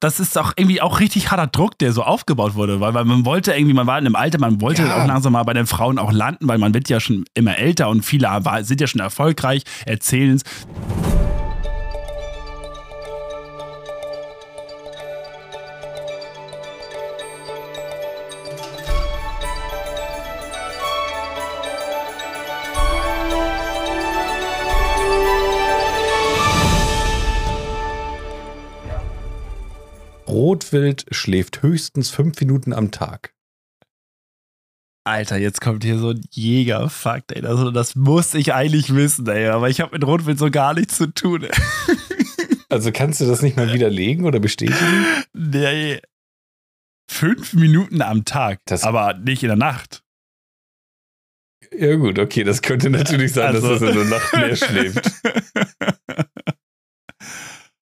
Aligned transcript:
das 0.00 0.18
ist 0.18 0.36
auch 0.38 0.54
irgendwie 0.56 0.80
auch 0.80 0.98
richtig 0.98 1.30
harter 1.30 1.46
Druck, 1.46 1.78
der 1.78 1.92
so 1.92 2.02
aufgebaut 2.02 2.54
wurde, 2.54 2.80
weil, 2.80 2.94
weil 2.94 3.04
man 3.04 3.26
wollte 3.26 3.52
irgendwie, 3.52 3.74
man 3.74 3.86
war 3.86 3.98
in 3.98 4.06
einem 4.06 4.16
Alter, 4.16 4.38
man 4.38 4.60
wollte 4.62 4.82
ja. 4.82 5.02
auch 5.02 5.06
langsam 5.06 5.34
mal 5.34 5.42
bei 5.42 5.52
den 5.52 5.66
Frauen 5.66 5.98
auch 5.98 6.10
landen, 6.10 6.48
weil 6.48 6.58
man 6.58 6.72
wird 6.72 6.88
ja 6.88 7.00
schon 7.00 7.26
immer 7.34 7.58
älter 7.58 7.88
und 7.90 8.02
viele 8.02 8.30
sind 8.62 8.80
ja 8.80 8.86
schon 8.86 9.00
erfolgreich, 9.00 9.62
erzählen 9.84 10.36
es. 10.36 11.19
Rotwild 30.50 31.06
schläft 31.12 31.62
höchstens 31.62 32.10
fünf 32.10 32.40
Minuten 32.40 32.72
am 32.72 32.90
Tag. 32.90 33.34
Alter, 35.04 35.36
jetzt 35.36 35.60
kommt 35.60 35.84
hier 35.84 35.96
so 35.96 36.10
ein 36.10 36.22
Jägerfakt, 36.32 37.30
ey. 37.30 37.40
Das, 37.40 37.72
das 37.72 37.94
muss 37.94 38.34
ich 38.34 38.52
eigentlich 38.52 38.92
wissen, 38.92 39.28
ey. 39.28 39.46
Aber 39.46 39.70
ich 39.70 39.80
habe 39.80 39.92
mit 39.92 40.04
Rotwild 40.04 40.40
so 40.40 40.50
gar 40.50 40.74
nichts 40.74 40.96
zu 40.96 41.06
tun. 41.06 41.44
Ey. 41.44 41.50
Also 42.72 42.92
kannst 42.92 43.20
du 43.20 43.26
das 43.26 43.42
nicht 43.42 43.56
mal 43.56 43.72
widerlegen 43.72 44.24
oder 44.24 44.38
bestätigen? 44.38 45.04
Nee. 45.32 46.00
Fünf 47.10 47.52
Minuten 47.52 48.00
am 48.00 48.24
Tag, 48.24 48.60
das 48.64 48.84
aber 48.84 49.14
nicht 49.14 49.42
in 49.42 49.48
der 49.48 49.56
Nacht. 49.56 50.04
Ja, 51.76 51.96
gut, 51.96 52.20
okay, 52.20 52.44
das 52.44 52.62
könnte 52.62 52.90
natürlich 52.90 53.32
sein, 53.32 53.56
also. 53.56 53.70
dass 53.70 53.82
es 53.82 53.88
in 53.88 53.96
der 53.96 54.04
Nacht 54.04 54.32
mehr 54.34 54.54
schläft. 54.54 55.10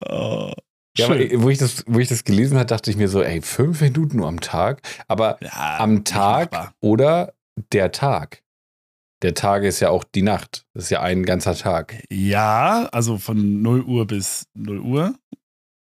oh. 0.08 0.55
Ja, 0.96 1.06
aber 1.06 1.16
wo 1.42 1.50
ich, 1.50 1.58
das, 1.58 1.84
wo 1.86 1.98
ich 1.98 2.08
das 2.08 2.24
gelesen 2.24 2.56
habe, 2.56 2.66
dachte 2.66 2.90
ich 2.90 2.96
mir 2.96 3.08
so, 3.08 3.22
ey, 3.22 3.42
fünf 3.42 3.80
Minuten 3.80 4.18
nur 4.18 4.28
am 4.28 4.40
Tag. 4.40 4.80
Aber 5.08 5.38
ja, 5.42 5.78
am 5.78 6.05
Tag 6.05 6.72
oder 6.80 7.34
der 7.72 7.91
Tag. 7.91 8.42
Der 9.22 9.34
Tag 9.34 9.64
ist 9.64 9.80
ja 9.80 9.91
auch 9.91 10.04
die 10.04 10.22
Nacht. 10.22 10.66
Das 10.74 10.84
ist 10.84 10.91
ja 10.91 11.00
ein 11.00 11.24
ganzer 11.24 11.54
Tag. 11.54 12.04
Ja, 12.10 12.88
also 12.92 13.19
von 13.19 13.62
0 13.62 13.82
Uhr 13.82 14.06
bis 14.06 14.46
0 14.54 14.80
Uhr 14.80 15.19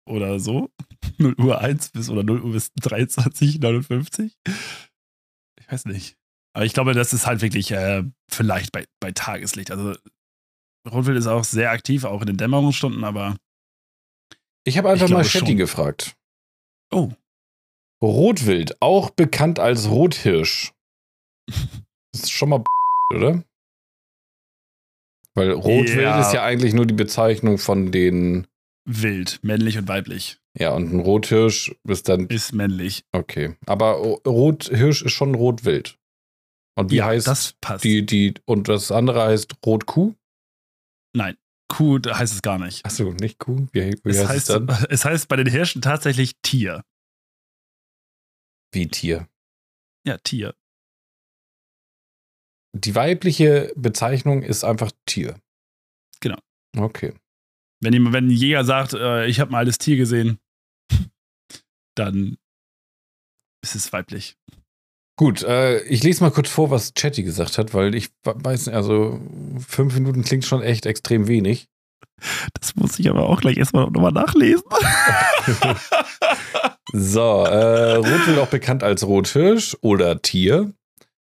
oder 0.06 0.38
so. 0.38 0.70
0 1.18 1.34
Uhr 1.38 1.58
1 1.60 1.90
bis 1.90 2.08
oder 2.08 2.22
0 2.22 2.42
Uhr 2.42 2.52
bis 2.52 2.72
23, 2.74 3.58
59. 3.60 4.36
Ich 5.58 5.72
weiß 5.72 5.86
nicht. 5.86 6.16
Aber 6.52 6.64
ich 6.64 6.74
glaube, 6.74 6.94
das 6.94 7.12
ist 7.12 7.26
halt 7.26 7.42
wirklich 7.42 7.70
äh, 7.72 8.04
vielleicht 8.28 8.72
bei, 8.72 8.84
bei 9.00 9.12
Tageslicht. 9.12 9.70
Also 9.70 9.94
Rotwild 10.90 11.18
ist 11.18 11.26
auch 11.26 11.44
sehr 11.44 11.70
aktiv, 11.70 12.04
auch 12.04 12.20
in 12.20 12.26
den 12.26 12.36
Dämmerungsstunden, 12.36 13.04
aber 13.04 13.36
ich 14.70 14.78
habe 14.78 14.88
einfach 14.88 15.06
ich 15.06 15.12
mal 15.12 15.24
Shetty 15.24 15.56
gefragt. 15.56 16.16
Oh. 16.92 17.10
Rotwild, 18.00 18.80
auch 18.80 19.10
bekannt 19.10 19.58
als 19.58 19.90
Rothirsch. 19.90 20.72
Das 21.46 21.58
ist 22.22 22.30
schon 22.30 22.50
mal 22.50 22.62
oder? 23.14 23.42
Weil 25.34 25.50
Rotwild 25.50 26.02
ja. 26.02 26.20
ist 26.20 26.32
ja 26.32 26.44
eigentlich 26.44 26.72
nur 26.72 26.86
die 26.86 26.94
Bezeichnung 26.94 27.58
von 27.58 27.90
den 27.90 28.46
Wild, 28.84 29.40
männlich 29.42 29.76
und 29.76 29.88
weiblich. 29.88 30.38
Ja, 30.56 30.72
und 30.72 30.92
ein 30.92 31.00
Rothirsch 31.00 31.74
ist 31.88 32.08
dann. 32.08 32.28
Ist 32.28 32.52
männlich. 32.52 33.04
Okay. 33.12 33.56
Aber 33.66 33.94
Rothirsch 34.26 35.02
ist 35.02 35.12
schon 35.12 35.34
Rotwild. 35.34 35.98
Und 36.76 36.92
wie 36.92 36.96
ja, 36.96 37.06
heißt 37.06 37.26
das 37.26 37.54
passt. 37.60 37.84
die, 37.84 38.06
die, 38.06 38.34
und 38.46 38.68
das 38.68 38.92
andere 38.92 39.22
heißt 39.24 39.54
Rotkuh? 39.66 40.14
Nein. 41.12 41.36
Kuh 41.70 42.00
heißt 42.04 42.34
es 42.34 42.42
gar 42.42 42.58
nicht. 42.58 42.84
Achso, 42.84 43.12
nicht 43.12 43.38
Kuh? 43.38 43.68
Wie, 43.72 43.94
wie 44.04 44.10
es 44.10 44.18
heißt, 44.18 44.28
heißt 44.28 44.50
es 44.50 44.66
dann? 44.66 44.86
Es 44.90 45.04
heißt 45.04 45.28
bei 45.28 45.36
den 45.36 45.46
Hirschen 45.46 45.80
tatsächlich 45.80 46.36
Tier. 46.42 46.84
Wie 48.72 48.88
Tier? 48.88 49.28
Ja, 50.04 50.18
Tier. 50.18 50.54
Die 52.76 52.94
weibliche 52.94 53.72
Bezeichnung 53.76 54.42
ist 54.42 54.64
einfach 54.64 54.90
Tier. 55.06 55.40
Genau. 56.20 56.38
Okay. 56.76 57.14
Wenn, 57.80 58.12
wenn 58.12 58.26
ein 58.26 58.30
Jäger 58.30 58.64
sagt, 58.64 58.92
äh, 58.92 59.26
ich 59.26 59.40
habe 59.40 59.52
mal 59.52 59.64
das 59.64 59.78
Tier 59.78 59.96
gesehen, 59.96 60.38
dann 61.96 62.36
ist 63.62 63.76
es 63.76 63.92
weiblich. 63.92 64.36
Gut, 65.20 65.42
äh, 65.42 65.82
ich 65.82 66.02
lese 66.02 66.24
mal 66.24 66.30
kurz 66.30 66.48
vor, 66.48 66.70
was 66.70 66.94
Chatty 66.94 67.22
gesagt 67.22 67.58
hat, 67.58 67.74
weil 67.74 67.94
ich 67.94 68.08
weiß 68.24 68.68
nicht, 68.68 68.74
also 68.74 69.20
fünf 69.68 69.92
Minuten 69.92 70.22
klingt 70.22 70.46
schon 70.46 70.62
echt 70.62 70.86
extrem 70.86 71.28
wenig. 71.28 71.68
Das 72.58 72.74
muss 72.74 72.98
ich 72.98 73.10
aber 73.10 73.28
auch 73.28 73.42
gleich 73.42 73.58
erstmal 73.58 73.90
nochmal 73.90 74.12
nachlesen. 74.12 74.64
so, 76.94 77.44
äh, 77.44 77.96
Rotwild 77.96 78.38
auch 78.38 78.48
bekannt 78.48 78.82
als 78.82 79.06
Rothirsch 79.06 79.76
oder 79.82 80.22
Tier, 80.22 80.72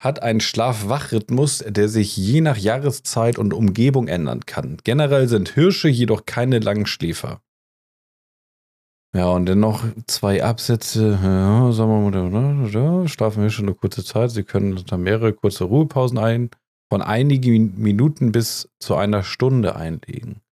hat 0.00 0.22
einen 0.22 0.43
Schlaf-Wach-Rhythmus, 0.43 1.65
der 1.66 1.88
sich 1.88 2.15
je 2.15 2.43
nach 2.43 2.59
Jahreszeit 2.59 3.38
und 3.38 3.55
Umgebung 3.55 4.06
ändern 4.06 4.44
kann. 4.44 4.76
Generell 4.84 5.28
sind 5.28 5.55
Hirsche 5.55 5.88
jedoch 5.88 6.26
keine 6.26 6.59
Langschläfer. 6.59 7.41
Ja, 9.14 9.26
und 9.28 9.46
dann 9.46 9.60
noch 9.60 9.84
zwei 10.06 10.44
Absätze, 10.44 11.19
ja, 11.22 11.72
sagen 11.72 12.12
wir 12.12 12.22
mal, 12.22 13.08
schlafen 13.08 13.42
wir 13.42 13.50
schon 13.50 13.66
eine 13.66 13.74
kurze 13.74 14.04
Zeit. 14.04 14.30
Sie 14.30 14.44
können 14.44 14.82
dann 14.86 15.02
mehrere 15.02 15.32
kurze 15.32 15.64
Ruhepausen 15.64 16.19
ein, 16.19 16.50
von 16.91 17.00
einigen 17.00 17.80
Minuten 17.80 18.32
bis 18.32 18.69
zu 18.80 18.96
einer 18.96 19.22
Stunde 19.22 19.76
einlegen. 19.76 20.42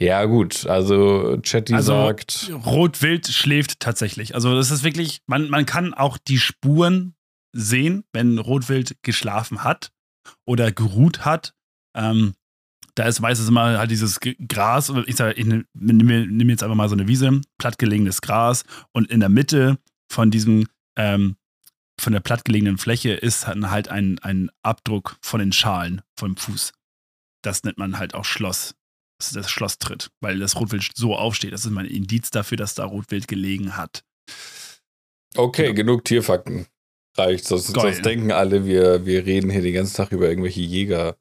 Ja, 0.00 0.24
gut, 0.24 0.66
also 0.66 1.38
Chatty 1.42 1.74
also, 1.74 1.92
sagt. 1.92 2.50
Rotwild 2.66 3.28
schläft 3.28 3.78
tatsächlich. 3.78 4.34
Also, 4.34 4.52
das 4.56 4.72
ist 4.72 4.82
wirklich, 4.82 5.20
man, 5.26 5.48
man 5.48 5.64
kann 5.64 5.94
auch 5.94 6.18
die 6.18 6.38
Spuren 6.38 7.14
sehen, 7.52 8.02
wenn 8.12 8.38
Rotwild 8.38 8.96
geschlafen 9.02 9.62
hat 9.62 9.92
oder 10.44 10.72
geruht 10.72 11.24
hat. 11.24 11.54
Ähm, 11.94 12.34
da 12.94 13.04
ist 13.06 13.20
meistens 13.20 13.48
immer 13.48 13.78
halt 13.78 13.90
dieses 13.90 14.20
Gras, 14.20 14.92
ich 15.06 15.16
sage, 15.16 15.34
ich 15.34 15.46
nehme 15.46 15.64
nehm 15.74 16.50
jetzt 16.50 16.62
einfach 16.62 16.76
mal 16.76 16.88
so 16.88 16.94
eine 16.94 17.08
Wiese, 17.08 17.40
plattgelegenes 17.58 18.20
Gras 18.20 18.64
und 18.92 19.10
in 19.10 19.20
der 19.20 19.28
Mitte 19.28 19.78
von 20.10 20.30
diesem, 20.30 20.66
ähm, 20.96 21.36
von 21.98 22.12
der 22.12 22.20
plattgelegenen 22.20 22.78
Fläche 22.78 23.12
ist 23.12 23.46
halt 23.46 23.88
ein, 23.88 24.18
ein 24.18 24.50
Abdruck 24.62 25.16
von 25.22 25.40
den 25.40 25.52
Schalen 25.52 26.02
vom 26.18 26.36
Fuß. 26.36 26.72
Das 27.42 27.64
nennt 27.64 27.78
man 27.78 27.98
halt 27.98 28.14
auch 28.14 28.24
Schloss. 28.24 28.74
Das 29.18 29.28
ist 29.28 29.36
das 29.36 29.50
Schlosstritt, 29.50 30.10
weil 30.20 30.38
das 30.38 30.56
Rotwild 30.56 30.90
so 30.94 31.16
aufsteht. 31.16 31.52
Das 31.52 31.64
ist 31.64 31.70
mein 31.70 31.86
Indiz 31.86 32.30
dafür, 32.30 32.56
dass 32.56 32.74
da 32.74 32.84
Rotwild 32.84 33.28
gelegen 33.28 33.76
hat. 33.76 34.04
Okay, 35.36 35.66
genau. 35.66 35.74
genug 35.74 36.04
Tierfakten. 36.04 36.66
Reicht. 37.16 37.44
Sonst, 37.46 37.68
sonst 37.68 38.04
denken 38.04 38.32
alle, 38.32 38.64
wir, 38.64 39.04
wir 39.04 39.24
reden 39.26 39.50
hier 39.50 39.62
den 39.62 39.74
ganzen 39.74 39.96
Tag 39.96 40.12
über 40.12 40.28
irgendwelche 40.28 40.60
Jäger. 40.60 41.16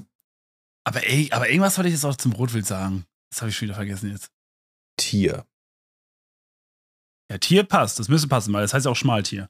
Aber, 0.84 1.08
ey, 1.08 1.30
aber 1.31 1.50
irgendwas 1.50 1.78
wollte 1.78 1.90
ich 1.90 1.96
jetzt 1.96 2.06
auch 2.06 2.16
zum 2.16 2.31
Rotwild 2.34 2.66
sagen. 2.66 3.06
Das 3.31 3.42
habe 3.42 3.50
ich 3.50 3.58
schon 3.58 3.68
wieder 3.68 3.75
vergessen 3.75 4.12
jetzt. 4.12 4.31
Tier. 4.97 5.46
Ja, 7.31 7.38
Tier 7.38 7.64
passt. 7.64 8.00
Das 8.00 8.09
müsste 8.09 8.28
passen, 8.28 8.52
weil 8.53 8.64
das 8.64 8.74
heißt 8.74 8.88
auch 8.88 8.96
Schmaltier. 8.96 9.50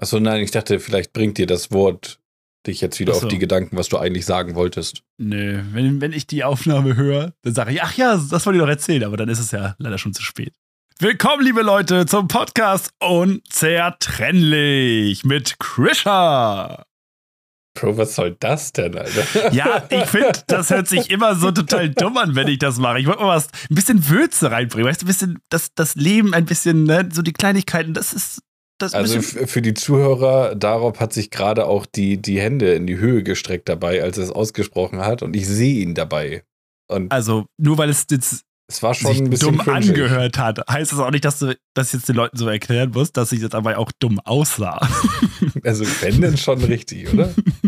Achso, 0.00 0.20
nein, 0.20 0.42
ich 0.42 0.50
dachte, 0.50 0.80
vielleicht 0.80 1.12
bringt 1.12 1.38
dir 1.38 1.46
das 1.46 1.70
Wort 1.70 2.20
dich 2.66 2.80
jetzt 2.80 2.98
wieder 2.98 3.14
so. 3.14 3.22
auf 3.22 3.28
die 3.28 3.38
Gedanken, 3.38 3.76
was 3.76 3.88
du 3.88 3.98
eigentlich 3.98 4.26
sagen 4.26 4.54
wolltest. 4.54 5.02
Nö, 5.16 5.62
wenn, 5.72 6.00
wenn 6.00 6.12
ich 6.12 6.26
die 6.26 6.42
Aufnahme 6.44 6.96
höre, 6.96 7.32
dann 7.42 7.54
sage 7.54 7.72
ich, 7.72 7.82
ach 7.82 7.96
ja, 7.96 8.16
das 8.16 8.46
wollte 8.46 8.58
ich 8.58 8.62
doch 8.62 8.68
erzählen, 8.68 9.04
aber 9.04 9.16
dann 9.16 9.28
ist 9.28 9.38
es 9.38 9.52
ja 9.52 9.76
leider 9.78 9.98
schon 9.98 10.12
zu 10.12 10.22
spät. 10.22 10.54
Willkommen, 10.98 11.44
liebe 11.44 11.62
Leute, 11.62 12.06
zum 12.06 12.26
Podcast 12.28 12.90
Unzertrennlich 12.98 15.24
mit 15.24 15.58
Krisha. 15.60 16.84
Bro, 17.78 17.96
was 17.96 18.14
soll 18.14 18.36
das 18.40 18.72
denn, 18.72 18.96
Alter? 18.96 19.52
Ja, 19.52 19.86
ich 19.88 20.04
finde, 20.06 20.32
das 20.46 20.70
hört 20.70 20.88
sich 20.88 21.10
immer 21.10 21.36
so 21.36 21.50
total 21.50 21.90
dumm 21.90 22.16
an, 22.16 22.34
wenn 22.34 22.48
ich 22.48 22.58
das 22.58 22.78
mache. 22.78 22.98
Ich 22.98 23.06
wollte 23.06 23.22
mal 23.22 23.36
was, 23.36 23.48
ein 23.70 23.74
bisschen 23.74 24.08
Würze 24.08 24.50
reinbringen, 24.50 24.88
weißt 24.88 25.02
du, 25.02 25.06
ein 25.06 25.08
bisschen 25.08 25.38
das, 25.48 25.74
das 25.74 25.94
Leben, 25.94 26.34
ein 26.34 26.44
bisschen, 26.44 26.84
ne, 26.84 27.08
so 27.12 27.22
die 27.22 27.32
Kleinigkeiten, 27.32 27.94
das 27.94 28.12
ist. 28.12 28.40
Das 28.80 28.94
also 28.94 29.20
für 29.20 29.60
die 29.60 29.74
Zuhörer, 29.74 30.54
darauf 30.54 31.00
hat 31.00 31.12
sich 31.12 31.30
gerade 31.30 31.66
auch 31.66 31.84
die, 31.84 32.22
die 32.22 32.40
Hände 32.40 32.74
in 32.74 32.86
die 32.86 32.98
Höhe 32.98 33.24
gestreckt 33.24 33.68
dabei, 33.68 34.04
als 34.04 34.18
er 34.18 34.24
es 34.24 34.30
ausgesprochen 34.30 35.00
hat 35.00 35.22
und 35.22 35.34
ich 35.34 35.48
sehe 35.48 35.82
ihn 35.82 35.94
dabei. 35.94 36.44
Und 36.88 37.10
also, 37.10 37.46
nur 37.56 37.76
weil 37.76 37.90
es 37.90 38.06
jetzt 38.08 38.44
es 38.70 38.82
war 38.82 38.92
schon 38.92 39.16
ein 39.16 39.30
bisschen 39.30 39.56
dumm 39.56 39.58
cringig. 39.58 39.88
angehört 39.88 40.36
hat, 40.36 40.60
heißt 40.70 40.92
das 40.92 40.98
auch 40.98 41.10
nicht, 41.10 41.24
dass 41.24 41.38
du 41.38 41.56
das 41.74 41.92
jetzt 41.92 42.06
den 42.06 42.16
Leuten 42.16 42.36
so 42.36 42.46
erklären 42.48 42.90
musst, 42.90 43.16
dass 43.16 43.32
ich 43.32 43.40
jetzt 43.40 43.54
aber 43.54 43.78
auch 43.78 43.90
dumm 43.98 44.20
aussah. 44.20 44.86
Also 45.64 45.84
wenn 46.02 46.20
denn 46.20 46.36
schon 46.36 46.62
richtig, 46.62 47.12
oder? 47.12 47.34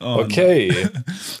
Oh 0.00 0.18
okay. 0.20 0.88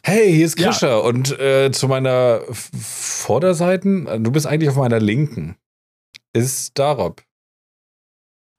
Hey, 0.02 0.32
hier 0.32 0.46
ist 0.46 0.56
Krischer 0.56 0.88
ja. 0.88 0.96
und 0.96 1.38
äh, 1.38 1.70
zu 1.72 1.88
meiner 1.88 2.40
Vorderseiten, 2.50 4.06
du 4.22 4.30
bist 4.30 4.46
eigentlich 4.46 4.70
auf 4.70 4.76
meiner 4.76 5.00
linken, 5.00 5.56
ist 6.32 6.78
Darob. 6.78 7.22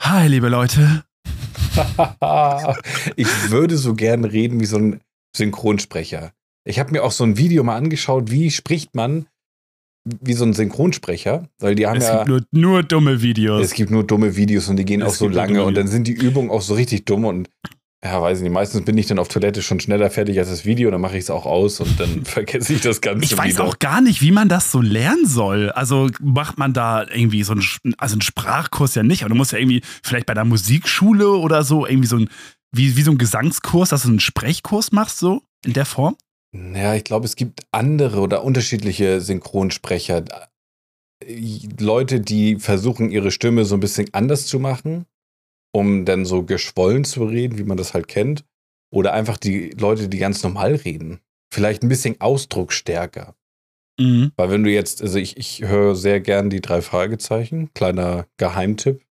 Hi, 0.01 0.27
liebe 0.27 0.50
Leute. 0.50 1.04
ich 3.15 3.27
würde 3.51 3.77
so 3.77 3.95
gern 3.95 4.24
reden 4.24 4.59
wie 4.59 4.65
so 4.65 4.77
ein 4.77 5.01
Synchronsprecher. 5.36 6.33
Ich 6.65 6.80
habe 6.80 6.92
mir 6.92 7.03
auch 7.03 7.12
so 7.12 7.24
ein 7.24 7.38
Video 7.38 7.63
mal 7.63 7.75
angeschaut, 7.75 8.30
wie 8.30 8.51
spricht 8.51 8.95
man 8.95 9.27
wie 10.21 10.33
so 10.33 10.45
ein 10.45 10.53
Synchronsprecher, 10.53 11.50
weil 11.60 11.75
die 11.75 11.86
haben 11.86 11.98
es 11.98 12.07
ja. 12.07 12.24
gibt 12.24 12.30
nur, 12.30 12.42
nur 12.51 12.83
dumme 12.83 13.21
Videos. 13.21 13.65
Es 13.65 13.74
gibt 13.74 13.92
nur 13.92 14.06
dumme 14.06 14.36
Videos 14.36 14.69
und 14.69 14.77
die 14.77 14.86
gehen 14.86 15.01
Es 15.01 15.07
auch 15.07 15.15
so 15.15 15.27
lange 15.27 15.63
und 15.63 15.75
dann 15.75 15.88
sind 15.88 16.07
die 16.07 16.13
Übungen 16.13 16.50
auch 16.50 16.62
so 16.62 16.75
richtig 16.75 17.06
dumm 17.06 17.25
und 17.25 17.50
ja, 18.04 18.22
weiß 18.22 18.38
ich 18.38 18.44
nicht. 18.44 18.54
Meistens 18.54 18.86
bin 18.86 18.98
ich 18.98 19.08
dann 19.08 19.18
auf 19.20 19.28
Toilette 19.28 19.62
schon 19.62 19.80
schneller 19.80 20.10
fertig 20.12 20.38
als 20.38 20.50
das 20.50 20.66
Video, 20.66 20.92
dann 20.92 21.02
mache 21.02 21.18
ich 21.18 21.24
es 21.24 21.30
auch 21.30 21.46
aus 21.46 21.80
und 21.80 22.00
dann 22.00 22.26
vergesse 22.26 22.74
ich 22.74 22.82
das 22.82 23.02
Ganze 23.02 23.26
Ich 23.26 23.38
weiß 23.38 23.56
wieder. 23.56 23.64
auch 23.66 23.80
gar 23.80 24.02
nicht, 24.02 24.22
wie 24.22 24.32
man 24.32 24.50
das 24.50 24.72
so 24.72 24.82
lernen 24.82 25.26
soll. 25.26 25.72
Also 25.72 26.10
macht 26.22 26.58
man 26.58 26.74
da 26.74 27.08
irgendwie 27.08 27.44
so 27.44 27.54
einen, 27.54 27.64
also 27.98 28.14
einen 28.14 28.22
Sprachkurs 28.22 28.96
ja 28.96 29.04
nicht, 29.04 29.24
aber 29.24 29.30
du 29.30 29.36
musst 29.36 29.52
ja 29.52 29.58
irgendwie 29.58 29.82
vielleicht 30.04 30.28
bei 30.28 30.34
der 30.36 30.46
Musikschule 30.46 31.30
oder 31.32 31.64
so 31.64 31.88
irgendwie 31.88 32.08
so 32.08 32.18
ein, 32.18 32.30
wie, 32.72 32.96
wie 32.98 33.02
so 33.02 33.12
ein 33.12 33.18
Gesangskurs, 33.18 33.90
dass 33.90 34.04
du 34.04 34.10
einen 34.10 34.20
Sprechkurs 34.20 34.92
machst, 34.92 35.18
so 35.18 35.42
in 35.66 35.74
der 35.74 35.86
Form. 35.86 36.16
Ja, 36.54 36.94
ich 36.96 37.04
glaube, 37.04 37.26
es 37.26 37.36
gibt 37.36 37.62
andere 37.72 38.20
oder 38.22 38.44
unterschiedliche 38.44 39.22
Synchronsprecher. 39.22 40.24
Äh, 41.26 41.68
Leute, 41.80 42.20
die 42.20 42.58
versuchen, 42.58 43.10
ihre 43.10 43.32
Stimme 43.32 43.66
so 43.66 43.76
ein 43.76 43.80
bisschen 43.80 44.08
anders 44.14 44.46
zu 44.46 44.60
machen, 44.60 45.06
um 45.77 46.06
dann 46.06 46.25
so 46.25 46.41
geschwollen 46.41 47.03
zu 47.03 47.24
reden, 47.24 47.59
wie 47.59 47.63
man 47.63 47.77
das 47.77 47.94
halt 47.94 48.07
kennt. 48.07 48.44
Oder 48.91 49.13
einfach 49.13 49.38
die 49.38 49.69
Leute, 49.77 50.09
die 50.09 50.18
ganz 50.18 50.41
normal 50.41 50.74
reden. 50.74 51.19
Vielleicht 51.53 51.83
ein 51.83 51.89
bisschen 51.89 52.19
ausdrucksstärker. 52.19 53.35
Mhm. 54.00 54.31
Weil 54.35 54.50
wenn 54.50 54.63
du 54.63 54.71
jetzt, 54.71 55.03
also 55.03 55.19
ich, 55.19 55.38
ich 55.38 55.62
höre 55.62 55.95
sehr 55.95 56.19
gern 56.19 56.50
die 56.50 56.62
drei 56.62 56.81
Fragezeichen, 56.81 57.71
kleiner 57.75 58.25
Geheimtipp. 58.38 59.03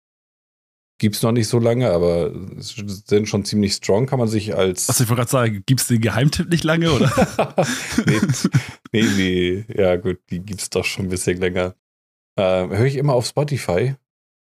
Gibt's 0.98 1.22
noch 1.22 1.30
nicht 1.30 1.46
so 1.46 1.60
lange, 1.60 1.92
aber 1.92 2.32
sind 2.58 3.28
schon 3.28 3.44
ziemlich 3.44 3.74
strong, 3.74 4.06
kann 4.06 4.18
man 4.18 4.28
sich 4.28 4.56
als. 4.56 4.88
Was 4.88 4.98
ich 4.98 5.08
wollte 5.08 5.20
gerade 5.20 5.30
sagen, 5.30 5.62
gibst 5.66 5.88
du 5.88 5.94
den 5.94 6.00
Geheimtipp 6.00 6.48
nicht 6.48 6.64
lange, 6.64 6.90
oder? 6.90 7.54
nee, 8.06 8.20
nee, 8.92 9.04
nee, 9.16 9.64
ja 9.76 9.96
gut, 9.96 10.18
die 10.30 10.40
gibt's 10.40 10.70
doch 10.70 10.84
schon 10.84 11.06
ein 11.06 11.10
bisschen 11.10 11.36
länger. 11.36 11.76
Ähm, 12.36 12.70
höre 12.70 12.86
ich 12.86 12.96
immer 12.96 13.12
auf 13.12 13.26
Spotify 13.26 13.94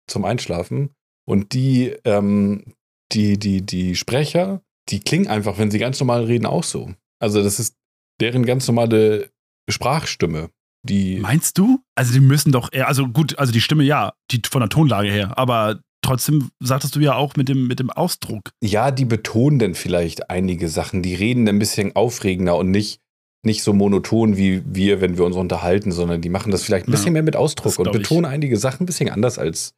zum 0.09 0.25
Einschlafen. 0.25 0.91
Und 1.25 1.53
die, 1.53 1.95
ähm, 2.05 2.65
die, 3.13 3.39
die, 3.39 3.63
die 3.63 3.95
Sprecher, 3.97 4.63
die 4.89 5.01
klingen 5.01 5.29
einfach, 5.29 5.59
wenn 5.59 5.71
sie 5.71 5.79
ganz 5.79 6.01
normal 6.01 6.25
reden, 6.25 6.47
auch 6.47 6.65
so. 6.65 6.91
Also 7.21 7.43
das 7.43 7.61
ist 7.61 7.77
deren 8.21 8.45
ganz 8.47 8.67
normale 8.67 9.31
Sprachstimme. 9.71 10.51
Die, 10.85 11.21
Meinst 11.21 11.59
du? 11.59 11.79
Also 11.95 12.13
die 12.13 12.21
müssen 12.21 12.51
doch 12.51 12.73
eher, 12.73 12.89
also 12.89 13.07
gut, 13.07 13.39
also 13.39 13.53
die 13.53 13.61
Stimme 13.61 13.85
ja, 13.85 14.15
die 14.33 14.43
von 14.51 14.61
der 14.61 14.69
Tonlage 14.69 15.11
her, 15.11 15.39
aber 15.39 15.79
trotzdem 16.05 16.51
sagtest 16.59 16.97
du 16.97 17.01
ja 17.01 17.15
auch 17.15 17.37
mit 17.37 17.49
dem, 17.49 17.69
mit 17.69 17.79
dem 17.79 17.91
Ausdruck. 17.91 18.51
ja, 18.61 18.91
die 18.91 19.05
betonen 19.05 19.61
dann 19.61 19.75
vielleicht 19.77 20.29
einige 20.31 20.69
Sachen. 20.69 21.03
Die 21.03 21.15
reden 21.15 21.49
ein 21.49 21.61
bisschen 21.61 21.95
aufregender 21.95 22.57
und 22.57 22.73
nicht, 22.73 22.99
nicht 23.47 23.63
so 23.63 23.73
monoton 23.73 24.37
wie 24.37 24.63
wir, 24.67 25.01
wenn 25.01 25.17
wir 25.17 25.25
uns 25.25 25.37
unterhalten, 25.37 25.93
sondern 25.93 26.21
die 26.21 26.29
machen 26.29 26.51
das 26.51 26.65
vielleicht 26.65 26.89
ein 26.89 26.91
Ja, 26.91 26.97
bisschen 26.97 27.13
mehr 27.13 27.23
mit 27.23 27.37
Ausdruck 27.37 27.79
und 27.79 27.85
glaub 27.85 27.95
ich. 27.95 28.03
betonen 28.03 28.25
einige 28.25 28.57
Sachen 28.57 28.83
ein 28.83 28.87
bisschen 28.87 29.09
anders 29.11 29.39
als. 29.39 29.75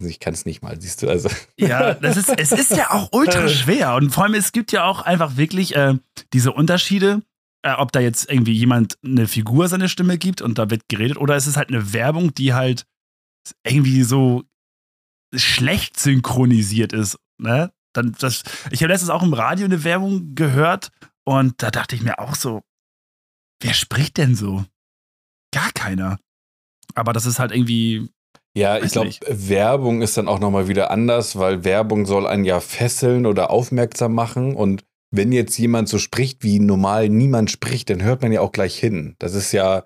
Also 0.00 0.10
Ich 0.10 0.20
kann 0.20 0.34
es 0.34 0.44
nicht 0.44 0.62
mal, 0.62 0.80
siehst 0.80 1.02
du. 1.02 1.08
Also, 1.08 1.30
Ja, 1.58 1.94
das 1.94 2.16
ist, 2.16 2.28
es 2.28 2.52
ist 2.52 2.72
ja 2.72 2.90
auch 2.90 3.08
ultra 3.12 3.48
schwer. 3.48 3.94
Und 3.94 4.10
vor 4.10 4.24
allem, 4.24 4.34
es 4.34 4.52
gibt 4.52 4.72
ja 4.72 4.84
auch 4.84 5.00
einfach 5.00 5.36
wirklich 5.36 5.74
äh, 5.74 5.94
diese 6.32 6.52
Unterschiede, 6.52 7.22
äh, 7.62 7.72
ob 7.72 7.92
da 7.92 8.00
jetzt 8.00 8.30
irgendwie 8.30 8.52
jemand 8.52 8.98
eine 9.04 9.26
Figur 9.26 9.68
seine 9.68 9.88
Stimme 9.88 10.18
gibt 10.18 10.42
und 10.42 10.58
da 10.58 10.70
wird 10.70 10.88
geredet, 10.88 11.16
oder 11.16 11.36
es 11.36 11.46
ist 11.46 11.56
halt 11.56 11.68
eine 11.68 11.92
Werbung, 11.92 12.34
die 12.34 12.52
halt 12.52 12.86
irgendwie 13.64 14.02
so 14.02 14.44
schlecht 15.34 15.98
synchronisiert 15.98 16.92
ist. 16.92 17.18
Ne? 17.38 17.72
Dann, 17.94 18.12
das, 18.18 18.42
ich 18.70 18.82
habe 18.82 18.92
letztens 18.92 19.10
auch 19.10 19.22
im 19.22 19.32
Radio 19.32 19.64
eine 19.64 19.84
Werbung 19.84 20.34
gehört 20.34 20.90
und 21.24 21.62
da 21.62 21.70
dachte 21.70 21.96
ich 21.96 22.02
mir 22.02 22.18
auch 22.18 22.34
so, 22.34 22.62
wer 23.62 23.74
spricht 23.74 24.18
denn 24.18 24.34
so? 24.34 24.64
Gar 25.52 25.72
keiner. 25.72 26.18
Aber 26.94 27.12
das 27.12 27.26
ist 27.26 27.38
halt 27.38 27.52
irgendwie, 27.52 28.08
ja, 28.56 28.78
ich 28.82 28.92
glaube, 28.92 29.08
nicht. 29.08 29.22
Werbung 29.28 30.02
ist 30.02 30.16
dann 30.16 30.28
auch 30.28 30.40
nochmal 30.40 30.66
wieder 30.68 30.90
anders, 30.90 31.38
weil 31.38 31.64
Werbung 31.64 32.06
soll 32.06 32.26
einen 32.26 32.44
ja 32.44 32.60
fesseln 32.60 33.26
oder 33.26 33.50
aufmerksam 33.50 34.14
machen. 34.14 34.56
Und 34.56 34.82
wenn 35.12 35.30
jetzt 35.32 35.56
jemand 35.58 35.88
so 35.88 35.98
spricht, 35.98 36.42
wie 36.42 36.58
normal 36.58 37.08
niemand 37.08 37.50
spricht, 37.50 37.90
dann 37.90 38.02
hört 38.02 38.22
man 38.22 38.32
ja 38.32 38.40
auch 38.40 38.52
gleich 38.52 38.76
hin. 38.78 39.14
Das 39.18 39.34
ist 39.34 39.52
ja. 39.52 39.84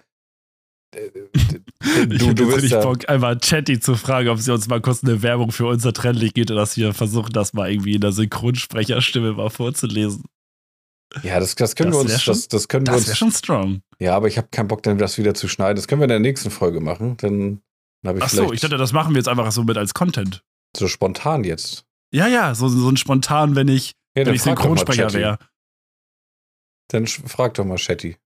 äh, 0.94 1.00
ich 2.10 2.18
Du, 2.18 2.32
du 2.34 2.44
richtig 2.44 2.70
ja, 2.72 2.80
Bock, 2.82 3.08
einmal 3.08 3.38
Chatty 3.38 3.80
zu 3.80 3.94
fragen, 3.96 4.28
ob 4.28 4.38
sie 4.38 4.52
uns 4.52 4.68
mal 4.68 4.80
kurz 4.80 5.02
eine 5.04 5.22
Werbung 5.22 5.50
für 5.52 5.66
unser 5.66 5.92
Trendlich 5.92 6.34
geht 6.34 6.50
und 6.50 6.56
dass 6.56 6.76
wir 6.76 6.94
versuchen, 6.94 7.32
das 7.32 7.52
mal 7.52 7.70
irgendwie 7.70 7.94
in 7.96 8.00
der 8.00 8.12
Synchronsprecherstimme 8.12 9.32
mal 9.34 9.50
vorzulesen. 9.50 10.24
ja, 11.22 11.40
das, 11.40 11.54
das 11.56 11.74
können 11.74 11.90
Das 11.92 11.98
wir 12.06 12.12
uns, 12.12 12.22
schon- 12.22 12.34
das, 12.34 12.48
das 12.48 12.68
können 12.68 12.86
wir 12.86 12.92
Das 12.94 13.06
wäre 13.06 13.16
schon 13.16 13.32
strong. 13.32 13.80
ja, 13.98 14.14
aber 14.16 14.28
ich 14.28 14.38
habe 14.38 14.48
keinen 14.50 14.68
Bock, 14.68 14.82
dann 14.82 14.98
das 14.98 15.18
wieder 15.18 15.34
zu 15.34 15.48
schneiden. 15.48 15.76
Das 15.76 15.88
können 15.88 16.00
wir 16.00 16.04
in 16.04 16.10
der 16.10 16.20
nächsten 16.20 16.50
Folge 16.50 16.80
machen. 16.80 17.16
Dann, 17.18 17.60
ich 18.02 18.22
Achso, 18.22 18.52
ich 18.52 18.60
dachte, 18.60 18.76
das 18.76 18.92
machen 18.92 19.14
wir 19.14 19.18
jetzt 19.18 19.28
einfach 19.28 19.50
so 19.52 19.62
mit 19.62 19.76
als 19.76 19.94
Content. 19.94 20.42
so 20.76 20.88
spontan 20.88 21.44
jetzt. 21.44 21.84
Ja, 22.12 22.26
ja, 22.26 22.54
so, 22.54 22.68
so 22.68 22.88
ein 22.88 22.96
spontan, 22.96 23.54
wenn 23.54 23.68
ich, 23.68 23.92
Ja, 24.16 24.26
wenn 24.26 24.34
ich 24.34 24.42
Synchronsprecher 24.42 25.12
wäre. 25.12 25.38
Dann 26.88 27.06
frag 27.06 27.54
doch 27.54 27.64
mal 27.64 27.78
Shetty. 27.78 28.16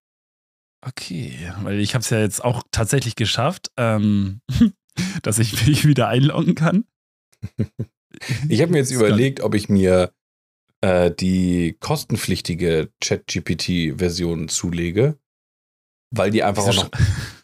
Okay, 0.86 1.52
weil 1.62 1.80
ich 1.80 1.94
habe 1.94 2.02
es 2.02 2.10
ja 2.10 2.20
jetzt 2.20 2.44
auch 2.44 2.62
tatsächlich 2.70 3.16
geschafft, 3.16 3.70
ähm, 3.76 4.40
dass 5.22 5.38
ich 5.38 5.66
mich 5.66 5.86
wieder 5.86 6.08
einloggen 6.08 6.54
kann. 6.54 6.84
Ich 8.48 8.60
habe 8.60 8.70
mir 8.70 8.78
jetzt 8.78 8.92
überlegt, 8.92 9.40
ob 9.40 9.54
ich 9.54 9.68
mir 9.68 10.12
äh, 10.82 11.10
die 11.10 11.76
kostenpflichtige 11.80 12.92
ChatGPT-Version 13.00 14.48
zulege, 14.48 15.18
weil 16.10 16.30
die 16.30 16.44
einfach 16.44 16.62
auch 16.62 16.74
noch. 16.74 16.90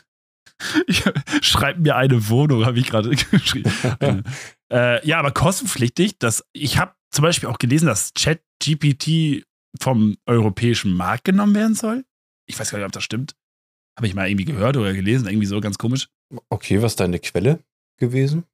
Schreib 1.43 1.79
mir 1.79 1.97
eine 1.97 2.29
Wohnung, 2.29 2.67
habe 2.67 2.79
ich 2.79 2.89
gerade 2.89 3.11
geschrieben. 3.31 3.73
Äh, 4.73 5.05
ja, 5.05 5.19
aber 5.19 5.33
kostenpflichtig. 5.33 6.21
Das, 6.21 6.45
ich 6.53 6.79
habe 6.79 6.95
zum 7.11 7.23
Beispiel 7.25 7.49
auch 7.49 7.59
gelesen, 7.59 7.87
dass 7.87 8.13
ChatGPT 8.15 9.45
vom 9.81 10.17
europäischen 10.27 10.93
Markt 10.97 11.25
genommen 11.25 11.57
werden 11.57 11.75
soll. 11.75 12.05
Ich 12.47 12.57
weiß 12.57 12.71
gar 12.71 12.79
nicht, 12.79 12.87
ob 12.87 12.93
das 12.93 13.03
stimmt. 13.03 13.35
Habe 13.99 14.07
ich 14.07 14.15
mal 14.15 14.29
irgendwie 14.29 14.45
gehört 14.45 14.77
oder 14.77 14.93
gelesen, 14.93 15.27
irgendwie 15.27 15.49
so 15.49 15.61
ganz 15.61 15.77
komisch. 15.77 16.09
Okay, 16.51 16.81
was 16.83 16.93
ist 16.93 17.01
deine 17.01 17.19
Quelle 17.19 17.65
gewesen? 17.99 18.45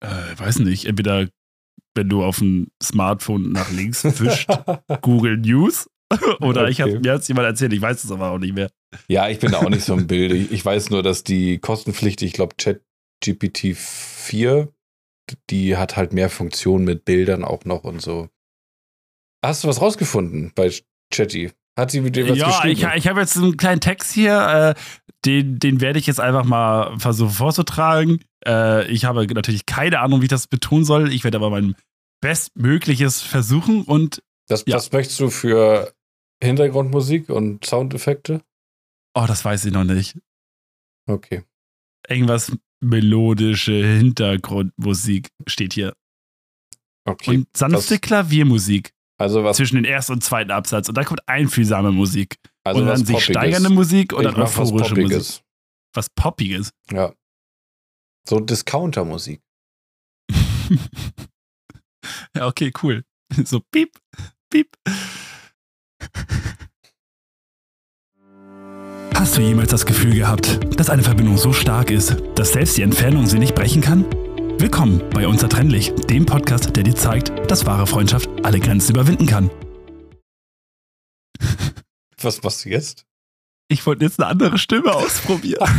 Äh, 0.00 0.36
weiß 0.36 0.58
nicht. 0.60 0.86
Entweder, 0.86 1.28
wenn 1.94 2.08
du 2.08 2.24
auf 2.24 2.38
dem 2.40 2.72
Smartphone 2.82 3.52
nach 3.52 3.70
links 3.70 4.02
wischt, 4.20 4.50
Google 5.02 5.38
News. 5.38 5.88
Oder 6.40 6.68
ich 6.68 6.80
habe 6.80 6.90
Okay. 6.92 7.00
mir 7.00 7.12
hat's 7.12 7.28
jemand 7.28 7.46
erzählt, 7.46 7.72
ich 7.72 7.80
weiß 7.80 8.02
es 8.04 8.10
aber 8.10 8.30
auch 8.30 8.38
nicht 8.38 8.54
mehr. 8.54 8.70
Ja, 9.08 9.28
ich 9.28 9.38
bin 9.38 9.52
da 9.52 9.58
auch 9.58 9.68
nicht 9.68 9.84
so 9.84 9.94
im 9.94 10.06
Bild. 10.06 10.50
Ich, 10.52 10.64
weiß 10.64 10.90
nur, 10.90 11.02
dass 11.02 11.24
die 11.24 11.58
kostenpflichtig, 11.58 12.28
ich 12.28 12.32
glaube, 12.34 12.54
ChatGPT 12.56 13.76
4, 13.76 14.68
die 15.50 15.76
hat 15.76 15.96
halt 15.96 16.12
mehr 16.12 16.30
Funktionen 16.30 16.84
mit 16.84 17.04
Bildern 17.04 17.44
auch 17.44 17.64
noch 17.64 17.84
und 17.84 18.00
so. 18.00 18.28
Hast 19.44 19.64
du 19.64 19.68
was 19.68 19.80
rausgefunden 19.80 20.52
bei 20.54 20.72
Chatty? 21.12 21.52
Hat 21.76 21.90
sie 21.90 22.00
mit 22.00 22.14
dir 22.16 22.28
was 22.28 22.38
ja, 22.38 22.46
geschrieben? 22.46 22.88
ich, 22.92 22.96
ich 22.96 23.08
habe 23.08 23.20
jetzt 23.20 23.36
einen 23.36 23.56
kleinen 23.56 23.80
Text 23.80 24.12
hier, 24.12 24.74
äh, 24.76 24.80
den, 25.24 25.58
den 25.58 25.80
werde 25.80 25.98
ich 25.98 26.06
jetzt 26.06 26.20
einfach 26.20 26.44
mal 26.44 26.98
versuchen 26.98 27.32
vorzutragen. 27.32 28.20
Äh, 28.46 28.86
ich 28.90 29.04
habe 29.04 29.26
natürlich 29.26 29.66
keine 29.66 30.00
Ahnung, 30.00 30.20
wie 30.20 30.26
ich 30.26 30.30
das 30.30 30.46
betonen 30.46 30.84
soll. 30.84 31.12
Ich 31.12 31.24
werde 31.24 31.38
aber 31.38 31.50
mein 31.50 31.74
Bestmögliches 32.20 33.22
versuchen 33.22 33.82
und 33.82 34.22
das, 34.48 34.64
ja. 34.66 34.76
Was 34.76 34.92
möchtest 34.92 35.18
du 35.20 35.30
für 35.30 35.92
Hintergrundmusik 36.42 37.30
und 37.30 37.64
Soundeffekte? 37.64 38.42
Oh, 39.14 39.24
das 39.26 39.44
weiß 39.44 39.64
ich 39.66 39.72
noch 39.72 39.84
nicht. 39.84 40.18
Okay. 41.08 41.44
Irgendwas 42.08 42.52
melodische 42.80 43.72
Hintergrundmusik 43.72 45.30
steht 45.46 45.72
hier. 45.72 45.94
Okay. 47.06 47.38
Und 47.38 47.56
sanfte 47.56 47.94
was- 47.94 48.00
Klaviermusik 48.00 48.92
also 49.16 49.44
was, 49.44 49.56
zwischen 49.56 49.76
den 49.76 49.84
ersten 49.84 50.14
und 50.14 50.24
zweiten 50.24 50.50
Absatz. 50.50 50.88
Und 50.88 50.96
da 50.96 51.04
kommt 51.04 51.26
einfühlsame 51.28 51.92
Musik. 51.92 52.38
also 52.64 52.80
und 52.80 52.88
was 52.88 52.98
dann 53.00 53.06
sich 53.06 53.16
Poppiges. 53.16 53.36
steigernde 53.36 53.70
Musik 53.70 54.12
oder 54.12 54.32
mach 54.32 54.56
was 54.56 54.72
euphorische 54.72 54.96
Musik. 54.96 55.42
Was 55.94 56.10
Poppiges. 56.10 56.72
Ja. 56.90 57.14
So 58.28 58.40
Discounter-Musik. 58.40 59.40
ja, 62.34 62.46
okay, 62.46 62.72
cool. 62.82 63.04
So 63.44 63.60
piep, 63.70 63.96
piep. 64.50 64.76
Hast 69.24 69.38
du 69.38 69.40
jemals 69.40 69.70
das 69.70 69.86
Gefühl 69.86 70.14
gehabt, 70.14 70.60
dass 70.78 70.90
eine 70.90 71.02
Verbindung 71.02 71.38
so 71.38 71.54
stark 71.54 71.90
ist, 71.90 72.14
dass 72.34 72.52
selbst 72.52 72.76
die 72.76 72.82
Entfernung 72.82 73.26
sie 73.26 73.38
nicht 73.38 73.54
brechen 73.54 73.80
kann? 73.80 74.04
Willkommen 74.58 75.02
bei 75.14 75.26
Unzertrennlich, 75.26 75.94
dem 76.10 76.26
Podcast, 76.26 76.76
der 76.76 76.82
dir 76.82 76.94
zeigt, 76.94 77.32
dass 77.50 77.64
wahre 77.64 77.86
Freundschaft 77.86 78.28
alle 78.42 78.60
Grenzen 78.60 78.92
überwinden 78.92 79.24
kann. 79.24 79.50
Was 82.20 82.42
machst 82.42 82.66
du 82.66 82.68
jetzt? 82.68 83.06
Ich 83.68 83.86
wollte 83.86 84.04
jetzt 84.04 84.20
eine 84.20 84.28
andere 84.28 84.58
Stimme 84.58 84.92
ausprobieren. 84.92 85.60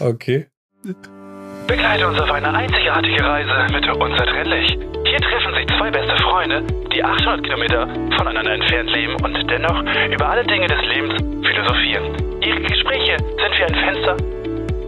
okay. 0.00 0.48
Begleite 1.66 2.06
uns 2.06 2.20
auf 2.20 2.30
eine 2.30 2.52
einzigartige 2.52 3.24
Reise 3.24 3.72
mit 3.72 3.88
Unzertrennlich. 3.88 4.78
Hier 5.06 5.18
treffen 5.18 5.54
sich 5.54 5.66
zwei 5.78 5.90
beste 5.90 6.14
Freunde, 6.22 6.62
die 6.92 7.02
800 7.02 7.42
Kilometer 7.42 7.86
voneinander 8.16 8.52
entfernt 8.52 8.90
leben 8.90 9.14
und 9.24 9.50
dennoch 9.50 9.82
über 10.12 10.28
alle 10.28 10.44
Dinge 10.44 10.66
des 10.66 10.80
Lebens 10.86 11.14
philosophieren. 11.46 12.42
Ihre 12.42 12.60
Gespräche 12.60 13.16
sind 13.18 13.58
wie 13.58 13.64
ein 13.64 13.74
Fenster 13.74 14.16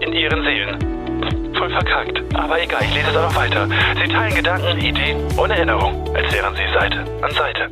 in 0.00 0.12
ihren 0.12 0.44
Seelen. 0.44 1.54
Voll 1.56 1.70
verkackt. 1.70 2.22
Aber 2.34 2.62
egal, 2.62 2.82
ich 2.82 2.94
lese 2.94 3.08
es 3.08 3.16
auch 3.16 3.34
weiter. 3.34 3.68
Sie 4.02 4.08
teilen 4.08 4.34
Gedanken, 4.34 4.78
Ideen 4.78 5.16
und 5.38 5.50
Erinnerungen, 5.50 6.14
als 6.14 6.30
wären 6.32 6.54
sie 6.54 6.72
Seite 6.74 7.04
an 7.22 7.30
Seite. 7.32 7.70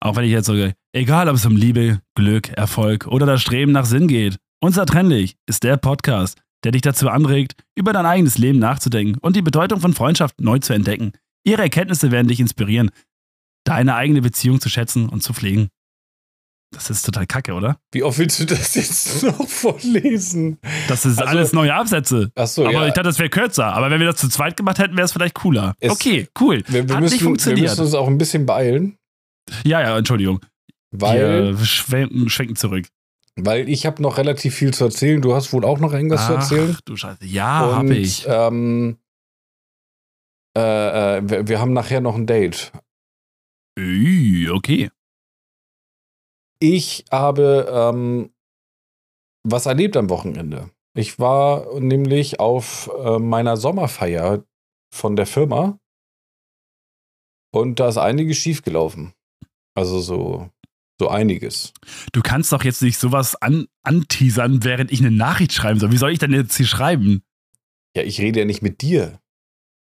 Auch 0.00 0.14
wenn 0.16 0.24
ich 0.24 0.30
jetzt 0.30 0.46
sage, 0.46 0.74
egal 0.92 1.28
ob 1.28 1.34
es 1.34 1.44
um 1.44 1.56
Liebe, 1.56 1.98
Glück, 2.14 2.50
Erfolg 2.56 3.06
oder 3.08 3.26
das 3.26 3.42
Streben 3.42 3.72
nach 3.72 3.84
Sinn 3.84 4.06
geht, 4.06 4.38
Unzertrennlich 4.62 5.36
ist 5.46 5.64
der 5.64 5.78
Podcast, 5.78 6.38
der 6.64 6.72
dich 6.72 6.82
dazu 6.82 7.08
anregt, 7.08 7.54
über 7.74 7.92
dein 7.92 8.06
eigenes 8.06 8.38
Leben 8.38 8.58
nachzudenken 8.58 9.18
und 9.20 9.36
die 9.36 9.42
Bedeutung 9.42 9.80
von 9.80 9.94
Freundschaft 9.94 10.40
neu 10.40 10.58
zu 10.58 10.72
entdecken. 10.72 11.12
Ihre 11.44 11.62
Erkenntnisse 11.62 12.10
werden 12.10 12.28
dich 12.28 12.40
inspirieren, 12.40 12.90
deine 13.64 13.94
eigene 13.94 14.20
Beziehung 14.22 14.60
zu 14.60 14.68
schätzen 14.68 15.08
und 15.08 15.22
zu 15.22 15.32
pflegen. 15.32 15.68
Das 16.72 16.88
ist 16.88 17.02
total 17.04 17.26
kacke, 17.26 17.52
oder? 17.54 17.78
Wie 17.92 18.04
oft 18.04 18.18
willst 18.18 18.38
du 18.38 18.44
das 18.46 18.74
jetzt 18.76 19.22
noch 19.24 19.48
vorlesen? 19.48 20.58
Das 20.86 21.04
ist 21.04 21.18
Also- 21.18 21.28
alles 21.28 21.52
neue 21.52 21.74
Absätze. 21.74 22.30
Ach 22.36 22.46
so, 22.46 22.62
aber 22.64 22.72
ja. 22.72 22.86
ich 22.86 22.92
dachte, 22.92 23.08
das 23.08 23.18
wäre 23.18 23.28
kürzer. 23.28 23.72
Aber 23.74 23.90
wenn 23.90 23.98
wir 23.98 24.06
das 24.06 24.16
zu 24.20 24.28
zweit 24.28 24.56
gemacht 24.56 24.78
hätten, 24.78 24.96
wäre 24.96 25.04
es 25.04 25.12
vielleicht 25.12 25.34
cooler. 25.34 25.74
Es- 25.80 25.90
okay, 25.90 26.28
cool. 26.40 26.62
Wir, 26.68 26.88
wir, 26.88 26.94
Hat 26.94 27.00
müssen, 27.02 27.14
nicht 27.14 27.22
wir 27.22 27.26
funktioniert. 27.26 27.70
müssen 27.70 27.80
uns 27.80 27.94
auch 27.94 28.06
ein 28.06 28.18
bisschen 28.18 28.46
beeilen, 28.46 28.96
ja, 29.64 29.80
ja, 29.80 29.98
Entschuldigung. 29.98 30.40
weil, 30.92 31.58
Wir 31.58 31.64
schwenken, 31.64 32.28
schwenken 32.30 32.54
zurück. 32.54 32.86
Weil 33.46 33.68
ich 33.68 33.86
habe 33.86 34.02
noch 34.02 34.18
relativ 34.18 34.54
viel 34.54 34.72
zu 34.72 34.84
erzählen. 34.84 35.20
Du 35.20 35.34
hast 35.34 35.52
wohl 35.52 35.64
auch 35.64 35.78
noch 35.78 35.92
irgendwas 35.92 36.26
zu 36.26 36.34
erzählen. 36.34 36.74
Ach, 36.76 36.80
du 36.82 36.96
Scheiße. 36.96 37.24
Ja, 37.24 37.76
habe 37.76 37.94
ich. 37.94 38.26
Ähm, 38.26 38.98
äh, 40.56 41.18
äh, 41.18 41.22
wir, 41.28 41.48
wir 41.48 41.60
haben 41.60 41.72
nachher 41.72 42.00
noch 42.00 42.16
ein 42.16 42.26
Date. 42.26 42.72
Okay. 43.78 44.90
Ich 46.60 47.04
habe 47.10 47.66
ähm, 47.72 48.30
was 49.44 49.66
erlebt 49.66 49.96
am 49.96 50.10
Wochenende. 50.10 50.70
Ich 50.94 51.18
war 51.18 51.78
nämlich 51.78 52.40
auf 52.40 52.90
äh, 52.98 53.18
meiner 53.18 53.56
Sommerfeier 53.56 54.44
von 54.92 55.16
der 55.16 55.26
Firma 55.26 55.78
und 57.54 57.80
da 57.80 57.88
ist 57.88 57.96
einiges 57.96 58.36
schiefgelaufen. 58.36 59.14
Also 59.74 60.00
so, 60.00 60.50
so 61.00 61.08
einiges. 61.08 61.72
Du 62.12 62.20
kannst 62.22 62.52
doch 62.52 62.62
jetzt 62.62 62.82
nicht 62.82 62.98
sowas 62.98 63.34
an, 63.40 63.66
anteasern, 63.82 64.62
während 64.64 64.92
ich 64.92 65.00
eine 65.00 65.10
Nachricht 65.10 65.52
schreiben 65.52 65.80
soll. 65.80 65.90
Wie 65.92 65.96
soll 65.96 66.12
ich 66.12 66.18
denn 66.20 66.32
jetzt 66.32 66.56
hier 66.56 66.66
schreiben? 66.66 67.22
Ja, 67.96 68.02
ich 68.04 68.20
rede 68.20 68.38
ja 68.40 68.44
nicht 68.46 68.62
mit 68.62 68.82
dir. 68.82 69.18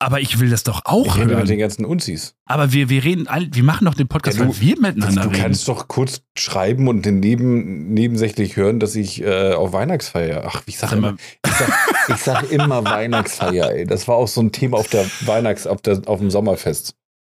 Aber 0.00 0.20
ich 0.20 0.38
will 0.38 0.48
das 0.48 0.62
doch 0.62 0.82
auch 0.84 1.06
Ich 1.06 1.16
rede 1.16 1.26
mit 1.26 1.38
den 1.40 1.48
hören. 1.48 1.58
ganzen 1.58 1.84
Unzis. 1.84 2.36
Aber 2.46 2.72
wir, 2.72 2.88
wir 2.88 3.02
reden, 3.02 3.26
all- 3.26 3.48
wir 3.52 3.64
machen 3.64 3.84
doch 3.84 3.94
den 3.94 4.06
Podcast, 4.06 4.38
Ja, 4.38 4.44
du- 4.44 4.50
weil 4.52 4.60
wir 4.60 4.74
Du, 4.76 4.82
miteinander 4.82 5.22
du 5.22 5.28
reden. 5.30 5.40
kannst 5.42 5.66
doch 5.66 5.88
kurz 5.88 6.22
schreiben 6.38 6.86
und 6.86 7.04
neben, 7.04 7.92
nebensächlich 7.92 8.54
hören, 8.56 8.78
dass 8.78 8.94
ich 8.94 9.20
äh, 9.22 9.54
auf 9.54 9.72
Weihnachtsfeier. 9.72 10.44
Ach, 10.46 10.62
ich 10.66 10.78
sag, 10.78 10.90
Sag 10.90 10.98
immer, 10.98 11.16
ich, 11.44 11.52
sag, 11.52 11.68
ich 12.10 12.16
sag 12.22 12.52
immer 12.52 12.84
Weihnachtsfeier, 12.84 13.72
ey. 13.72 13.86
Das 13.86 14.06
war 14.06 14.14
auch 14.14 14.28
so 14.28 14.40
ein 14.40 14.52
Thema 14.52 14.76
auf 14.78 14.86
der 14.88 15.04
Weihnachts-, 15.26 15.66
auf, 15.66 15.82
der, 15.82 16.00
auf 16.06 16.20
dem 16.20 16.30
Sommerfest. 16.30 16.94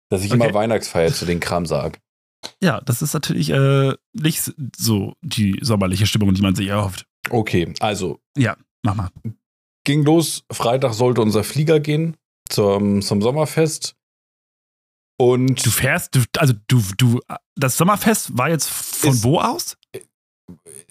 Dass 0.09 0.23
ich 0.23 0.31
Okay. 0.33 0.41
immer 0.45 0.53
Weihnachtsfeier 0.53 1.11
zu 1.11 1.25
den 1.25 1.41
Kram 1.41 1.65
sag. 1.65 1.99
Ja, 2.61 2.81
das 2.81 3.01
ist 3.01 3.13
natürlich 3.13 3.49
äh, 3.49 3.93
nicht 4.13 4.53
so 4.77 5.13
die 5.21 5.59
sommerliche 5.61 6.05
Stimmung, 6.05 6.33
die 6.33 6.41
man 6.41 6.55
sich 6.55 6.67
erhofft. 6.67 7.05
Okay, 7.29 7.73
also 7.79 8.19
Mach 8.85 8.95
mal. 8.95 9.09
ging 9.85 10.03
los. 10.03 10.43
Freitag 10.51 10.93
sollte 10.93 11.21
unser 11.21 11.43
Flieger 11.43 11.79
gehen 11.79 12.17
zum, 12.49 13.01
zum 13.01 13.21
Sommerfest. 13.21 13.95
Und 15.17 15.65
Du 15.65 15.69
fährst, 15.69 16.15
du, 16.15 16.21
also 16.37 16.53
du, 16.67 16.81
du, 16.97 17.19
das 17.55 17.77
Sommerfest 17.77 18.37
war 18.37 18.49
jetzt 18.49 18.69
von 18.69 19.11
Ist- 19.11 19.23
wo 19.23 19.39
aus? 19.39 19.77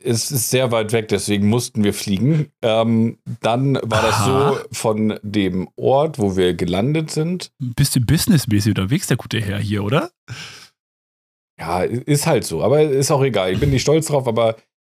es 0.04 0.30
ist 0.32 0.48
sehr 0.50 0.72
weit 0.72 0.92
weg, 0.92 1.08
deswegen 1.08 1.46
mussten 1.48 1.84
wir 1.84 1.92
fliegen. 1.94 2.50
Ähm, 2.62 3.18
dann 3.40 3.74
war 3.82 4.00
das 4.02 4.14
Aha. 4.14 4.52
so 4.54 4.58
von 4.72 5.18
dem 5.22 5.68
Ort, 5.76 6.18
wo 6.18 6.36
wir 6.36 6.54
gelandet 6.54 7.10
sind. 7.10 7.52
Bist 7.58 7.94
du 7.94 8.00
businessmäßig 8.00 8.70
unterwegs, 8.70 9.06
der 9.08 9.18
gute 9.18 9.40
Herr 9.40 9.58
hier, 9.58 9.84
oder? 9.84 10.10
Ja, 11.62 11.82
ist 11.82 12.26
halt 12.26 12.44
so, 12.44 12.60
aber 12.60 12.82
ist 12.82 13.12
auch 13.12 13.22
egal. 13.22 13.52
Ich 13.52 13.60
bin 13.60 13.70
nicht 13.70 13.82
stolz 13.82 14.08
drauf, 14.08 14.26
aber 14.26 14.56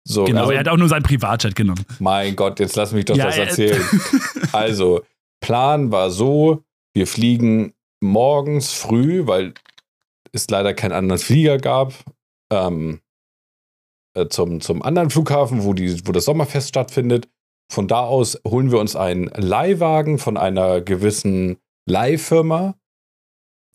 so. 0.07 0.23
Genau, 0.23 0.41
also, 0.41 0.53
er 0.53 0.59
hat 0.59 0.69
auch 0.69 0.77
nur 0.77 0.87
seinen 0.87 1.03
Privatjet 1.03 1.57
genommen. 1.57 1.83
mein 1.99 2.37
Gott, 2.37 2.61
jetzt 2.61 2.77
lass 2.77 2.93
mich 2.93 3.03
doch 3.03 3.17
Ja, 3.17 3.25
das 3.25 3.37
äh, 3.37 3.41
erzählen. 3.43 3.83
Also, 4.53 5.01
Plan 5.41 5.91
war 5.91 6.09
so: 6.09 6.63
wir 6.93 7.05
fliegen 7.05 7.73
morgens 8.01 8.71
früh, 8.71 9.27
weil 9.27 9.53
es 10.31 10.49
leider 10.49 10.73
keinen 10.73 10.93
anderen 10.93 11.19
Flieger 11.19 11.57
gab, 11.57 11.93
ähm, 12.49 13.01
äh, 14.15 14.27
zum, 14.29 14.61
zum 14.61 14.81
anderen 14.83 15.09
Flughafen, 15.09 15.65
wo, 15.65 15.73
die, 15.73 16.07
wo 16.07 16.13
das 16.13 16.25
Sommerfest 16.25 16.69
stattfindet. 16.69 17.27
Von 17.69 17.89
da 17.89 18.03
aus 18.03 18.39
holen 18.47 18.71
wir 18.71 18.79
uns 18.79 18.95
einen 18.95 19.25
Leihwagen 19.35 20.17
von 20.17 20.37
einer 20.37 20.79
gewissen 20.79 21.57
Leihfirma 21.85 22.75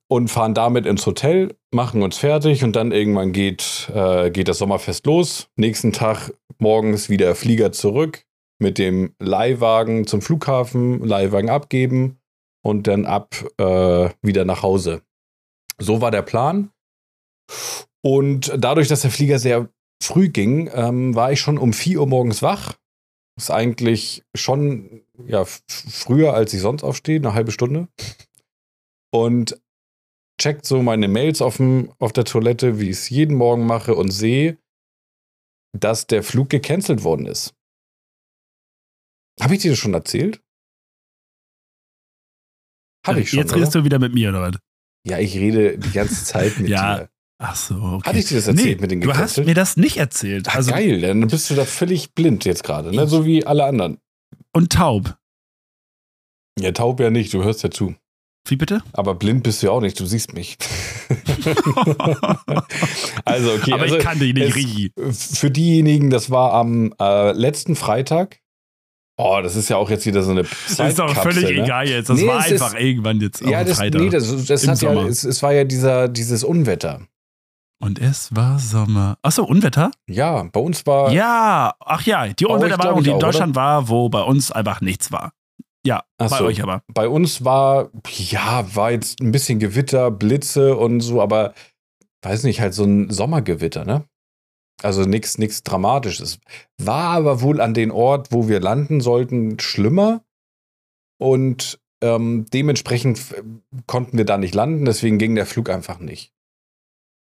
und 0.08 0.28
fahren 0.28 0.54
damit 0.54 0.86
ins 0.86 1.06
Hotel, 1.06 1.54
machen 1.70 2.02
uns 2.02 2.16
fertig 2.16 2.64
und 2.64 2.74
dann 2.74 2.92
irgendwann 2.92 3.32
geht, 3.32 3.90
äh, 3.94 4.30
geht 4.30 4.48
das 4.48 4.58
Sommerfest 4.58 5.06
los. 5.06 5.48
Nächsten 5.56 5.92
Tag 5.92 6.32
morgens 6.58 7.08
wieder 7.10 7.34
Flieger 7.34 7.72
zurück 7.72 8.24
mit 8.58 8.78
dem 8.78 9.14
Leihwagen 9.18 10.06
zum 10.06 10.22
Flughafen, 10.22 11.04
Leihwagen 11.04 11.50
abgeben 11.50 12.18
und 12.62 12.86
dann 12.86 13.06
ab 13.06 13.46
äh, 13.58 14.10
wieder 14.22 14.44
nach 14.44 14.62
Hause. 14.62 15.02
So 15.78 16.00
war 16.00 16.10
der 16.10 16.22
Plan. 16.22 16.70
Und 18.02 18.52
dadurch, 18.56 18.88
dass 18.88 19.02
der 19.02 19.10
Flieger 19.10 19.38
sehr 19.38 19.68
früh 20.02 20.28
ging, 20.28 20.70
ähm, 20.72 21.14
war 21.14 21.32
ich 21.32 21.40
schon 21.40 21.58
um 21.58 21.72
4 21.72 22.00
Uhr 22.00 22.06
morgens 22.06 22.42
wach. 22.42 22.74
Ist 23.36 23.50
eigentlich 23.50 24.24
schon 24.34 25.02
ja, 25.26 25.44
früher, 25.44 26.34
als 26.34 26.52
ich 26.52 26.60
sonst 26.60 26.82
aufstehe, 26.82 27.16
eine 27.16 27.34
halbe 27.34 27.52
Stunde. 27.52 27.88
Und 29.10 29.60
checkt 30.40 30.64
so 30.64 30.82
meine 30.82 31.08
Mails 31.08 31.42
auf, 31.42 31.56
dem, 31.56 31.92
auf 31.98 32.12
der 32.12 32.24
Toilette, 32.24 32.78
wie 32.78 32.84
ich 32.90 32.96
es 32.98 33.10
jeden 33.10 33.36
Morgen 33.36 33.66
mache 33.66 33.94
und 33.94 34.10
sehe, 34.10 34.58
dass 35.76 36.06
der 36.06 36.22
Flug 36.22 36.48
gecancelt 36.50 37.02
worden 37.04 37.26
ist. 37.26 37.54
Habe 39.40 39.54
ich 39.54 39.62
dir 39.62 39.70
das 39.72 39.78
schon 39.78 39.94
erzählt? 39.94 40.42
Habe 43.06 43.20
ich 43.20 43.30
schon. 43.30 43.38
Jetzt 43.38 43.54
redest 43.54 43.74
oder? 43.74 43.82
du 43.82 43.84
wieder 43.84 43.98
mit 43.98 44.14
mir, 44.14 44.30
oder 44.30 44.42
was? 44.42 44.56
Ja, 45.06 45.18
ich 45.18 45.36
rede 45.36 45.78
die 45.78 45.92
ganze 45.92 46.24
Zeit 46.24 46.58
mit 46.58 46.68
Ja, 46.68 46.98
dir. 46.98 47.10
Ach 47.40 47.54
so, 47.54 47.76
okay. 47.76 48.08
Hatte 48.08 48.18
ich 48.18 48.26
dir 48.26 48.36
das 48.36 48.48
erzählt 48.48 48.78
nee, 48.78 48.82
mit 48.82 48.90
den 48.90 49.00
Du 49.00 49.14
hast 49.14 49.38
mir 49.38 49.54
das 49.54 49.76
nicht 49.76 49.96
erzählt. 49.96 50.48
Ach, 50.48 50.56
Also, 50.56 50.72
geil, 50.72 51.00
dann 51.00 51.26
bist 51.28 51.48
du 51.50 51.54
da 51.54 51.64
völlig 51.64 52.12
blind 52.14 52.44
jetzt 52.44 52.64
gerade, 52.64 52.94
ne? 52.94 53.06
so 53.06 53.24
wie 53.24 53.46
alle 53.46 53.64
anderen. 53.64 53.98
Und 54.52 54.72
taub. 54.72 55.16
Ja, 56.58 56.72
taub 56.72 56.98
ja 56.98 57.10
nicht, 57.10 57.32
du 57.32 57.44
hörst 57.44 57.62
ja 57.62 57.70
zu. 57.70 57.94
Wie 58.48 58.56
bitte? 58.56 58.82
Aber 58.92 59.14
blind 59.14 59.42
bist 59.42 59.62
du 59.62 59.66
ja 59.66 59.72
auch 59.72 59.80
nicht, 59.80 59.98
du 60.00 60.06
siehst 60.06 60.32
mich. 60.34 60.56
also, 63.24 63.52
okay. 63.52 63.72
Aber 63.72 63.82
also, 63.82 63.96
ich 63.96 64.02
kann 64.04 64.18
dich 64.18 64.34
nicht, 64.34 64.54
Rigi. 64.54 64.92
Für 65.12 65.50
diejenigen, 65.50 66.10
das 66.10 66.30
war 66.30 66.52
am 66.54 66.92
äh, 67.00 67.32
letzten 67.32 67.76
Freitag. 67.76 68.40
Oh, 69.16 69.40
das 69.42 69.56
ist 69.56 69.68
ja 69.68 69.76
auch 69.76 69.90
jetzt 69.90 70.06
wieder 70.06 70.22
so 70.22 70.30
eine 70.30 70.42
Das 70.44 70.78
ist 70.78 70.98
doch 70.98 71.12
völlig 71.14 71.44
ne? 71.44 71.64
egal 71.64 71.88
jetzt. 71.88 72.08
Das 72.08 72.18
Nee, 72.20 72.26
war 72.28 72.38
es 72.38 72.52
ist- 72.52 72.62
einfach 72.62 72.78
irgendwann 72.78 73.20
jetzt 73.20 73.40
Ja, 73.40 73.60
am 73.60 73.66
das, 73.66 73.78
Freitag. 73.78 74.00
nee, 74.00 74.10
das, 74.10 74.46
das 74.46 74.62
Im 74.64 74.70
hat 74.70 74.80
ja, 74.82 74.94
Sommer. 74.94 75.08
es, 75.08 75.24
es 75.24 75.42
war 75.42 75.52
ja 75.52 75.64
dieser, 75.64 76.08
dieses 76.08 76.44
Unwetter. 76.44 77.00
Und 77.80 78.00
es 78.00 78.34
war 78.34 78.58
Sommer. 78.58 79.18
Achso, 79.22 79.44
Unwetter? 79.44 79.90
Ja, 80.08 80.42
bei 80.44 80.60
uns 80.60 80.86
war. 80.86 81.12
Ja, 81.12 81.74
ach 81.80 82.02
ja, 82.06 82.26
die 82.28 82.44
glaub 82.44 82.62
ich 82.98 83.04
die 83.04 83.10
in 83.10 83.20
Deutschland 83.20 83.54
war, 83.56 83.88
wo 83.88 84.08
bei 84.08 84.22
uns 84.22 84.50
einfach 84.50 84.80
nichts 84.80 85.12
war. 85.12 85.32
Ja, 85.88 86.04
Ach 86.18 86.28
bei 86.28 86.36
so. 86.36 86.44
euch 86.44 86.62
aber. 86.62 86.82
Bei 86.92 87.08
uns 87.08 87.46
war, 87.46 87.90
ja, 88.14 88.74
war 88.74 88.90
jetzt 88.90 89.22
ein 89.22 89.32
bisschen 89.32 89.58
Gewitter, 89.58 90.10
Blitze 90.10 90.76
und 90.76 91.00
so, 91.00 91.22
aber 91.22 91.54
weiß 92.22 92.42
nicht, 92.42 92.60
halt 92.60 92.74
so 92.74 92.84
ein 92.84 93.08
Sommergewitter, 93.08 93.86
ne? 93.86 94.04
Also 94.82 95.04
nichts 95.04 95.38
nichts 95.38 95.62
Dramatisches. 95.62 96.40
War 96.76 97.16
aber 97.16 97.40
wohl 97.40 97.62
an 97.62 97.72
den 97.72 97.90
Ort, 97.90 98.32
wo 98.32 98.48
wir 98.48 98.60
landen 98.60 99.00
sollten, 99.00 99.58
schlimmer. 99.60 100.22
Und 101.18 101.80
ähm, 102.02 102.44
dementsprechend 102.52 103.34
konnten 103.86 104.18
wir 104.18 104.26
da 104.26 104.36
nicht 104.36 104.54
landen, 104.54 104.84
deswegen 104.84 105.16
ging 105.16 105.36
der 105.36 105.46
Flug 105.46 105.70
einfach 105.70 106.00
nicht. 106.00 106.34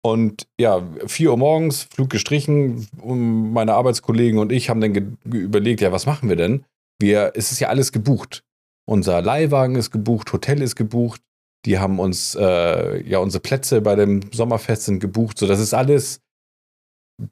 Und 0.06 0.46
ja, 0.60 0.86
4 1.06 1.32
Uhr 1.32 1.38
morgens, 1.38 1.84
Flug 1.84 2.10
gestrichen. 2.10 2.86
Meine 3.02 3.76
Arbeitskollegen 3.76 4.40
und 4.40 4.52
ich 4.52 4.70
haben 4.70 4.82
dann 4.82 5.18
überlegt, 5.24 5.80
ja, 5.80 5.94
was 5.94 6.06
machen 6.06 6.28
wir 6.28 6.36
denn? 6.36 6.66
Wir, 7.00 7.32
es 7.34 7.54
ist 7.54 7.62
ja 7.62 7.70
alles 7.70 7.94
gebucht. 7.94 8.44
Unser 8.90 9.22
Leihwagen 9.22 9.76
ist 9.76 9.92
gebucht, 9.92 10.32
Hotel 10.32 10.62
ist 10.62 10.76
gebucht. 10.76 11.22
Die 11.66 11.78
haben 11.80 12.00
uns, 12.00 12.36
äh, 12.36 13.04
ja, 13.08 13.20
unsere 13.20 13.42
Plätze 13.42 13.82
bei 13.82 13.96
dem 13.96 14.22
Sommerfest 14.32 14.84
sind 14.84 15.00
gebucht. 15.00 15.38
So, 15.38 15.48
das 15.48 15.60
ist 15.60 15.74
alles 15.74 16.22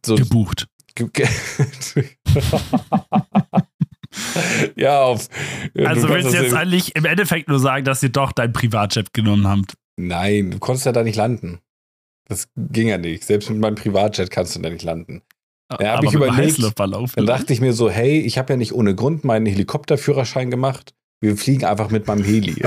so. 0.06 0.16
Gebucht. 0.16 0.68
ge- 0.96 1.10
ja, 4.76 5.02
auf. 5.04 5.28
Also 5.78 6.08
du 6.08 6.14
willst 6.14 6.34
du 6.34 6.38
jetzt 6.42 6.54
eigentlich 6.54 6.96
im 6.96 7.06
Endeffekt 7.06 7.48
nur 7.48 7.60
sagen, 7.60 7.86
dass 7.86 8.04
ihr 8.04 8.10
doch 8.10 8.32
dein 8.32 8.52
Privatjet 8.54 9.14
genommen 9.14 9.48
habt? 9.48 9.76
Nein, 9.98 10.52
du 10.52 10.60
konntest 10.60 10.86
ja 10.86 10.92
da 10.92 11.04
nicht 11.04 11.16
landen. 11.16 11.60
Das 12.28 12.50
ging 12.56 12.88
ja 12.88 12.98
nicht. 12.98 13.24
Selbst 13.24 13.50
mit 13.50 13.60
meinem 13.60 13.76
Privatjet 13.76 14.32
kannst 14.32 14.56
du 14.56 14.60
da 14.62 14.70
nicht 14.70 14.84
landen. 14.84 15.22
Ja, 15.72 15.78
hab 15.78 15.98
Aber 16.00 16.08
ich 16.08 16.14
überlegt, 16.14 16.60
Dann 17.16 17.26
dachte 17.26 17.54
ich 17.54 17.62
mir 17.62 17.74
so, 17.74 17.90
hey, 17.90 18.20
ich 18.20 18.38
habe 18.38 18.54
ja 18.54 18.58
nicht 18.58 18.74
ohne 18.74 18.94
Grund 18.96 19.24
meinen 19.24 19.46
Helikopterführerschein 19.46 20.52
gemacht. 20.52 20.94
Wir 21.22 21.38
fliegen 21.38 21.66
einfach 21.66 21.90
mit 21.90 22.08
meinem 22.08 22.24
Heli. 22.24 22.56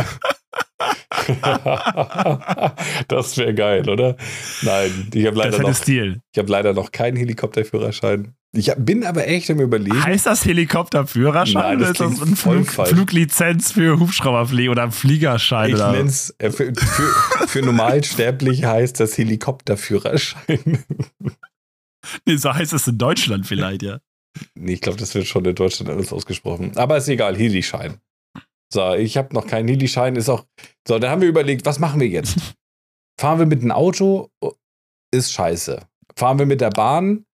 das 3.08 3.36
wäre 3.36 3.54
geil, 3.54 3.88
oder? 3.88 4.16
Nein, 4.62 5.08
ich 5.12 5.26
habe 5.26 5.36
leider, 5.36 5.58
noch- 5.58 5.86
ich 5.88 6.38
hab 6.38 6.48
leider 6.48 6.72
noch 6.72 6.92
keinen 6.92 7.16
Helikopterführerschein. 7.16 8.34
Ich 8.52 8.70
hab, 8.70 8.84
bin 8.84 9.04
aber 9.04 9.28
echt 9.28 9.50
am 9.50 9.60
Überlegen. 9.60 10.02
Heißt 10.02 10.24
das 10.24 10.44
Helikopterführerschein 10.46 11.62
Nein, 11.62 11.78
das 11.80 12.00
oder 12.00 12.08
ist 12.10 12.18
das 12.20 12.28
ein 12.28 12.36
Flug. 12.36 12.66
Fluglizenz 12.88 13.72
für 13.72 14.00
Hubschrauberfliegen 14.00 14.70
oder 14.70 14.84
ein 14.84 14.92
Fliegerschein? 14.92 15.68
Ich 15.68 15.74
oder? 15.74 15.92
nenne 15.92 16.08
es, 16.08 16.34
äh, 16.38 16.50
für, 16.50 16.72
für, 16.74 17.46
für 17.46 17.62
Normalsterbliche 17.62 18.66
heißt 18.68 19.00
das 19.00 19.16
Helikopterführerschein. 19.18 20.84
Nee, 22.24 22.36
so 22.36 22.54
heißt 22.54 22.72
es 22.72 22.86
in 22.86 22.96
Deutschland 22.96 23.46
vielleicht, 23.46 23.82
ja. 23.82 23.98
Nee, 24.54 24.74
ich 24.74 24.80
glaube, 24.80 24.96
das 24.98 25.14
wird 25.14 25.26
schon 25.26 25.44
in 25.44 25.54
Deutschland 25.54 25.90
alles 25.90 26.10
ausgesprochen. 26.12 26.72
Aber 26.76 26.96
ist 26.96 27.08
egal, 27.08 27.36
Heli-Schein. 27.36 27.98
So, 28.72 28.94
ich 28.94 29.16
habe 29.16 29.34
noch 29.34 29.46
keinen 29.46 29.68
Heli-Schein, 29.68 30.16
ist 30.16 30.28
auch. 30.28 30.44
So, 30.86 30.98
dann 30.98 31.10
haben 31.10 31.22
wir 31.22 31.28
überlegt, 31.28 31.64
was 31.64 31.78
machen 31.78 32.00
wir 32.00 32.08
jetzt? 32.08 32.36
Fahren 33.20 33.38
wir 33.38 33.46
mit 33.46 33.62
einem 33.62 33.72
Auto? 33.72 34.30
Ist 35.12 35.32
scheiße. 35.32 35.80
Fahren 36.16 36.38
wir 36.38 36.46
mit 36.46 36.60
der 36.60 36.70
Bahn? 36.70 37.24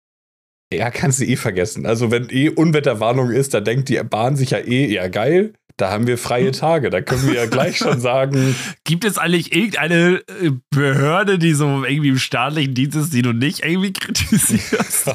Ja, 0.72 0.90
kannst 0.90 1.20
du 1.20 1.24
eh 1.24 1.36
vergessen. 1.36 1.86
Also, 1.86 2.10
wenn 2.10 2.30
eh 2.30 2.48
Unwetterwarnung 2.48 3.30
ist, 3.30 3.54
da 3.54 3.60
denkt 3.60 3.88
die 3.88 4.00
Bahn 4.02 4.36
sich 4.36 4.50
ja 4.50 4.58
eh, 4.58 4.86
ja 4.86 5.08
geil, 5.08 5.54
da 5.76 5.90
haben 5.90 6.06
wir 6.06 6.18
freie 6.18 6.52
Tage. 6.52 6.90
Da 6.90 7.00
können 7.00 7.26
wir 7.26 7.34
ja 7.34 7.46
gleich 7.46 7.78
schon 7.78 8.00
sagen, 8.02 8.54
Gibt 8.84 9.04
es 9.04 9.18
eigentlich 9.18 9.54
irgendeine 9.54 10.22
äh, 10.40 10.52
Behörde, 10.70 11.38
die 11.38 11.52
so 11.52 11.84
irgendwie 11.84 12.10
im 12.10 12.18
staatlichen 12.18 12.74
Dienst 12.74 12.96
ist, 12.96 13.12
die 13.12 13.22
du 13.22 13.32
nicht 13.32 13.64
irgendwie 13.64 13.92
kritisierst? 13.92 15.14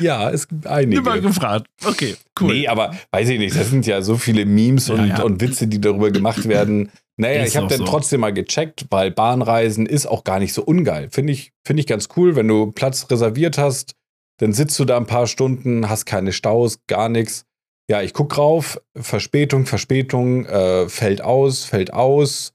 ja, 0.00 0.30
es 0.30 0.46
gibt 0.48 0.66
einige. 0.66 0.98
Immer 1.00 1.20
gefragt. 1.20 1.66
Okay, 1.84 2.16
cool. 2.40 2.52
Nee, 2.52 2.68
aber 2.68 2.94
weiß 3.12 3.28
ich 3.30 3.38
nicht, 3.38 3.56
das 3.56 3.70
sind 3.70 3.86
ja 3.86 4.02
so 4.02 4.16
viele 4.16 4.44
Memes 4.44 4.90
und, 4.90 5.06
Ja, 5.08 5.18
ja. 5.18 5.22
und 5.22 5.40
Witze, 5.40 5.66
die 5.66 5.80
darüber 5.80 6.10
gemacht 6.10 6.46
werden. 6.48 6.90
Naja, 7.16 7.42
Ist 7.42 7.50
ich 7.50 7.56
habe 7.56 7.68
dann 7.68 7.78
so. 7.78 7.84
trotzdem 7.84 8.20
mal 8.20 8.32
gecheckt, 8.32 8.86
weil 8.90 9.10
Bahnreisen 9.10 9.86
ist 9.86 10.06
auch 10.06 10.24
gar 10.24 10.38
nicht 10.40 10.52
so 10.52 10.62
ungeil. 10.64 11.08
Finde 11.10 11.32
ich, 11.32 11.52
finde 11.64 11.80
ich 11.80 11.86
ganz 11.86 12.08
cool, 12.16 12.34
wenn 12.36 12.48
du 12.48 12.72
Platz 12.72 13.06
reserviert 13.10 13.56
hast, 13.56 13.94
dann 14.40 14.52
sitzt 14.52 14.78
du 14.80 14.84
da 14.84 14.96
ein 14.96 15.06
paar 15.06 15.26
Stunden, 15.28 15.88
hast 15.88 16.06
keine 16.06 16.32
Staus, 16.32 16.80
gar 16.88 17.08
nichts. 17.08 17.44
Ja, 17.88 18.02
ich 18.02 18.14
guck 18.14 18.30
drauf, 18.30 18.80
Verspätung, 18.96 19.64
Verspätung, 19.66 20.44
äh, 20.46 20.88
fällt 20.88 21.22
aus, 21.22 21.64
fällt 21.64 21.92
aus. 21.92 22.52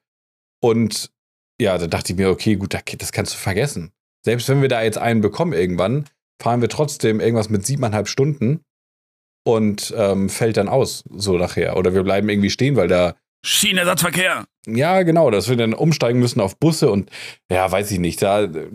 Und 0.62 1.12
ja, 1.62 1.78
da 1.78 1.88
dachte 1.88 2.14
ich 2.14 2.20
mir, 2.20 2.30
okay, 2.30 2.56
gut, 2.56 2.74
da- 2.74 2.80
das 2.98 3.12
kannst 3.12 3.34
du 3.34 3.38
vergessen. 3.38 3.92
Selbst 4.26 4.50
wenn 4.50 4.62
wir 4.62 4.70
da 4.70 4.84
jetzt 4.84 4.98
einen 4.98 5.22
bekommen 5.22 5.54
irgendwann, 5.54 6.06
fahren 6.42 6.62
wir 6.62 6.70
trotzdem 6.70 7.20
irgendwas 7.20 7.50
mit 7.50 7.66
siebeneinhalb 7.66 8.08
Stunden 8.08 8.62
und 9.46 9.94
ähm, 9.98 10.30
fällt 10.30 10.58
dann 10.58 10.70
aus, 10.70 11.04
so 11.10 11.38
nachher. 11.38 11.78
Oder 11.78 11.94
wir 11.94 12.04
bleiben 12.04 12.30
irgendwie 12.30 12.50
stehen, 12.50 12.76
weil 12.76 12.88
da, 12.88 13.16
Schienenersatzverkehr. 13.46 14.46
ja, 14.68 15.02
genau, 15.04 15.32
dass 15.32 15.48
wir 15.48 15.56
dann 15.56 15.74
umsteigen 15.74 16.20
müssen 16.20 16.42
auf 16.42 16.58
Busse 16.58 16.92
und 16.92 17.10
ja, 17.50 17.72
weiß 17.72 17.90
ich 17.92 18.00
nicht. 18.00 18.22
Da 18.22 18.44
äh, 18.44 18.70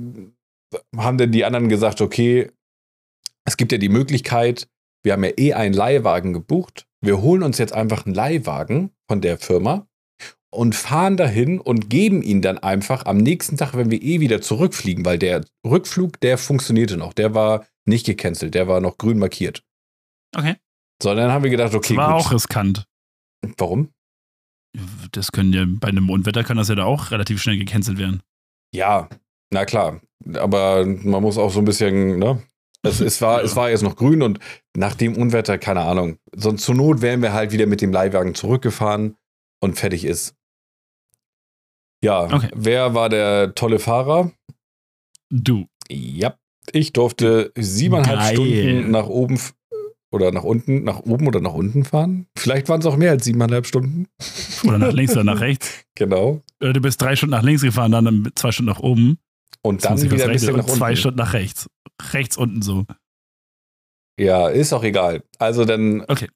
haben 0.97 1.19
dann 1.19 1.33
die 1.33 1.45
anderen 1.45 1.69
gesagt, 1.69 2.01
okay, 2.01 2.51
es 3.45 3.57
gibt 3.57 3.73
ja 3.73 3.79
die 3.79 3.91
Möglichkeit, 3.91 4.69
wir 5.03 5.13
haben 5.13 5.25
ja 5.25 5.33
eh 5.37 5.53
einen 5.53 5.75
Leihwagen 5.75 6.33
gebucht. 6.33 6.87
Wir 7.03 7.21
holen 7.21 7.43
uns 7.43 7.59
jetzt 7.59 7.75
einfach 7.75 8.07
einen 8.07 8.15
Leihwagen 8.15 8.91
von 9.07 9.21
der 9.21 9.37
Firma 9.37 9.87
und 10.55 10.75
fahren 10.75 11.17
dahin 11.17 11.61
und 11.61 11.91
geben 11.91 12.23
ihn 12.23 12.43
dann 12.43 12.59
einfach 12.59 13.07
am 13.07 13.19
nächsten 13.19 13.57
Tag, 13.57 13.75
wenn 13.75 13.91
wir 13.91 14.03
eh 14.03 14.21
wieder 14.21 14.41
zurückfliegen, 14.41 15.05
weil 15.05 15.19
der 15.19 15.45
Rückflug, 15.67 16.21
der 16.21 16.39
funktionierte 16.39 16.97
noch. 16.97 17.13
Der 17.13 17.35
war 17.35 17.67
nicht 17.87 18.07
gecancelt, 18.07 18.55
der 18.55 18.69
war 18.69 18.81
noch 18.81 18.99
grün 18.99 19.19
markiert. 19.19 19.63
Okay. 20.35 20.57
So, 21.03 21.15
dann 21.15 21.33
haben 21.33 21.45
wir 21.45 21.51
gedacht, 21.51 21.75
okay, 21.75 21.95
das 21.95 22.07
war 22.07 22.17
gut. 22.17 22.27
auch 22.27 22.33
riskant. 22.33 22.87
Warum? 23.59 23.91
Das 25.13 25.33
können 25.33 25.53
ja, 25.53 25.65
bei 25.67 25.89
einem 25.89 26.11
Unwetter 26.11 26.45
kann 26.45 26.57
das 26.57 26.69
ja 26.69 26.75
da 26.75 26.85
auch 26.85 27.11
relativ 27.11 27.41
schnell 27.41 27.59
gecancelt 27.59 27.99
werden. 27.99 28.23
Ja, 28.73 29.09
na 29.53 29.65
klar. 29.65 30.01
Aber 30.35 30.85
man 30.87 31.23
muss 31.23 31.39
auch 31.39 31.51
so 31.51 31.61
ein 31.61 31.65
bisschen, 31.65 32.19
ne? 32.19 32.43
Es, 32.83 33.01
es, 33.01 33.21
war, 33.21 33.43
es 33.45 33.55
war 33.57 33.71
jetzt 33.71 33.83
noch 33.83 33.97
grün 33.97 34.23
und 34.23 34.39
nach 34.77 34.95
dem 34.95 35.17
Unwetter, 35.17 35.59
keine 35.59 35.83
Ahnung. 35.83 36.19
Sonst 36.35 36.65
zur 36.65 36.75
Not 36.75 37.03
wären 37.03 37.23
wir 37.23 37.33
halt 37.33 37.53
wieder 37.53 37.67
mit 37.67 37.81
dem 37.81 37.93
Leihwagen 37.93 38.35
zurückgefahren 38.35 39.17
und 39.61 39.79
fertig 39.79 40.05
ist. 40.05 40.35
Ja, 42.05 42.25
Okay. 42.35 42.49
wer 42.55 42.95
war 42.95 43.09
der 43.09 43.55
tolle 43.55 43.79
Fahrer? 43.79 44.31
Du. 45.31 45.67
Ja, 45.91 46.35
ich 46.73 46.93
durfte 46.93 47.53
siebeneinhalb 47.57 48.19
Geil. 48.21 48.35
Stunden 48.37 48.91
nach 48.91 49.07
oben 49.07 49.39
oder 50.13 50.31
nach 50.31 50.45
unten, 50.45 50.85
nach 50.85 51.01
oben 51.01 51.27
oder 51.27 51.41
nach 51.41 51.53
unten 51.55 51.85
fahren. 51.85 52.27
Vielleicht 52.39 52.69
waren 52.69 52.81
es 52.81 52.87
auch 52.87 52.97
mehr 52.97 53.11
als 53.11 53.25
siebeneinhalb 53.25 53.67
Stunden. 53.67 54.07
Oder 54.65 54.79
nach 54.79 54.93
links 54.93 55.13
oder 55.13 55.25
nach 55.25 55.41
rechts. 55.49 55.83
Genau. 55.97 56.41
Oder 56.61 56.73
du 56.73 56.81
bist 56.81 57.03
drei 57.03 57.17
Stunden 57.17 57.33
nach 57.33 57.43
links 57.43 57.63
gefahren, 57.63 57.91
dann 57.93 58.31
zwei 58.37 58.53
Stunden 58.53 58.71
nach 58.71 58.81
oben. 58.81 59.19
Und 59.63 59.85
dann 59.85 60.01
wieder 60.01 60.25
ein 60.27 60.33
bisschen 60.33 60.49
nach 60.53 60.65
und 60.65 60.65
unten. 60.71 60.77
zwei 60.79 60.95
Stunden 60.95 61.19
nach 61.19 61.33
rechts. 61.33 61.69
Rechts 62.13 62.37
unten 62.37 62.63
so. 62.63 62.85
Ja, 64.19 64.49
ist 64.49 64.73
auch 64.73 64.85
egal. 64.85 65.25
Also 65.39 65.65
dann 65.65 66.03
Okay. 66.03 66.29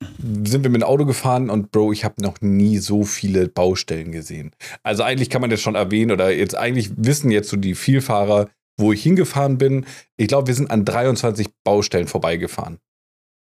sind 0.44 0.64
wir 0.64 0.70
mit 0.70 0.82
dem 0.82 0.88
Auto 0.88 1.04
gefahren 1.04 1.48
und 1.48 1.70
Bro, 1.70 1.92
ich 1.92 2.04
habe 2.04 2.20
noch 2.20 2.40
nie 2.40 2.78
so 2.78 3.04
viele 3.04 3.48
Baustellen 3.48 4.10
gesehen. 4.10 4.50
Also 4.82 5.04
eigentlich 5.04 5.30
kann 5.30 5.40
man 5.40 5.50
das 5.50 5.60
schon 5.60 5.76
erwähnen 5.76 6.10
oder 6.10 6.30
jetzt 6.32 6.56
eigentlich 6.56 6.90
wissen 6.96 7.30
jetzt 7.30 7.48
so 7.50 7.56
die 7.56 7.76
Vielfahrer, 7.76 8.48
wo 8.80 8.92
ich 8.92 9.02
hingefahren 9.02 9.58
bin. 9.58 9.86
Ich 10.16 10.26
glaube, 10.26 10.48
wir 10.48 10.54
sind 10.54 10.70
an 10.72 10.84
23 10.84 11.48
Baustellen 11.64 12.08
vorbeigefahren. 12.08 12.78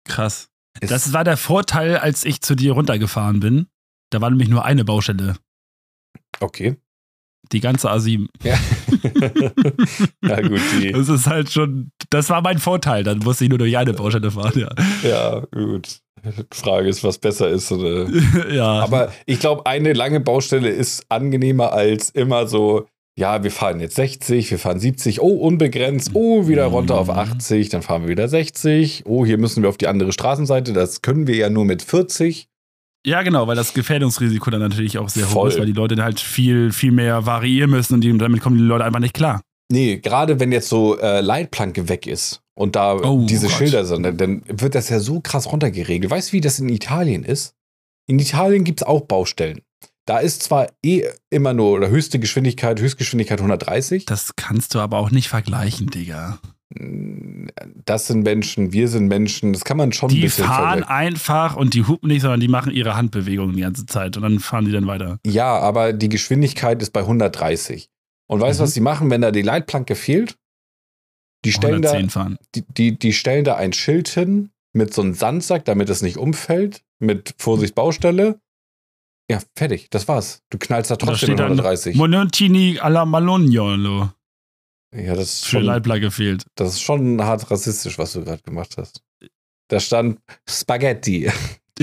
Krass. 0.07 0.49
Es- 0.81 0.91
Das 0.91 1.13
war 1.15 1.25
der 1.25 1.37
Vorteil, 1.39 1.97
als 1.97 2.25
ich 2.27 2.43
zu 2.43 2.55
dir 2.55 2.73
runtergefahren 2.73 3.41
bin. 3.41 3.67
Da 4.11 4.21
war 4.21 4.29
nämlich 4.31 4.49
nur 4.51 4.65
eine 4.65 4.85
Baustelle. 4.85 5.37
Okay. 6.41 6.77
Die 7.53 7.61
ganze 7.61 7.91
A7. 7.91 8.27
Ja. 8.43 8.59
ja, 10.23 10.41
gut, 10.43 10.61
die, 10.81 10.93
Das 10.93 11.09
ist 11.09 11.27
halt 11.27 11.51
schon, 11.51 11.91
das 12.11 12.31
war 12.31 12.43
mein 12.43 12.59
Vorteil. 12.59 13.05
Dann 13.05 13.19
musste 13.19 13.45
ich 13.45 13.51
nur 13.51 13.59
durch 13.59 13.77
eine 13.77 13.93
Baustelle 13.93 14.31
fahren, 14.31 14.59
ja. 14.59 14.69
ja, 15.09 15.41
gut. 15.53 16.01
Frage 16.53 16.89
ist, 16.89 17.05
was 17.05 17.19
besser 17.19 17.49
ist. 17.49 17.71
Oder? 17.71 18.09
ja. 18.53 18.81
Aber 18.81 19.13
ich 19.27 19.41
glaube, 19.41 19.67
eine 19.67 19.93
lange 19.93 20.21
Baustelle 20.21 20.69
ist 20.69 21.05
angenehmer 21.09 21.73
als 21.73 22.11
immer 22.11 22.47
so, 22.47 22.87
ja, 23.17 23.43
wir 23.43 23.51
fahren 23.51 23.81
jetzt 23.81 23.97
60, 23.97 24.51
wir 24.51 24.59
fahren 24.59 24.79
70, 24.79 25.21
oh, 25.21 25.27
unbegrenzt, 25.29 26.11
oh, 26.15 26.47
wieder 26.47 26.67
runter 26.67 26.97
auf 26.99 27.09
Mhm. 27.09 27.19
80, 27.19 27.69
dann 27.69 27.83
fahren 27.83 28.03
wir 28.03 28.09
wieder 28.11 28.29
60, 28.29 29.05
oh, 29.07 29.27
hier 29.27 29.39
müssen 29.39 29.63
wir 29.63 29.69
auf 29.69 29.77
die 29.77 29.89
andere 29.89 30.13
Straßenseite, 30.13 30.73
das 30.73 31.03
können 31.03 31.27
wir 31.27 31.35
ja 31.37 31.51
nur 31.51 31.65
mit 31.65 31.83
40. 31.83 32.47
ja, 33.05 33.23
genau, 33.23 33.47
weil 33.49 33.57
das 33.57 33.75
Gefährdungsrisiko 33.75 34.51
dann 34.51 34.61
natürlich 34.61 34.99
auch 34.99 35.09
sehr 35.09 35.27
hoch 35.27 35.33
Voll. 35.33 35.49
ist, 35.49 35.59
weil 35.59 35.67
die 35.67 35.73
Leute 35.73 36.01
halt 36.03 36.21
viel, 36.21 36.71
viel 36.73 36.93
mehr 36.93 37.27
variieren 37.27 37.71
müssen 37.71 37.95
und 37.95 38.03
die, 38.03 38.17
damit 38.17 38.41
kommen 38.41 38.57
die 38.57 38.63
Leute 38.63 38.85
einfach 38.85 39.01
nicht 39.01 39.15
klar. 39.15 39.41
Nee, 39.71 39.99
gerade 39.99 40.41
wenn 40.41 40.51
jetzt 40.53 40.69
so 40.69 40.99
äh, 40.99 41.21
Leitplanke 41.21 41.89
weg 41.89 42.07
ist 42.07 42.41
und 42.55 42.75
da 42.77 42.95
Oh 42.97 43.27
diese 43.27 43.49
Gott. 43.49 43.57
Schilder 43.57 43.85
sind, 43.85 44.03
dann, 44.03 44.17
dann 44.17 44.43
wird 44.49 44.75
das 44.75 44.89
ja 44.89 44.99
so 44.99 45.21
krass 45.21 45.51
runtergeregelt. 45.53 46.11
Weißt 46.11 46.31
du, 46.31 46.33
wie 46.33 46.41
das 46.41 46.59
in 46.59 46.69
Italien 46.71 47.23
ist? 47.25 47.55
In 48.07 48.19
Italien 48.19 48.65
gibt 48.65 48.81
es 48.81 48.87
auch 48.87 49.03
Baustellen. 49.03 49.61
Da 50.07 50.19
ist 50.21 50.43
zwar 50.43 50.69
eh 50.83 51.05
immer 51.29 51.53
nur 51.53 51.73
oder 51.77 51.91
höchste 51.91 52.19
Geschwindigkeit, 52.19 52.81
Höchstgeschwindigkeit 52.81 53.41
130. 53.41 54.07
Das 54.07 54.37
kannst 54.37 54.75
du 54.75 54.79
aber 54.79 54.97
auch 54.99 55.11
nicht 55.11 55.29
vergleichen, 55.29 55.89
Digga. 55.89 56.39
Das 57.85 58.07
sind 58.07 58.23
Menschen, 58.23 58.73
wir 58.73 58.89
sind 58.89 59.09
Menschen, 59.09 59.53
das 59.53 59.65
kann 59.65 59.77
man 59.77 59.93
schon 59.93 60.11
ein 60.11 60.15
Die 60.15 60.21
bisschen 60.23 60.45
fahren 60.47 60.79
vergleichen. 60.81 60.85
einfach 60.85 61.57
und 61.57 61.75
die 61.75 61.85
hupen 61.87 62.09
nicht, 62.09 62.23
sondern 62.23 62.41
die 62.41 62.49
machen 62.49 62.73
ihre 62.73 62.97
Handbewegungen 62.97 63.55
die 63.57 63.63
ganze 63.63 63.85
Zeit 63.87 64.17
und 64.17 64.23
dann 64.23 64.39
fahren 64.39 64.65
die 64.65 64.73
dann 64.73 64.87
weiter. 64.87 65.19
Ja, 65.27 65.59
aber 65.59 65.93
die 65.93 66.09
Geschwindigkeit 66.09 66.81
ist 66.81 66.93
bei 66.93 67.01
130. 67.01 67.89
Und 68.29 68.41
weißt 68.41 68.59
du, 68.59 68.63
Mhm. 68.63 68.67
was 68.67 68.75
sie 68.75 68.81
machen, 68.81 69.11
wenn 69.11 69.21
da 69.23 69.31
die 69.31 69.43
Leitplanke 69.43 69.95
fehlt? 69.95 70.37
Die 71.45 71.53
stellen, 71.53 71.83
da, 71.83 71.91
110 71.93 72.11
fahren. 72.11 72.39
die, 72.55 72.63
die, 72.67 72.99
die 72.99 73.13
stellen 73.13 73.45
da 73.45 73.57
ein 73.57 73.73
Schild 73.73 74.09
hin 74.09 74.51
mit 74.73 74.93
so 74.93 75.03
einem 75.03 75.15
Sandsack, 75.15 75.65
damit 75.65 75.89
es 75.89 76.03
nicht 76.03 76.17
umfällt, 76.19 76.83
mit 76.99 77.35
Vorsicht 77.39 77.75
Baustelle. 77.75 78.41
Ja, 79.31 79.41
fertig, 79.57 79.89
das 79.91 80.09
war's. 80.09 80.43
Du 80.51 80.59
knallst 80.59 80.91
da 80.91 80.97
Da 80.97 81.07
trotzdem 81.07 81.37
dann 81.37 81.47
130. 81.47 81.97
Monontini 81.97 82.79
alla 82.81 83.05
Malognolo. 83.05 84.11
Ja, 84.95 85.15
das 85.15 85.35
ist, 85.35 85.45
Für 85.45 85.51
schon, 85.51 85.65
Leitplagge 85.65 86.11
fehlt. 86.11 86.47
das 86.55 86.71
ist 86.75 86.81
schon 86.81 87.23
hart 87.23 87.51
rassistisch, 87.51 87.99
was 87.99 88.15
du 88.15 88.25
gerade 88.25 88.43
gemacht 88.43 88.77
hast. 88.79 89.03
Da 89.69 89.81
stand 89.81 90.19
Spaghetti. 90.49 91.31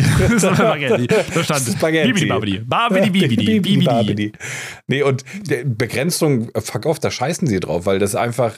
Spaghetti. 0.39 1.07
Da 1.07 1.43
stand 1.43 1.61
Spaghetti. 1.67 2.07
Bibidi 2.13 2.25
Babidi. 2.27 2.59
Babidi 2.59 3.09
Bibidi. 3.27 3.45
Bibidi, 3.59 3.85
babidi. 3.85 4.31
Nee, 4.87 5.03
und 5.03 5.23
Begrenzung, 5.77 6.49
fuck 6.55 6.85
off, 6.85 6.99
da 6.99 7.11
scheißen 7.11 7.47
sie 7.47 7.59
drauf, 7.59 7.85
weil 7.85 7.99
das 7.99 8.15
einfach, 8.15 8.57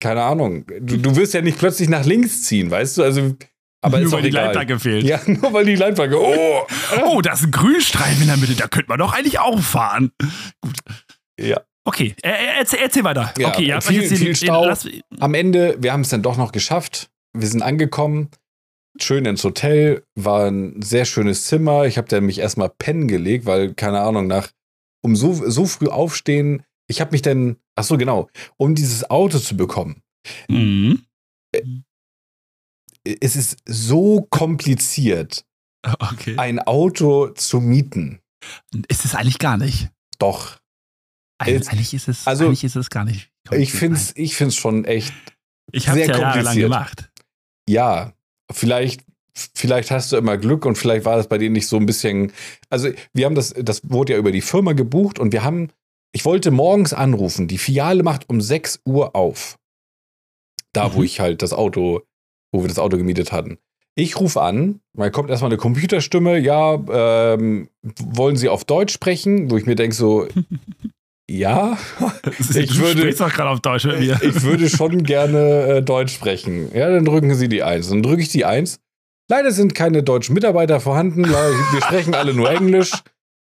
keine 0.00 0.22
Ahnung, 0.22 0.64
du, 0.80 0.96
du 0.98 1.16
wirst 1.16 1.34
ja 1.34 1.42
nicht 1.42 1.58
plötzlich 1.58 1.88
nach 1.88 2.04
links 2.04 2.42
ziehen, 2.44 2.70
weißt 2.70 2.98
du? 2.98 3.02
Also, 3.02 3.34
Aber 3.80 4.00
Nur 4.00 4.12
weil 4.12 4.22
die 4.22 4.28
egal. 4.28 4.44
Leitplanke 4.46 4.78
fehlt. 4.78 5.04
Ja, 5.04 5.20
nur 5.26 5.52
weil 5.52 5.64
die 5.64 5.74
Leitplanke. 5.76 6.16
Oh! 6.20 6.66
Oh, 7.04 7.20
da 7.20 7.32
ist 7.32 7.44
ein 7.44 7.50
Grünstreifen 7.50 8.22
in 8.22 8.28
der 8.28 8.36
Mitte, 8.36 8.54
da 8.54 8.68
könnte 8.68 8.88
man 8.88 8.98
doch 8.98 9.12
eigentlich 9.12 9.38
auch 9.38 9.60
fahren. 9.60 10.12
Ja. 11.40 11.60
Okay, 11.84 12.14
äh, 12.22 12.28
äh, 12.28 12.34
erzähl, 12.58 12.80
erzähl 12.82 13.04
weiter. 13.04 13.32
Ja, 13.38 13.48
okay, 13.48 13.72
habt 13.72 13.84
viel- 13.84 13.96
euch 13.96 14.02
jetzt 14.02 14.10
den, 14.10 14.18
viel 14.18 14.36
Stau. 14.36 14.70
Den, 14.74 15.00
Am 15.20 15.32
Ende, 15.34 15.76
wir 15.80 15.92
haben 15.92 16.02
es 16.02 16.10
dann 16.10 16.22
doch 16.22 16.36
noch 16.36 16.52
geschafft. 16.52 17.08
Wir 17.32 17.46
sind 17.48 17.62
angekommen. 17.62 18.28
Schön 19.00 19.24
ins 19.26 19.44
Hotel. 19.44 20.04
War 20.14 20.46
ein 20.50 20.80
sehr 20.82 21.04
schönes 21.04 21.44
Zimmer. 21.46 21.86
Ich 21.86 21.98
habe 21.98 22.20
mich 22.20 22.38
erstmal 22.38 22.68
pennen 22.70 23.08
gelegt, 23.08 23.46
weil, 23.46 23.74
keine 23.74 24.00
Ahnung, 24.00 24.26
nach 24.26 24.48
um 25.02 25.14
so, 25.16 25.32
so 25.48 25.66
früh 25.66 25.86
aufstehen. 25.86 26.62
Ich 26.88 27.00
habe 27.00 27.12
mich 27.12 27.22
dann, 27.22 27.56
ach 27.76 27.84
so, 27.84 27.96
genau, 27.96 28.28
um 28.56 28.74
dieses 28.74 29.08
Auto 29.10 29.38
zu 29.38 29.56
bekommen. 29.56 30.02
Mhm. 30.48 31.04
Es 33.04 33.36
ist 33.36 33.58
so 33.66 34.26
kompliziert, 34.30 35.44
Okay. 35.98 36.36
ein 36.36 36.58
Auto 36.58 37.28
zu 37.28 37.60
mieten. 37.60 38.20
Ist 38.88 39.04
es 39.04 39.14
eigentlich 39.14 39.38
gar 39.38 39.56
nicht. 39.56 39.90
Doch. 40.18 40.58
Eig 41.40 41.48
Jetzt- 41.48 41.70
eigentlich, 41.70 41.94
ist 41.94 42.08
es, 42.08 42.26
also, 42.26 42.46
eigentlich 42.46 42.64
ist 42.64 42.76
es 42.76 42.90
gar 42.90 43.04
nicht. 43.04 43.30
Ich 43.52 43.72
finde 43.72 43.96
es 43.96 44.14
ich 44.16 44.34
find's 44.36 44.56
schon 44.56 44.84
echt 44.84 45.14
Ich 45.72 45.88
habe 45.88 45.98
sehr 45.98 46.08
ja 46.08 46.18
jahrelang 46.18 46.44
kompliziert. 46.44 46.64
gemacht. 46.70 47.10
ja, 47.68 48.12
vielleicht, 48.50 49.02
vielleicht 49.54 49.90
hast 49.90 50.12
du 50.12 50.16
immer 50.16 50.36
Glück 50.36 50.64
und 50.66 50.76
vielleicht 50.76 51.04
war 51.04 51.16
das 51.16 51.28
bei 51.28 51.38
denen 51.38 51.52
nicht 51.54 51.66
so 51.68 51.76
ein 51.76 51.86
bisschen. 51.86 52.32
Also, 52.70 52.90
wir 53.12 53.26
haben 53.26 53.34
das, 53.34 53.54
das 53.54 53.82
wurde 53.90 54.12
ja 54.14 54.18
über 54.18 54.32
die 54.32 54.40
Firma 54.40 54.72
gebucht 54.72 55.18
und 55.18 55.32
wir 55.32 55.44
haben, 55.44 55.70
ich 56.12 56.24
wollte 56.24 56.50
morgens 56.50 56.92
anrufen. 56.92 57.48
Die 57.48 57.58
Filiale 57.58 58.02
macht 58.02 58.28
um 58.28 58.40
6 58.40 58.80
Uhr 58.84 59.14
auf. 59.14 59.58
Da, 60.72 60.94
wo 60.94 60.98
Mhm. 60.98 61.04
ich 61.04 61.20
halt 61.20 61.42
das 61.42 61.52
Auto, 61.52 62.02
wo 62.52 62.62
wir 62.62 62.68
das 62.68 62.78
Auto 62.78 62.96
gemietet 62.96 63.32
hatten. 63.32 63.58
Ich 63.94 64.20
rufe 64.20 64.40
an, 64.40 64.80
da 64.94 65.10
kommt 65.10 65.28
erstmal 65.28 65.50
eine 65.50 65.58
Computerstimme, 65.58 66.38
ja, 66.38 66.74
ähm, 67.34 67.68
wollen 68.00 68.36
Sie 68.36 68.48
auf 68.48 68.64
Deutsch 68.64 68.92
sprechen? 68.92 69.50
Wo 69.50 69.56
ich 69.56 69.66
mir 69.66 69.74
denke, 69.74 69.96
so, 69.96 70.28
ja, 71.30 71.76
Ich 72.54 72.78
würde- 72.78 73.02
Deutsch 73.62 73.84
ich 73.84 74.42
würde 74.42 74.68
schon 74.68 75.02
gerne 75.02 75.38
äh, 75.66 75.82
Deutsch 75.82 76.14
sprechen. 76.14 76.70
Ja, 76.74 76.90
dann 76.90 77.04
drücken 77.04 77.34
Sie 77.34 77.48
die 77.48 77.62
Eins. 77.62 77.88
Dann 77.88 78.02
drücke 78.02 78.22
ich 78.22 78.28
die 78.28 78.44
Eins. 78.44 78.78
Leider 79.30 79.50
sind 79.52 79.74
keine 79.74 80.02
deutschen 80.02 80.34
Mitarbeiter 80.34 80.80
vorhanden. 80.80 81.24
Wir 81.26 81.82
sprechen 81.82 82.14
alle 82.14 82.32
nur 82.32 82.50
Englisch. 82.50 82.92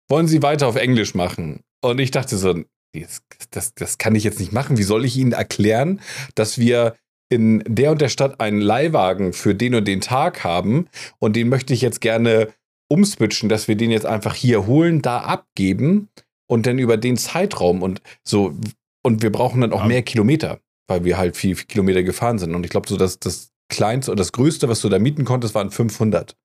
Wollen 0.09 0.27
Sie 0.27 0.43
weiter 0.43 0.67
auf 0.67 0.77
Englisch 0.77 1.15
machen? 1.15 1.61
Und 1.81 2.01
ich 2.01 2.11
dachte 2.11 2.37
so, 2.37 2.55
das, 2.93 3.23
das, 3.51 3.75
das 3.75 3.99
kann 3.99 4.15
ich 4.15 4.25
jetzt 4.25 4.41
nicht 4.41 4.53
machen. 4.53 4.79
Wie 4.79 4.83
soll 4.83 5.05
ich 5.05 5.17
Ihnen 5.17 5.33
erklären, 5.33 6.01
dass 6.35 6.59
wir 6.59 6.95
in 7.29 7.63
der 7.67 7.93
und 7.93 8.01
der 8.01 8.09
Stadt 8.09 8.41
einen 8.41 8.61
Leihwagen 8.61 9.33
für 9.33 9.55
den 9.55 9.75
und 9.75 9.87
den 9.87 10.01
Tag 10.01 10.45
haben 10.45 10.87
und 11.19 11.35
den 11.37 11.49
möchte 11.49 11.73
ich 11.75 11.81
jetzt 11.83 12.01
gerne 12.01 12.49
umswitchen, 12.89 13.49
dass 13.49 13.67
wir 13.69 13.77
den 13.77 13.91
jetzt 13.91 14.07
einfach 14.07 14.35
hier 14.35 14.67
holen, 14.67 15.03
da 15.03 15.19
abgeben 15.19 16.09
und 16.49 16.67
dann 16.67 16.79
über 16.79 16.97
den 16.97 17.17
Zeitraum 17.17 17.83
und 17.83 18.01
so 18.25 18.55
und 19.03 19.23
wir 19.23 19.31
brauchen 19.33 19.61
dann 19.61 19.73
auch 19.73 19.81
Ja. 19.83 19.87
mehr 19.87 20.03
Kilometer, 20.03 20.61
weil 20.89 21.05
wir 21.05 21.17
halt 21.19 21.37
viel, 21.37 21.55
viel 21.57 21.67
Kilometer 21.67 22.03
gefahren 22.03 22.39
sind 22.39 22.55
und 22.55 22.65
ich 22.65 22.71
glaube 22.71 22.89
so, 22.89 22.97
dass 22.97 23.19
das 23.19 23.51
kleinste 23.69 24.11
und 24.13 24.21
das 24.21 24.33
größte, 24.33 24.69
was 24.69 24.81
du 24.81 24.89
da 24.89 24.99
mieten 24.99 25.25
konntest, 25.25 25.55
waren 25.55 25.71
500 25.71 26.37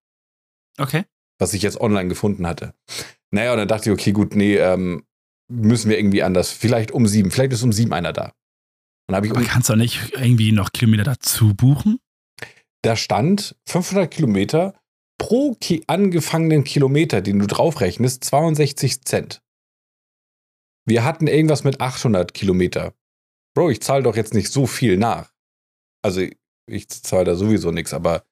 Okay. 0.78 1.04
was 1.38 1.54
ich 1.54 1.62
jetzt 1.62 1.80
online 1.80 2.08
gefunden 2.08 2.46
hatte. 2.46 2.74
Naja, 3.30 3.52
und 3.52 3.58
dann 3.58 3.68
dachte 3.68 3.90
ich, 3.90 3.92
okay, 3.94 4.12
gut, 4.12 4.34
nee, 4.34 4.56
ähm, 4.56 5.04
müssen 5.50 5.88
wir 5.90 5.98
irgendwie 5.98 6.22
anders. 6.22 6.50
Vielleicht 6.50 6.90
um 6.92 7.06
sieben, 7.06 7.30
vielleicht 7.30 7.52
ist 7.52 7.62
um 7.62 7.72
sieben 7.72 7.92
einer 7.92 8.12
da. 8.12 8.32
Und 9.08 9.14
habe 9.16 9.26
ich 9.26 9.32
Aber 9.32 9.40
um, 9.40 9.46
kannst 9.46 9.68
du 9.68 9.76
nicht 9.76 10.12
irgendwie 10.16 10.52
noch 10.52 10.72
Kilometer 10.72 11.04
dazu 11.04 11.54
buchen? 11.54 11.98
da 12.84 12.96
stand 12.96 13.54
500 13.68 14.10
Kilometer 14.10 14.74
pro 15.18 15.54
Ki 15.60 15.84
angefangenen 15.86 16.64
Kilometer, 16.64 17.20
den 17.20 17.38
du 17.38 17.46
draufrechnest, 17.46 18.24
62 18.24 19.02
Cent. 19.04 19.40
Wir 20.84 21.04
hatten 21.04 21.26
irgendwas 21.26 21.64
mit 21.64 21.80
800 21.80 22.34
Kilometer. 22.34 22.94
Bro, 23.54 23.70
ich 23.70 23.82
zahle 23.82 24.02
doch 24.02 24.16
jetzt 24.16 24.34
nicht 24.34 24.50
so 24.50 24.66
viel 24.66 24.96
nach. 24.96 25.32
Also 26.02 26.22
ich 26.66 26.88
zahle 26.88 27.24
da 27.24 27.34
sowieso 27.34 27.70
nichts, 27.70 27.92
aber 27.94 28.24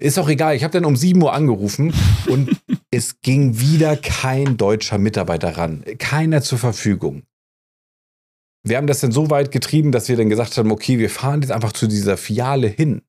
ist 0.00 0.18
auch 0.18 0.28
egal. 0.28 0.56
Ich 0.56 0.64
habe 0.64 0.72
dann 0.72 0.84
um 0.84 0.96
7 0.96 1.22
Uhr 1.22 1.32
angerufen 1.32 1.92
und 2.26 2.50
es 2.90 3.20
ging 3.20 3.60
wieder 3.60 3.96
kein 3.96 4.56
deutscher 4.56 4.98
Mitarbeiter 4.98 5.56
ran. 5.56 5.84
Keiner 5.98 6.42
zur 6.42 6.58
Verfügung. 6.58 7.24
Wir 8.64 8.76
haben 8.76 8.86
das 8.86 9.00
dann 9.00 9.12
so 9.12 9.30
weit 9.30 9.50
getrieben, 9.50 9.92
dass 9.92 10.08
wir 10.08 10.16
dann 10.16 10.28
gesagt 10.28 10.56
haben, 10.56 10.70
okay, 10.70 10.98
wir 10.98 11.10
fahren 11.10 11.42
jetzt 11.42 11.50
einfach 11.50 11.72
zu 11.72 11.88
dieser 11.88 12.16
Filiale 12.16 12.68
hin. 12.68 13.02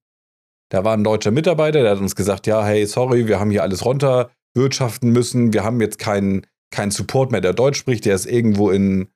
Da 0.70 0.84
war 0.84 0.98
ein 0.98 1.04
deutscher 1.04 1.30
Mitarbeiter, 1.30 1.84
der 1.84 1.92
hat 1.92 2.00
uns 2.00 2.16
gesagt, 2.16 2.48
ja, 2.48 2.66
hey, 2.66 2.88
sorry, 2.88 3.28
wir 3.28 3.40
haben 3.40 3.52
hier 3.52 3.62
alles 3.62 3.86
runterwirtschaften 3.86 5.12
müssen. 5.12 5.54
Wir 5.54 5.64
haben 5.64 5.80
jetzt 5.80 6.00
keinen 6.00 6.48
keinen 6.74 6.92
Support 6.92 7.32
mehr, 7.32 7.42
der 7.42 7.54
Deutsch 7.54 7.80
spricht. 7.80 8.06
Der 8.06 8.16
ist 8.16 8.26
irgendwo 8.26 8.70
in 8.70 9.08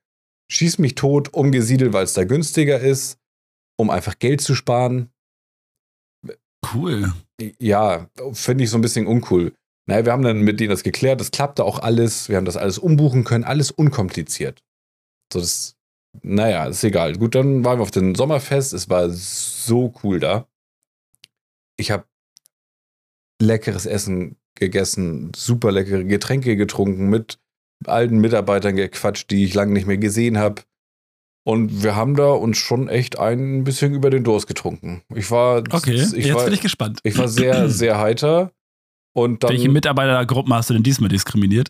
Schieß 0.50 0.78
mich 0.78 0.94
tot 0.94 1.34
umgesiedelt, 1.34 1.92
weil 1.92 2.04
es 2.04 2.14
da 2.14 2.24
günstiger 2.24 2.80
ist, 2.80 3.18
um 3.76 3.90
einfach 3.90 4.18
Geld 4.18 4.40
zu 4.40 4.54
sparen. 4.54 5.10
Cool. 6.72 7.12
Ja, 7.60 8.08
finde 8.32 8.64
ich 8.64 8.70
so 8.70 8.78
ein 8.78 8.82
bisschen 8.82 9.06
uncool. 9.06 9.52
Naja, 9.86 10.04
wir 10.04 10.12
haben 10.12 10.22
dann 10.22 10.40
mit 10.40 10.60
denen 10.60 10.70
das 10.70 10.82
geklärt, 10.82 11.20
das 11.20 11.30
klappte 11.30 11.64
auch 11.64 11.78
alles, 11.78 12.28
wir 12.28 12.36
haben 12.36 12.44
das 12.44 12.56
alles 12.56 12.78
umbuchen 12.78 13.24
können, 13.24 13.44
alles 13.44 13.70
unkompliziert. 13.70 14.62
So, 15.32 15.40
das, 15.40 15.76
naja, 16.22 16.66
ist 16.66 16.84
egal. 16.84 17.14
Gut, 17.16 17.34
dann 17.34 17.64
waren 17.64 17.78
wir 17.78 17.82
auf 17.82 17.90
dem 17.90 18.14
Sommerfest, 18.14 18.72
es 18.72 18.90
war 18.90 19.08
so 19.10 19.94
cool 20.02 20.20
da. 20.20 20.46
Ich 21.78 21.90
habe 21.90 22.04
leckeres 23.40 23.86
Essen 23.86 24.36
gegessen, 24.56 25.32
super 25.34 25.72
leckere 25.72 26.04
Getränke 26.04 26.56
getrunken, 26.56 27.08
mit 27.08 27.38
alten 27.86 28.18
Mitarbeitern 28.18 28.76
gequatscht, 28.76 29.30
die 29.30 29.44
ich 29.44 29.54
lange 29.54 29.72
nicht 29.72 29.86
mehr 29.86 29.98
gesehen 29.98 30.38
habe. 30.38 30.62
Und 31.44 31.82
wir 31.82 31.96
haben 31.96 32.14
da 32.14 32.30
uns 32.32 32.58
schon 32.58 32.88
echt 32.88 33.18
ein 33.18 33.64
bisschen 33.64 33.94
über 33.94 34.10
den 34.10 34.22
Durst 34.24 34.46
getrunken. 34.48 35.02
Ich 35.14 35.30
war, 35.30 35.62
Okay, 35.70 35.94
ich 35.94 36.10
jetzt 36.12 36.34
war, 36.34 36.44
bin 36.44 36.52
ich 36.54 36.60
gespannt. 36.60 37.00
ich 37.04 37.16
war 37.16 37.28
sehr, 37.28 37.68
sehr 37.70 37.98
heiter. 37.98 38.52
Und 39.14 39.42
dann. 39.42 39.50
Welche 39.52 39.70
Mitarbeitergruppen 39.70 40.52
hast 40.52 40.68
du 40.70 40.74
denn 40.74 40.82
diesmal 40.82 41.08
diskriminiert? 41.08 41.68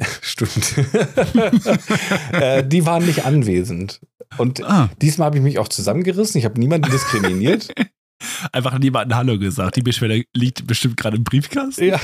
Stimmt. 0.22 0.74
äh, 2.32 2.64
die 2.66 2.86
waren 2.86 3.04
nicht 3.04 3.24
anwesend. 3.24 4.00
Und 4.36 4.62
Ah, 4.64 4.90
diesmal 5.00 5.26
habe 5.26 5.36
ich 5.38 5.42
mich 5.42 5.58
auch 5.58 5.68
zusammengerissen. 5.68 6.38
Ich 6.38 6.44
habe 6.44 6.58
niemanden 6.58 6.90
diskriminiert. 6.90 7.68
einfach 8.52 8.78
niemanden 8.78 9.14
Hallo 9.14 9.38
gesagt. 9.38 9.76
Die 9.76 9.82
Beschwerde 9.82 10.24
liegt 10.34 10.66
bestimmt 10.66 10.96
gerade 10.96 11.16
im 11.16 11.24
Briefkasten. 11.24 11.84
ja. 11.84 12.00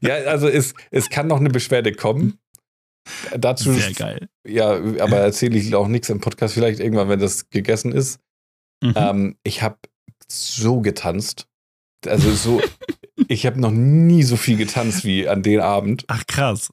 Ja, 0.00 0.14
also 0.26 0.48
es, 0.48 0.74
es 0.90 1.08
kann 1.10 1.26
noch 1.26 1.40
eine 1.40 1.50
Beschwerde 1.50 1.92
kommen. 1.92 2.38
Dazu, 3.38 3.72
Sehr 3.72 3.92
geil. 3.92 4.28
ja, 4.46 4.70
aber 5.00 5.18
erzähle 5.18 5.56
ich 5.58 5.74
auch 5.74 5.86
nichts 5.88 6.08
im 6.08 6.20
Podcast, 6.20 6.54
vielleicht 6.54 6.80
irgendwann, 6.80 7.08
wenn 7.08 7.20
das 7.20 7.48
gegessen 7.50 7.92
ist. 7.92 8.18
Mhm. 8.82 8.92
Ähm, 8.96 9.36
ich 9.44 9.62
habe 9.62 9.76
so 10.28 10.80
getanzt. 10.80 11.46
Also 12.04 12.32
so, 12.32 12.60
ich 13.28 13.46
habe 13.46 13.60
noch 13.60 13.70
nie 13.70 14.22
so 14.24 14.36
viel 14.36 14.56
getanzt 14.56 15.04
wie 15.04 15.28
an 15.28 15.42
den 15.42 15.60
Abend. 15.60 16.04
Ach 16.08 16.26
krass. 16.26 16.70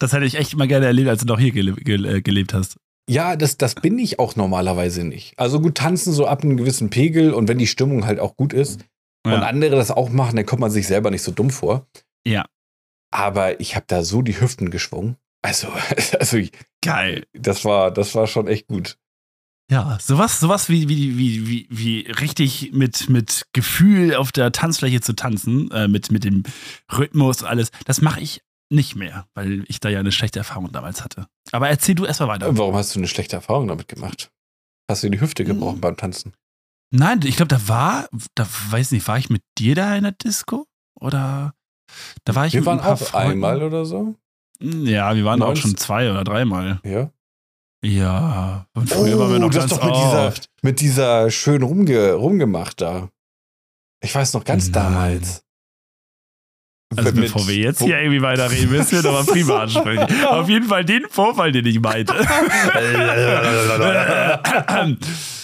Das 0.00 0.12
hätte 0.12 0.26
ich 0.26 0.34
echt 0.34 0.56
mal 0.56 0.68
gerne 0.68 0.86
erlebt, 0.86 1.08
als 1.08 1.20
du 1.22 1.26
noch 1.26 1.38
hier 1.38 1.52
gele 1.52 1.72
gele 1.74 2.16
äh, 2.16 2.20
gelebt 2.22 2.52
hast. 2.52 2.76
Ja, 3.08 3.36
das, 3.36 3.56
das 3.56 3.76
bin 3.76 3.98
ich 4.00 4.18
auch 4.18 4.34
normalerweise 4.34 5.04
nicht. 5.04 5.38
Also 5.38 5.60
gut, 5.60 5.76
tanzen 5.76 6.12
so 6.12 6.26
ab 6.26 6.42
einem 6.42 6.56
gewissen 6.56 6.90
Pegel 6.90 7.32
und 7.32 7.46
wenn 7.46 7.58
die 7.58 7.68
Stimmung 7.68 8.04
halt 8.04 8.18
auch 8.18 8.36
gut 8.36 8.52
ist 8.52 8.80
und 9.24 9.32
Ja. 9.32 9.42
andere 9.42 9.76
das 9.76 9.92
auch 9.92 10.10
machen, 10.10 10.34
dann 10.34 10.44
kommt 10.44 10.60
man 10.60 10.72
sich 10.72 10.88
selber 10.88 11.12
nicht 11.12 11.22
so 11.22 11.30
dumm 11.30 11.50
vor. 11.50 11.86
Ja. 12.26 12.44
Aber 13.10 13.60
ich 13.60 13.76
habe 13.76 13.86
da 13.88 14.02
so 14.02 14.22
die 14.22 14.38
Hüften 14.40 14.70
geschwungen. 14.70 15.16
Also, 15.42 15.68
also 16.18 16.38
Geil. 16.82 17.26
das 17.32 17.64
war, 17.64 17.90
das 17.90 18.14
war 18.14 18.26
schon 18.26 18.48
echt 18.48 18.66
gut. 18.66 18.98
Ja, 19.70 19.98
sowas, 20.00 20.38
sowas 20.38 20.68
wie, 20.68 20.88
wie, 20.88 21.18
wie, 21.18 21.48
wie, 21.48 21.66
wie 21.70 22.00
richtig 22.12 22.70
mit, 22.72 23.08
mit 23.08 23.46
Gefühl 23.52 24.14
auf 24.14 24.30
der 24.30 24.52
Tanzfläche 24.52 25.00
zu 25.00 25.14
tanzen, 25.14 25.70
äh, 25.72 25.88
mit, 25.88 26.12
mit 26.12 26.22
dem 26.22 26.44
Rhythmus 26.96 27.42
und 27.42 27.48
alles, 27.48 27.70
das 27.84 28.00
mache 28.00 28.20
ich 28.20 28.42
nicht 28.70 28.94
mehr, 28.94 29.26
weil 29.34 29.64
ich 29.66 29.80
da 29.80 29.88
ja 29.88 29.98
eine 30.00 30.12
schlechte 30.12 30.38
Erfahrung 30.38 30.70
damals 30.70 31.02
hatte. 31.02 31.26
Aber 31.52 31.68
erzähl 31.68 31.96
du 31.96 32.04
erstmal 32.04 32.28
weiter. 32.28 32.56
Warum 32.56 32.76
hast 32.76 32.94
du 32.94 33.00
eine 33.00 33.08
schlechte 33.08 33.34
Erfahrung 33.36 33.66
damit 33.66 33.88
gemacht? 33.88 34.30
Hast 34.88 35.02
du 35.02 35.10
die 35.10 35.20
Hüfte 35.20 35.44
gebrochen 35.44 35.76
Mhm. 35.76 35.80
beim 35.80 35.96
Tanzen? 35.96 36.32
Nein, 36.92 37.20
ich 37.24 37.34
glaube, 37.36 37.48
da 37.48 37.66
war, 37.68 38.08
da 38.36 38.46
weiß 38.70 38.92
nicht, 38.92 39.06
war 39.08 39.18
ich 39.18 39.30
mit 39.30 39.42
dir 39.58 39.74
da 39.74 39.96
in 39.96 40.04
der 40.04 40.12
Disco? 40.12 40.66
Oder 41.00 41.54
da 42.24 42.34
war 42.34 42.46
ich 42.46 42.54
Wir 42.54 42.64
waren 42.66 42.78
ein 42.78 42.84
paar 42.84 42.94
auch 42.94 42.98
Freunden. 42.98 43.32
einmal 43.32 43.62
oder 43.62 43.84
so. 43.84 44.14
Ja, 44.60 45.14
wir 45.14 45.24
waren 45.24 45.42
auch 45.42 45.48
Neunst- 45.48 45.62
schon 45.62 45.76
zwei 45.76 46.10
oder 46.10 46.24
dreimal. 46.24 46.80
Ja. 46.84 47.10
Ja, 47.84 48.66
und 48.74 48.88
früher 48.90 49.18
waren 49.18 49.32
wir 49.32 49.38
noch 49.38 49.48
Oh, 49.48 49.50
das 49.50 49.68
ganz 49.68 49.78
doch 49.78 49.84
mit 49.84 49.94
dieser, 49.96 50.26
oft. 50.28 50.48
mit 50.62 50.80
dieser 50.80 51.30
schön 51.30 51.62
rumge, 51.62 52.12
rumgemacht 52.14 52.80
da. 52.80 53.10
Ich 54.02 54.14
weiß 54.14 54.32
noch 54.34 54.44
ganz 54.44 54.64
Nein. 54.66 54.72
damals. 54.72 55.42
Also 56.96 57.10
Mit- 57.12 57.32
bevor 57.32 57.46
wir 57.48 57.56
jetzt 57.56 57.82
hier 57.82 57.98
irgendwie 57.98 58.22
weiterreden, 58.22 58.70
müssen 58.70 58.92
wir 58.92 59.02
nochmal 59.02 59.24
privat 59.24 59.62
ansprechen. 59.62 60.24
Auf 60.26 60.48
jeden 60.48 60.66
Fall 60.68 60.84
den 60.84 61.04
Vorfall, 61.10 61.50
den 61.52 61.66
ich 61.66 61.80
meinte. 61.80 62.14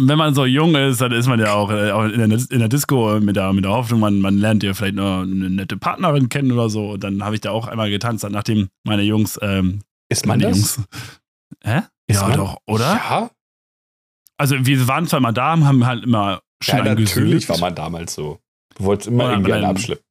wenn 0.00 0.18
man 0.18 0.34
so 0.34 0.44
jung 0.44 0.74
ist, 0.74 1.00
dann 1.00 1.12
ist 1.12 1.26
man 1.26 1.40
ja 1.40 1.52
auch, 1.54 1.70
äh, 1.70 1.90
auch 1.90 2.04
in, 2.04 2.18
der, 2.30 2.38
in 2.50 2.58
der 2.58 2.68
Disco 2.68 3.18
mit 3.20 3.36
der, 3.36 3.52
mit 3.52 3.64
der 3.64 3.72
Hoffnung, 3.72 4.00
man, 4.00 4.20
man 4.20 4.38
lernt 4.38 4.62
ja 4.62 4.74
vielleicht 4.74 4.94
noch 4.94 5.22
eine 5.22 5.50
nette 5.50 5.76
Partnerin 5.76 6.28
kennen 6.28 6.52
oder 6.52 6.70
so. 6.70 6.90
Und 6.92 7.04
dann 7.04 7.22
habe 7.24 7.34
ich 7.34 7.40
da 7.40 7.50
auch 7.50 7.66
einmal 7.68 7.90
getanzt, 7.90 8.26
nachdem 8.30 8.68
meine 8.84 9.02
Jungs. 9.02 9.38
Ähm, 9.42 9.80
Ist 10.08 10.26
man 10.26 10.38
das? 10.38 10.50
Jungs. 10.56 10.80
Hä? 11.64 11.82
Ist 12.06 12.20
ja, 12.22 12.28
man- 12.28 12.36
doch, 12.38 12.56
oder? 12.66 12.84
Ja, 12.94 13.30
Also, 14.36 14.54
wir 14.66 14.86
waren 14.88 15.06
zwar 15.06 15.20
mal 15.20 15.32
da, 15.32 15.58
haben 15.58 15.84
halt 15.86 16.04
immer 16.04 16.40
schön 16.62 16.78
ja 16.78 16.94
natürlich 16.94 17.48
war 17.48 17.58
man 17.58 17.74
damals 17.74 18.14
so. 18.14 18.38
Du 18.76 18.84
wolltest 18.84 19.08
immer 19.08 19.24
Ja, 19.24 19.30
irgendwie 19.32 19.52
einen 19.54 19.64
abschleppen. 19.64 20.04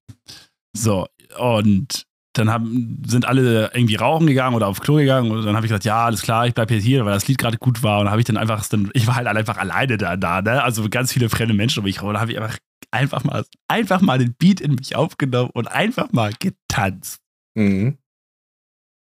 So, 0.76 1.08
und 1.40 2.07
dann 2.38 2.50
haben, 2.50 3.02
sind 3.06 3.26
alle 3.26 3.72
irgendwie 3.74 3.96
rauchen 3.96 4.28
gegangen 4.28 4.56
oder 4.56 4.68
aufs 4.68 4.82
Klo 4.82 4.96
gegangen 4.96 5.32
und 5.32 5.46
dann 5.46 5.56
habe 5.56 5.66
ich 5.66 5.70
gesagt, 5.70 5.86
ja, 5.86 6.06
alles 6.06 6.22
klar, 6.22 6.48
ich 6.48 6.54
bleibe 6.54 6.74
jetzt 6.74 6.84
hier, 6.84 7.06
weil 7.06 7.14
das 7.14 7.28
Lied 7.28 7.38
gerade 7.38 7.58
gut 7.58 7.84
war 7.84 8.00
und 8.00 8.10
habe 8.10 8.20
ich 8.20 8.26
dann 8.26 8.38
einfach, 8.38 8.66
dann, 8.68 8.90
ich 8.94 9.08
war 9.08 9.16
halt 9.16 9.28
einfach 9.28 9.58
alleine 9.58 9.98
da, 9.98 10.16
da, 10.18 10.42
ne? 10.42 10.64
also 10.64 10.88
ganz 10.90 11.12
viele 11.12 11.30
fremde 11.30 11.54
Menschen 11.54 11.80
um 11.80 11.86
mich 11.86 11.98
herum, 11.98 12.10
und 12.10 12.14
dann 12.16 12.22
habe 12.22 12.32
ich 12.32 12.40
einfach, 12.40 12.58
einfach 12.92 13.24
mal, 13.24 13.46
einfach 13.68 14.02
mal 14.02 14.20
den 14.20 14.34
Beat 14.34 14.62
in 14.62 14.76
mich 14.76 14.96
aufgenommen 14.96 15.52
und 15.54 15.68
einfach 15.68 16.12
mal 16.12 16.34
getanzt. 16.40 17.22
Mhm. 17.56 17.98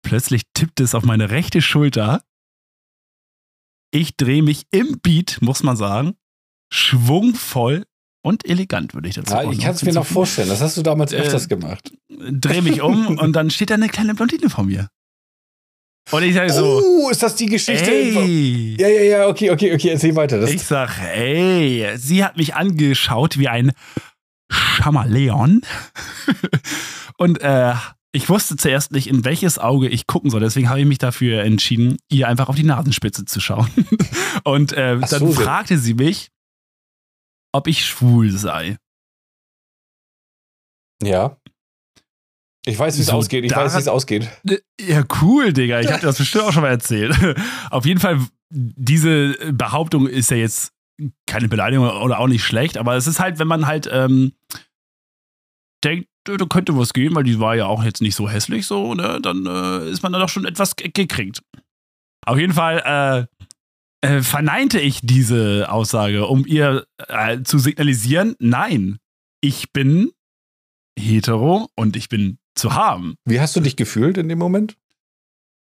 Plötzlich 0.02 0.42
tippt 0.54 0.80
es 0.80 0.94
auf 0.94 1.04
meine 1.04 1.30
rechte 1.30 1.60
Schulter. 1.60 2.22
Ich 3.90 4.16
drehe 4.16 4.42
mich 4.42 4.66
im 4.70 5.00
Beat, 5.00 5.38
muss 5.40 5.62
man 5.62 5.76
sagen, 5.76 6.14
schwungvoll 6.72 7.84
und 8.22 8.48
elegant, 8.48 8.94
würde 8.94 9.08
ich 9.08 9.14
dazu 9.14 9.32
Ja, 9.34 9.42
auch 9.42 9.52
ich 9.52 9.60
kann 9.60 9.74
es 9.74 9.82
mir 9.82 9.92
noch 9.92 10.06
vorstellen. 10.06 10.48
Das 10.48 10.60
hast 10.60 10.76
du 10.76 10.82
damals 10.82 11.12
Äh, 11.12 11.18
öfters 11.18 11.48
gemacht. 11.48 11.92
Dreh 12.08 12.60
mich 12.60 12.82
um 12.82 13.18
und 13.18 13.32
dann 13.34 13.50
steht 13.50 13.70
da 13.70 13.74
eine 13.74 13.88
kleine 13.88 14.14
Blondine 14.14 14.50
vor 14.50 14.64
mir. 14.64 14.88
Und 16.10 16.22
ich 16.22 16.34
sage 16.34 16.50
so, 16.52 16.82
oh, 16.82 17.10
ist 17.10 17.22
das 17.22 17.34
die 17.34 17.46
Geschichte? 17.46 17.90
ey. 17.90 18.76
Ja, 18.80 18.88
ja, 18.88 19.02
ja, 19.02 19.26
okay, 19.28 19.50
okay, 19.50 19.74
okay, 19.74 19.90
erzähl 19.90 20.16
weiter. 20.16 20.40
Das, 20.40 20.50
Ich 20.50 20.62
sag, 20.62 20.98
ey, 21.02 21.86
sie 21.96 22.24
hat 22.24 22.38
mich 22.38 22.54
angeschaut 22.54 23.38
wie 23.38 23.48
ein 23.48 23.72
Chamaleon. 24.50 25.60
und 27.18 27.42
äh, 27.42 27.74
ich 28.12 28.28
wusste 28.30 28.56
zuerst 28.56 28.92
nicht, 28.92 29.06
in 29.06 29.24
welches 29.26 29.58
Auge 29.58 29.88
ich 29.88 30.06
gucken 30.06 30.30
soll. 30.30 30.40
Deswegen 30.40 30.70
habe 30.70 30.80
ich 30.80 30.86
mich 30.86 30.96
dafür 30.98 31.42
entschieden, 31.42 31.98
ihr 32.10 32.26
einfach 32.26 32.48
auf 32.48 32.56
die 32.56 32.64
Nasenspitze 32.64 33.26
zu 33.26 33.40
schauen. 33.40 33.68
und 34.44 34.72
äh, 34.72 34.98
Ach 35.02 35.08
dann 35.08 35.20
so, 35.20 35.32
fragte 35.32 35.76
sie 35.76 35.92
mich, 35.92 36.28
ob 37.58 37.66
ich 37.66 37.84
schwul 37.84 38.30
sei. 38.30 38.78
ja. 41.02 41.36
Ich 42.66 42.78
weiß, 42.78 42.96
wie 42.98 43.00
es 43.00 43.06
So, 43.06 43.12
ausgeht. 43.14 43.44
Ich 43.44 43.54
weiß, 43.56 43.74
wie 43.74 43.78
es 43.78 43.88
ausgeht. 43.88 44.28
Ja, 44.78 45.02
cool, 45.22 45.54
Digga. 45.54 45.80
Ich 45.80 45.86
habe 45.88 46.00
dir 46.00 46.06
das 46.08 46.18
bestimmt 46.18 46.44
auch 46.44 46.52
schon 46.52 46.60
mal 46.62 46.68
erzählt. 46.68 47.16
Auf 47.70 47.86
jeden 47.86 47.98
Fall, 48.00 48.20
diese 48.50 49.36
Behauptung 49.52 50.06
ist 50.06 50.30
ja 50.30 50.36
jetzt 50.36 50.72
keine 51.26 51.48
Beleidigung 51.48 51.88
oder 51.88 52.18
auch 52.18 52.26
nicht 52.26 52.44
schlecht, 52.44 52.76
aber 52.76 52.94
es 52.96 53.06
ist 53.06 53.20
halt, 53.20 53.38
wenn 53.38 53.48
man 53.48 53.66
halt 53.66 53.88
ähm, 53.90 54.32
denkt, 55.82 56.08
da 56.24 56.36
könnte 56.44 56.76
was 56.76 56.92
gehen, 56.92 57.14
weil 57.14 57.24
die 57.24 57.40
war 57.40 57.54
ja 57.56 57.64
auch 57.66 57.84
jetzt 57.84 58.02
nicht 58.02 58.16
so 58.16 58.28
hässlich 58.28 58.66
so, 58.66 58.92
ne? 58.94 59.18
Dann 59.22 59.46
äh, 59.46 59.88
ist 59.88 60.02
man 60.02 60.12
da 60.12 60.18
doch 60.18 60.28
schon 60.28 60.44
etwas 60.44 60.76
ge- 60.76 60.90
gekriegt. 60.92 61.42
Auf 62.26 62.36
jeden 62.38 62.52
Fall 62.52 63.28
äh, 63.30 63.37
äh, 64.00 64.22
verneinte 64.22 64.80
ich 64.80 65.00
diese 65.02 65.70
Aussage, 65.70 66.26
um 66.26 66.46
ihr 66.46 66.86
äh, 67.08 67.42
zu 67.42 67.58
signalisieren, 67.58 68.36
nein, 68.38 68.98
ich 69.40 69.72
bin 69.72 70.12
hetero 70.98 71.68
und 71.76 71.96
ich 71.96 72.08
bin 72.08 72.38
zu 72.54 72.74
haben. 72.74 73.14
Wie 73.24 73.40
hast 73.40 73.54
du 73.54 73.60
dich 73.60 73.76
gefühlt 73.76 74.18
in 74.18 74.28
dem 74.28 74.38
Moment? 74.38 74.76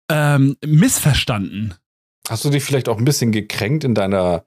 ähm, 0.09 0.57
missverstanden. 0.65 1.75
Hast 2.27 2.45
du 2.45 2.49
dich 2.49 2.63
vielleicht 2.63 2.87
auch 2.87 2.97
ein 2.97 3.05
bisschen 3.05 3.31
gekränkt 3.31 3.83
in 3.83 3.95
deiner 3.95 4.45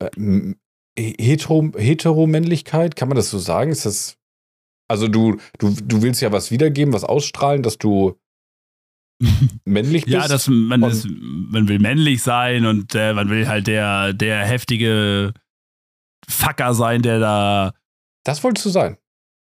äh, 0.00 0.54
Hetero 0.98 1.70
Heteromännlichkeit? 1.76 2.96
Kann 2.96 3.08
man 3.08 3.16
das 3.16 3.30
so 3.30 3.38
sagen? 3.38 3.70
Ist 3.70 3.86
das. 3.86 4.16
Also 4.88 5.06
du, 5.06 5.36
du, 5.58 5.70
du 5.70 6.02
willst 6.02 6.22
ja 6.22 6.32
was 6.32 6.50
wiedergeben, 6.50 6.94
was 6.94 7.04
ausstrahlen, 7.04 7.62
dass 7.62 7.76
du 7.76 8.18
männlich 9.64 10.04
bist? 10.04 10.14
ja, 10.14 10.28
dass 10.28 10.48
man, 10.48 10.82
ist, 10.84 11.06
man 11.08 11.68
will 11.68 11.78
männlich 11.78 12.22
sein 12.22 12.66
und 12.66 12.94
äh, 12.94 13.12
man 13.14 13.30
will 13.30 13.48
halt 13.48 13.66
der, 13.66 14.12
der 14.12 14.44
heftige 14.46 15.32
Fucker 16.28 16.74
sein, 16.74 17.02
der 17.02 17.18
da. 17.18 17.72
das 18.24 18.42
wolltest 18.44 18.66
du 18.66 18.70
sein. 18.70 18.96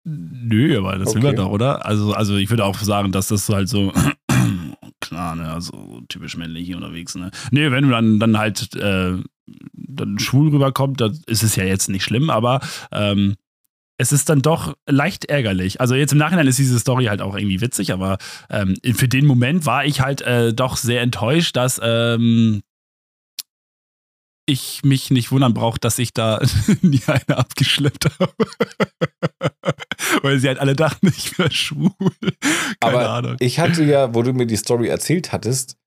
Nö, 0.06 0.78
aber 0.78 0.98
das 0.98 1.16
will 1.16 1.22
Okay. 1.22 1.28
man 1.28 1.36
doch, 1.38 1.50
oder? 1.50 1.86
Also, 1.86 2.14
also 2.14 2.36
ich 2.36 2.50
würde 2.50 2.66
auch 2.66 2.78
sagen, 2.78 3.12
dass 3.12 3.30
das 3.30 3.46
so 3.46 3.56
halt 3.56 3.70
so. 3.70 3.94
Klar, 5.00 5.36
ne, 5.36 5.52
also 5.52 6.02
typisch 6.08 6.38
männlich 6.38 6.66
hier 6.66 6.78
unterwegs, 6.78 7.16
ne? 7.16 7.32
Nee, 7.52 7.72
wenn 7.72 7.84
du 7.86 7.90
dann, 7.92 8.20
dann 8.20 8.38
halt 8.38 8.74
äh, 8.76 9.18
dann 9.74 10.20
schwul 10.20 10.50
rüberkommt, 10.50 11.02
dann 11.02 11.18
ist 11.28 11.44
es 11.44 11.56
ja 11.56 11.64
jetzt 11.66 11.90
nicht 11.90 12.04
schlimm, 12.04 12.30
aber 12.30 12.62
ähm, 12.92 13.36
es 14.04 14.12
ist 14.12 14.28
dann 14.28 14.42
doch 14.42 14.76
leicht 14.86 15.26
ärgerlich. 15.26 15.80
Also 15.80 15.96
jetzt 15.96 16.12
im 16.12 16.18
Nachhinein 16.18 16.46
ist 16.46 16.60
diese 16.60 16.78
Story 16.78 17.06
halt 17.06 17.22
auch 17.22 17.38
irgendwie 17.38 17.62
witzig, 17.62 17.94
aber 17.94 18.18
ähm, 18.50 18.76
für 18.96 19.08
den 19.08 19.26
Moment 19.26 19.66
war 19.66 19.86
ich 19.86 20.02
halt 20.02 20.22
äh, 20.22 20.54
doch 20.54 20.76
sehr 20.76 21.02
enttäuscht, 21.02 21.56
dass 21.56 21.80
ähm, 21.82 22.62
ich 24.46 24.82
mich 24.84 25.10
nicht 25.10 25.32
wundern 25.32 25.54
brauche, 25.54 25.80
dass 25.80 26.00
ich 26.00 26.12
da 26.12 26.42
nie 26.82 27.02
eine 27.08 27.38
abgeschleppt 27.38 28.10
habe. 28.20 28.34
Weil 30.22 30.40
sie 30.40 30.50
halt 30.50 30.60
alle 30.60 30.76
dachten, 30.76 31.08
ich 31.08 31.40
wäre 31.40 31.52
schwul. 31.52 31.94
Keine 32.02 32.28
Aber 32.82 33.10
Ahnung. 33.10 33.38
Ich 33.40 33.60
hatte 33.60 33.86
ja, 33.86 34.14
wo 34.14 34.22
du 34.22 34.34
mir 34.34 34.48
die 34.48 34.58
Story 34.58 34.90
erzählt 34.90 35.32
hattest, 35.32 35.78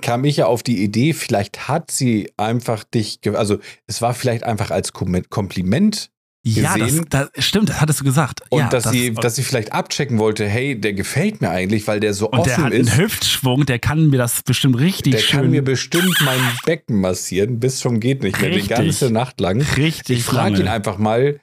kam 0.00 0.24
ich 0.24 0.38
ja 0.38 0.46
auf 0.46 0.62
die 0.62 0.82
Idee, 0.82 1.12
vielleicht 1.12 1.68
hat 1.68 1.90
sie 1.90 2.32
einfach 2.38 2.84
dich, 2.84 3.20
also 3.34 3.58
es 3.86 4.00
war 4.00 4.14
vielleicht 4.14 4.44
einfach 4.44 4.70
als 4.70 4.94
Kom 4.94 5.22
Kompliment 5.28 6.10
Ja, 6.42 6.78
das, 6.78 6.88
gesehen. 6.88 7.06
das 7.10 7.28
stimmt, 7.38 7.68
das 7.68 7.80
hattest 7.82 8.00
du 8.00 8.04
gesagt. 8.04 8.40
und 8.48 8.60
ja, 8.60 8.68
dass, 8.70 8.84
das- 8.84 8.92
sie, 8.92 9.12
dass 9.12 9.36
sie 9.36 9.42
vielleicht 9.42 9.72
abchecken 9.72 10.18
wollte, 10.18 10.48
hey, 10.48 10.80
der 10.80 10.94
gefällt 10.94 11.42
mir 11.42 11.50
eigentlich, 11.50 11.86
weil 11.86 12.00
der 12.00 12.14
so 12.14 12.30
und 12.30 12.46
der 12.46 12.54
offen 12.54 12.64
hat 12.64 12.72
ist. 12.72 12.90
einen 12.92 12.98
Hüftschwung, 12.98 13.66
der 13.66 13.78
kann 13.78 14.08
mir 14.08 14.16
das 14.16 14.42
bestimmt 14.42 14.78
richtig 14.78 15.12
Der 15.12 15.18
schön, 15.20 15.40
kann 15.40 15.50
mir 15.50 15.62
bestimmt 15.62 16.16
mein 16.24 16.40
Becken 16.64 16.98
massieren, 17.00 17.60
bis 17.60 17.78
zum 17.80 18.00
geht 18.00 18.22
nicht 18.22 18.40
mehr, 18.40 18.48
die 18.50 18.56
Richtig. 18.56 18.74
ganze 18.76 19.10
Nacht 19.10 19.38
lang. 19.40 19.60
richtig 19.76 20.18
Ich 20.20 20.24
frage 20.24 20.60
ihn 20.60 20.68
einfach 20.68 20.96
mal, 20.96 21.40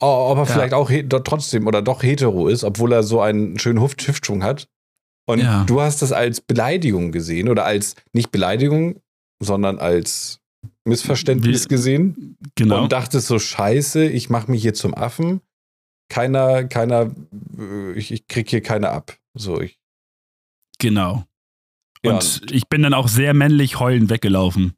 ob 0.00 0.36
er 0.36 0.44
Ja. 0.46 0.46
vielleicht 0.46 0.74
auch 0.74 0.90
trotzdem 1.22 1.68
oder 1.68 1.80
doch 1.80 2.02
hetero 2.02 2.48
ist, 2.48 2.64
obwohl 2.64 2.92
er 2.92 3.04
so 3.04 3.20
einen 3.20 3.56
schönen 3.60 3.80
Hüft 3.80 4.06
Hüftschwung 4.08 4.42
hat. 4.42 4.66
Und 5.28 5.38
Ja. 5.38 5.62
du 5.62 5.80
hast 5.80 6.02
das 6.02 6.10
als 6.10 6.40
Beleidigung 6.40 7.12
gesehen 7.12 7.48
oder 7.48 7.64
als 7.64 7.94
nicht 8.12 8.32
Beleidigung, 8.32 9.00
sondern 9.40 9.78
als 9.78 10.40
Missverständnis 10.84 11.64
Wie- 11.64 11.68
gesehen 11.68 12.36
Genau. 12.56 12.82
und 12.82 12.92
dachtest 12.92 13.26
so 13.28 13.38
scheiße, 13.38 14.04
ich 14.06 14.30
mache 14.30 14.50
mich 14.50 14.62
hier 14.62 14.74
zum 14.74 14.94
Affen. 14.94 15.40
Keiner, 16.08 16.64
keiner, 16.64 17.14
äh, 17.58 17.92
ich, 17.92 18.10
ich 18.12 18.26
krieg 18.26 18.50
hier 18.50 18.62
keine 18.62 18.90
ab. 18.90 19.16
So, 19.34 19.60
ich, 19.60 19.78
Genau. 20.78 21.24
Ja, 22.04 22.14
Und 22.16 22.50
ich 22.50 22.68
bin 22.68 22.82
dann 22.82 22.94
auch 22.94 23.06
sehr 23.08 23.32
männlich 23.34 23.78
heulend 23.78 24.10
weggelaufen. 24.10 24.74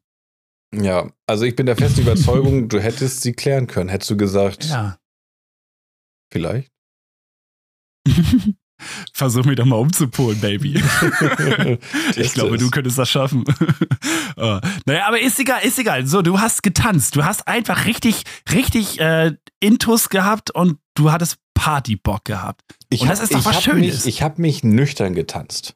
ja, 0.73 1.11
also 1.25 1.43
ich 1.45 1.55
bin 1.55 1.65
der 1.65 1.75
festen 1.75 2.01
Überzeugung, 2.01 2.69
du 2.69 2.79
hättest 2.79 3.21
sie 3.21 3.33
klären 3.33 3.65
können. 3.67 3.89
Hättest 3.89 4.11
du 4.11 4.17
gesagt, 4.17 4.65
Ja. 4.65 4.99
vielleicht? 6.31 6.71
Versuch 9.13 9.45
mich 9.45 9.55
doch 9.55 9.65
mal 9.65 9.75
umzupolen, 9.77 10.39
Baby. 10.39 10.75
ich 12.15 12.33
glaube, 12.33 12.57
du 12.57 12.69
könntest 12.69 12.97
das 12.97 13.09
schaffen. 13.09 13.43
oh. 14.37 14.59
Naja, 14.85 15.07
aber 15.07 15.19
ist 15.19 15.39
egal, 15.39 15.61
ist 15.63 15.79
egal. 15.79 16.05
So, 16.07 16.21
du 16.21 16.39
hast 16.39 16.63
getanzt. 16.63 17.15
Du 17.15 17.23
hast 17.23 17.47
einfach 17.47 17.85
richtig, 17.85 18.23
richtig 18.51 18.99
äh, 18.99 19.33
Intus 19.59 20.09
gehabt 20.09 20.51
und 20.51 20.77
du 20.95 21.11
hattest 21.11 21.37
Partybock 21.53 22.25
gehabt. 22.25 22.61
Ich 22.89 23.01
Und 23.01 23.09
das 23.09 23.19
hab- 23.19 23.23
ist 23.25 23.33
doch 23.33 23.45
was 23.45 23.63
Schönes. 23.63 24.05
Mich, 24.05 24.15
ich 24.15 24.21
habe 24.21 24.41
mich 24.41 24.63
nüchtern 24.63 25.15
getanzt. 25.15 25.75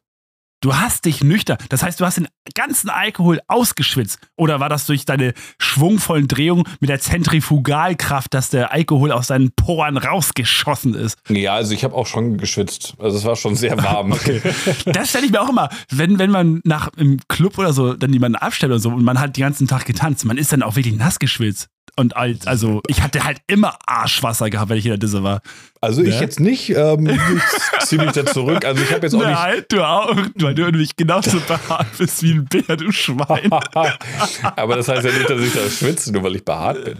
Du 0.61 0.75
hast 0.75 1.05
dich 1.05 1.23
nüchtern. 1.23 1.57
Das 1.69 1.83
heißt, 1.83 2.01
du 2.01 2.05
hast 2.05 2.17
den 2.17 2.27
ganzen 2.53 2.89
Alkohol 2.89 3.39
ausgeschwitzt. 3.47 4.19
Oder 4.35 4.59
war 4.59 4.67
das 4.67 4.85
durch 4.85 5.05
deine 5.05 5.33
schwungvollen 5.57 6.27
Drehungen 6.27 6.63
mit 6.81 6.89
der 6.89 6.99
Zentrifugalkraft, 6.99 8.33
dass 8.33 8.49
der 8.49 8.73
Alkohol 8.73 9.13
aus 9.13 9.27
deinen 9.27 9.51
Poren 9.53 9.95
rausgeschossen 9.97 10.95
ist? 10.95 11.17
Ja, 11.29 11.53
also 11.53 11.73
ich 11.73 11.85
habe 11.85 11.95
auch 11.95 12.07
schon 12.07 12.37
geschwitzt. 12.37 12.95
Also 12.99 13.17
es 13.17 13.23
war 13.23 13.37
schon 13.37 13.55
sehr 13.55 13.77
warm. 13.83 14.11
Okay. 14.11 14.41
Das 14.85 15.09
stelle 15.09 15.25
ich 15.25 15.31
mir 15.31 15.41
auch 15.41 15.49
immer, 15.49 15.69
wenn, 15.91 16.19
wenn 16.19 16.31
man 16.31 16.59
nach 16.65 16.89
im 16.97 17.19
Club 17.29 17.57
oder 17.57 17.71
so 17.71 17.93
dann 17.93 18.11
jemanden 18.11 18.35
abstellt 18.35 18.71
oder 18.73 18.79
so 18.79 18.89
und 18.89 19.03
man 19.03 19.17
hat 19.19 19.37
den 19.37 19.41
ganzen 19.41 19.67
Tag 19.67 19.85
getanzt, 19.85 20.25
man 20.25 20.37
ist 20.37 20.51
dann 20.51 20.61
auch 20.61 20.75
wirklich 20.75 20.95
nass 20.95 21.19
geschwitzt. 21.19 21.69
Und 21.99 22.15
als, 22.15 22.47
also 22.47 22.81
ich 22.87 23.01
hatte 23.01 23.23
halt 23.25 23.39
immer 23.47 23.77
Arschwasser 23.85 24.49
gehabt, 24.49 24.69
wenn 24.69 24.77
ich 24.77 24.85
in 24.85 24.91
der 24.91 24.97
Disse 24.97 25.21
war. 25.21 25.41
Also 25.81 26.01
ich 26.01 26.15
Ja. 26.15 26.21
jetzt 26.21 26.39
nicht. 26.39 26.69
Ähm, 26.69 27.07
ich 27.79 27.85
ziehe 27.85 28.01
mich 28.01 28.11
da 28.13 28.25
zurück. 28.25 28.63
Also 28.65 28.81
ich 28.81 28.91
habe 28.91 29.05
jetzt 29.05 29.13
auch 29.15 29.19
nicht. 29.19 29.27
Nein, 29.29 29.63
du 29.69 29.83
auch, 29.85 30.15
weil 30.35 30.55
du 30.55 30.63
nämlich 30.63 30.95
genauso 30.95 31.39
behaart 31.41 31.87
bist 31.97 32.23
wie 32.23 32.31
ein 32.33 32.45
Bär, 32.45 32.77
du 32.77 32.91
Schwein. 32.91 33.49
Aber 34.55 34.75
das 34.77 34.87
heißt 34.87 35.05
ja 35.05 35.11
nicht, 35.11 35.29
dass 35.29 35.41
ich 35.41 35.53
da 35.53 35.69
schwitze, 35.69 36.11
nur 36.13 36.23
weil 36.23 36.35
ich 36.37 36.45
behaart 36.45 36.83
bin. 36.85 36.99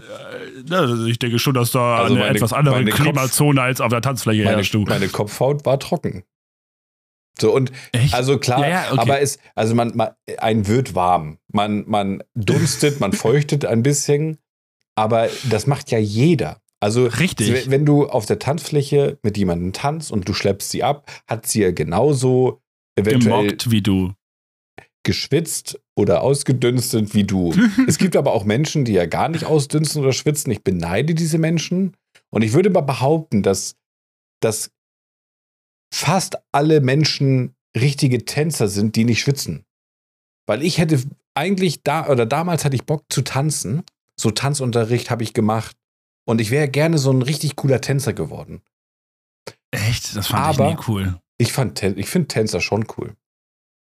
Ja, 0.68 0.80
also 0.80 1.04
ich 1.06 1.18
denke 1.18 1.38
schon, 1.38 1.54
dass 1.54 1.70
da 1.70 1.96
Also 1.96 2.14
eine 2.14 2.24
meine- 2.24 2.36
etwas 2.36 2.52
andere 2.52 2.74
meine 2.76 2.90
Kopf- 2.90 3.00
Klimazone 3.02 3.62
als 3.62 3.80
auf 3.80 3.88
der 3.90 4.02
Tanzfläche 4.02 4.44
Meine, 4.44 4.56
herrscht. 4.56 4.74
Du. 4.74 4.80
meine 4.82 5.08
Kopfhaut 5.08 5.64
war 5.64 5.78
trocken. 5.78 6.24
So 7.40 7.54
und 7.54 7.72
Echt? 7.92 8.12
also 8.12 8.38
klar, 8.38 8.60
Ja, 8.60 8.68
ja, 8.68 8.84
okay. 8.92 9.00
aber 9.00 9.20
es, 9.22 9.38
also 9.54 9.74
man, 9.74 9.92
man, 9.96 10.10
ein 10.38 10.66
wird 10.66 10.94
warm. 10.94 11.38
Man, 11.50 11.84
man 11.86 12.22
dunstet, 12.34 13.00
man 13.00 13.12
feuchtet 13.14 13.64
ein 13.64 13.82
bisschen, 13.82 14.36
aber 14.96 15.28
das 15.48 15.66
macht 15.66 15.90
ja 15.90 15.98
jeder. 15.98 16.60
Also 16.80 17.06
Richtig. 17.06 17.70
wenn 17.70 17.84
du 17.84 18.08
auf 18.08 18.24
der 18.24 18.38
Tanzfläche 18.38 19.18
mit 19.22 19.36
jemandem 19.36 19.72
tanzt 19.72 20.10
und 20.10 20.26
du 20.28 20.32
schleppst 20.32 20.70
sie 20.70 20.82
ab, 20.82 21.10
hat 21.26 21.46
sie 21.46 21.60
ja 21.60 21.72
genauso 21.72 22.62
eventuell 22.96 23.42
Gemockt 23.42 23.70
wie 23.70 23.82
du. 23.82 24.14
geschwitzt 25.02 25.78
oder 25.94 26.22
ausgedünstet 26.22 27.14
wie 27.14 27.24
du. 27.24 27.54
es 27.86 27.98
gibt 27.98 28.16
aber 28.16 28.32
auch 28.32 28.44
Menschen, 28.44 28.86
die 28.86 28.92
ja 28.92 29.04
gar 29.04 29.28
nicht 29.28 29.44
ausdünsten 29.44 30.02
oder 30.02 30.12
schwitzen. 30.12 30.50
Ich 30.50 30.64
beneide 30.64 31.14
diese 31.14 31.38
Menschen. 31.38 31.96
Und 32.30 32.42
ich 32.42 32.54
würde 32.54 32.70
mal 32.70 32.80
behaupten, 32.80 33.42
dass, 33.42 33.76
dass 34.40 34.70
fast 35.92 36.38
alle 36.52 36.80
Menschen 36.80 37.54
richtige 37.76 38.24
Tänzer 38.24 38.68
sind, 38.68 38.96
die 38.96 39.04
nicht 39.04 39.20
schwitzen. 39.20 39.64
Weil 40.46 40.62
ich 40.62 40.78
hätte 40.78 41.02
eigentlich 41.34 41.82
da 41.82 42.08
oder 42.08 42.26
damals 42.26 42.64
hatte 42.64 42.76
ich 42.76 42.84
Bock 42.84 43.04
zu 43.10 43.22
tanzen. 43.22 43.82
So 44.20 44.30
Tanzunterricht 44.30 45.10
habe 45.10 45.22
ich 45.22 45.32
gemacht. 45.32 45.76
Und 46.26 46.40
ich 46.40 46.50
wäre 46.50 46.68
gerne 46.68 46.98
so 46.98 47.10
ein 47.10 47.22
richtig 47.22 47.56
cooler 47.56 47.80
Tänzer 47.80 48.12
geworden. 48.12 48.60
Echt? 49.70 50.14
Das 50.14 50.28
fand 50.28 50.58
Aber- 50.58 50.68
ich 50.70 50.76
nie 50.76 50.82
cool. 50.88 51.20
Ich, 51.38 51.52
fand 51.52 51.82
ich 51.82 52.06
finde 52.06 52.28
Tänzer 52.28 52.60
schon 52.60 52.86
cool. 52.98 53.16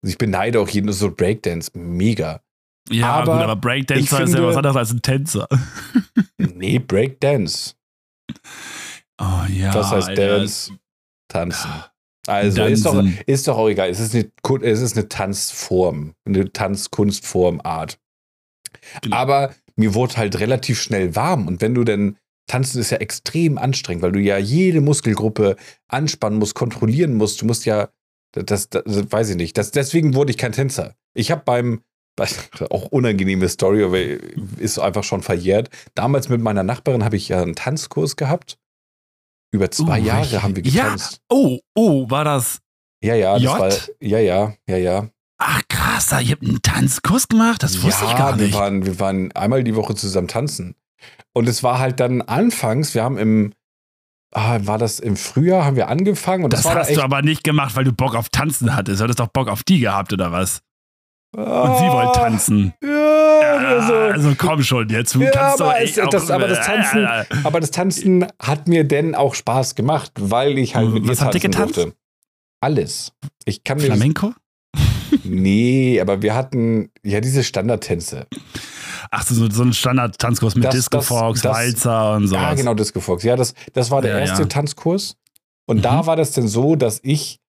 Ich 0.05 0.17
beneide 0.17 0.59
auch 0.59 0.69
jeden 0.69 0.91
so 0.93 1.11
Breakdance 1.11 1.71
mega. 1.73 2.41
Ja, 2.89 3.13
aber 3.13 3.33
gut, 3.33 3.41
aber 3.43 3.55
Breakdancer 3.55 3.99
ich 3.99 4.05
ist 4.05 4.11
ja 4.11 4.25
finde- 4.25 4.47
was 4.47 4.55
anderes 4.57 4.75
als 4.77 4.91
ein 4.91 5.01
Tänzer. 5.01 5.47
Nee, 6.37 6.77
Breakdance. 6.79 7.73
Oh 9.19 9.43
ja. 9.49 9.71
Das 9.71 9.91
heißt 9.91 10.09
Alter. 10.09 10.37
Dance, 10.37 10.71
Tanzen. 11.27 11.69
Also 12.27 12.63
ist 12.65 12.85
doch, 12.85 13.03
ist 13.25 13.47
doch 13.47 13.57
auch 13.57 13.67
egal. 13.69 13.89
Es 13.89 13.99
ist 13.99 14.13
eine, 14.15 14.31
es 14.63 14.81
ist 14.81 14.95
eine 14.97 15.07
Tanzform, 15.09 16.13
eine 16.25 16.51
Tanzkunstformart. 16.51 17.99
Genau. 19.01 19.15
Aber 19.15 19.53
mir 19.75 19.93
wurde 19.93 20.17
halt 20.17 20.39
relativ 20.39 20.81
schnell 20.81 21.15
warm. 21.15 21.47
Und 21.47 21.61
wenn 21.61 21.73
du 21.73 21.83
denn, 21.83 22.17
tanzen 22.47 22.79
ist 22.81 22.91
ja 22.91 22.97
extrem 22.97 23.57
anstrengend, 23.57 24.03
weil 24.03 24.11
du 24.11 24.19
ja 24.19 24.37
jede 24.37 24.81
Muskelgruppe 24.81 25.55
anspannen 25.87 26.39
musst, 26.39 26.55
kontrollieren 26.55 27.13
musst. 27.15 27.41
Du 27.41 27.45
musst 27.45 27.65
ja, 27.65 27.89
das, 28.33 28.69
das, 28.69 28.83
das 28.85 29.11
weiß 29.11 29.29
ich 29.29 29.35
nicht. 29.37 29.57
Das, 29.57 29.71
deswegen 29.71 30.13
wurde 30.15 30.31
ich 30.31 30.37
kein 30.37 30.51
Tänzer. 30.51 30.95
Ich 31.13 31.31
habe 31.31 31.43
beim, 31.45 31.81
bei- 32.17 32.27
auch 32.69 32.85
unangenehme 32.91 33.47
Story, 33.49 33.83
aber 33.83 33.99
ist 34.59 34.79
einfach 34.79 35.03
schon 35.03 35.21
verjährt. 35.21 35.69
Damals 35.95 36.29
mit 36.29 36.41
meiner 36.41 36.63
Nachbarin 36.63 37.03
habe 37.03 37.15
ich 37.17 37.29
ja 37.29 37.41
einen 37.41 37.55
Tanzkurs 37.55 38.15
gehabt. 38.15 38.57
Über 39.53 39.69
zwei 39.71 39.99
Uh, 40.01 40.05
Jahre 40.05 40.43
haben 40.43 40.55
wir 40.55 40.63
Ja. 40.63 40.83
getanzt. 40.85 41.19
Oh, 41.29 41.59
oh, 41.75 42.09
war 42.09 42.23
das. 42.23 42.59
Ja, 43.03 43.15
ja, 43.15 43.33
das 43.33 43.43
J? 43.43 43.59
war, 43.59 43.69
ja, 44.01 44.19
ja, 44.19 44.53
ja, 44.67 44.77
ja. 44.77 45.09
Ach 45.39 45.61
krass, 45.67 45.80
da 46.07 46.19
ihr 46.19 46.31
habt 46.31 46.43
einen 46.43 46.61
Tanzkurs 46.61 47.27
gemacht? 47.27 47.63
Das 47.63 47.81
wusste 47.83 48.05
ja, 48.05 48.11
ich 48.11 48.17
gar 48.17 48.37
Wir 48.37 48.45
nicht. 48.47 48.55
waren, 48.57 48.85
wir 48.85 48.99
waren 48.99 49.31
einmal 49.33 49.63
die 49.63 49.75
Woche 49.75 49.95
zusammen 49.95 50.27
tanzen. 50.27 50.75
Und 51.33 51.47
es 51.49 51.63
war 51.63 51.79
halt 51.79 51.99
dann 51.99 52.21
anfangs, 52.21 52.93
wir 52.93 53.03
haben 53.03 53.17
im, 53.17 53.53
ah, 54.33 54.59
war 54.63 54.77
das 54.77 54.99
im 54.99 55.15
Frühjahr, 55.17 55.65
haben 55.65 55.75
wir 55.75 55.87
angefangen 55.87 56.43
und 56.43 56.53
das, 56.53 56.63
das 56.63 56.75
hast 56.75 56.89
da 56.91 56.95
du 56.95 57.01
aber 57.03 57.21
nicht 57.21 57.43
gemacht, 57.43 57.75
weil 57.75 57.83
du 57.85 57.93
Bock 57.93 58.15
auf 58.15 58.29
Tanzen 58.29 58.75
hattest. 58.75 58.99
Du 58.99 59.03
hattest 59.03 59.19
doch 59.19 59.27
Bock 59.27 59.47
auf 59.47 59.63
die 59.63 59.79
gehabt, 59.79 60.13
oder 60.13 60.31
was? 60.31 60.61
Und 61.33 61.43
sie 61.77 61.85
wollte 61.87 62.11
tanzen. 62.19 62.73
Ah, 62.83 62.87
Ja, 63.41 63.57
also, 63.79 63.93
also 63.93 64.35
komm 64.37 64.61
schon, 64.63 64.89
jetzt. 64.89 65.15
Du 65.15 65.21
Ja, 65.21 65.31
kannst 65.31 65.61
aber 65.61 65.71
doch 65.73 65.79
echt 65.79 65.99
auch- 65.99 66.09
das- 66.09 66.29
aber 66.29 66.47
das 66.47 66.65
Tanzen- 66.65 67.05
Äh, 67.05 67.25
aber 67.43 67.59
das 67.59 67.71
Tanzen 67.71 68.27
hat 68.41 68.67
mir 68.67 68.83
denn 68.83 69.15
auch 69.15 69.33
Spaß 69.35 69.75
gemacht, 69.75 70.11
weil 70.19 70.57
ich 70.57 70.75
halt 70.75 70.89
mit 70.89 71.03
ihr 71.03 71.09
Was 71.09 71.19
ihr 71.19 71.23
tanzen 71.25 71.39
getanzt? 71.41 71.77
durfte. 71.77 71.95
Alles. 72.61 73.13
Ich 73.45 73.63
kann 73.63 73.79
Flamenco? 73.79 74.33
Nee, 75.23 75.99
aber 75.99 76.21
wir 76.21 76.35
hatten 76.35 76.89
ja 77.03 77.19
diese 77.21 77.43
Standardtänze. 77.43 78.27
Ach 79.09 79.25
so, 79.25 79.49
so 79.49 79.63
ein 79.63 79.73
Standard-Tanzkurs 79.73 80.55
mit 80.55 80.65
Das- 80.65 80.75
Disco 80.75 80.97
das- 80.97 81.07
Fox, 81.07 81.41
das- 81.41 81.55
Walzer 81.57 82.13
und 82.15 82.27
sowas. 82.27 82.41
Ja, 82.41 82.53
genau, 82.53 82.73
Disco 82.73 82.99
Fox. 82.99 83.23
Ja, 83.23 83.35
das, 83.35 83.53
das 83.73 83.91
war 83.91 84.01
der 84.01 84.13
Ja, 84.13 84.19
erste 84.19 84.43
ja. 84.43 84.47
Tanzkurs. 84.47 85.15
Und 85.67 85.77
Mhm. 85.77 85.81
da 85.81 86.05
war 86.05 86.15
das 86.15 86.31
denn 86.31 86.47
so, 86.47 86.75
dass 86.75 86.99
ich 87.03 87.39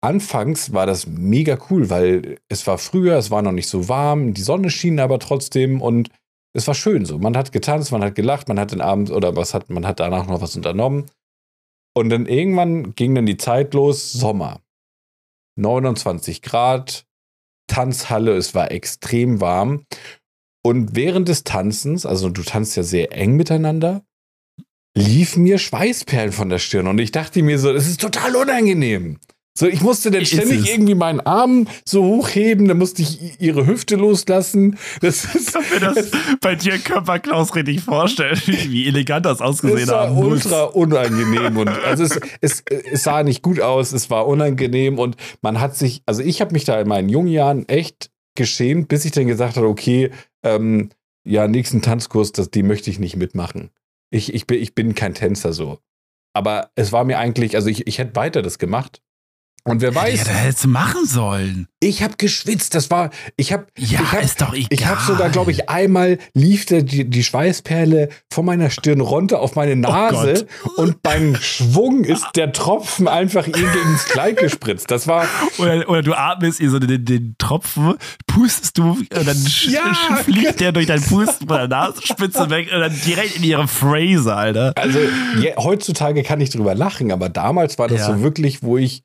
anfangs 0.00 0.72
war 0.72 0.86
das 0.86 1.06
mega 1.06 1.56
cool, 1.70 1.88
weil 1.90 2.38
es 2.48 2.66
war 2.66 2.78
früher, 2.78 3.16
es 3.16 3.30
war 3.30 3.42
noch 3.42 3.52
nicht 3.52 3.68
so 3.68 3.88
warm, 3.88 4.34
die 4.34 4.42
Sonne 4.42 4.68
schien 4.70 4.98
aber 4.98 5.18
trotzdem 5.20 5.80
und 5.80 6.08
es 6.54 6.66
war 6.66 6.74
schön 6.74 7.04
so. 7.06 7.18
Man 7.18 7.36
hat 7.36 7.52
getanzt, 7.52 7.92
man 7.92 8.02
hat 8.02 8.14
gelacht, 8.14 8.48
man 8.48 8.58
hat 8.58 8.72
den 8.72 8.80
Abend 8.80 9.10
oder 9.10 9.36
was 9.36 9.54
hat, 9.54 9.70
man 9.70 9.86
hat 9.86 10.00
danach 10.00 10.26
noch 10.26 10.40
was 10.40 10.56
unternommen. 10.56 11.06
Und 11.94 12.08
dann 12.10 12.26
irgendwann 12.26 12.94
ging 12.94 13.14
dann 13.14 13.26
die 13.26 13.36
Zeit 13.36 13.74
los, 13.74 14.12
Sommer. 14.12 14.60
29 15.56 16.42
Grad, 16.42 17.04
Tanzhalle, 17.72 18.36
es 18.36 18.54
war 18.54 18.70
extrem 18.70 19.40
warm. 19.40 19.86
Und 20.62 20.94
während 20.94 21.28
des 21.28 21.42
Tanzens, 21.42 22.04
also 22.04 22.28
du 22.28 22.42
tanzt 22.42 22.76
ja 22.76 22.82
sehr 22.82 23.12
eng 23.12 23.36
miteinander, 23.36 24.04
liefen 24.94 25.42
mir 25.42 25.58
Schweißperlen 25.58 26.32
von 26.32 26.50
der 26.50 26.58
Stirn. 26.58 26.86
Und 26.86 26.98
ich 26.98 27.12
dachte 27.12 27.42
mir 27.42 27.58
so, 27.58 27.72
das 27.72 27.88
ist 27.88 28.00
total 28.00 28.36
unangenehm. 28.36 29.18
So, 29.54 29.66
ich 29.66 29.82
musste 29.82 30.10
dann 30.10 30.24
ständig 30.24 30.70
irgendwie 30.70 30.94
meinen 30.94 31.20
Arm 31.20 31.68
so 31.84 32.02
hochheben, 32.04 32.68
dann 32.68 32.78
musste 32.78 33.02
ich 33.02 33.38
ihre 33.38 33.66
Hüfte 33.66 33.96
loslassen. 33.96 34.78
Das 35.00 35.26
ist, 35.26 35.48
Ich 35.48 35.52
kann 35.52 35.64
mir 35.70 35.80
das 35.80 36.10
bei 36.40 36.54
dir 36.54 36.78
Körperklaus 36.78 37.54
richtig 37.54 37.82
vorstellen, 37.82 38.40
wie, 38.46 38.88
elegant 38.88 39.26
das 39.26 39.42
ausgesehen 39.42 39.80
es 39.80 39.88
war 39.88 40.08
haben 40.08 40.14
muss. 40.14 40.46
ultra 40.46 40.64
unangenehm 40.64 41.58
und 41.58 41.68
also 41.68 42.04
es, 42.04 42.18
es, 42.40 42.64
es 42.66 43.02
sah 43.02 43.22
nicht 43.22 43.42
gut 43.42 43.60
aus, 43.60 43.92
es 43.92 44.08
war 44.08 44.26
unangenehm 44.26 44.98
und 44.98 45.16
man 45.42 45.60
hat 45.60 45.76
sich, 45.76 46.02
also 46.06 46.22
ich 46.22 46.40
habe 46.40 46.52
mich 46.52 46.64
da 46.64 46.80
in 46.80 46.88
meinen 46.88 47.10
jungen 47.10 47.28
Jahren 47.28 47.68
echt 47.68 48.10
geschämt, 48.34 48.88
bis 48.88 49.04
ich 49.04 49.12
dann 49.12 49.26
gesagt 49.26 49.56
habe, 49.56 49.68
okay, 49.68 50.10
ähm, 50.42 50.88
ja, 51.24 51.46
nächsten 51.46 51.82
Tanzkurs, 51.82 52.32
das, 52.32 52.50
die 52.50 52.62
möchte 52.62 52.88
ich 52.90 52.98
nicht 52.98 53.16
mitmachen. 53.16 53.70
Ich, 54.10 54.32
ich, 54.34 54.46
bin, 54.46 54.60
ich 54.62 54.74
bin 54.74 54.94
kein 54.94 55.14
Tänzer 55.14 55.52
so. 55.52 55.78
Aber 56.34 56.70
es 56.74 56.92
war 56.92 57.04
mir 57.04 57.18
eigentlich, 57.18 57.56
also 57.56 57.68
ich, 57.68 57.86
ich 57.86 57.98
hätte 57.98 58.16
weiter 58.16 58.42
das 58.42 58.58
gemacht. 58.58 59.02
Und 59.64 59.80
wer 59.80 59.90
Ja, 59.92 60.02
weiß, 60.02 60.24
das 60.24 60.28
hättest 60.34 60.64
du 60.64 60.68
machen 60.68 61.06
sollen. 61.06 61.68
ich 61.78 62.02
habe 62.02 62.14
geschwitzt, 62.18 62.74
das 62.74 62.90
war, 62.90 63.10
ich 63.36 63.52
habe 63.52 63.66
Ja, 63.78 64.00
ich 64.00 64.12
hab, 64.12 64.22
ist 64.24 64.40
doch 64.40 64.54
egal. 64.54 64.66
ich 64.70 64.86
habe 64.86 65.00
sogar, 65.02 65.30
glaube 65.30 65.52
ich, 65.52 65.68
einmal 65.70 66.18
lief 66.34 66.66
der, 66.66 66.82
die, 66.82 67.08
die 67.08 67.22
Schweißperle 67.22 68.08
von 68.32 68.44
meiner 68.44 68.70
Stirn 68.70 69.00
runter 69.00 69.38
auf 69.40 69.54
meine 69.54 69.76
Nase 69.76 70.48
und 70.76 71.00
beim 71.04 71.36
Schwung 71.36 72.02
ist 72.02 72.26
der 72.34 72.52
Tropfen 72.52 73.06
einfach 73.06 73.46
ihr 73.46 73.52
gegen 73.52 73.92
das 73.92 74.04
Kleid 74.06 74.36
gespritzt. 74.38 74.90
Das 74.90 75.06
war, 75.06 75.26
Oder, 75.58 75.88
oder 75.88 76.02
du 76.02 76.14
atmest 76.14 76.58
ihr 76.58 76.68
so 76.70 76.80
den, 76.80 77.04
den 77.04 77.36
Tropfen, 77.38 77.94
pustest 78.26 78.78
du 78.78 78.90
und 78.94 79.08
dann 79.12 79.46
Ja. 79.68 80.16
fliegt 80.24 80.58
der 80.58 80.72
durch 80.72 80.86
dein 80.86 81.00
Pusten 81.02 81.46
von 81.46 81.56
der 81.58 81.68
Nasenspitze 81.68 82.50
weg 82.50 82.68
und 82.74 82.80
dann 82.80 83.00
direkt 83.06 83.36
in 83.36 83.44
ihre 83.44 83.68
Phrase, 83.68 84.34
Alter. 84.34 84.72
also 84.76 84.98
je, 85.40 85.54
heutzutage 85.56 86.24
kann 86.24 86.40
ich 86.40 86.50
drüber 86.50 86.74
lachen, 86.74 87.12
aber 87.12 87.28
damals 87.28 87.78
war 87.78 87.86
das 87.86 88.00
Ja. 88.00 88.06
so 88.16 88.22
wirklich, 88.22 88.64
wo 88.64 88.76
ich 88.76 89.04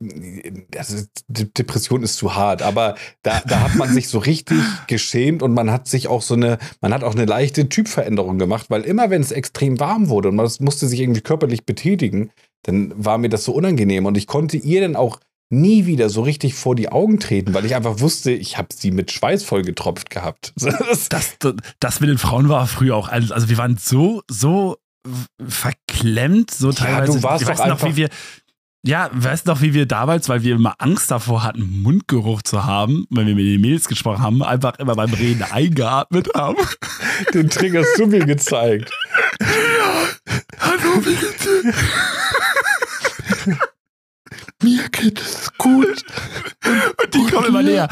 De- 0.00 1.48
Depression 1.56 2.02
ist 2.02 2.16
zu 2.16 2.34
hart, 2.36 2.62
aber 2.62 2.94
da, 3.22 3.40
da 3.46 3.60
hat 3.60 3.74
man 3.74 3.92
sich 3.92 4.08
so 4.08 4.18
richtig 4.18 4.58
geschämt 4.86 5.42
und 5.42 5.52
man 5.54 5.70
hat 5.72 5.88
sich 5.88 6.06
auch 6.08 6.22
so 6.22 6.34
eine, 6.34 6.58
man 6.80 6.94
hat 6.94 7.02
auch 7.02 7.14
eine 7.14 7.24
leichte 7.24 7.68
Typveränderung 7.68 8.38
gemacht, 8.38 8.66
weil 8.70 8.82
immer 8.82 9.10
wenn 9.10 9.20
es 9.22 9.32
extrem 9.32 9.80
warm 9.80 10.08
wurde 10.08 10.28
und 10.28 10.36
man 10.36 10.48
musste 10.60 10.86
sich 10.86 11.00
irgendwie 11.00 11.20
körperlich 11.20 11.66
betätigen, 11.66 12.30
dann 12.62 12.92
war 12.96 13.18
mir 13.18 13.28
das 13.28 13.44
so 13.44 13.52
unangenehm 13.52 14.06
und 14.06 14.16
ich 14.16 14.26
konnte 14.28 14.56
ihr 14.56 14.80
dann 14.80 14.94
auch 14.96 15.18
nie 15.50 15.86
wieder 15.86 16.10
so 16.10 16.22
richtig 16.22 16.54
vor 16.54 16.74
die 16.76 16.90
Augen 16.92 17.18
treten, 17.18 17.54
weil 17.54 17.64
ich 17.64 17.74
einfach 17.74 18.00
wusste, 18.00 18.30
ich 18.30 18.56
habe 18.58 18.68
sie 18.74 18.90
mit 18.90 19.10
Schweiß 19.10 19.42
voll 19.44 19.62
getropft 19.62 20.10
gehabt. 20.10 20.52
Das, 20.60 21.08
Das, 21.08 21.36
das 21.80 22.00
mit 22.00 22.08
den 22.10 22.18
Frauen 22.18 22.48
war 22.48 22.66
früher 22.66 22.94
auch 22.94 23.08
alles. 23.08 23.32
Also 23.32 23.48
wir 23.48 23.56
waren 23.58 23.78
so, 23.78 24.22
so 24.30 24.76
verklemmt, 25.48 26.50
so 26.50 26.72
teilweise. 26.72 27.18
du 27.18 27.22
warst 27.22 27.42
ich 27.42 27.48
weiß 27.48 27.58
noch, 27.60 27.66
einfach- 27.66 27.88
wie 27.88 27.96
wir. 27.96 28.08
Ja, 28.84 29.10
weißt 29.12 29.46
noch, 29.46 29.60
wie 29.60 29.74
wir 29.74 29.86
damals, 29.86 30.28
weil 30.28 30.44
wir 30.44 30.54
immer 30.54 30.74
Angst 30.78 31.10
davor 31.10 31.42
hatten, 31.42 31.82
Mundgeruch 31.82 32.42
zu 32.42 32.64
haben, 32.64 33.06
wenn 33.10 33.26
wir 33.26 33.34
mit 33.34 33.44
den 33.44 33.60
Mädels 33.60 33.88
gesprochen 33.88 34.22
haben, 34.22 34.42
einfach 34.42 34.78
immer 34.78 34.94
beim 34.94 35.12
Reden 35.12 35.42
eingeatmet 35.42 36.28
haben. 36.34 36.58
den 37.34 37.50
Trigger 37.50 37.80
hast 37.80 37.98
du 37.98 38.06
mir 38.06 38.24
gezeigt. 38.24 38.90
Hallo, 40.60 41.04
wie 41.04 41.16
geht's 41.16 41.48
Mir 44.60 44.88
geht 44.88 45.20
es 45.20 45.52
gut. 45.56 46.02
Und 46.64 47.14
die 47.14 47.26
kommen 47.30 47.46
immer 47.46 47.62
näher. 47.62 47.88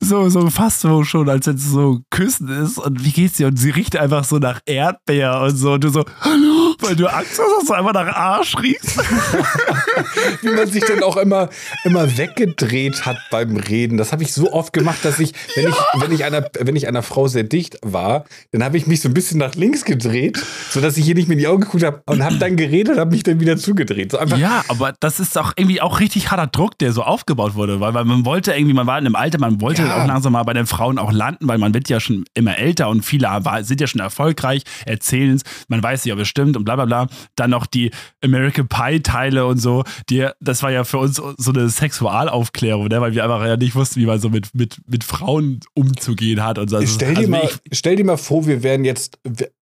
so, 0.00 0.28
so 0.28 0.50
fast 0.50 0.80
so 0.80 1.04
schon, 1.04 1.28
als 1.28 1.46
wenn 1.46 1.54
es 1.54 1.70
so 1.70 2.00
Küssen 2.10 2.48
ist 2.48 2.78
und 2.78 3.04
wie 3.04 3.12
geht's 3.12 3.36
dir? 3.36 3.46
Und 3.46 3.56
sie 3.56 3.70
riecht 3.70 3.96
einfach 3.96 4.24
so 4.24 4.38
nach 4.38 4.60
Erdbeer 4.66 5.40
und 5.42 5.56
so 5.56 5.74
und 5.74 5.84
du 5.84 5.90
so, 5.90 6.04
hallo, 6.20 6.74
weil 6.80 6.96
du 6.96 7.06
Angst 7.06 7.38
hast, 7.38 7.60
dass 7.60 7.66
du 7.66 7.72
einfach 7.72 7.92
nach 7.92 8.08
Arsch 8.08 8.56
riechst. 8.60 8.98
Wie 10.42 10.48
man 10.48 10.68
sich 10.68 10.84
dann 10.84 11.02
auch 11.02 11.16
immer, 11.16 11.48
immer 11.84 12.16
weggedreht 12.16 13.06
hat 13.06 13.18
beim 13.30 13.56
Reden. 13.56 13.96
Das 13.96 14.12
habe 14.12 14.24
ich 14.24 14.32
so 14.32 14.52
oft 14.52 14.72
gemacht, 14.72 14.98
dass 15.04 15.20
ich, 15.20 15.32
wenn 15.54 15.64
ja. 15.64 15.70
ich, 15.70 16.02
wenn 16.02 16.12
ich 16.12 16.24
einer, 16.24 16.44
wenn 16.58 16.74
ich 16.74 16.88
einer 16.88 17.02
Frau 17.02 17.28
sehr 17.28 17.44
dicht 17.44 17.78
war, 17.82 18.24
dann 18.52 18.64
habe 18.64 18.76
ich 18.76 18.86
mich 18.86 19.00
so 19.00 19.08
ein 19.08 19.14
bisschen 19.14 19.38
nach 19.38 19.54
links 19.54 19.84
gedreht, 19.84 20.38
sodass 20.70 20.96
ich 20.96 21.04
hier 21.04 21.14
nicht 21.14 21.28
mehr 21.28 21.36
in 21.36 21.40
die 21.40 21.48
Augen 21.48 21.62
geguckt 21.62 21.84
habe 21.84 22.02
und 22.06 22.24
habe 22.24 22.36
dann 22.36 22.56
geredet 22.56 22.94
und 22.94 23.00
habe 23.00 23.12
mich 23.12 23.22
dann 23.22 23.40
wieder 23.40 23.56
zugedreht. 23.56 24.12
So 24.12 24.18
ja, 24.36 24.64
aber 24.68 24.94
das 25.00 25.20
ist 25.20 25.38
auch 25.38 25.52
irgendwie 25.56 25.80
auch 25.80 26.00
richtig 26.00 26.07
harter 26.16 26.46
Druck, 26.46 26.78
der 26.78 26.92
so 26.92 27.02
aufgebaut 27.02 27.54
wurde, 27.54 27.80
weil, 27.80 27.94
weil 27.94 28.04
man 28.04 28.24
wollte 28.24 28.52
irgendwie, 28.52 28.74
man 28.74 28.86
war 28.86 28.98
in 28.98 29.06
einem 29.06 29.14
Alter, 29.14 29.38
man 29.38 29.60
wollte 29.60 29.82
ja. 29.82 30.02
auch 30.02 30.06
langsam 30.06 30.32
mal 30.32 30.42
bei 30.42 30.52
den 30.52 30.66
Frauen 30.66 30.98
auch 30.98 31.12
landen, 31.12 31.48
weil 31.48 31.58
man 31.58 31.74
wird 31.74 31.88
ja 31.88 32.00
schon 32.00 32.24
immer 32.34 32.56
älter 32.58 32.88
und 32.88 33.04
viele 33.04 33.28
sind 33.62 33.80
ja 33.80 33.86
schon 33.86 34.00
erfolgreich, 34.00 34.62
erzählen 34.86 35.36
es, 35.36 35.42
man 35.68 35.82
weiß 35.82 36.04
nicht, 36.04 36.12
ob 36.12 36.20
es 36.20 36.28
stimmt 36.28 36.56
und 36.56 36.64
bla 36.64 36.76
bla 36.76 36.84
bla. 36.84 37.06
Dann 37.36 37.50
noch 37.50 37.66
die 37.66 37.90
American 38.22 38.68
Pie 38.68 39.00
Teile 39.00 39.46
und 39.46 39.58
so, 39.58 39.84
die, 40.10 40.28
das 40.40 40.62
war 40.62 40.70
ja 40.70 40.84
für 40.84 40.98
uns 40.98 41.16
so 41.16 41.52
eine 41.52 41.68
Sexualaufklärung, 41.68 42.88
ne? 42.88 43.00
weil 43.00 43.14
wir 43.14 43.24
einfach 43.24 43.44
ja 43.44 43.56
nicht 43.56 43.74
wussten, 43.74 44.00
wie 44.00 44.06
man 44.06 44.18
so 44.18 44.28
mit, 44.28 44.54
mit, 44.54 44.80
mit 44.86 45.04
Frauen 45.04 45.60
umzugehen 45.74 46.44
hat 46.44 46.58
und 46.58 46.68
so. 46.68 46.76
Also, 46.76 46.94
stell, 46.94 47.14
dir 47.14 47.20
also 47.20 47.30
mal, 47.30 47.48
stell 47.72 47.96
dir 47.96 48.04
mal 48.04 48.16
vor, 48.16 48.46
wir 48.46 48.62
wären 48.62 48.84
jetzt 48.84 49.18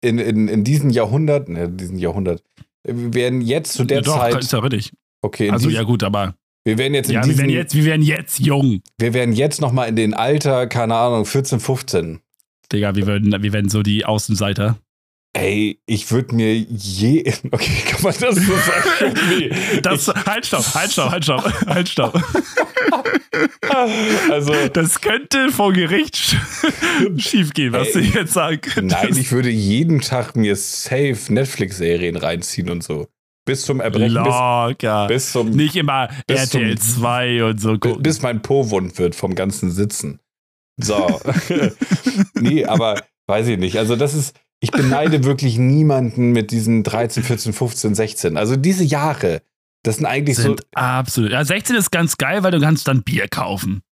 in, 0.01 0.19
in, 0.19 0.49
in 0.49 0.65
diesem 0.65 0.91
Jahrhundert, 0.91 1.49
ne, 1.49 1.69
diesem 1.69 1.99
Jahrhundert, 1.99 2.43
wir 2.85 3.15
wären 3.15 3.41
jetzt 3.41 3.75
zu 3.75 3.85
der 3.85 3.99
ja, 3.99 4.03
doch, 4.03 4.19
Zeit. 4.19 4.37
Ist 4.37 4.53
ja 4.53 4.59
richtig. 4.59 4.93
Okay. 5.23 5.51
Also 5.51 5.71
ja 5.71 5.83
gut, 5.83 6.03
aber 6.03 6.35
wir 6.65 6.79
werden 6.79 6.95
jetzt 6.95 7.09
in 7.09 7.15
ja, 7.15 7.23
diesem, 7.23 7.39
wir 7.39 7.45
werden 7.45 7.57
jetzt, 7.57 7.75
wir 7.75 7.85
werden 7.85 8.03
jetzt 8.03 8.39
jung. 8.39 8.83
Wir 8.99 9.15
werden 9.15 9.35
jetzt 9.35 9.61
noch 9.61 9.73
mal 9.73 9.87
in 9.87 9.97
den 9.97 10.15
Alter, 10.15 10.67
keine 10.67 10.95
Ahnung, 10.95 11.25
14, 11.25 11.59
15. 11.59 12.21
Digga, 12.73 12.95
wir 12.95 13.07
werden, 13.07 13.43
wir 13.43 13.53
werden 13.53 13.69
so 13.69 13.83
die 13.83 14.05
Außenseiter. 14.05 14.79
Ey, 15.35 15.81
ich 15.87 16.11
würde 16.11 16.35
mir 16.35 16.55
je. 16.55 17.33
Okay, 17.51 17.83
kann 17.87 18.03
man 18.03 18.15
das 18.21 18.37
so 18.37 18.53
sagen? 18.53 19.19
Nee. 19.39 19.51
Das, 19.83 20.09
halt, 20.09 20.47
stopp, 20.47 20.75
halt, 20.75 20.93
stopp, 20.93 21.11
halt, 21.11 21.25
stopp, 21.25 21.67
halt, 21.67 21.89
stopp. 21.89 22.23
Also, 24.31 24.53
das 24.73 25.01
könnte 25.01 25.51
vor 25.51 25.73
Gericht 25.73 26.37
schiefgehen, 27.17 27.73
was 27.73 27.89
ey, 27.89 27.93
du 27.95 28.19
jetzt 28.19 28.35
sagen 28.35 28.61
könntest. 28.61 29.03
Nein, 29.03 29.17
ich 29.17 29.33
würde 29.33 29.49
jeden 29.49 30.01
Tag 30.01 30.37
mir 30.37 30.55
safe 30.55 31.17
Netflix-Serien 31.31 32.17
reinziehen 32.17 32.69
und 32.69 32.85
so. 32.85 33.09
Bis 33.45 33.63
zum 33.63 33.81
Erbrechen. 33.81 34.15
Locker. 34.15 35.07
Bis, 35.09 35.25
bis 35.25 35.33
zum, 35.33 35.51
Nicht 35.51 35.77
immer 35.77 36.09
RTL 36.29 36.79
zum, 36.79 37.01
2 37.01 37.45
und 37.45 37.61
so 37.61 37.79
gucken. 37.79 38.03
Bis 38.03 38.23
mein 38.23 38.43
Po 38.43 38.71
wund 38.71 38.99
wird 38.99 39.15
vom 39.15 39.35
ganzen 39.35 39.71
Sitzen. 39.71 40.21
So. 40.81 41.21
nee, 42.41 42.65
aber 42.65 43.03
weiß 43.27 43.49
ich 43.49 43.59
nicht. 43.59 43.79
Also, 43.79 43.97
das 43.97 44.15
ist 44.15 44.37
ich 44.63 44.71
beneide 44.71 45.25
wirklich 45.25 45.59
niemanden 45.59 46.31
mit 46.31 46.53
diesen 46.53 46.85
13, 46.85 47.25
14, 47.25 47.53
15, 47.53 47.95
16. 47.97 48.37
Also 48.37 48.55
diese 48.55 48.85
Jahre, 48.85 49.43
das 49.83 49.97
sind 49.97 50.07
eigentlich 50.07 50.37
sind 50.37 50.61
so. 50.61 50.67
Absolut. 50.75 51.33
Ja, 51.33 51.45
16 51.45 51.75
ist 51.75 51.91
ganz 51.91 52.17
geil, 52.17 52.45
weil 52.45 52.53
du 52.53 52.61
kannst 52.61 52.87
dann 52.87 53.03
Bier 53.03 53.27
kaufen. 53.27 53.83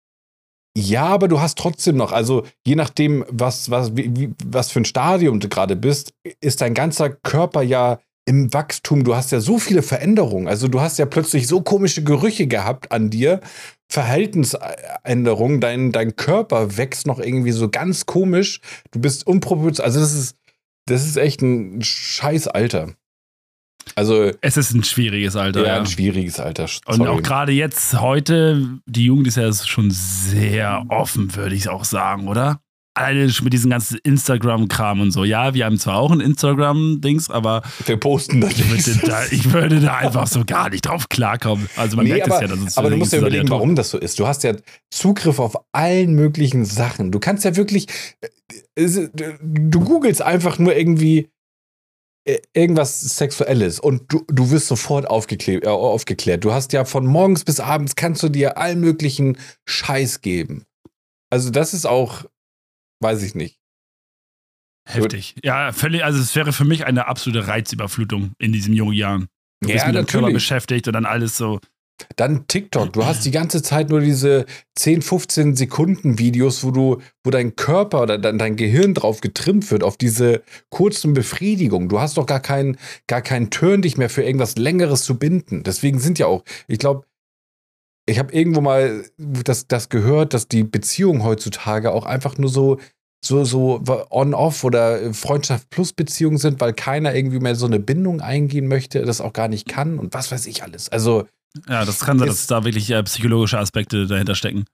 Ja, 0.79 1.07
aber 1.07 1.27
du 1.27 1.41
hast 1.41 1.59
trotzdem 1.59 1.97
noch, 1.97 2.13
also 2.13 2.47
je 2.65 2.77
nachdem, 2.77 3.25
was, 3.29 3.73
was, 3.73 3.97
wie, 3.97 4.33
was 4.45 4.71
für 4.71 4.81
ein 4.81 4.85
Stadium 4.85 5.41
du 5.41 5.49
gerade 5.49 5.75
bist, 5.75 6.15
ist 6.41 6.61
dein 6.61 6.75
ganzer 6.75 7.11
Körper 7.11 7.63
ja 7.63 7.99
im 8.31 8.53
Wachstum. 8.55 9.03
Du 9.03 9.17
hast 9.17 9.33
ja 9.33 9.41
so 9.41 9.59
viele 9.59 9.83
Veränderungen. 9.83 10.47
Also 10.47 10.69
du 10.69 10.81
hast 10.81 11.01
ja 11.01 11.07
plötzlich 11.07 11.49
so 11.49 11.63
komische 11.63 12.05
Gerüche 12.05 12.47
gehabt 12.47 12.93
an 12.93 13.11
dir, 13.11 13.41
Verhaltensänderungen, 13.89 15.61
dein, 15.61 15.91
dein 15.91 16.15
Körper 16.15 16.77
wächst 16.77 17.09
noch 17.09 17.19
irgendwie 17.19 17.51
so 17.51 17.69
ganz 17.69 18.07
komisch. 18.07 18.61
Du 18.93 19.01
bist 19.01 19.27
unproportional. 19.27 19.85
Also 19.85 19.99
das 19.99 20.13
ist, 20.15 20.37
das 20.87 21.05
ist 21.05 21.17
echt 21.17 21.43
ein 21.43 21.83
scheiß 21.83 22.47
Alter. 22.47 22.95
Also 23.97 24.31
es 24.41 24.57
ist 24.57 24.75
ein 24.75 24.85
schwieriges 24.85 25.35
Alter. 25.35 25.67
Ja, 25.67 25.79
ein 25.79 25.87
schwieriges 25.87 26.39
Alter. 26.39 26.69
Sorry. 26.69 27.01
Und 27.01 27.09
auch 27.09 27.23
gerade 27.23 27.51
jetzt, 27.51 28.01
heute, 28.01 28.79
die 28.87 29.07
Jugend 29.07 29.27
ist 29.27 29.39
ja 29.39 29.53
schon 29.53 29.91
sehr 29.91 30.85
offen, 30.89 31.35
würde 31.35 31.57
ich 31.57 31.69
auch 31.69 31.85
sagen, 31.85 32.29
oder? 32.29 32.61
Alleine 32.95 33.33
mit 33.43 33.53
diesem 33.53 33.71
ganzen 33.71 33.99
Instagram-Kram 34.03 35.01
und 35.01 35.13
so. 35.13 35.25
Ja, 35.25 35.55
wir 35.55 35.65
haben 35.65 35.79
zwar 35.79 35.97
auch 35.97 36.11
ein 36.11 36.21
Instagram-Dings, 36.21 37.31
aber. 37.31 37.63
Wir 37.87 37.97
posten 37.97 38.41
da, 38.41 38.49
ich 39.31 39.53
würde 39.53 39.81
da 39.81 39.97
einfach 39.97 40.27
so 40.27 40.45
gar 40.45 40.71
nicht 40.71 40.83
drauf 40.83 41.09
klarkommen. 41.09 41.69
Also 41.77 41.97
man 41.97 42.05
nee, 42.05 42.13
merkt 42.13 42.27
aber, 42.27 42.37
es 42.37 42.41
ja, 42.43 42.49
dass 42.49 42.59
es 42.59 42.79
Aber 42.79 42.91
du 42.91 42.97
musst 42.97 43.13
ja 43.13 43.21
überlegen, 43.21 43.49
warum 43.49 43.77
das 43.77 43.91
so 43.91 43.99
ist. 43.99 44.19
Du 44.19 44.27
hast 44.27 44.43
ja 44.43 44.55
Zugriff 44.91 45.39
auf 45.39 45.57
allen 45.73 46.15
möglichen 46.15 46.65
Sachen. 46.65 47.13
Du 47.13 47.21
kannst 47.21 47.45
ja 47.45 47.57
wirklich. 47.57 47.87
Äh, 48.21 49.09
du 49.43 49.81
googelst 49.81 50.23
einfach 50.23 50.59
nur 50.59 50.75
irgendwie 50.75 51.29
äh, 52.27 52.39
irgendwas 52.53 53.01
Sexuelles 53.01 53.81
und 53.81 54.13
du, 54.13 54.25
du 54.29 54.51
wirst 54.51 54.67
sofort 54.67 55.09
aufgeklärt, 55.09 55.65
äh, 55.65 55.69
aufgeklärt. 55.69 56.45
Du 56.45 56.53
hast 56.53 56.73
ja 56.73 56.85
von 56.85 57.07
morgens 57.07 57.45
bis 57.45 57.61
abends 57.61 57.97
kannst 57.97 58.23
du 58.23 58.29
dir 58.29 58.59
allen 58.59 58.81
möglichen 58.81 59.39
Scheiß 59.67 60.21
geben. 60.21 60.65
Also 61.31 61.51
das 61.51 61.73
ist 61.73 61.87
auch 61.87 62.25
weiß 63.01 63.23
ich 63.23 63.35
nicht. 63.35 63.59
Heftig. 64.87 65.37
Ja, 65.45 65.73
völlig, 65.73 66.05
also 66.05 66.21
es 66.21 66.35
wäre 66.35 66.53
für 66.53 66.65
mich 66.65 66.87
eine 66.87 67.07
absolute 67.07 67.47
Reizüberflutung 67.47 68.33
in 68.39 68.53
diesen 68.53 68.75
jungen 68.75 68.95
Jahren. 68.95 69.29
Du 69.61 69.69
ja, 69.69 69.75
bist 69.75 69.87
mit 69.87 69.97
dem 69.97 70.07
Körper 70.07 70.33
beschäftigt 70.33 70.87
und 70.89 70.95
dann 70.95 71.07
alles 71.07 71.37
so. 71.37 71.61
Dann 72.17 72.47
TikTok. 72.47 72.95
Du 72.95 73.05
hast 73.05 73.27
die 73.27 73.31
ganze 73.31 73.63
Zeit 73.63 73.91
nur 73.91 74.01
diese 74.01 74.47
10, 74.75 75.03
15 75.03 75.55
Sekunden 75.55 76.19
Videos, 76.19 76.65
wo 76.65 76.71
du, 76.71 77.03
wo 77.23 77.31
dein 77.31 77.57
Körper 77.57 78.03
oder 78.03 78.17
dein, 78.17 78.39
dein 78.39 78.57
Gehirn 78.57 78.95
drauf 78.95 79.21
getrimmt 79.21 79.71
wird, 79.71 79.85
auf 79.85 79.99
diese 79.99 80.43
kurzen 80.71 81.13
Befriedigungen. 81.13 81.91
Du 81.91 82.01
hast 82.01 82.17
doch 82.17 82.25
gar 82.25 82.41
keinen, 82.41 82.79
gar 83.07 83.21
keinen 83.21 83.51
Turn, 83.51 83.83
dich 83.83 83.99
mehr 83.99 84.09
für 84.09 84.23
irgendwas 84.23 84.57
Längeres 84.57 85.05
zu 85.05 85.19
binden. 85.19 85.63
Deswegen 85.63 85.99
sind 85.99 86.19
ja 86.19 86.27
auch, 86.27 86.43
ich 86.69 86.79
glaube, 86.79 87.05
ich 88.07 88.19
habe 88.19 88.33
irgendwo 88.33 88.61
mal 88.61 89.05
das, 89.19 89.69
das 89.69 89.89
gehört, 89.89 90.35
dass 90.35 90.49
die 90.49 90.65
Beziehungen 90.65 91.23
heutzutage 91.23 91.93
auch 91.93 92.07
einfach 92.07 92.39
nur 92.39 92.51
so 92.51 92.79
so, 93.23 93.45
so 93.45 93.83
on-off 94.11 94.65
oder 94.65 95.13
Freundschaft-plus-Beziehungen 95.13 96.39
sind, 96.39 96.61
weil 96.61 96.73
keiner 96.73 97.15
irgendwie 97.15 97.39
mehr 97.39 97.55
so 97.55 97.67
eine 97.67 97.79
Bindung 97.79 98.21
eingehen 98.21 98.67
möchte, 98.67 99.03
das 99.03 99.21
auch 99.21 99.33
gar 99.33 99.49
nicht 99.49 99.69
kann 99.69 99.99
und 99.99 100.15
was 100.15 100.33
weiß 100.33 100.47
ich 100.47 100.63
alles. 100.63 100.89
Also. 100.89 101.27
Ja, 101.69 101.85
das 101.85 102.01
kann 102.01 102.19
sein, 102.19 102.29
dass 102.29 102.47
da 102.47 102.65
wirklich 102.65 102.91
äh, 102.91 103.03
psychologische 103.03 103.59
Aspekte 103.59 104.07
dahinter 104.07 104.37
stecken. 104.37 104.65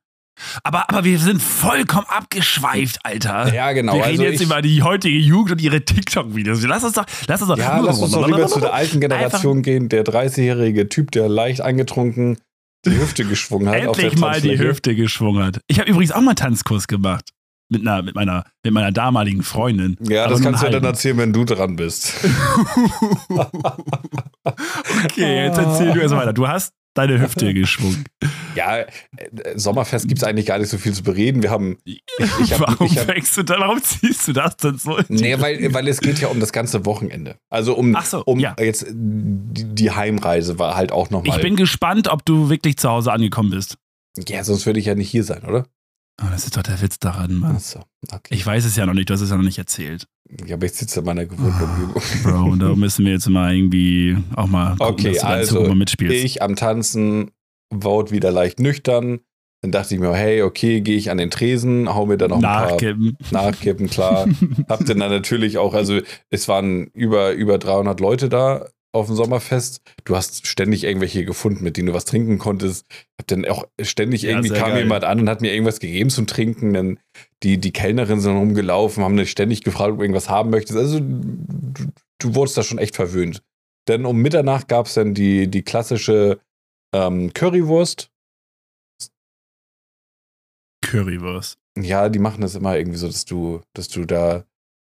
Aber, 0.63 0.91
aber 0.91 1.05
wir 1.05 1.19
sind 1.19 1.41
vollkommen 1.41 2.07
abgeschweift, 2.09 2.99
Alter. 3.03 3.53
Ja, 3.55 3.73
genau. 3.73 3.95
Wir 3.95 4.05
reden 4.05 4.21
also 4.21 4.25
jetzt 4.25 4.43
über 4.43 4.61
die 4.61 4.83
heutige 4.83 5.17
Jugend 5.17 5.53
und 5.53 5.63
ihre 5.63 5.83
TikTok-Videos. 5.83 6.63
Lass 6.65 6.85
uns 6.85 6.93
doch, 6.93 7.07
lass 7.27 7.41
uns 7.41 7.49
doch. 7.49 7.59
Ja, 7.59 7.79
lass 7.79 7.99
uns 7.99 8.13
doch 8.13 8.27
lieber 8.27 8.47
zu 8.47 8.61
der 8.61 8.75
alten 8.75 9.01
Generation 9.01 9.63
gehen. 9.63 9.89
Der 9.89 10.05
30-jährige 10.05 10.91
Typ, 10.91 11.11
der 11.13 11.31
leicht 11.31 11.63
angetrunken 11.63 12.37
die 12.91 12.99
Hüfte 12.99 13.25
geschwungen 13.25 13.69
hat. 13.69 13.77
Endlich 13.77 14.19
mal 14.19 14.41
die 14.41 14.59
Hüfte 14.59 14.95
geschwungen 14.95 15.45
hat. 15.45 15.61
Ich 15.67 15.79
habe 15.79 15.91
übrigens 15.91 16.13
auch 16.13 16.21
mal 16.21 16.35
Tanzkurs 16.35 16.87
gemacht. 16.89 17.31
Mit, 17.69 17.81
einer, 17.81 18.01
mit, 18.03 18.15
meiner, 18.15 18.45
mit 18.63 18.73
meiner 18.73 18.93
damaligen 18.93 19.43
Freundin. 19.43 19.97
Ja, 20.01 20.29
das 20.29 20.41
kannst 20.41 20.63
du 20.63 20.67
ja 20.67 20.73
dann 20.73 20.85
erzählen, 20.85 21.19
wenn 21.19 21.33
du 21.33 21.45
dran 21.45 21.75
bist. 21.75 22.15
okay, 25.05 25.47
jetzt 25.47 25.59
erzähl 25.59 25.93
du 25.93 25.99
erst 25.99 26.15
weiter. 26.15 26.33
Du 26.33 26.47
hast 26.47 26.73
deine 26.97 27.21
Hüfte 27.21 27.53
geschwungen. 27.55 28.05
Ja, 28.55 28.79
äh, 28.79 28.87
Sommerfest 29.55 30.09
gibt 30.09 30.23
es 30.23 30.25
eigentlich 30.25 30.47
gar 30.47 30.59
nicht 30.59 30.69
so 30.69 30.79
viel 30.79 30.93
zu 30.93 31.03
bereden. 31.03 31.43
Wir 31.43 31.51
haben. 31.51 31.79
Ich, 31.85 32.03
ich 32.43 32.53
hab, 32.53 32.61
warum 32.61 32.87
ich 32.87 32.99
hab, 32.99 33.07
du 33.07 33.43
da, 33.45 33.59
warum 33.59 33.83
ziehst 33.83 34.29
du 34.29 34.33
das 34.33 34.57
denn 34.57 34.79
so? 34.79 34.99
Nee, 35.09 35.39
weil, 35.39 35.73
weil 35.75 35.87
es 35.89 36.01
geht 36.01 36.21
ja 36.21 36.29
um 36.29 36.41
das 36.41 36.53
ganze 36.53 36.87
Wochenende. 36.87 37.37
Also 37.51 37.77
um, 37.77 37.97
so, 38.05 38.23
um 38.25 38.41
ja. 38.41 38.57
jetzt 38.59 38.87
die, 38.89 39.65
die, 39.75 39.91
Heimreise 39.91 40.59
war 40.59 40.77
halt 40.77 40.93
auch 40.93 41.11
nochmal. 41.11 41.37
Ich 41.37 41.43
bin 41.43 41.57
gespannt, 41.57 42.09
ob 42.09 42.25
du 42.25 42.49
wirklich 42.49 42.77
zu 42.79 42.89
Hause 42.89 43.13
angekommen 43.13 43.51
bist. 43.51 43.77
Ja, 44.29 44.43
sonst 44.45 44.65
würde 44.65 44.81
ich 44.81 44.87
ja 44.87 44.95
nicht 44.95 45.11
hier 45.11 45.25
sein, 45.25 45.45
oder? 45.45 45.67
Oh, 46.23 46.27
das 46.31 46.45
ist 46.45 46.57
doch 46.57 46.63
der 46.63 46.81
Witz 46.81 46.99
daran, 46.99 47.35
Mann. 47.35 47.59
So, 47.59 47.81
okay. 48.11 48.35
Ich 48.35 48.47
weiß 48.47 48.65
es 48.65 48.75
ja 48.77 48.87
noch 48.87 48.95
nicht, 48.95 49.11
du 49.11 49.15
hast 49.15 49.21
es 49.21 49.31
ja 49.31 49.37
noch 49.37 49.45
nicht 49.45 49.59
erzählt. 49.59 50.09
Ja, 50.47 50.57
aber 50.57 50.67
ich 50.67 50.73
sitze 50.73 51.01
in 51.01 51.07
meiner 51.07 51.27
gewohnten 51.27 51.63
Umgebung. 51.63 52.03
Bro, 52.23 52.53
und 52.53 52.59
da 52.61 52.75
müssen 52.75 53.05
wir 53.05 53.13
jetzt 53.13 53.29
mal 53.29 53.55
irgendwie 53.55 54.17
auch 54.35 54.47
mal 54.47 54.77
gucken, 54.77 54.87
okay, 54.87 55.13
dass 55.13 55.21
du 55.21 55.27
also, 55.27 55.63
mal 55.63 55.75
mitspielst. 55.75 56.25
Ich 56.25 56.43
am 56.43 56.57
Tanzen, 56.57 57.33
Vote 57.71 58.13
wieder 58.13 58.31
leicht 58.31 58.61
nüchtern. 58.61 59.21
Dann 59.63 59.73
dachte 59.73 59.95
ich 59.95 60.01
mir, 60.01 60.15
hey, 60.15 60.43
okay, 60.43 60.81
gehe 60.81 60.97
ich 60.97 61.11
an 61.11 61.19
den 61.19 61.31
Tresen, 61.31 61.93
hau 61.93 62.07
mir 62.07 62.17
da 62.17 62.29
noch 62.29 62.37
ein 62.37 62.43
nachkippen. 62.43 63.17
paar 63.31 63.45
nachkippen, 63.45 63.89
klar. 63.89 64.27
Hab 64.69 64.85
dann, 64.87 64.99
dann 64.99 65.11
natürlich 65.11 65.59
auch, 65.59 65.75
also 65.75 66.01
es 66.31 66.49
waren 66.49 66.87
über, 66.95 67.33
über 67.33 67.59
300 67.59 67.99
Leute 68.01 68.29
da 68.29 68.67
auf 68.97 69.07
dem 69.07 69.17
Sommerfest. 69.17 69.81
Du 70.05 70.17
hast 70.17 70.47
ständig 70.47 70.85
irgendwelche 70.85 71.25
gefunden, 71.25 71.63
mit 71.65 71.77
denen 71.77 71.87
du 71.87 71.95
was 71.95 72.05
trinken 72.05 72.39
konntest. 72.39 72.87
Hab 73.19 73.27
dann 73.29 73.45
auch 73.45 73.67
ständig 73.81 74.23
ja, 74.23 74.31
irgendwie 74.31 74.51
kam 74.51 74.71
geil. 74.71 74.83
jemand 74.83 75.05
an 75.05 75.21
und 75.21 75.29
hat 75.29 75.41
mir 75.41 75.53
irgendwas 75.53 75.81
gegeben 75.81 76.11
zum 76.11 76.27
Trinken. 76.27 76.75
Dann 76.75 76.99
die, 77.43 77.59
die 77.59 77.73
Kellnerin 77.73 78.21
sind 78.21 78.37
rumgelaufen, 78.37 79.05
haben 79.05 79.17
dich 79.17 79.31
ständig 79.31 79.63
gefragt, 79.63 79.93
ob 79.93 79.99
du 79.99 80.03
irgendwas 80.03 80.29
haben 80.29 80.51
möchtest. 80.51 80.79
Also 80.79 81.01
du, 81.01 81.93
du 82.19 82.35
wurdest 82.35 82.57
da 82.57 82.63
schon 82.63 82.79
echt 82.79 82.97
verwöhnt. 82.97 83.43
Denn 83.89 84.05
um 84.05 84.21
Mitternacht 84.21 84.69
gab 84.69 84.87
es 84.87 84.95
dann 84.95 85.15
die, 85.15 85.49
die 85.49 85.63
klassische 85.63 86.41
ähm, 86.95 87.33
Currywurst. 87.33 88.11
Currywurst. 90.85 91.59
Ja, 91.79 92.09
die 92.09 92.19
machen 92.19 92.41
das 92.41 92.55
immer 92.55 92.77
irgendwie 92.77 92.99
so, 92.99 93.07
dass 93.07 93.25
du, 93.25 93.61
dass 93.75 93.89
du 93.89 94.05
da 94.05 94.45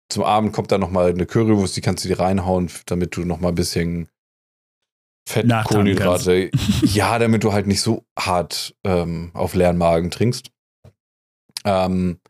zum 0.09 0.23
Abend 0.23 0.53
kommt 0.53 0.73
dann 0.73 0.81
nochmal 0.81 1.11
eine 1.11 1.27
Currywurst, 1.27 1.77
die 1.77 1.81
kannst 1.81 2.05
du 2.05 2.09
dir 2.09 2.21
reinhauen, 2.21 2.71
damit 2.87 3.17
du 3.17 3.25
nochmal 3.25 3.53
ein 3.53 3.57
bisschen 3.57 4.09
Fett, 5.29 5.51
Kohlenhydrate. 5.65 6.51
ja, 6.83 7.19
damit 7.19 7.43
du 7.43 7.53
halt 7.53 7.67
nicht 7.67 7.81
so 7.81 8.05
hart 8.19 8.77
ähm, 8.85 9.31
auf 9.35 9.55
leeren 9.55 9.79
Magen 9.79 10.11
trinkst. 10.11 10.51
Ähm, 11.65 12.21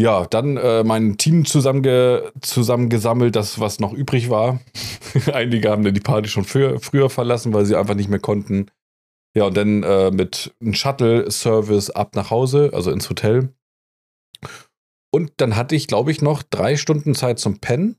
ja, 0.00 0.26
dann 0.26 0.56
äh, 0.56 0.82
mein 0.82 1.18
Team 1.18 1.44
zusammenge 1.44 2.32
zusammengesammelt, 2.40 3.36
das, 3.36 3.60
was 3.60 3.80
noch 3.80 3.92
übrig 3.92 4.30
war. 4.30 4.60
Einige 5.32 5.70
haben 5.70 5.84
dann 5.84 5.94
die 5.94 6.00
Party 6.00 6.28
schon 6.28 6.44
früher, 6.44 6.80
früher 6.80 7.10
verlassen, 7.10 7.52
weil 7.52 7.66
sie 7.66 7.76
einfach 7.76 7.94
nicht 7.94 8.08
mehr 8.08 8.18
konnten. 8.18 8.70
Ja, 9.36 9.44
und 9.44 9.56
dann 9.56 9.84
äh, 9.84 10.10
mit 10.10 10.54
einem 10.60 10.74
Shuttle-Service 10.74 11.90
ab 11.90 12.16
nach 12.16 12.30
Hause, 12.30 12.70
also 12.72 12.90
ins 12.90 13.08
Hotel. 13.08 13.54
Und 15.12 15.32
dann 15.38 15.56
hatte 15.56 15.74
ich, 15.74 15.86
glaube 15.86 16.10
ich, 16.10 16.22
noch 16.22 16.42
drei 16.42 16.76
Stunden 16.76 17.14
Zeit 17.14 17.38
zum 17.38 17.58
Pennen, 17.58 17.96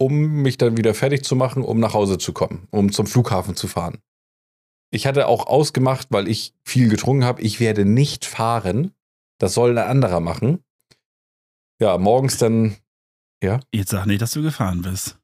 um 0.00 0.42
mich 0.42 0.56
dann 0.58 0.76
wieder 0.76 0.94
fertig 0.94 1.24
zu 1.24 1.36
machen, 1.36 1.62
um 1.62 1.78
nach 1.80 1.94
Hause 1.94 2.18
zu 2.18 2.32
kommen, 2.32 2.66
um 2.70 2.92
zum 2.92 3.06
Flughafen 3.06 3.56
zu 3.56 3.68
fahren. 3.68 3.98
Ich 4.90 5.06
hatte 5.06 5.26
auch 5.26 5.46
ausgemacht, 5.46 6.08
weil 6.10 6.28
ich 6.28 6.54
viel 6.66 6.88
getrunken 6.88 7.24
habe, 7.24 7.42
ich 7.42 7.60
werde 7.60 7.84
nicht 7.84 8.24
fahren. 8.24 8.92
Das 9.38 9.54
soll 9.54 9.76
ein 9.78 9.88
anderer 9.88 10.20
machen. 10.20 10.62
Ja, 11.80 11.98
morgens 11.98 12.38
dann, 12.38 12.76
ja. 13.42 13.60
Jetzt 13.72 13.90
sag 13.90 14.06
nicht, 14.06 14.22
dass 14.22 14.32
du 14.32 14.42
gefahren 14.42 14.82
bist. 14.82 15.18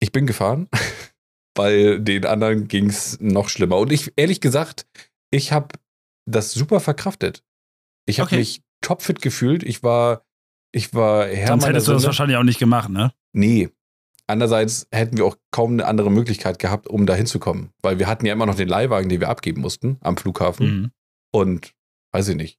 Ich 0.00 0.12
bin 0.12 0.26
gefahren, 0.26 0.68
weil 1.56 2.00
den 2.00 2.24
anderen 2.24 2.68
ging 2.68 2.88
es 2.88 3.18
noch 3.20 3.48
schlimmer. 3.48 3.78
Und 3.78 3.92
ich, 3.92 4.12
ehrlich 4.16 4.40
gesagt, 4.40 4.86
ich 5.30 5.52
habe 5.52 5.68
das 6.26 6.52
super 6.52 6.80
verkraftet. 6.80 7.44
Ich 8.06 8.20
habe 8.20 8.28
Okay. 8.28 8.38
mich 8.38 8.62
topfit 8.84 9.20
gefühlt. 9.20 9.62
Ich 9.62 9.82
war, 9.82 10.24
ich 10.72 10.94
war 10.94 11.26
Herr 11.26 11.48
Sonst 11.48 11.66
hättest 11.66 11.88
du 11.88 11.92
das 11.92 12.04
wahrscheinlich 12.04 12.36
auch 12.36 12.42
nicht 12.42 12.58
gemacht, 12.58 12.88
ne? 12.88 13.12
Nee. 13.32 13.70
Andererseits 14.26 14.86
hätten 14.90 15.18
wir 15.18 15.26
auch 15.26 15.36
kaum 15.50 15.72
eine 15.72 15.86
andere 15.86 16.10
Möglichkeit 16.10 16.58
gehabt, 16.58 16.88
um 16.88 17.04
da 17.04 17.14
hinzukommen. 17.14 17.70
Weil 17.82 17.98
wir 17.98 18.06
hatten 18.06 18.24
ja 18.24 18.32
immer 18.32 18.46
noch 18.46 18.54
den 18.54 18.68
Leihwagen, 18.68 19.08
den 19.08 19.20
wir 19.20 19.28
abgeben 19.28 19.60
mussten 19.60 19.98
am 20.00 20.16
Flughafen. 20.16 20.66
Mhm. 20.66 20.90
Und 21.30 21.74
weiß 22.12 22.28
ich 22.28 22.36
nicht. 22.36 22.58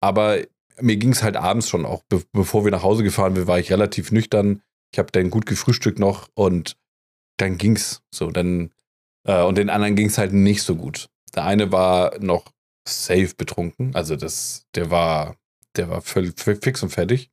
Aber 0.00 0.38
mir 0.80 0.96
ging 0.96 1.12
es 1.12 1.22
halt 1.22 1.36
abends 1.36 1.68
schon 1.68 1.86
auch, 1.86 2.02
be 2.08 2.22
bevor 2.32 2.64
wir 2.64 2.70
nach 2.70 2.82
Hause 2.82 3.02
gefahren 3.02 3.34
sind, 3.34 3.46
war 3.46 3.58
ich 3.58 3.72
relativ 3.72 4.12
nüchtern. 4.12 4.62
Ich 4.92 4.98
habe 4.98 5.10
dann 5.12 5.30
gut 5.30 5.46
gefrühstückt 5.46 5.98
noch 5.98 6.28
und 6.34 6.76
dann 7.38 7.56
ging's 7.58 8.02
so. 8.14 8.30
Dann, 8.30 8.72
äh, 9.26 9.42
und 9.42 9.56
den 9.58 9.70
anderen 9.70 9.96
ging 9.96 10.08
es 10.08 10.18
halt 10.18 10.32
nicht 10.32 10.62
so 10.62 10.76
gut. 10.76 11.08
Der 11.34 11.44
eine 11.44 11.72
war 11.72 12.18
noch 12.20 12.52
safe 12.86 13.34
betrunken. 13.36 13.94
Also 13.94 14.16
das, 14.16 14.66
der 14.74 14.90
war, 14.90 15.36
der 15.78 15.88
war 15.88 16.00
völlig 16.02 16.38
fix 16.38 16.82
und 16.82 16.90
fertig. 16.90 17.30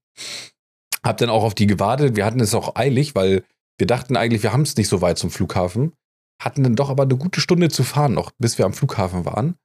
Hab 1.03 1.17
dann 1.17 1.29
auch 1.29 1.43
auf 1.43 1.55
die 1.55 1.67
gewartet. 1.67 2.15
Wir 2.15 2.25
hatten 2.25 2.39
es 2.39 2.53
auch 2.53 2.75
eilig, 2.75 3.15
weil 3.15 3.43
wir 3.77 3.87
dachten 3.87 4.15
eigentlich, 4.15 4.43
wir 4.43 4.53
haben 4.53 4.61
es 4.61 4.77
nicht 4.77 4.87
so 4.87 5.01
weit 5.01 5.17
zum 5.17 5.29
Flughafen. 5.29 5.93
Hatten 6.41 6.63
dann 6.63 6.75
doch 6.75 6.89
aber 6.89 7.03
eine 7.03 7.17
gute 7.17 7.41
Stunde 7.41 7.69
zu 7.69 7.83
fahren 7.83 8.13
noch, 8.13 8.31
bis 8.37 8.57
wir 8.57 8.65
am 8.65 8.73
Flughafen 8.73 9.25
waren. 9.25 9.55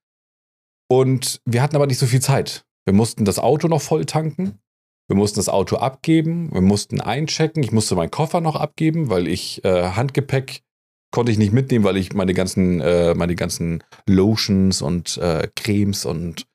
Und 0.90 1.40
wir 1.44 1.62
hatten 1.62 1.76
aber 1.76 1.86
nicht 1.86 1.98
so 1.98 2.06
viel 2.06 2.20
Zeit. 2.20 2.64
Wir 2.86 2.94
mussten 2.94 3.24
das 3.24 3.38
Auto 3.38 3.68
noch 3.68 3.82
voll 3.82 4.06
tanken. 4.06 4.58
Wir 5.08 5.16
mussten 5.16 5.38
das 5.38 5.48
Auto 5.48 5.76
abgeben. 5.76 6.52
Wir 6.52 6.60
mussten 6.60 7.00
einchecken. 7.00 7.62
Ich 7.62 7.72
musste 7.72 7.94
meinen 7.94 8.10
Koffer 8.10 8.40
noch 8.40 8.56
abgeben, 8.56 9.10
weil 9.10 9.28
ich 9.28 9.64
äh, 9.64 9.90
Handgepäck 9.90 10.62
konnte 11.10 11.32
ich 11.32 11.38
nicht 11.38 11.52
mitnehmen, 11.52 11.84
weil 11.84 11.96
ich 11.96 12.12
meine 12.12 12.34
ganzen, 12.34 12.80
äh, 12.80 13.14
meine 13.14 13.34
ganzen 13.34 13.82
Lotions 14.06 14.82
und 14.82 15.16
äh, 15.18 15.48
Cremes 15.56 16.04
und 16.04 16.46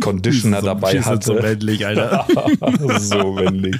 Conditioner 0.00 0.60
So- 0.60 0.66
dabei 0.66 1.00
hatte. 1.02 1.24
So 1.26 1.34
männlich, 1.34 1.84
Alter. 1.86 2.26
so 3.00 3.32
männlich. 3.32 3.76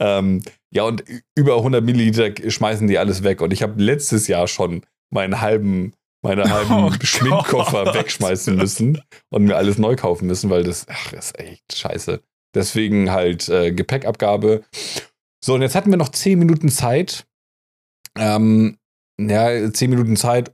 Ähm, 0.00 0.42
ja, 0.74 0.84
und 0.84 1.04
über 1.36 1.56
100 1.58 1.84
Milliliter 1.84 2.30
schmeißen 2.50 2.88
die 2.88 2.98
alles 2.98 3.22
weg. 3.22 3.40
Und 3.40 3.52
ich 3.52 3.62
habe 3.62 3.80
letztes 3.82 4.26
Jahr 4.28 4.48
schon 4.48 4.82
meinen 5.12 5.40
halben, 5.40 5.92
meine 6.24 6.50
halben 6.50 6.72
Oh 6.84 6.90
Schminkkoffer 7.02 7.84
Gott. 7.84 7.94
wegschmeißen 7.94 8.56
müssen 8.56 9.00
und 9.30 9.44
mir 9.44 9.56
alles 9.56 9.78
neu 9.78 9.94
kaufen 9.96 10.26
müssen, 10.26 10.50
weil 10.50 10.64
das, 10.64 10.86
ach, 10.88 11.10
das 11.12 11.26
ist 11.26 11.38
echt 11.38 11.76
scheiße. 11.76 12.20
Deswegen 12.54 13.10
halt 13.10 13.48
äh, 13.48 13.72
Gepäckabgabe. 13.72 14.62
So, 15.44 15.54
und 15.54 15.62
jetzt 15.62 15.74
hatten 15.74 15.90
wir 15.90 15.96
noch 15.98 16.10
10 16.10 16.38
Minuten 16.38 16.68
Zeit. 16.68 17.26
Ähm, 18.18 18.76
ja, 19.20 19.70
10 19.72 19.90
Minuten 19.90 20.16
Zeit 20.16 20.52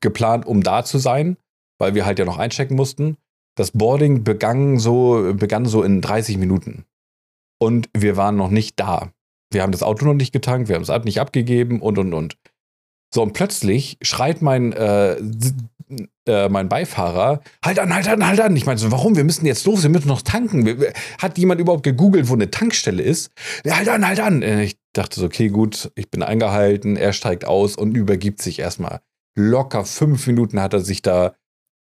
geplant, 0.00 0.46
um 0.46 0.62
da 0.62 0.84
zu 0.84 0.98
sein, 0.98 1.36
weil 1.78 1.94
wir 1.94 2.04
halt 2.06 2.18
ja 2.18 2.24
noch 2.24 2.38
einchecken 2.38 2.76
mussten. 2.76 3.16
Das 3.56 3.72
Boarding 3.72 4.24
begann 4.24 4.78
so, 4.78 5.32
begann 5.34 5.66
so 5.66 5.82
in 5.82 6.00
30 6.00 6.38
Minuten. 6.38 6.84
Und 7.60 7.88
wir 7.96 8.16
waren 8.16 8.36
noch 8.36 8.50
nicht 8.50 8.78
da. 8.80 9.12
Wir 9.52 9.62
haben 9.62 9.72
das 9.72 9.82
Auto 9.82 10.04
noch 10.06 10.14
nicht 10.14 10.32
getankt, 10.32 10.68
wir 10.68 10.76
haben 10.76 10.82
es 10.82 11.04
nicht 11.04 11.20
abgegeben 11.20 11.80
und 11.82 11.98
und 11.98 12.14
und. 12.14 12.36
So, 13.12 13.22
und 13.22 13.32
plötzlich 13.32 13.98
schreit 14.02 14.40
mein, 14.40 14.72
äh, 14.72 15.16
äh, 16.26 16.48
mein 16.48 16.68
Beifahrer: 16.68 17.40
Halt 17.64 17.80
an, 17.80 17.92
halt 17.92 18.06
an, 18.08 18.24
halt 18.24 18.40
an. 18.40 18.54
Ich 18.56 18.66
meine 18.66 18.78
so, 18.78 18.92
warum? 18.92 19.16
Wir 19.16 19.24
müssen 19.24 19.44
jetzt 19.46 19.66
los, 19.66 19.82
wir 19.82 19.90
müssen 19.90 20.06
noch 20.08 20.22
tanken. 20.22 20.64
Wir- 20.64 20.80
wir- 20.80 20.92
Hat 21.20 21.36
jemand 21.36 21.60
überhaupt 21.60 21.82
gegoogelt, 21.82 22.28
wo 22.28 22.34
eine 22.34 22.50
Tankstelle 22.50 23.02
ist? 23.02 23.32
Ja, 23.64 23.76
halt 23.76 23.88
an, 23.88 24.06
halt 24.06 24.20
an. 24.20 24.42
Äh, 24.42 24.62
Ich 24.64 24.78
dachte 24.92 25.18
so, 25.20 25.26
okay, 25.26 25.48
gut, 25.48 25.90
ich 25.96 26.10
bin 26.10 26.22
eingehalten, 26.22 26.96
er 26.96 27.12
steigt 27.12 27.44
aus 27.44 27.76
und 27.76 27.96
übergibt 27.96 28.40
sich 28.42 28.58
erstmal. 28.60 29.00
Locker 29.36 29.84
fünf 29.84 30.26
Minuten 30.26 30.60
hat 30.60 30.72
er 30.74 30.80
sich 30.80 31.02
da 31.02 31.34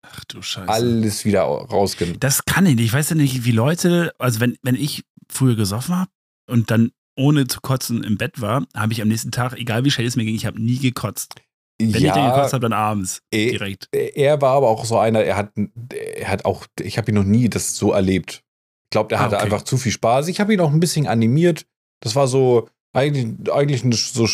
Ach 0.04 0.24
du 0.26 0.42
Scheiße. 0.42 0.68
alles 0.70 1.26
wieder 1.26 1.42
rausgenommen. 1.44 2.20
Das 2.20 2.46
kann 2.46 2.66
ich 2.66 2.76
nicht. 2.76 2.86
Ich 2.86 2.94
weiß 2.94 3.12
ja 3.12 3.16
nicht, 3.16 3.46
wie 3.46 3.52
Leute, 3.52 4.14
also 4.18 4.40
wenn, 4.40 4.58
wenn 4.64 4.76
ich 4.76 5.04
früher 5.32 5.56
gesoffen 5.56 5.96
habe 5.96 6.12
und 6.50 6.72
dann 6.72 6.92
ohne 7.18 7.48
zu 7.48 7.62
kotzen 7.62 8.04
im 8.04 8.18
Bett 8.18 8.42
war, 8.42 8.66
habe 8.76 8.94
ich 8.94 9.02
am 9.02 9.08
nächsten 9.10 9.32
Tag, 9.32 9.54
egal 9.58 9.86
wie 9.86 9.92
schnell 9.92 10.08
es 10.08 10.16
mir 10.16 10.26
ging, 10.26 10.36
ich 10.36 10.46
habe 10.46 10.62
nie 10.62 10.80
gekotzt. 10.80 11.36
Wenn 11.80 11.90
ich 11.90 12.12
dann 12.12 12.30
gekotzt 12.32 12.54
habe, 12.54 12.62
dann 12.62 12.74
abends 12.74 13.22
eh, 13.32 13.52
direkt. 13.52 13.90
er 13.92 14.40
war 14.42 14.56
aber 14.58 14.70
auch 14.70 14.86
so 14.86 14.98
einer, 15.00 15.22
er 15.22 15.36
hat, 15.36 15.52
er 15.94 16.28
hat 16.30 16.46
auch, 16.46 16.66
ich 16.80 16.98
habe 16.98 17.12
ihn 17.12 17.16
noch 17.16 17.24
nie 17.24 17.50
das 17.50 17.76
so 17.76 17.92
erlebt. 17.92 18.44
Ich 18.86 18.90
glaube, 18.92 19.10
der 19.10 19.20
Ah, 19.20 19.24
hatte 19.24 19.36
okay. 19.38 19.46
einfach 19.46 19.64
zu 19.64 19.78
viel 19.78 19.92
Spaß. 19.92 20.28
Ich 20.28 20.40
habe 20.40 20.54
ihn 20.54 20.60
auch 20.60 20.72
ein 20.72 20.80
bisschen 20.80 21.08
animiert. 21.08 21.66
Das 22.02 22.16
war 22.16 22.28
so 22.28 22.70
eigentlich, 22.94 23.52
eigentlich 23.52 23.84
eine, 23.84 23.96
so, 23.96 24.28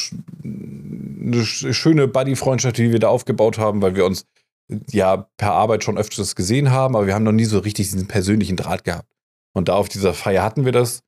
eine 0.43 1.41
sch- 1.43 1.73
schöne 1.73 2.07
Buddy-Freundschaft, 2.07 2.77
die 2.77 2.91
wir 2.91 2.99
da 2.99 3.09
aufgebaut 3.09 3.57
haben, 3.57 3.81
weil 3.81 3.95
wir 3.95 4.05
uns 4.05 4.25
ja 4.91 5.29
per 5.37 5.53
Arbeit 5.53 5.83
schon 5.83 5.97
öfters 5.97 6.35
gesehen 6.35 6.71
haben, 6.71 6.95
aber 6.95 7.07
wir 7.07 7.15
haben 7.15 7.23
noch 7.23 7.31
nie 7.31 7.45
so 7.45 7.59
richtig 7.59 7.89
diesen 7.89 8.07
persönlichen 8.07 8.57
Draht 8.57 8.83
gehabt. 8.83 9.09
Und 9.53 9.69
da 9.69 9.75
auf 9.75 9.89
dieser 9.89 10.13
Feier 10.13 10.43
hatten 10.43 10.65
wir 10.65 10.71
das. 10.71 11.03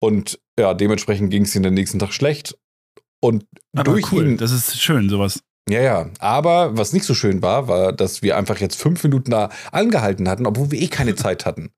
Und 0.00 0.40
ja, 0.58 0.74
dementsprechend 0.74 1.30
ging 1.30 1.44
es 1.44 1.54
ihm 1.54 1.62
den 1.62 1.74
nächsten 1.74 1.98
Tag 1.98 2.12
schlecht. 2.12 2.58
Und 3.20 3.46
Aber 3.74 3.84
durch 3.84 4.12
cool, 4.12 4.26
ihn, 4.26 4.36
das 4.36 4.50
ist 4.52 4.80
schön, 4.80 5.08
sowas. 5.08 5.42
ja, 5.68 5.80
ja. 5.80 6.10
Aber 6.18 6.76
was 6.76 6.92
nicht 6.92 7.04
so 7.04 7.14
schön 7.14 7.42
war, 7.42 7.68
war, 7.68 7.92
dass 7.92 8.22
wir 8.22 8.36
einfach 8.36 8.58
jetzt 8.58 8.80
fünf 8.80 9.02
Minuten 9.04 9.30
da 9.30 9.50
angehalten 9.72 10.28
hatten, 10.28 10.46
obwohl 10.46 10.70
wir 10.70 10.80
eh 10.80 10.88
keine 10.88 11.14
Zeit 11.14 11.46
hatten. 11.46 11.70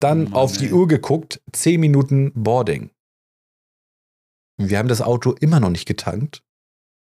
Dann 0.00 0.32
Oh 0.32 0.36
auf 0.36 0.56
die. 0.56 0.72
Uhr 0.72 0.86
geguckt, 0.86 1.40
zehn 1.52 1.80
Minuten 1.80 2.32
Boarding. 2.34 2.90
Wir 4.58 4.78
haben 4.78 4.88
das 4.88 5.02
Auto 5.02 5.32
immer 5.32 5.58
noch 5.60 5.70
nicht 5.70 5.86
getankt, 5.86 6.42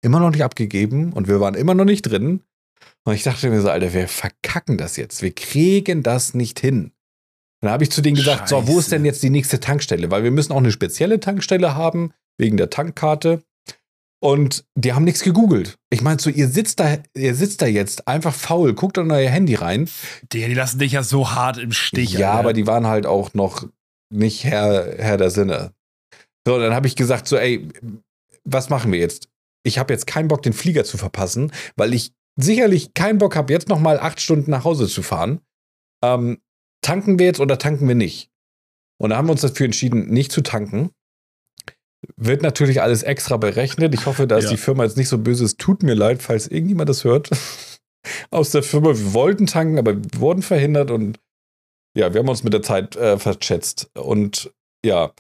immer 0.01 0.19
noch 0.19 0.32
nicht 0.32 0.43
abgegeben 0.43 1.11
und 1.11 1.27
wir 1.27 1.39
waren 1.41 1.55
immer 1.55 1.73
noch 1.73 1.86
nicht 1.86 2.03
drin. 2.03 2.43
Und 3.04 3.16
ich 3.16 3.24
dachte 3.24 3.49
mir 3.49 3.62
so, 3.62 3.70
Alter, 3.70 3.93
wir 3.93 4.08
verkacken 4.08 4.78
das 4.78 4.97
jetzt. 4.97 5.22
Wir 5.22 5.34
kriegen 5.34 6.04
das 6.04 6.34
nicht 6.34 6.60
hin. 6.60 6.91
Und 7.62 7.68
dann 7.68 7.72
habe 7.72 7.84
ich 7.84 7.91
zu 7.91 8.02
denen 8.02 8.16
gesagt, 8.16 8.47
so, 8.49 8.68
wo 8.68 8.80
ist 8.80 8.86
Scheiße. 8.86 8.89
denn 8.95 9.06
jetzt 9.06 9.24
die 9.24 9.30
nächste 9.30 9.60
Tankstelle? 9.60 10.12
Weil 10.12 10.24
wir 10.24 10.32
müssen 10.32 10.52
auch 10.52 10.58
eine 10.58 10.72
spezielle 10.72 11.20
Tankstelle 11.20 11.76
haben, 11.76 12.14
wegen 12.38 12.58
der 12.58 12.70
Tankkarte. 12.70 13.43
Und 14.24 14.66
die 14.76 14.93
haben 14.93 15.04
nichts 15.04 15.24
gegoogelt. 15.24 15.78
Ich 15.89 16.02
meine, 16.02 16.20
so, 16.20 16.30
ihr 16.30 16.47
sitzt 16.47 16.80
da, 16.80 16.97
ihr 17.16 17.34
sitzt 17.34 17.62
da 17.64 17.66
jetzt 17.66 18.08
einfach 18.08 18.36
faul, 18.36 18.74
guckt 18.74 18.97
in 18.99 19.10
euer 19.10 19.30
Handy 19.30 19.56
rein. 19.56 19.89
Die, 20.32 20.45
die 20.45 20.54
lassen 20.54 20.78
dich 20.78 20.91
ja 20.91 21.02
so 21.02 21.32
hart 21.32 21.58
im 21.58 21.72
Stich. 21.72 22.14
ja, 22.14 22.30
Alter. 22.30 22.39
aber 22.39 22.54
die 22.54 22.68
waren 22.68 22.86
halt 22.86 23.08
auch 23.08 23.34
noch 23.34 23.68
nicht 24.14 24.43
Herr, 24.43 24.95
Herr 24.97 25.18
der 25.18 25.32
Sinne. 25.32 25.74
So, 26.47 26.60
dann 26.60 26.74
habe 26.74 26.86
ich 26.88 26.95
gesagt, 26.95 27.28
so, 27.28 27.38
ey, 27.38 27.68
was 28.43 28.70
machen 28.70 28.91
wir 28.91 28.99
jetzt? 28.99 29.28
Ich 29.64 29.80
habe 29.80 29.93
jetzt 29.93 30.06
keinen 30.08 30.28
Bock, 30.28 30.43
den 30.43 30.54
Flieger 30.54 30.84
zu 30.84 30.97
verpassen, 30.97 31.52
weil 31.76 31.93
ich 31.93 32.14
sicherlich 32.39 32.93
keinen 32.93 33.17
Bock 33.17 33.36
habe, 33.36 33.51
jetzt 33.53 33.69
noch 33.69 33.79
mal 33.79 33.99
acht 33.99 34.21
Stunden 34.21 34.51
nach 34.51 34.63
Hause 34.63 34.88
zu 34.88 35.03
fahren. 35.03 35.41
Ähm, 36.03 36.39
tanken 36.82 37.19
wir 37.19 37.25
jetzt 37.27 37.39
oder 37.39 37.57
tanken 37.57 37.88
wir 37.88 37.95
nicht? 37.95 38.29
Und 38.99 39.09
da 39.11 39.17
haben 39.17 39.27
wir 39.27 39.32
uns 39.34 39.41
dafür 39.41 39.65
entschieden, 39.65 40.09
nicht 40.09 40.32
zu 40.32 40.41
tanken. 40.41 40.91
Wird 42.17 42.41
natürlich 42.41 42.82
alles 42.82 43.03
extra 43.03 43.38
berechnet. 43.38 43.93
Ich 43.93 44.05
hoffe, 44.05 44.25
dass 44.27 44.45
Ja. 44.45 44.49
die 44.51 44.57
Firma 44.57 44.84
jetzt 44.84 44.97
nicht 44.97 45.09
so 45.09 45.17
böse 45.19 45.45
ist. 45.45 45.59
Tut 45.59 45.84
mir 45.84 45.93
leid, 45.93 46.21
falls 46.23 46.47
irgendjemand 46.47 46.89
das 46.89 47.03
hört. 47.03 47.29
Aus 48.32 48.49
der 48.51 48.63
Firma. 48.63 48.89
Wir 48.89 49.13
wollten 49.13 49.45
tanken, 49.45 49.77
aber 49.77 49.95
wir 49.95 50.19
wurden 50.19 50.41
verhindert 50.41 50.89
und 50.89 51.19
ja, 51.95 52.13
wir 52.13 52.19
haben 52.19 52.29
uns 52.29 52.43
mit 52.43 52.53
der 52.53 52.63
Zeit 52.63 52.95
äh, 52.95 53.19
verschätzt. 53.19 53.91
Und 53.95 54.51
ja, 54.84 55.11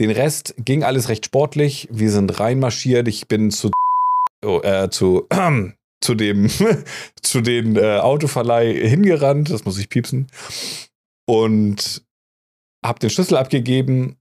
den 0.00 0.10
Rest 0.10 0.54
ging 0.58 0.84
alles 0.84 1.08
recht 1.08 1.26
sportlich. 1.26 1.88
Wir 1.90 2.10
sind 2.10 2.38
reinmarschiert. 2.40 3.08
Ich 3.08 3.28
bin 3.28 3.50
zu, 3.50 3.70
oh, 4.44 4.60
äh, 4.62 4.88
zu 4.90 5.26
zu 6.02 6.14
dem, 6.14 6.48
zu 7.22 7.40
den 7.40 7.76
äh, 7.76 7.98
Autoverleih 7.98 8.88
hingerannt, 8.88 9.50
das 9.50 9.64
muss 9.64 9.78
ich 9.78 9.88
piepsen, 9.88 10.28
und 11.26 12.04
hab 12.84 13.00
den 13.00 13.10
Schlüssel 13.10 13.36
abgegeben, 13.36 14.16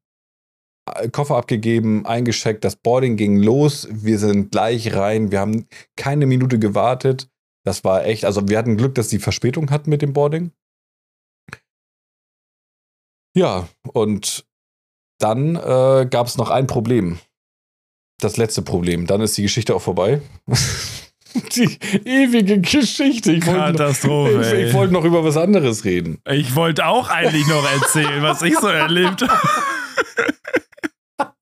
äh, 0.90 1.10
Koffer 1.10 1.38
abgegeben, 1.38 2.06
eingeschickt, 2.06 2.64
das 2.64 2.76
Boarding 2.76 3.18
ging 3.18 3.38
los, 3.38 3.88
wir 3.92 4.20
sind 4.20 4.52
gleich 4.52 4.94
rein, 4.96 5.32
wir 5.32 5.40
haben 5.40 5.68
keine 5.96 6.26
Minute 6.26 6.60
gewartet. 6.60 7.28
Das 7.64 7.84
war 7.84 8.06
echt, 8.06 8.26
also 8.26 8.48
wir 8.48 8.58
hatten 8.58 8.78
Glück, 8.78 8.96
dass 8.96 9.10
die 9.10 9.20
Verspätung 9.20 9.70
hatten 9.70 9.92
mit 9.92 10.02
dem 10.02 10.14
Boarding. 10.14 10.52
Ja, 13.36 13.70
und 13.94 14.46
dann 15.20 15.56
äh, 15.56 16.08
gab 16.10 16.28
es 16.28 16.38
noch 16.38 16.50
ein 16.50 16.68
Problem. 16.68 17.20
Das 18.20 18.38
letzte 18.38 18.62
Problem. 18.62 19.08
Dann 19.08 19.22
ist 19.22 19.38
die 19.38 19.44
Geschichte 19.44 19.76
auch 19.76 19.82
vorbei. 19.82 20.22
die 21.56 21.78
ewige 22.06 22.60
Geschichte. 22.60 23.32
Ich 23.32 23.46
wollte 23.46 23.60
noch, 23.60 23.66
Katastrophe. 23.68 24.42
ich, 24.60 24.68
ich 24.68 24.74
wollte 24.74 24.94
noch 24.94 25.04
über 25.06 25.24
was 25.24 25.38
anderes 25.38 25.84
reden. 25.86 26.20
Ich 26.30 26.56
wollte 26.56 26.86
auch 26.86 27.10
eigentlich 27.10 27.48
noch 27.48 27.66
erzählen, 27.72 28.22
was 28.22 28.42
ich 28.42 28.58
so 28.58 28.68
erlebt 28.68 29.22
habe. 29.28 29.40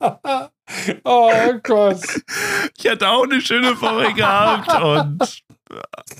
oh 1.04 1.30
Gott. 1.62 2.00
Ich 2.78 2.88
hatte 2.90 3.08
auch 3.08 3.24
eine 3.24 3.40
schöne 3.40 3.80
Woche 3.80 4.12
gehabt 4.14 4.72
und 4.82 5.42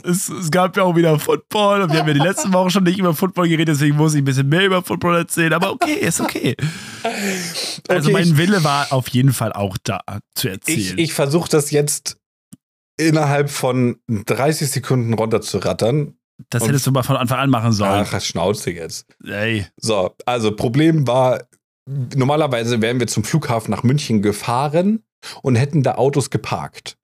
es, 0.04 0.28
es 0.28 0.50
gab 0.50 0.76
ja 0.76 0.84
auch 0.84 0.94
wieder 0.94 1.18
Football 1.18 1.82
und 1.82 1.92
wir 1.92 1.98
haben 2.00 2.06
ja 2.08 2.14
die 2.14 2.20
letzten 2.20 2.52
Wochen 2.52 2.70
schon 2.70 2.84
nicht 2.84 2.98
über 2.98 3.14
Football 3.14 3.48
geredet, 3.48 3.68
deswegen 3.74 3.96
muss 3.96 4.14
ich 4.14 4.22
ein 4.22 4.24
bisschen 4.24 4.48
mehr 4.48 4.64
über 4.64 4.82
Football 4.82 5.16
erzählen, 5.16 5.52
aber 5.52 5.72
okay, 5.72 5.94
ist 5.94 6.20
okay. 6.20 6.54
Also 7.88 8.10
Okay, 8.10 8.12
mein 8.12 8.22
ich- 8.28 8.36
Wille 8.36 8.62
war 8.62 8.92
auf 8.92 9.08
jeden 9.08 9.32
Fall 9.32 9.52
auch 9.52 9.76
da 9.82 10.00
zu 10.34 10.48
Ich, 10.48 10.54
erzählen. 10.54 10.98
ich 10.98 11.14
versuche 11.14 11.48
das 11.50 11.70
jetzt 11.72 12.16
innerhalb 13.08 13.50
von 13.50 13.96
30 14.08 14.70
Sekunden 14.70 15.14
runterzurattern. 15.14 16.16
das 16.50 16.66
hättest 16.66 16.86
du 16.86 16.90
mal 16.92 17.02
von 17.02 17.16
Anfang 17.16 17.38
an 17.38 17.50
machen 17.50 17.72
sollen. 17.72 18.06
Ach, 18.06 18.20
Schnauze 18.20 18.70
jetzt. 18.70 19.06
Ey, 19.24 19.66
So, 19.76 20.14
also 20.26 20.54
Problem 20.54 21.06
war, 21.06 21.42
normalerweise 22.14 22.80
wären 22.80 23.00
wir 23.00 23.06
zum 23.06 23.24
Flughafen 23.24 23.70
nach 23.70 23.82
München 23.82 24.22
gefahren 24.22 25.04
und 25.42 25.56
hätten 25.56 25.82
da 25.82 25.96
Autos 25.96 26.30
geparkt. 26.30 26.96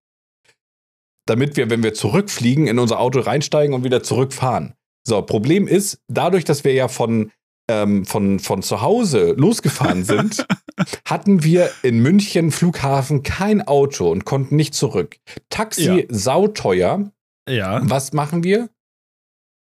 Damit 1.26 1.56
wir, 1.56 1.70
wenn 1.70 1.82
wir 1.82 1.92
zurückfliegen, 1.94 2.68
in 2.68 2.78
unser 2.78 3.00
Auto 3.00 3.20
reinsteigen 3.20 3.74
und 3.74 3.84
wieder 3.84 4.02
zurückfahren. 4.02 4.74
So, 5.06 5.22
Problem 5.22 5.66
ist, 5.66 6.00
dadurch, 6.08 6.44
dass 6.44 6.64
wir 6.64 6.72
ja 6.72 6.88
von, 6.88 7.32
ähm, 7.68 8.04
von, 8.04 8.38
von 8.38 8.62
zu 8.62 8.80
Hause 8.80 9.34
losgefahren 9.36 10.04
sind, 10.04 10.46
hatten 11.04 11.42
wir 11.42 11.70
in 11.82 11.98
München 12.00 12.50
Flughafen 12.52 13.22
kein 13.22 13.66
Auto 13.66 14.10
und 14.10 14.24
konnten 14.24 14.56
nicht 14.56 14.74
zurück. 14.74 15.16
Taxi 15.50 15.84
Ja. 15.84 16.04
sauteuer. 16.08 17.10
ja, 17.48 17.80
Was 17.88 18.12
machen 18.12 18.42
wir? 18.44 18.68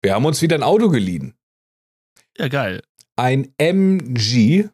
Wir 0.02 0.16
haben 0.16 0.26
uns 0.26 0.42
wieder 0.42 0.56
ein 0.56 0.64
Auto 0.64 0.90
geliehen 0.90 1.34
ja 2.38 2.48
geil. 2.48 2.82
ein 3.16 3.54
MG. 3.60 4.66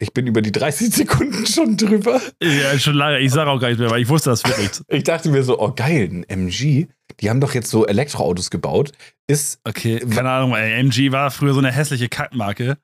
Ich 0.00 0.12
bin 0.12 0.26
über 0.26 0.42
die 0.42 0.50
30 0.52 0.92
Sekunden 0.92 1.46
schon 1.46 1.76
drüber. 1.76 2.20
Ja, 2.42 2.76
schon 2.78 2.94
lange. 2.96 3.20
Ich 3.20 3.30
sage 3.30 3.48
auch 3.48 3.60
gar 3.60 3.68
nichts 3.68 3.80
mehr, 3.80 3.88
weil 3.90 4.02
ich 4.02 4.08
wusste, 4.08 4.30
das 4.30 4.44
wird 4.44 4.58
nichts. 4.58 4.84
Ich 4.88 5.04
dachte 5.04 5.30
mir 5.30 5.44
so, 5.44 5.58
oh 5.60 5.72
geil, 5.74 6.08
ein 6.10 6.24
MG. 6.28 6.88
Die 7.20 7.30
haben 7.30 7.40
doch 7.40 7.54
jetzt 7.54 7.70
so 7.70 7.86
Elektroautos 7.86 8.50
gebaut. 8.50 8.92
Ist, 9.26 9.60
Okay, 9.64 10.00
keine 10.00 10.30
Ahnung, 10.30 10.54
ey, 10.54 10.78
MG 10.80 11.12
war 11.12 11.30
früher 11.30 11.54
so 11.54 11.60
eine 11.60 11.72
hässliche 11.72 12.08
Kackmarke. 12.08 12.76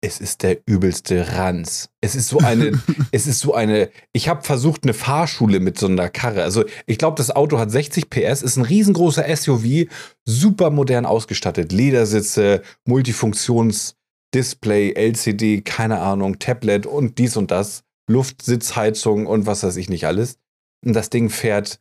es 0.00 0.20
ist 0.20 0.42
der 0.44 0.58
übelste 0.66 1.32
Ranz. 1.36 1.90
Es 2.00 2.14
ist 2.14 2.28
so 2.28 2.38
eine, 2.38 2.80
es 3.12 3.26
ist 3.26 3.40
so 3.40 3.54
eine, 3.54 3.90
ich 4.12 4.28
habe 4.28 4.42
versucht, 4.42 4.84
eine 4.84 4.94
Fahrschule 4.94 5.60
mit 5.60 5.78
so 5.78 5.86
einer 5.86 6.08
Karre. 6.08 6.42
Also 6.44 6.64
ich 6.86 6.98
glaube, 6.98 7.16
das 7.16 7.34
Auto 7.34 7.58
hat 7.58 7.70
60 7.70 8.08
PS, 8.10 8.42
ist 8.42 8.56
ein 8.56 8.64
riesengroßer 8.64 9.24
SUV, 9.36 9.86
super 10.24 10.70
modern 10.70 11.06
ausgestattet. 11.06 11.72
Ledersitze, 11.72 12.62
Multifunktionsdisplay, 12.86 14.92
LCD, 14.94 15.62
keine 15.62 16.00
Ahnung, 16.00 16.38
Tablet 16.38 16.86
und 16.86 17.18
dies 17.18 17.36
und 17.36 17.50
das. 17.50 17.82
Luftsitzheizung 18.10 19.26
und 19.26 19.46
was 19.46 19.62
weiß 19.62 19.76
ich 19.76 19.90
nicht 19.90 20.06
alles. 20.06 20.38
Und 20.84 20.94
das 20.94 21.10
Ding 21.10 21.28
fährt, 21.28 21.80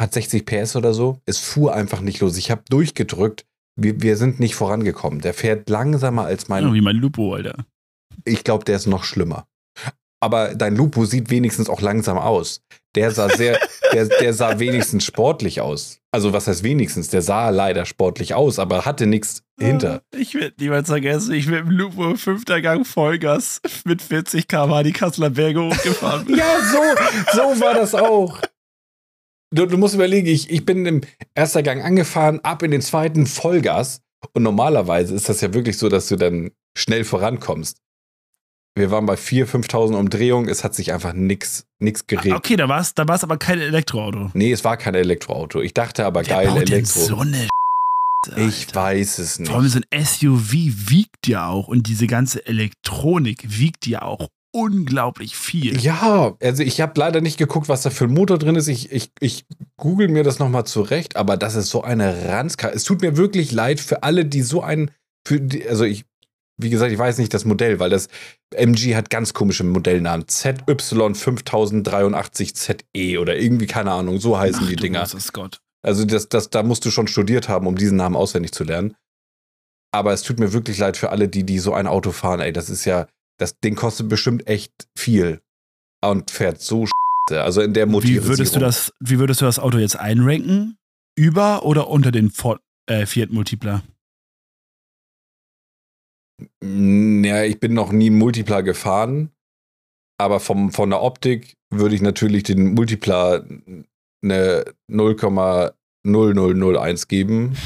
hat 0.00 0.12
60 0.14 0.46
PS 0.46 0.76
oder 0.76 0.94
so. 0.94 1.20
Es 1.26 1.38
fuhr 1.38 1.74
einfach 1.74 2.00
nicht 2.00 2.20
los. 2.20 2.36
Ich 2.36 2.50
habe 2.50 2.62
durchgedrückt. 2.68 3.44
Wir, 3.76 4.00
wir 4.02 4.16
sind 4.16 4.40
nicht 4.40 4.54
vorangekommen. 4.54 5.20
Der 5.20 5.34
fährt 5.34 5.68
langsamer 5.68 6.24
als 6.24 6.48
mein 6.48 6.64
Ja, 6.64 6.72
wie 6.74 6.80
mein 6.80 6.96
Lupo, 6.96 7.34
Alter. 7.34 7.64
ich 8.24 8.42
glaube, 8.44 8.64
der 8.64 8.76
ist 8.76 8.86
noch 8.86 9.04
schlimmer. 9.04 9.46
Aber 10.22 10.54
dein 10.54 10.76
Lupo 10.76 11.06
sieht 11.06 11.30
wenigstens 11.30 11.70
auch 11.70 11.80
langsam 11.80 12.18
aus. 12.18 12.60
Der 12.94 13.10
sah 13.10 13.30
sehr, 13.30 13.58
der, 13.92 14.06
der 14.06 14.34
sah 14.34 14.58
wenigstens 14.58 15.04
sportlich 15.04 15.60
aus. 15.62 15.98
Also 16.12 16.32
was 16.32 16.46
heißt 16.46 16.62
wenigstens? 16.62 17.08
Der 17.08 17.22
sah 17.22 17.48
leider 17.50 17.86
sportlich 17.86 18.34
aus, 18.34 18.58
aber 18.58 18.84
hatte 18.84 19.06
nichts 19.06 19.42
hinter. 19.58 20.02
Ich 20.14 20.34
werde 20.34 20.56
niemals 20.58 20.88
vergessen, 20.88 21.32
ich 21.32 21.46
bin 21.46 21.54
im 21.54 21.70
Lupo 21.70 22.16
fünfter 22.16 22.60
Gang 22.60 22.86
Vollgas 22.86 23.60
mit 23.84 24.02
40 24.02 24.48
km 24.48 24.82
die 24.84 24.92
Kasseler 24.92 25.30
Berge 25.30 25.62
hochgefahren. 25.62 26.26
Ja, 26.36 26.44
so, 26.70 27.36
so 27.54 27.60
war 27.60 27.74
das 27.74 27.94
auch. 27.94 28.40
Du, 29.52 29.66
du 29.66 29.76
musst 29.78 29.94
überlegen, 29.94 30.28
ich, 30.28 30.48
ich 30.50 30.64
bin 30.64 30.86
im 30.86 31.00
ersten 31.34 31.64
Gang 31.64 31.82
angefahren, 31.84 32.40
ab 32.40 32.62
in 32.62 32.70
den 32.70 32.80
zweiten 32.82 33.26
Vollgas. 33.26 34.00
Und 34.32 34.42
normalerweise 34.42 35.14
ist 35.14 35.28
das 35.28 35.40
ja 35.40 35.52
wirklich 35.54 35.76
so, 35.78 35.88
dass 35.88 36.08
du 36.08 36.16
dann 36.16 36.50
schnell 36.76 37.04
vorankommst. 37.04 37.78
Wir 38.76 38.90
waren 38.92 39.06
bei 39.06 39.14
4.000, 39.14 39.66
5.000 39.66 39.96
Umdrehungen. 39.98 40.48
Es 40.48 40.62
hat 40.62 40.74
sich 40.74 40.92
einfach 40.92 41.12
nichts 41.14 41.66
nix 41.80 42.06
geregelt. 42.06 42.36
Okay, 42.36 42.56
da 42.56 42.68
war 42.68 42.80
es 42.80 42.94
da 42.94 43.08
war's 43.08 43.24
aber 43.24 43.36
kein 43.38 43.58
Elektroauto. 43.58 44.30
Nee, 44.34 44.52
es 44.52 44.62
war 44.62 44.76
kein 44.76 44.94
Elektroauto. 44.94 45.60
Ich 45.60 45.74
dachte 45.74 46.06
aber 46.06 46.20
Wer 46.26 46.36
geil, 46.36 46.46
baut 46.48 46.56
denn 46.68 46.72
Elektro. 46.74 47.00
so 47.00 47.18
eine 47.18 47.48
Scheiße, 48.28 48.40
ich 48.48 48.66
Alter? 48.68 48.80
weiß 48.80 49.18
es 49.18 49.38
nicht. 49.40 49.48
Vor 49.50 49.58
allem 49.58 49.68
so 49.68 49.80
ein 49.90 50.04
SUV 50.04 50.52
wiegt 50.90 51.26
ja 51.26 51.48
auch 51.48 51.66
und 51.66 51.88
diese 51.88 52.06
ganze 52.06 52.46
Elektronik 52.46 53.44
wiegt 53.58 53.86
ja 53.86 54.02
auch 54.02 54.28
unglaublich 54.52 55.36
viel. 55.36 55.80
Ja, 55.80 56.36
also 56.42 56.62
ich 56.62 56.80
habe 56.80 56.98
leider 56.98 57.20
nicht 57.20 57.38
geguckt, 57.38 57.68
was 57.68 57.82
da 57.82 57.90
für 57.90 58.04
ein 58.04 58.14
Motor 58.14 58.38
drin 58.38 58.56
ist. 58.56 58.68
Ich, 58.68 58.90
ich, 58.92 59.10
ich 59.20 59.44
google 59.76 60.08
mir 60.08 60.24
das 60.24 60.38
nochmal 60.38 60.64
zurecht, 60.64 61.16
aber 61.16 61.36
das 61.36 61.54
ist 61.54 61.70
so 61.70 61.82
eine 61.82 62.28
Ranzkarte. 62.28 62.76
Es 62.76 62.84
tut 62.84 63.02
mir 63.02 63.16
wirklich 63.16 63.52
leid 63.52 63.80
für 63.80 64.02
alle, 64.02 64.24
die 64.24 64.42
so 64.42 64.62
ein, 64.62 64.90
für 65.26 65.40
die, 65.40 65.66
also 65.68 65.84
ich, 65.84 66.04
wie 66.56 66.70
gesagt, 66.70 66.92
ich 66.92 66.98
weiß 66.98 67.18
nicht 67.18 67.32
das 67.32 67.44
Modell, 67.44 67.78
weil 67.78 67.90
das 67.90 68.08
MG 68.54 68.96
hat 68.96 69.10
ganz 69.10 69.34
komische 69.34 69.64
Modellnamen. 69.64 70.26
ZY5083ZE 70.26 72.80
E 72.94 73.18
oder 73.18 73.36
irgendwie, 73.36 73.66
keine 73.66 73.92
Ahnung, 73.92 74.18
so 74.18 74.38
heißen 74.38 74.62
Ach, 74.64 74.68
die 74.68 74.76
Dinger. 74.76 75.00
großes 75.00 75.32
Gott. 75.32 75.60
Also 75.82 76.04
das, 76.04 76.28
das, 76.28 76.50
da 76.50 76.62
musst 76.62 76.84
du 76.84 76.90
schon 76.90 77.08
studiert 77.08 77.48
haben, 77.48 77.66
um 77.66 77.76
diesen 77.76 77.96
Namen 77.96 78.16
auswendig 78.16 78.52
zu 78.52 78.64
lernen. 78.64 78.94
Aber 79.92 80.12
es 80.12 80.22
tut 80.22 80.38
mir 80.38 80.52
wirklich 80.52 80.78
leid 80.78 80.96
für 80.96 81.10
alle, 81.10 81.28
die, 81.28 81.44
die 81.44 81.58
so 81.58 81.72
ein 81.72 81.86
Auto 81.86 82.12
fahren. 82.12 82.40
Ey, 82.40 82.52
das 82.52 82.70
ist 82.70 82.84
ja, 82.84 83.06
das 83.40 83.58
Ding 83.60 83.74
kostet 83.74 84.08
bestimmt 84.08 84.46
echt 84.46 84.72
viel 84.96 85.40
und 86.04 86.30
fährt 86.30 86.60
so 86.60 86.86
scheiße. 86.86 87.42
Also 87.42 87.62
in 87.62 87.72
der 87.74 87.86
Wie 87.86 87.90
Motorisierung. 87.92 88.28
würdest, 88.28 88.54
du 88.56 88.60
das, 88.60 88.92
wie 89.00 89.18
würdest 89.18 89.40
du 89.40 89.44
das 89.46 89.58
Auto 89.58 89.78
jetzt 89.78 89.96
einranken? 89.96 90.76
Über 91.16 91.64
oder 91.64 91.88
unter 91.88 92.12
den 92.12 92.30
Ford, 92.30 92.60
äh, 92.86 93.06
Fiat 93.06 93.30
Multipla? 93.30 93.82
Mm, 96.62 97.24
Ja, 97.24 97.42
ich 97.44 97.58
bin 97.60 97.74
noch 97.74 97.92
nie 97.92 98.10
Multipla 98.10 98.60
gefahren, 98.62 99.30
aber 100.18 100.40
vom, 100.40 100.72
von 100.72 100.90
der 100.90 101.02
Optik 101.02 101.56
würde 101.70 101.94
ich 101.94 102.00
natürlich 102.02 102.42
den 102.44 102.74
Multipla 102.74 103.44
eine 104.22 104.64
0,0001 104.90 107.08
geben. 107.08 107.56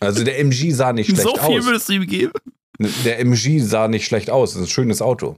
Also 0.00 0.22
der 0.24 0.38
MG 0.40 0.70
sah 0.72 0.92
nicht 0.92 1.06
schlecht 1.10 1.22
So 1.22 1.36
viel 1.36 1.58
aus. 1.60 1.66
würdest 1.66 1.88
du 1.88 1.92
ihm 1.94 2.06
geben? 2.06 2.32
Der 2.80 3.18
MG 3.20 3.58
sah 3.60 3.88
nicht 3.88 4.06
schlecht 4.06 4.30
aus, 4.30 4.54
ist 4.54 4.62
ein 4.62 4.66
schönes 4.66 5.02
Auto. 5.02 5.36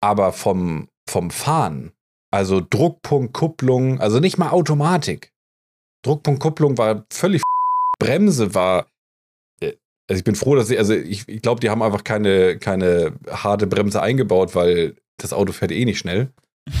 Aber 0.00 0.32
vom, 0.32 0.88
vom 1.08 1.30
Fahren, 1.30 1.92
also 2.32 2.60
Druckpunkt, 2.60 3.34
Kupplung, 3.34 4.00
also 4.00 4.20
nicht 4.20 4.38
mal 4.38 4.50
Automatik. 4.50 5.32
Druckpunkt, 6.04 6.40
Kupplung 6.40 6.78
war 6.78 7.04
völlig 7.12 7.42
Bremse 7.98 8.54
war. 8.54 8.86
äh, 9.60 9.72
Also 10.08 10.18
ich 10.18 10.24
bin 10.24 10.36
froh, 10.36 10.54
dass 10.54 10.68
sie, 10.68 10.78
also 10.78 10.94
ich, 10.94 11.28
ich 11.28 11.42
glaube, 11.42 11.60
die 11.60 11.70
haben 11.70 11.82
einfach 11.82 12.04
keine, 12.04 12.58
keine 12.58 13.18
harte 13.28 13.66
Bremse 13.66 14.00
eingebaut, 14.00 14.54
weil 14.54 14.96
das 15.18 15.32
Auto 15.32 15.52
fährt 15.52 15.72
eh 15.72 15.84
nicht 15.84 15.98
schnell. 15.98 16.32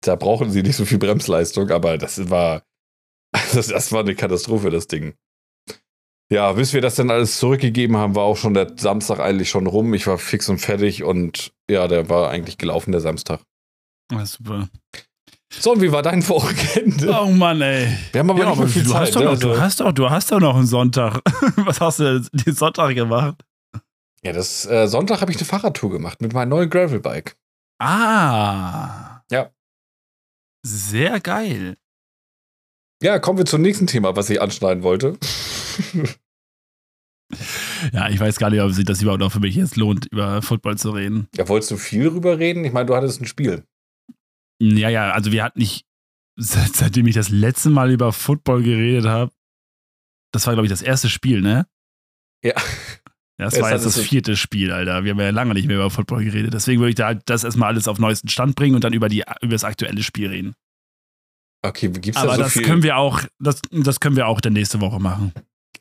da 0.00 0.14
brauchen 0.14 0.50
sie 0.50 0.62
nicht 0.62 0.76
so 0.76 0.84
viel 0.84 0.98
Bremsleistung, 0.98 1.70
aber 1.70 1.98
das 1.98 2.30
war, 2.30 2.62
das, 3.32 3.66
das 3.66 3.90
war 3.90 4.00
eine 4.00 4.14
Katastrophe, 4.14 4.70
das 4.70 4.86
Ding. 4.86 5.14
Ja, 6.30 6.52
bis 6.52 6.74
wir 6.74 6.80
das 6.82 6.94
dann 6.96 7.10
alles 7.10 7.38
zurückgegeben 7.38 7.96
haben, 7.96 8.14
war 8.14 8.24
auch 8.24 8.36
schon 8.36 8.52
der 8.54 8.72
Samstag 8.76 9.18
eigentlich 9.18 9.48
schon 9.48 9.66
rum. 9.66 9.94
Ich 9.94 10.06
war 10.06 10.18
fix 10.18 10.48
und 10.48 10.58
fertig 10.58 11.02
und 11.02 11.52
ja, 11.70 11.88
der 11.88 12.08
war 12.10 12.28
eigentlich 12.30 12.58
gelaufen, 12.58 12.92
der 12.92 13.00
Samstag. 13.00 13.40
Ah, 14.12 14.26
super. 14.26 14.68
So, 15.50 15.72
und 15.72 15.80
wie 15.80 15.90
war 15.90 16.02
dein 16.02 16.26
Wochenende? 16.28 17.18
Oh 17.18 17.30
Mann, 17.30 17.62
ey. 17.62 17.88
Wir 18.12 18.18
haben 18.18 18.28
aber 18.30 18.40
Ja, 18.40 18.50
nicht 18.50 18.58
aber 18.58 18.68
viel 18.68 18.82
du, 18.84 18.90
Zeit. 18.90 19.00
hast 19.00 19.16
doch 19.16 19.20
ne? 19.20 19.24
noch, 19.26 19.30
Also- 19.32 19.48
du, 19.54 19.60
hast 19.60 19.80
doch, 19.80 19.92
du 19.92 20.10
hast 20.10 20.30
doch 20.32 20.40
noch 20.40 20.56
einen 20.56 20.66
Sonntag. 20.66 21.20
Was 21.56 21.80
hast 21.80 22.00
du 22.00 22.04
denn 22.20 22.28
den 22.44 22.54
Sonntag 22.54 22.94
gemacht? 22.94 23.42
ja, 24.22 24.32
das 24.32 24.66
äh, 24.66 24.86
Sonntag 24.86 25.22
habe 25.22 25.30
ich 25.32 25.38
eine 25.38 25.46
Fahrradtour 25.46 25.90
gemacht 25.90 26.20
mit 26.20 26.34
meinem 26.34 26.50
neuen 26.50 26.68
Gravelbike. 26.68 27.36
Ah. 27.80 29.22
Ja. 29.30 29.50
Sehr 30.66 31.20
geil. 31.20 31.76
Ja, 33.02 33.18
kommen 33.18 33.38
wir 33.38 33.46
zum 33.46 33.62
nächsten 33.62 33.86
Thema, 33.86 34.16
was 34.16 34.28
ich 34.28 34.42
anschneiden 34.42 34.82
wollte. 34.82 35.16
Ja, 37.92 38.08
ich 38.08 38.18
weiß 38.18 38.38
gar 38.38 38.50
nicht, 38.50 38.60
ob 38.62 38.72
sich 38.72 38.84
das 38.84 39.02
überhaupt 39.02 39.20
noch 39.20 39.32
für 39.32 39.40
mich 39.40 39.54
jetzt 39.54 39.76
lohnt, 39.76 40.06
über 40.06 40.40
Football 40.42 40.78
zu 40.78 40.90
reden. 40.90 41.28
Ja, 41.36 41.46
wolltest 41.48 41.70
du 41.70 41.76
viel 41.76 42.08
drüber 42.08 42.38
reden? 42.38 42.64
Ich 42.64 42.72
meine, 42.72 42.86
du 42.86 42.96
hattest 42.96 43.20
ein 43.20 43.26
Spiel. 43.26 43.64
Ja, 44.60 44.88
ja, 44.88 45.12
also 45.12 45.30
wir 45.30 45.44
hatten 45.44 45.58
nicht, 45.58 45.84
seit, 46.36 46.74
seitdem 46.74 47.06
ich 47.06 47.14
das 47.14 47.28
letzte 47.28 47.70
Mal 47.70 47.92
über 47.92 48.12
Football 48.12 48.62
geredet 48.62 49.04
habe, 49.06 49.30
das 50.32 50.46
war, 50.46 50.54
glaube 50.54 50.66
ich, 50.66 50.70
das 50.70 50.82
erste 50.82 51.08
Spiel, 51.08 51.40
ne? 51.40 51.66
Ja. 52.42 52.54
Das 53.36 53.54
Es 53.54 53.60
war 53.60 53.72
jetzt 53.72 53.86
das 53.86 54.00
vierte 54.00 54.36
Spiel, 54.36 54.72
Alter. 54.72 55.04
Wir 55.04 55.12
haben 55.12 55.20
ja 55.20 55.30
lange 55.30 55.54
nicht 55.54 55.68
mehr 55.68 55.76
über 55.76 55.90
Football 55.90 56.24
geredet. 56.24 56.54
Deswegen 56.54 56.80
würde 56.80 56.90
ich 56.90 56.96
da 56.96 57.06
halt 57.06 57.22
das 57.26 57.44
erstmal 57.44 57.68
alles 57.68 57.86
auf 57.86 57.98
neuesten 57.98 58.28
Stand 58.28 58.56
bringen 58.56 58.74
und 58.74 58.82
dann 58.82 58.92
über, 58.92 59.08
die, 59.08 59.22
über 59.42 59.52
das 59.52 59.64
aktuelle 59.64 60.02
Spiel 60.02 60.28
reden. 60.28 60.54
Okay, 61.62 61.88
gibt's 61.88 62.16
Aber 62.16 62.30
da 62.30 62.36
so 62.36 62.42
das 62.42 62.52
viel? 62.54 62.62
können 62.62 62.82
wir 62.82 62.96
auch, 62.96 63.20
das, 63.38 63.60
das 63.70 64.00
können 64.00 64.16
wir 64.16 64.26
auch 64.26 64.40
dann 64.40 64.54
nächste 64.54 64.80
Woche 64.80 64.98
machen. 64.98 65.32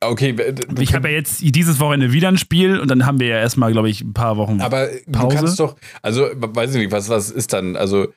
Okay, 0.01 0.35
Ich 0.79 0.93
habe 0.93 1.09
ja 1.09 1.15
jetzt 1.15 1.41
dieses 1.41 1.79
Wochenende 1.79 2.13
wieder 2.13 2.27
ein 2.27 2.37
Spiel 2.37 2.79
und 2.79 2.89
dann 2.89 3.05
haben 3.05 3.19
wir 3.19 3.27
ja 3.27 3.37
erstmal, 3.37 3.71
glaube 3.71 3.89
ich, 3.89 4.01
ein 4.01 4.13
paar 4.13 4.37
Wochen. 4.37 4.61
aber 4.61 4.87
Pause? 5.11 5.27
du 5.27 5.27
kannst 5.35 5.59
doch, 5.59 5.75
also 6.01 6.27
weiß 6.33 6.71
ich 6.75 6.81
nicht, 6.81 6.91
was, 6.91 7.09
was 7.09 7.31
ist 7.31 7.53
dann? 7.53 7.75
Also, 7.75 8.07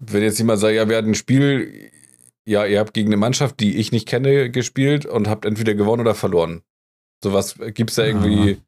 wenn 0.00 0.22
jetzt 0.22 0.38
jemand 0.38 0.60
sagt, 0.60 0.74
ja, 0.74 0.88
wir 0.88 0.96
hatten 0.96 1.10
ein 1.10 1.14
Spiel, 1.14 1.90
ja, 2.46 2.66
ihr 2.66 2.78
habt 2.78 2.94
gegen 2.94 3.08
eine 3.08 3.16
Mannschaft, 3.16 3.60
die 3.60 3.76
ich 3.76 3.92
nicht 3.92 4.06
kenne, 4.06 4.50
gespielt 4.50 5.06
und 5.06 5.28
habt 5.28 5.44
entweder 5.44 5.74
gewonnen 5.74 6.02
oder 6.02 6.14
verloren. 6.14 6.62
Sowas 7.22 7.56
gibt's 7.72 7.94
da 7.94 8.04
irgendwie. 8.04 8.58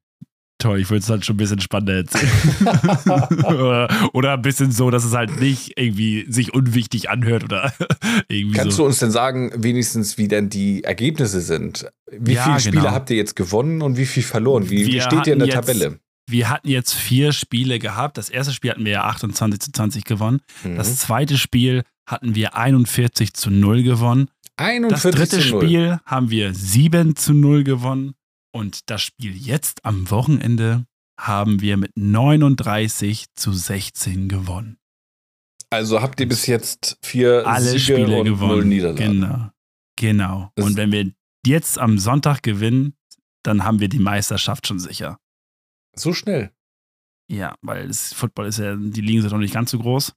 Toll, 0.59 0.81
ich 0.81 0.89
würde 0.89 1.01
es 1.03 1.11
halt 1.11 1.25
schon 1.27 1.35
ein 1.35 1.37
bisschen 1.37 1.61
spannender 1.61 1.97
erzählen. 1.97 2.31
oder, 3.45 3.89
oder 4.15 4.33
ein 4.35 4.43
bisschen 4.43 4.73
so, 4.73 4.91
dass 4.91 5.05
es 5.05 5.13
halt 5.13 5.39
nicht 5.41 5.73
irgendwie 5.79 6.25
sich 6.31 6.55
unwichtig 6.55 7.11
anhört 7.11 7.45
oder 7.45 7.73
irgendwie 8.29 8.57
Kannst 8.57 8.77
so. 8.77 8.83
du 8.85 8.87
uns 8.89 8.99
denn 8.99 9.11
sagen, 9.11 9.53
wenigstens, 9.57 10.17
wie 10.19 10.29
denn 10.29 10.49
die 10.49 10.83
Ergebnisse 10.85 11.41
sind? 11.43 11.87
Wie 12.11 12.35
Ja, 12.35 12.45
viele 12.45 12.61
Spiele 12.61 12.77
genau. 12.83 12.91
habt 12.93 13.11
ihr 13.11 13.17
jetzt 13.17 13.37
gewonnen 13.37 13.83
und 13.83 13.99
wie 13.99 14.07
viel 14.07 14.23
verloren? 14.23 14.71
Wie, 14.71 14.87
wie 14.87 15.01
steht 15.01 15.27
ihr 15.27 15.35
in 15.35 15.41
der 15.41 15.49
jetzt- 15.49 15.57
Tabelle? 15.57 15.99
Wir 16.29 16.49
hatten 16.51 16.69
jetzt 16.69 16.93
vier 16.93 17.33
Spiele 17.33 17.79
gehabt. 17.79 18.19
Das 18.19 18.29
erste 18.31 18.53
Spiel 18.53 18.73
hatten 18.73 18.85
wir 18.85 18.93
ja 18.93 19.05
28 19.05 19.61
zu 19.61 19.71
20 19.71 20.05
gewonnen. 20.05 20.41
Mhm. 20.65 20.75
Das 20.77 20.97
zweite 20.97 21.39
Spiel 21.39 21.83
hatten 22.05 22.35
wir 22.35 22.57
41 22.57 23.33
zu 23.35 23.51
0 23.51 23.85
gewonnen. 23.85 24.29
Das 24.57 24.67
41 24.67 25.11
dritte 25.13 25.39
zu 25.41 25.51
0. 25.55 25.63
Spiel 25.63 25.99
haben 26.05 26.31
wir 26.31 26.53
7 26.53 27.15
zu 27.15 27.33
0 27.33 27.63
gewonnen. 27.63 28.15
Und 28.57 28.89
das 28.91 29.03
Spiel 29.03 29.37
jetzt 29.37 29.85
am 29.85 30.11
Wochenende 30.11 30.87
haben 31.21 31.61
wir 31.61 31.77
mit 31.77 31.93
39 31.97 33.27
zu 33.35 33.53
16 33.53 34.29
gewonnen. 34.29 34.79
Also 35.71 36.01
habt 36.01 36.21
ihr 36.21 36.29
bis 36.29 36.47
jetzt 36.47 36.99
vier 37.03 37.47
Alle 37.47 37.65
Siege 37.65 37.81
Spiele 37.81 38.05
und 38.05 38.11
null 38.11 38.25
gewonnen. 38.25 38.69
Niederlagen. 38.69 39.21
Genau. 39.21 39.51
Genau. 39.99 40.53
Das- 40.55 40.65
Und 40.67 40.77
wenn 40.77 40.93
wir 40.93 41.13
jetzt 41.47 41.79
am 41.79 41.99
Sonntag 41.99 42.43
gewinnen, 42.43 42.95
dann 43.45 43.65
haben 43.65 43.81
wir 43.81 43.89
die 43.89 43.99
Meisterschaft 43.99 44.67
schon 44.67 44.79
sicher. 44.79 45.19
So 45.97 46.13
schnell. 46.13 46.51
Ja, 47.31 47.57
weil 47.63 47.89
das 47.89 48.13
Football 48.13 48.47
ist 48.47 48.59
ja, 48.59 48.77
die 48.77 49.01
Ligen 49.01 49.23
sind 49.23 49.33
noch 49.33 49.39
nicht 49.39 49.55
ganz 49.55 49.71
so 49.71 49.79
groß. 49.79 50.13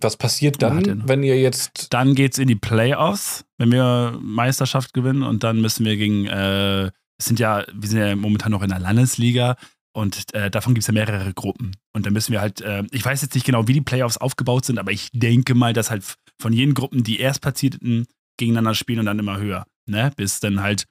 Was 0.00 0.16
passiert 0.16 0.60
Ja, 0.60 0.68
er 0.68 0.82
dann, 0.82 0.98
noch. 0.98 1.08
wenn 1.08 1.22
ihr 1.22 1.40
jetzt. 1.40 1.92
Dann 1.92 2.14
geht's 2.14 2.38
in 2.38 2.48
die 2.48 2.54
Playoffs, 2.56 3.44
wenn 3.56 3.72
wir 3.72 4.18
Meisterschaft 4.20 4.92
gewinnen 4.92 5.22
und 5.22 5.42
dann 5.44 5.60
müssen 5.60 5.84
wir 5.86 5.96
gegen, 5.96 6.26
äh, 6.26 6.86
es 7.18 7.24
sind 7.26 7.40
ja, 7.40 7.64
wir 7.72 7.88
sind 7.88 7.98
ja 7.98 8.14
momentan 8.14 8.52
noch 8.52 8.62
in 8.62 8.68
der 8.68 8.78
Landesliga 8.78 9.56
und 9.92 10.32
äh, 10.34 10.50
davon 10.50 10.74
gibt's 10.74 10.86
ja 10.88 10.92
mehrere 10.94 11.32
Gruppen. 11.32 11.72
Und 11.94 12.06
dann 12.06 12.12
müssen 12.12 12.32
wir 12.32 12.40
halt, 12.40 12.60
äh, 12.60 12.84
ich 12.90 13.04
weiß 13.04 13.22
jetzt 13.22 13.34
nicht 13.34 13.46
genau, 13.46 13.66
wie 13.66 13.72
die 13.72 13.80
Playoffs 13.80 14.18
aufgebaut 14.18 14.64
sind, 14.66 14.78
aber 14.78 14.92
ich 14.92 15.08
denke 15.12 15.54
mal, 15.54 15.72
dass 15.72 15.90
halt 15.90 16.04
von 16.40 16.52
jenen 16.52 16.74
Gruppen 16.74 17.02
die 17.02 17.18
Erstplatzierten 17.18 18.06
gegeneinander 18.36 18.74
spielen 18.74 19.00
und 19.00 19.06
dann 19.06 19.18
immer 19.18 19.38
höher, 19.38 19.64
ne? 19.86 20.12
Bis 20.16 20.38
dann 20.38 20.60
halt 20.62 20.84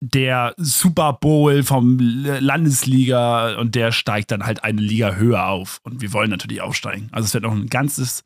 der 0.00 0.54
Super 0.56 1.14
Bowl 1.14 1.62
vom 1.62 1.98
Landesliga 1.98 3.58
und 3.58 3.74
der 3.74 3.92
steigt 3.92 4.30
dann 4.30 4.44
halt 4.44 4.62
eine 4.64 4.80
Liga 4.80 5.14
höher 5.14 5.46
auf. 5.46 5.80
Und 5.82 6.00
wir 6.00 6.12
wollen 6.12 6.30
natürlich 6.30 6.60
aufsteigen. 6.60 7.08
Also 7.12 7.26
es 7.26 7.34
wird 7.34 7.44
noch 7.44 7.52
ein 7.52 7.68
ganzes 7.68 8.22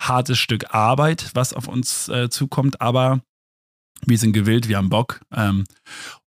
hartes 0.00 0.38
Stück 0.38 0.74
Arbeit, 0.74 1.30
was 1.34 1.52
auf 1.52 1.68
uns 1.68 2.08
äh, 2.08 2.28
zukommt, 2.28 2.80
aber 2.80 3.20
wir 4.06 4.18
sind 4.18 4.32
gewillt, 4.32 4.68
wir 4.68 4.76
haben 4.76 4.90
Bock. 4.90 5.20
Ähm, 5.32 5.64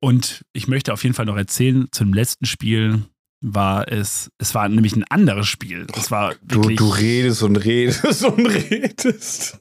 und 0.00 0.44
ich 0.52 0.68
möchte 0.68 0.92
auf 0.92 1.02
jeden 1.02 1.14
Fall 1.14 1.26
noch 1.26 1.36
erzählen, 1.36 1.88
zum 1.90 2.12
letzten 2.12 2.46
Spiel 2.46 3.04
war 3.40 3.88
es, 3.88 4.30
es 4.38 4.54
war 4.54 4.68
nämlich 4.68 4.96
ein 4.96 5.04
anderes 5.04 5.48
Spiel. 5.48 5.86
Es 5.94 6.10
war 6.10 6.34
Du, 6.42 6.62
du 6.62 6.88
redest 6.88 7.42
und 7.42 7.56
redest 7.56 8.24
und 8.24 8.46
redest. 8.70 9.58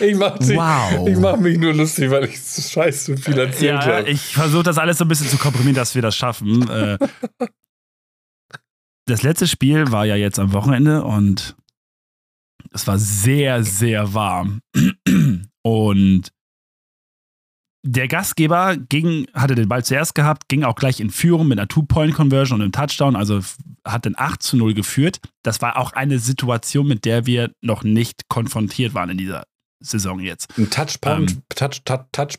Ich 0.00 0.16
mach, 0.16 0.38
dich- 0.38 0.56
wow. 0.56 1.06
ich 1.08 1.16
mach 1.18 1.36
mich 1.36 1.58
nur 1.58 1.74
lustig, 1.74 2.10
weil 2.10 2.24
ich 2.24 2.40
so 2.40 2.62
scheiße 2.62 3.16
viel 3.16 3.38
erzählt 3.38 3.84
ja, 3.84 3.96
habe. 3.98 4.08
ich 4.08 4.34
versuche 4.34 4.62
das 4.62 4.78
alles 4.78 4.98
so 4.98 5.04
ein 5.04 5.08
bisschen 5.08 5.28
zu 5.28 5.36
komprimieren, 5.36 5.74
dass 5.74 5.94
wir 5.94 6.02
das 6.02 6.16
schaffen. 6.16 6.68
Äh, 6.78 6.98
das 9.06 9.22
letzte 9.22 9.46
Spiel 9.46 9.90
war 9.90 10.04
ja 10.04 10.16
jetzt 10.16 10.38
am 10.38 10.52
Wochenende 10.52 11.02
und 11.02 11.56
es 12.72 12.86
war 12.86 12.98
sehr, 12.98 13.64
sehr 13.64 14.12
warm. 14.12 14.60
Und 15.62 16.30
der 17.90 18.08
Gastgeber 18.08 18.76
ging, 18.76 19.26
hatte 19.34 19.54
den 19.54 19.68
Ball 19.68 19.84
zuerst 19.84 20.14
gehabt, 20.14 20.48
ging 20.48 20.64
auch 20.64 20.74
gleich 20.74 21.00
in 21.00 21.10
Führung 21.10 21.48
mit 21.48 21.58
einer 21.58 21.68
Two-Point-Conversion 21.68 22.56
und 22.60 22.62
einem 22.62 22.72
Touchdown, 22.72 23.16
also 23.16 23.40
hat 23.86 24.04
den 24.04 24.18
8 24.18 24.42
zu 24.42 24.56
0 24.56 24.74
geführt. 24.74 25.20
Das 25.42 25.62
war 25.62 25.76
auch 25.78 25.92
eine 25.92 26.18
Situation, 26.18 26.86
mit 26.86 27.04
der 27.04 27.26
wir 27.26 27.52
noch 27.62 27.84
nicht 27.84 28.28
konfrontiert 28.28 28.94
waren 28.94 29.10
in 29.10 29.18
dieser 29.18 29.44
Saison 29.80 30.20
jetzt. 30.20 30.56
Ein 30.58 30.68
Touchpoint, 30.70 31.30
Ähm, 31.30 31.42
Touch, 31.48 31.82
Touch, 31.84 32.04
Touch, 32.12 32.34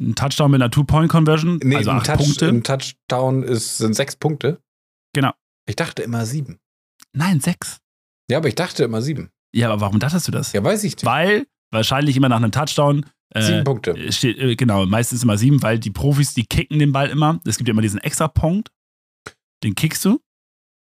Ein 0.00 0.14
Touchdown 0.14 0.50
mit 0.50 0.60
einer 0.60 0.70
Two-Point-Conversion, 0.70 1.60
nee, 1.62 1.76
also 1.76 1.90
ein, 1.92 2.02
Touch, 2.02 2.16
Punkte. 2.18 2.48
ein 2.48 2.62
Touchdown 2.62 3.42
ist, 3.44 3.78
sind 3.78 3.94
sechs 3.94 4.16
Punkte. 4.16 4.60
Genau. 5.14 5.32
Ich 5.68 5.76
dachte 5.76 6.02
immer 6.02 6.26
sieben. 6.26 6.58
Nein, 7.14 7.40
sechs. 7.40 7.78
Ja, 8.30 8.38
aber 8.38 8.48
ich 8.48 8.54
dachte 8.56 8.84
immer 8.84 9.00
sieben. 9.00 9.30
Ja, 9.54 9.70
aber 9.70 9.80
warum 9.80 9.98
dachtest 10.00 10.26
du 10.26 10.32
das? 10.32 10.52
Ja, 10.52 10.64
weiß 10.64 10.82
ich 10.84 10.96
nicht. 10.96 11.04
Weil 11.04 11.46
wahrscheinlich 11.70 12.16
immer 12.16 12.28
nach 12.28 12.38
einem 12.38 12.52
Touchdown. 12.52 13.06
Sieben 13.36 13.60
Äh, 13.60 13.64
Punkte. 13.64 14.12
steht, 14.12 14.38
äh, 14.38 14.56
genau, 14.56 14.86
meistens 14.86 15.22
immer 15.22 15.36
sieben, 15.38 15.62
weil 15.62 15.78
die 15.78 15.90
Profis, 15.90 16.34
die 16.34 16.44
kicken 16.44 16.78
den 16.78 16.92
Ball 16.92 17.08
immer. 17.10 17.40
Es 17.46 17.56
gibt 17.58 17.68
ja 17.68 17.72
immer 17.72 17.82
diesen 17.82 18.00
extra 18.00 18.28
Punkt. 18.28 18.70
Den 19.62 19.74
kickst 19.74 20.04
du 20.04 20.20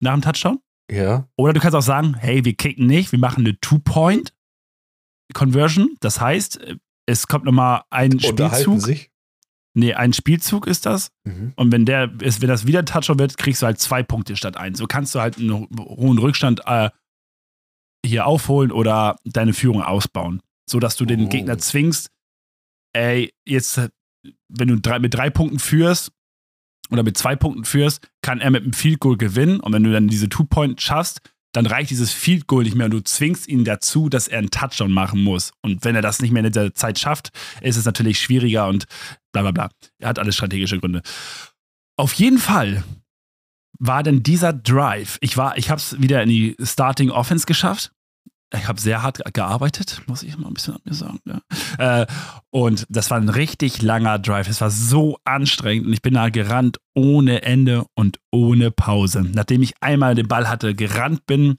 nach 0.01 0.13
dem 0.13 0.21
Touchdown. 0.21 0.59
Ja. 0.91 1.27
Oder 1.37 1.53
du 1.53 1.59
kannst 1.59 1.75
auch 1.75 1.81
sagen, 1.81 2.13
hey, 2.15 2.45
wir 2.45 2.53
kicken 2.53 2.85
nicht, 2.87 3.11
wir 3.11 3.19
machen 3.19 3.45
eine 3.45 3.59
Two-Point-Conversion. 3.59 5.95
Das 5.99 6.21
heißt, 6.21 6.61
äh, 6.61 6.75
es 7.07 7.27
kommt 7.27 7.45
nochmal 7.45 7.83
ein 7.89 8.19
Spielzug. 8.19 8.81
sich. 8.81 9.11
Nee, 9.77 9.93
ein 9.93 10.13
Spielzug 10.13 10.67
ist 10.67 10.85
das. 10.85 11.11
Mhm. 11.25 11.53
Und 11.55 11.71
wenn 11.71 11.85
der 11.85 12.11
ist, 12.21 12.41
wenn 12.41 12.47
das 12.47 12.65
wieder 12.65 12.79
ein 12.79 12.85
Touchdown 12.85 13.19
wird, 13.19 13.37
kriegst 13.37 13.61
du 13.61 13.65
halt 13.65 13.79
zwei 13.79 14.03
Punkte 14.03 14.35
statt 14.37 14.55
eins. 14.57 14.77
So 14.77 14.87
kannst 14.87 15.13
du 15.13 15.19
halt 15.19 15.37
einen 15.37 15.53
ho- 15.53 15.67
hohen 15.79 16.17
Rückstand 16.17 16.61
äh, 16.65 16.89
hier 18.05 18.25
aufholen 18.25 18.71
oder 18.71 19.17
deine 19.25 19.53
Führung 19.53 19.81
ausbauen. 19.81 20.41
So 20.69 20.79
dass 20.79 20.95
du 20.95 21.05
den 21.05 21.25
Oh. 21.25 21.29
Gegner 21.29 21.57
zwingst, 21.57 22.09
ey, 22.95 23.33
jetzt, 23.45 23.89
wenn 24.47 24.67
du 24.67 24.79
drei, 24.79 24.99
mit 24.99 25.13
drei 25.13 25.29
Punkten 25.29 25.59
führst 25.59 26.11
oder 26.89 27.03
mit 27.03 27.17
zwei 27.17 27.35
Punkten 27.35 27.65
führst, 27.65 28.07
kann 28.21 28.39
er 28.39 28.51
mit 28.51 28.63
einem 28.63 28.73
Field 28.73 28.99
Goal 28.99 29.17
gewinnen. 29.17 29.59
Und 29.59 29.73
wenn 29.73 29.83
du 29.83 29.91
dann 29.91 30.07
diese 30.07 30.29
Two-Point 30.29 30.81
schaffst, 30.81 31.19
dann 31.51 31.65
reicht 31.65 31.89
dieses 31.89 32.11
Field 32.11 32.47
Goal 32.47 32.63
nicht 32.63 32.75
mehr 32.75 32.85
und 32.85 32.91
du 32.91 33.03
zwingst 33.03 33.47
ihn 33.47 33.63
dazu, 33.63 34.09
dass 34.09 34.27
er 34.27 34.39
einen 34.39 34.51
Touchdown 34.51 34.91
machen 34.91 35.23
muss. 35.23 35.51
Und 35.61 35.83
wenn 35.85 35.95
er 35.95 36.01
das 36.01 36.21
nicht 36.21 36.31
mehr 36.31 36.43
in 36.43 36.51
der 36.51 36.73
Zeit 36.73 36.99
schafft, 36.99 37.29
ist 37.61 37.77
es 37.77 37.85
natürlich 37.85 38.19
schwieriger 38.19 38.67
und 38.67 38.85
bla 39.31 39.41
bla 39.41 39.51
bla. 39.51 39.69
Er 39.99 40.09
hat 40.09 40.19
alles 40.19 40.35
strategische 40.35 40.79
Gründe. 40.79 41.01
Auf 41.97 42.13
jeden 42.13 42.39
Fall 42.39 42.83
war 43.79 44.03
denn 44.03 44.23
dieser 44.23 44.53
Drive, 44.53 45.17
ich 45.21 45.37
war, 45.37 45.57
ich 45.57 45.69
habe 45.69 45.79
es 45.79 46.01
wieder 46.01 46.21
in 46.23 46.29
die 46.29 46.55
Starting 46.61 47.09
Offense 47.09 47.45
geschafft. 47.45 47.91
Ich 48.53 48.67
habe 48.67 48.79
sehr 48.79 49.01
hart 49.01 49.21
gearbeitet, 49.33 50.01
muss 50.07 50.23
ich 50.23 50.37
mal 50.37 50.47
ein 50.47 50.53
bisschen 50.53 50.75
an 50.75 50.81
mir 50.85 50.93
sagen. 50.93 51.19
Ja. 51.25 52.01
Äh, 52.01 52.07
und 52.51 52.85
das 52.89 53.09
war 53.09 53.17
ein 53.17 53.29
richtig 53.29 53.81
langer 53.81 54.19
Drive. 54.19 54.47
Es 54.47 54.61
war 54.61 54.69
so 54.69 55.17
anstrengend 55.23 55.87
und 55.87 55.93
ich 55.93 56.01
bin 56.01 56.13
da 56.13 56.29
gerannt 56.29 56.77
ohne 56.93 57.41
Ende 57.41 57.85
und 57.95 58.19
ohne 58.31 58.71
Pause. 58.71 59.23
Nachdem 59.23 59.61
ich 59.61 59.73
einmal 59.81 60.15
den 60.15 60.27
Ball 60.27 60.47
hatte, 60.47 60.75
gerannt 60.75 61.25
bin, 61.25 61.57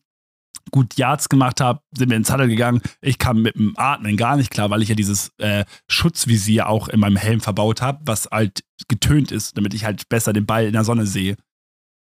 gut 0.70 0.96
Yards 0.96 1.28
gemacht 1.28 1.60
habe, 1.60 1.80
sind 1.96 2.10
wir 2.10 2.16
ins 2.16 2.32
Huddle 2.32 2.48
gegangen. 2.48 2.80
Ich 3.00 3.18
kam 3.18 3.42
mit 3.42 3.56
dem 3.56 3.74
Atmen 3.76 4.16
gar 4.16 4.36
nicht 4.36 4.50
klar, 4.50 4.70
weil 4.70 4.82
ich 4.82 4.88
ja 4.88 4.94
dieses 4.94 5.30
äh, 5.38 5.64
Schutzvisier 5.88 6.68
auch 6.68 6.88
in 6.88 7.00
meinem 7.00 7.16
Helm 7.16 7.40
verbaut 7.40 7.82
habe, 7.82 8.00
was 8.04 8.28
halt 8.30 8.64
getönt 8.88 9.32
ist, 9.32 9.56
damit 9.56 9.74
ich 9.74 9.84
halt 9.84 10.08
besser 10.08 10.32
den 10.32 10.46
Ball 10.46 10.66
in 10.66 10.72
der 10.72 10.84
Sonne 10.84 11.06
sehe. 11.06 11.36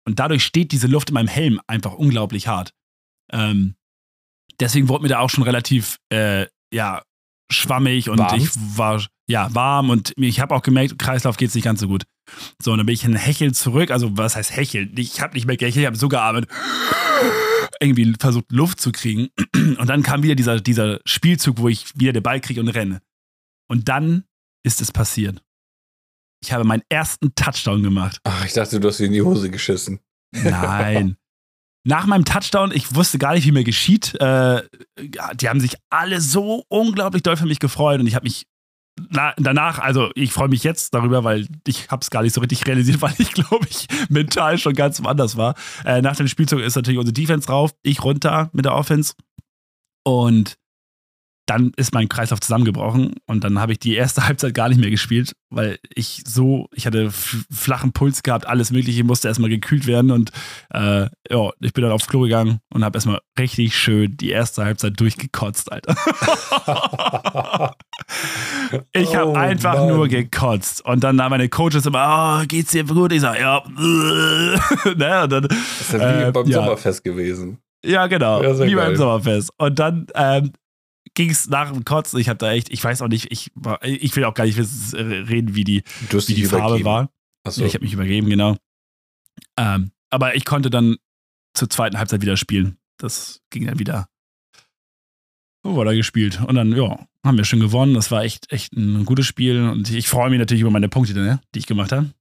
Und 0.04 0.18
dadurch 0.18 0.44
steht 0.44 0.72
diese 0.72 0.86
Luft 0.86 1.10
in 1.10 1.14
meinem 1.14 1.28
Helm 1.28 1.60
einfach 1.66 1.94
unglaublich 1.94 2.48
hart. 2.48 2.72
Ähm, 3.30 3.74
deswegen 4.60 4.88
wurde 4.88 5.02
mir 5.02 5.08
da 5.08 5.20
auch 5.20 5.30
schon 5.30 5.44
relativ, 5.44 5.98
äh, 6.12 6.46
ja, 6.72 7.02
schwammig 7.50 8.08
und 8.08 8.18
Warm? 8.18 8.38
ich 8.38 8.50
war, 8.76 9.04
ja, 9.28 9.54
warm 9.54 9.90
und 9.90 10.12
ich 10.16 10.40
habe 10.40 10.54
auch 10.54 10.62
gemerkt, 10.62 10.98
Kreislauf 10.98 11.36
geht 11.36 11.50
es 11.50 11.54
nicht 11.54 11.64
ganz 11.64 11.80
so 11.80 11.88
gut. 11.88 12.04
So, 12.62 12.72
und 12.72 12.78
dann 12.78 12.86
bin 12.86 12.94
ich 12.94 13.04
in 13.04 13.14
Hecheln 13.14 13.52
zurück, 13.52 13.90
also 13.90 14.16
was 14.16 14.36
heißt 14.36 14.54
Hecheln? 14.56 14.94
Ich 14.96 15.20
habe 15.20 15.34
nicht 15.34 15.46
mehr 15.46 15.56
gehechelt, 15.56 15.82
ich 15.82 15.86
habe 15.86 15.96
so 15.96 16.08
geatmet. 16.08 16.48
irgendwie 17.82 18.14
versucht, 18.18 18.50
Luft 18.50 18.80
zu 18.80 18.92
kriegen. 18.92 19.28
Und 19.54 19.88
dann 19.88 20.02
kam 20.02 20.22
wieder 20.22 20.34
dieser, 20.34 20.60
dieser 20.60 21.00
Spielzug, 21.04 21.58
wo 21.58 21.68
ich 21.68 21.98
wieder 21.98 22.12
den 22.12 22.22
Ball 22.22 22.40
kriege 22.40 22.60
und 22.60 22.68
renne. 22.68 23.02
Und 23.68 23.88
dann 23.88 24.24
ist 24.64 24.80
es 24.80 24.92
passiert. 24.92 25.42
Ich 26.42 26.52
habe 26.52 26.64
meinen 26.64 26.82
ersten 26.88 27.34
Touchdown 27.34 27.82
gemacht. 27.82 28.18
Ach, 28.24 28.44
ich 28.44 28.52
dachte, 28.52 28.80
du 28.80 28.88
hast 28.88 29.00
ihn 29.00 29.06
in 29.06 29.12
die 29.12 29.22
Hose 29.22 29.50
geschissen. 29.50 30.00
Nein. 30.32 31.16
Nach 31.84 32.06
meinem 32.06 32.24
Touchdown, 32.24 32.70
ich 32.72 32.94
wusste 32.94 33.18
gar 33.18 33.34
nicht, 33.34 33.46
wie 33.46 33.52
mir 33.52 33.64
geschieht. 33.64 34.14
Äh, 34.20 34.62
die 35.34 35.48
haben 35.48 35.60
sich 35.60 35.74
alle 35.90 36.20
so 36.20 36.64
unglaublich 36.68 37.22
doll 37.22 37.36
für 37.36 37.46
mich 37.46 37.58
gefreut 37.58 38.00
und 38.00 38.06
ich 38.06 38.14
habe 38.14 38.24
mich 38.24 38.46
na, 39.08 39.32
danach, 39.38 39.78
also 39.78 40.10
ich 40.14 40.32
freue 40.32 40.48
mich 40.48 40.64
jetzt 40.64 40.92
darüber, 40.94 41.24
weil 41.24 41.48
ich 41.66 41.90
habe 41.90 42.02
es 42.02 42.10
gar 42.10 42.22
nicht 42.22 42.34
so 42.34 42.40
richtig 42.40 42.66
realisiert, 42.66 43.00
weil 43.02 43.14
ich 43.18 43.32
glaube 43.32 43.66
ich 43.68 43.86
mental 44.08 44.58
schon 44.58 44.74
ganz 44.74 45.02
woanders 45.02 45.36
war. 45.36 45.54
Äh, 45.84 46.02
nach 46.02 46.16
dem 46.16 46.28
Spielzug 46.28 46.60
ist 46.60 46.76
natürlich 46.76 46.98
unsere 46.98 47.14
Defense 47.14 47.46
drauf, 47.46 47.74
ich 47.82 48.04
runter 48.04 48.50
mit 48.52 48.64
der 48.64 48.74
Offense 48.74 49.14
und 50.04 50.58
dann 51.46 51.72
ist 51.76 51.92
mein 51.92 52.08
Kreislauf 52.08 52.40
zusammengebrochen 52.40 53.14
und 53.26 53.42
dann 53.44 53.58
habe 53.58 53.72
ich 53.72 53.78
die 53.78 53.94
erste 53.94 54.26
Halbzeit 54.28 54.54
gar 54.54 54.68
nicht 54.68 54.80
mehr 54.80 54.90
gespielt, 54.90 55.34
weil 55.50 55.78
ich 55.94 56.22
so, 56.26 56.68
ich 56.72 56.86
hatte 56.86 57.10
flachen 57.10 57.92
Puls 57.92 58.22
gehabt, 58.22 58.46
alles 58.46 58.70
Mögliche 58.70 59.04
musste 59.04 59.28
erstmal 59.28 59.50
gekühlt 59.50 59.86
werden 59.86 60.10
und 60.10 60.30
äh, 60.70 61.08
ja, 61.30 61.50
ich 61.60 61.72
bin 61.72 61.82
dann 61.82 61.92
aufs 61.92 62.06
Klo 62.06 62.20
gegangen 62.20 62.60
und 62.72 62.84
habe 62.84 62.96
erstmal 62.96 63.20
richtig 63.38 63.76
schön 63.76 64.16
die 64.16 64.30
erste 64.30 64.64
Halbzeit 64.64 64.98
durchgekotzt, 64.98 65.72
Alter. 65.72 65.94
ich 68.92 69.16
habe 69.16 69.30
oh, 69.30 69.34
einfach 69.34 69.74
Mann. 69.74 69.88
nur 69.88 70.08
gekotzt 70.08 70.84
und 70.84 71.02
dann 71.02 71.16
meine 71.16 71.48
Coaches 71.48 71.86
immer, 71.86 72.40
oh, 72.42 72.44
geht's 72.46 72.72
dir 72.72 72.84
gut? 72.84 73.12
Ich 73.12 73.20
sage, 73.20 73.40
ja. 73.40 73.62
naja, 74.96 75.26
dann, 75.26 75.42
das 75.42 75.80
ist 75.80 75.92
ja 75.92 76.18
wie 76.18 76.22
äh, 76.28 76.30
beim 76.30 76.46
ja. 76.46 76.58
Sommerfest 76.58 77.04
gewesen. 77.04 77.58
Ja, 77.84 78.06
genau. 78.06 78.42
Ja, 78.42 78.58
wie 78.58 78.72
geil. 78.72 78.86
beim 78.86 78.96
Sommerfest. 78.96 79.50
Und 79.58 79.78
dann 79.78 80.06
ähm, 80.14 80.52
ging 81.14 81.30
es 81.30 81.48
nach 81.48 81.72
dem 81.72 81.84
Kotzen. 81.84 82.18
Ich 82.18 82.28
habe 82.28 82.38
da 82.38 82.52
echt, 82.52 82.70
ich 82.70 82.82
weiß 82.82 83.02
auch 83.02 83.08
nicht, 83.08 83.30
ich, 83.30 83.52
ich 83.82 84.16
will 84.16 84.24
auch 84.24 84.34
gar 84.34 84.44
nicht 84.44 84.58
reden, 84.58 85.54
wie 85.54 85.64
die, 85.64 85.82
wie 86.10 86.34
die 86.34 86.44
Farbe 86.44 86.84
war. 86.84 87.10
So. 87.46 87.64
Ich 87.64 87.74
habe 87.74 87.84
mich 87.84 87.92
übergeben, 87.92 88.28
genau. 88.28 88.56
Ähm, 89.58 89.90
aber 90.10 90.36
ich 90.36 90.44
konnte 90.44 90.70
dann 90.70 90.96
zur 91.54 91.68
zweiten 91.68 91.98
Halbzeit 91.98 92.22
wieder 92.22 92.36
spielen. 92.36 92.78
Das 92.98 93.40
ging 93.50 93.66
dann 93.66 93.78
wieder. 93.78 94.08
So 95.64 95.74
wurde 95.74 95.94
gespielt. 95.94 96.40
Und 96.40 96.54
dann, 96.54 96.74
ja, 96.76 97.06
haben 97.24 97.36
wir 97.36 97.44
schon 97.44 97.60
gewonnen. 97.60 97.94
Das 97.94 98.10
war 98.10 98.22
echt, 98.22 98.52
echt 98.52 98.72
ein 98.72 99.04
gutes 99.04 99.26
Spiel. 99.26 99.68
Und 99.68 99.90
ich 99.90 100.08
freue 100.08 100.30
mich 100.30 100.38
natürlich 100.38 100.62
über 100.62 100.70
meine 100.70 100.88
Punkte, 100.88 101.14
ne, 101.14 101.40
die 101.54 101.60
ich 101.60 101.66
gemacht 101.66 101.92
habe. 101.92 102.12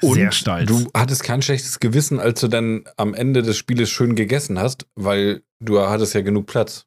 Sehr 0.00 0.32
stolz. 0.32 0.68
Du 0.68 0.90
hattest 0.94 1.22
kein 1.22 1.40
schlechtes 1.40 1.80
Gewissen, 1.80 2.20
als 2.20 2.40
du 2.40 2.48
dann 2.48 2.84
am 2.96 3.14
Ende 3.14 3.42
des 3.42 3.56
Spieles 3.56 3.88
schön 3.90 4.14
gegessen 4.14 4.58
hast, 4.58 4.86
weil 4.94 5.42
du 5.60 5.80
hattest 5.80 6.14
ja 6.14 6.20
genug 6.20 6.46
Platz. 6.46 6.86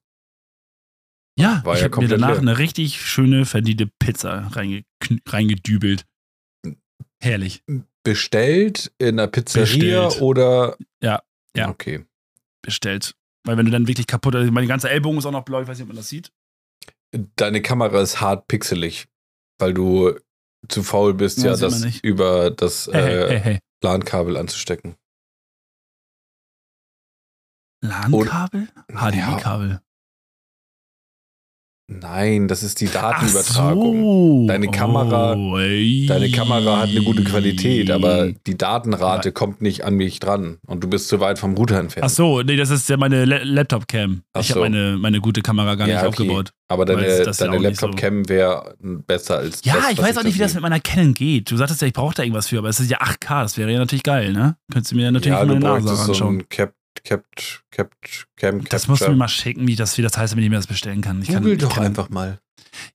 Ja, 1.39 1.61
War 1.63 1.75
ich 1.75 1.81
ja 1.81 1.85
habe 1.85 2.01
mir 2.01 2.07
danach 2.07 2.31
leer. 2.31 2.39
eine 2.39 2.57
richtig 2.57 3.01
schöne, 3.01 3.45
verdiente 3.45 3.87
Pizza 3.99 4.47
reinge 4.51 4.83
reingedübelt. 5.27 6.05
Herrlich. 7.21 7.63
Bestellt 8.03 8.91
in 8.97 9.19
einer 9.19 9.27
Pizzeria 9.27 10.05
Bestellt. 10.05 10.21
oder? 10.21 10.77
Ja, 11.01 11.21
ja. 11.55 11.69
Okay. 11.69 12.05
Bestellt. 12.61 13.15
Weil 13.45 13.57
wenn 13.57 13.65
du 13.65 13.71
dann 13.71 13.87
wirklich 13.87 14.07
kaputt, 14.07 14.35
also 14.35 14.51
meine 14.51 14.67
ganze 14.67 14.89
Ellbogen 14.89 15.19
ist 15.19 15.25
auch 15.25 15.31
noch 15.31 15.43
blau, 15.45 15.61
ich 15.61 15.67
weiß 15.67 15.77
nicht, 15.77 15.83
ob 15.83 15.89
man 15.89 15.97
das 15.97 16.09
sieht. 16.09 16.31
Deine 17.35 17.61
Kamera 17.61 18.01
ist 18.01 18.21
hart 18.21 18.47
pixelig, 18.47 19.07
weil 19.59 19.73
du 19.73 20.13
zu 20.67 20.83
faul 20.83 21.13
bist, 21.13 21.39
ja, 21.39 21.51
ja 21.51 21.57
das 21.57 21.83
über 22.01 22.51
das 22.51 22.89
hey, 22.91 23.13
äh, 23.15 23.29
hey, 23.29 23.39
hey, 23.39 23.59
LAN-Kabel 23.81 24.37
anzustecken. 24.37 24.95
LAN-Kabel? 27.81 28.67
HDMI-Kabel. 28.91 29.81
Nein, 31.91 32.47
das 32.47 32.61
ist 32.61 32.81
die 32.81 32.87
Datenübertragung. 32.87 34.01
So. 34.03 34.47
Deine 34.47 34.67
Kamera, 34.69 35.33
deine 35.33 36.29
Kamera 36.29 36.81
hat 36.81 36.89
eine 36.89 37.01
gute 37.01 37.23
Qualität, 37.23 37.89
aber 37.89 38.31
die 38.45 38.55
Datenrate 38.55 39.29
ja. 39.29 39.31
kommt 39.33 39.63
nicht 39.63 39.85
an 39.85 39.95
mich 39.95 40.19
dran 40.19 40.59
und 40.67 40.83
du 40.83 40.87
bist 40.87 41.07
zu 41.07 41.19
weit 41.19 41.39
vom 41.39 41.55
Router 41.55 41.79
entfernt. 41.79 42.05
Ach 42.05 42.09
so, 42.09 42.43
nee, 42.43 42.57
das 42.57 42.69
ist 42.69 42.87
ja 42.89 42.97
meine 42.97 43.25
Laptop-Cam. 43.25 44.21
Ich 44.37 44.47
so. 44.47 44.55
habe 44.55 44.69
meine, 44.69 44.97
meine 44.99 45.19
gute 45.19 45.41
Kamera 45.41 45.73
gar 45.73 45.87
ja, 45.87 45.95
nicht 45.95 46.05
okay. 46.05 46.21
aufgebaut. 46.23 46.51
Aber 46.67 46.85
deine, 46.85 47.01
deine 47.01 47.55
ja 47.55 47.61
Laptop-Cam 47.61 48.23
so. 48.23 48.29
wäre 48.29 48.75
besser 48.79 49.37
als 49.37 49.65
Ja, 49.65 49.73
das, 49.77 49.91
ich 49.91 49.97
weiß 49.97 50.17
auch 50.17 50.23
nicht, 50.23 50.35
wie 50.35 50.41
das 50.41 50.53
mit 50.53 50.61
meiner 50.61 50.79
Canon 50.79 51.15
geht. 51.15 51.49
Du 51.49 51.57
sagtest 51.57 51.81
ja, 51.81 51.87
ich 51.87 51.93
brauche 51.93 52.13
da 52.13 52.21
irgendwas 52.21 52.47
für, 52.47 52.59
aber 52.59 52.69
es 52.69 52.79
ist 52.79 52.91
ja 52.91 53.01
8K, 53.01 53.41
das 53.41 53.57
wäre 53.57 53.71
ja 53.71 53.79
natürlich 53.79 54.03
geil, 54.03 54.31
ne? 54.31 54.57
Könntest 54.71 54.91
du 54.91 54.95
mir 54.95 55.05
ja 55.05 55.11
natürlich 55.11 55.39
ja, 55.39 55.43
meine 55.43 55.59
Nase 55.59 55.89
anschauen. 55.89 56.13
So 56.13 56.25
ein 56.27 56.49
Cap 56.49 56.73
Capt, 57.03 57.63
Capt, 57.71 58.27
Cam, 58.35 58.63
Das 58.65 58.87
musst 58.87 59.01
du 59.03 59.09
mir 59.09 59.15
mal 59.15 59.27
schicken, 59.27 59.67
wie 59.67 59.75
das, 59.75 59.97
wie 59.97 60.01
das 60.01 60.17
heißt, 60.17 60.35
wenn 60.35 60.43
ich 60.43 60.49
mir 60.49 60.57
das 60.57 60.67
bestellen 60.67 61.01
kann. 61.01 61.21
Ich 61.21 61.29
Google 61.29 61.57
kann, 61.57 61.69
doch 61.69 61.75
kann, 61.75 61.85
einfach 61.85 62.09
mal. 62.09 62.39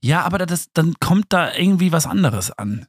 Ja, 0.00 0.22
aber 0.22 0.38
das, 0.38 0.72
dann 0.72 0.94
kommt 1.00 1.26
da 1.32 1.54
irgendwie 1.54 1.92
was 1.92 2.06
anderes 2.06 2.50
an. 2.50 2.86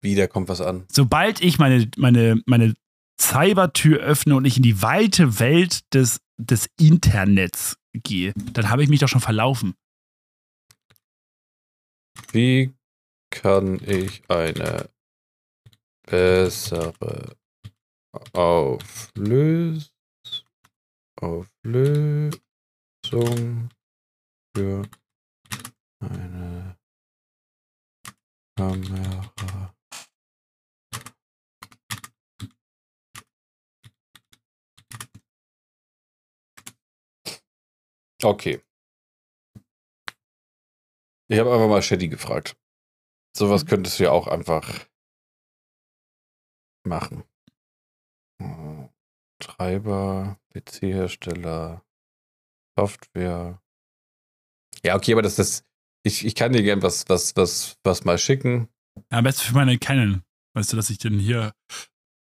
Wie, 0.00 0.14
da 0.14 0.26
kommt 0.26 0.48
was 0.48 0.60
an? 0.60 0.84
Sobald 0.90 1.40
ich 1.40 1.58
meine, 1.58 1.90
meine, 1.96 2.40
meine 2.46 2.74
Cybertür 3.20 3.98
öffne 3.98 4.36
und 4.36 4.44
ich 4.44 4.56
in 4.56 4.62
die 4.62 4.80
weite 4.80 5.40
Welt 5.40 5.92
des, 5.92 6.20
des 6.36 6.68
Internets 6.78 7.76
gehe, 7.92 8.32
dann 8.52 8.70
habe 8.70 8.82
ich 8.82 8.88
mich 8.88 9.00
doch 9.00 9.08
schon 9.08 9.20
verlaufen. 9.20 9.74
Wie 12.32 12.72
kann 13.30 13.80
ich 13.84 14.22
eine 14.28 14.88
bessere 16.06 17.36
Auflös 18.32 19.92
Auflösung 21.20 22.40
für 24.54 24.88
eine 26.00 26.78
Kamera. 28.56 29.74
Okay. 38.22 38.60
Ich 41.30 41.38
habe 41.38 41.52
einfach 41.52 41.68
mal 41.68 41.82
Shetty 41.82 42.08
gefragt. 42.08 42.56
Sowas 43.36 43.64
mhm. 43.64 43.68
könntest 43.68 43.98
du 43.98 44.04
ja 44.04 44.12
auch 44.12 44.26
einfach 44.26 44.88
machen. 46.84 47.24
Treiber, 49.40 50.38
PC-Hersteller, 50.52 51.84
Software. 52.78 53.60
Ja, 54.84 54.96
okay, 54.96 55.12
aber 55.12 55.22
das 55.22 55.38
ist. 55.38 55.64
Ich, 56.04 56.24
ich 56.24 56.34
kann 56.34 56.52
dir 56.52 56.62
gern 56.62 56.82
was, 56.82 57.08
was, 57.08 57.36
was, 57.36 57.76
was 57.82 58.04
mal 58.04 58.18
schicken. 58.18 58.68
Ja, 59.10 59.18
am 59.18 59.24
besten 59.24 59.48
für 59.48 59.54
meine 59.54 59.78
Canon. 59.78 60.22
Weißt 60.54 60.72
du, 60.72 60.76
dass 60.76 60.90
ich 60.90 60.98
den 60.98 61.18
hier 61.18 61.52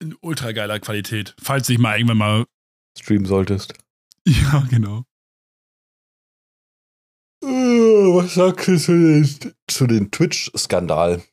in 0.02 0.16
ultra 0.22 0.52
geiler 0.52 0.80
Qualität, 0.80 1.36
falls 1.42 1.70
ich 1.70 1.78
mal 1.78 1.98
irgendwann 1.98 2.18
mal 2.18 2.46
streamen 2.98 3.26
solltest. 3.26 3.74
Ja, 4.28 4.66
genau. 4.72 5.04
Uh, 7.44 8.16
was 8.16 8.34
sagst 8.34 8.68
du 8.68 8.78
zu 8.80 8.92
den, 8.92 9.54
zu 9.68 9.86
den 9.86 10.10
Twitch-Skandal? 10.10 11.24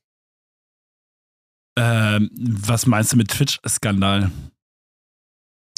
Ähm, 1.79 2.31
was 2.35 2.85
meinst 2.85 3.15
du 3.15 3.17
mit 3.17 3.31
Twitch-Skandal? 3.31 4.31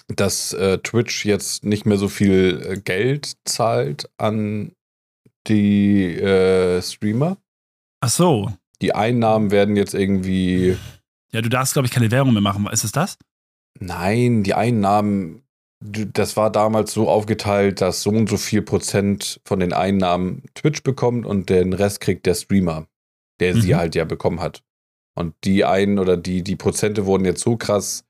Dass 0.09 0.53
äh, 0.53 0.79
Twitch 0.79 1.25
jetzt 1.25 1.65
nicht 1.65 1.87
mehr 1.87 1.97
so 1.97 2.09
viel 2.09 2.63
äh, 2.65 2.81
Geld 2.81 3.37
zahlt 3.45 4.11
an 4.19 4.73
die 5.47 6.15
äh, 6.15 6.81
Streamer. 6.83 7.39
Ach 8.01 8.11
so. 8.11 8.53
Die 8.83 8.95
Einnahmen 8.95 9.51
werden 9.51 9.77
jetzt 9.77 9.95
irgendwie. 9.95 10.77
Ja, 11.33 11.41
du 11.41 11.49
darfst, 11.49 11.73
glaube 11.73 11.87
ich, 11.87 11.93
keine 11.93 12.11
Währung 12.11 12.33
mehr 12.33 12.43
machen. 12.43 12.67
Ist 12.71 12.85
es 12.85 12.93
das? 12.93 13.17
Nein, 13.81 14.43
die 14.43 14.55
Einnahmen, 14.55 15.43
das 15.81 16.37
war 16.37 16.51
damals 16.51 16.93
so 16.93 17.09
aufgeteilt, 17.09 17.81
dass 17.81 18.03
so 18.03 18.11
und 18.11 18.29
so 18.29 18.37
viel 18.37 18.63
Prozent 18.63 19.41
von 19.45 19.61
den 19.61 19.73
Einnahmen 19.73 20.43
Twitch 20.55 20.83
bekommt 20.83 21.27
und 21.27 21.51
den 21.51 21.73
Rest 21.73 22.01
kriegt 22.01 22.27
der 22.27 22.35
Streamer, 22.35 22.87
der 23.41 23.55
mhm. 23.55 23.61
sie 23.61 23.75
halt 23.75 23.95
ja 23.95 24.05
bekommen 24.05 24.41
hat. 24.41 24.63
Und 25.17 25.35
die 25.45 25.65
einen 25.65 25.99
oder 25.99 26.17
die, 26.17 26.43
die 26.43 26.57
Prozente 26.57 27.07
wurden 27.07 27.25
jetzt 27.25 27.43
so 27.43 27.57
krass 27.57 28.04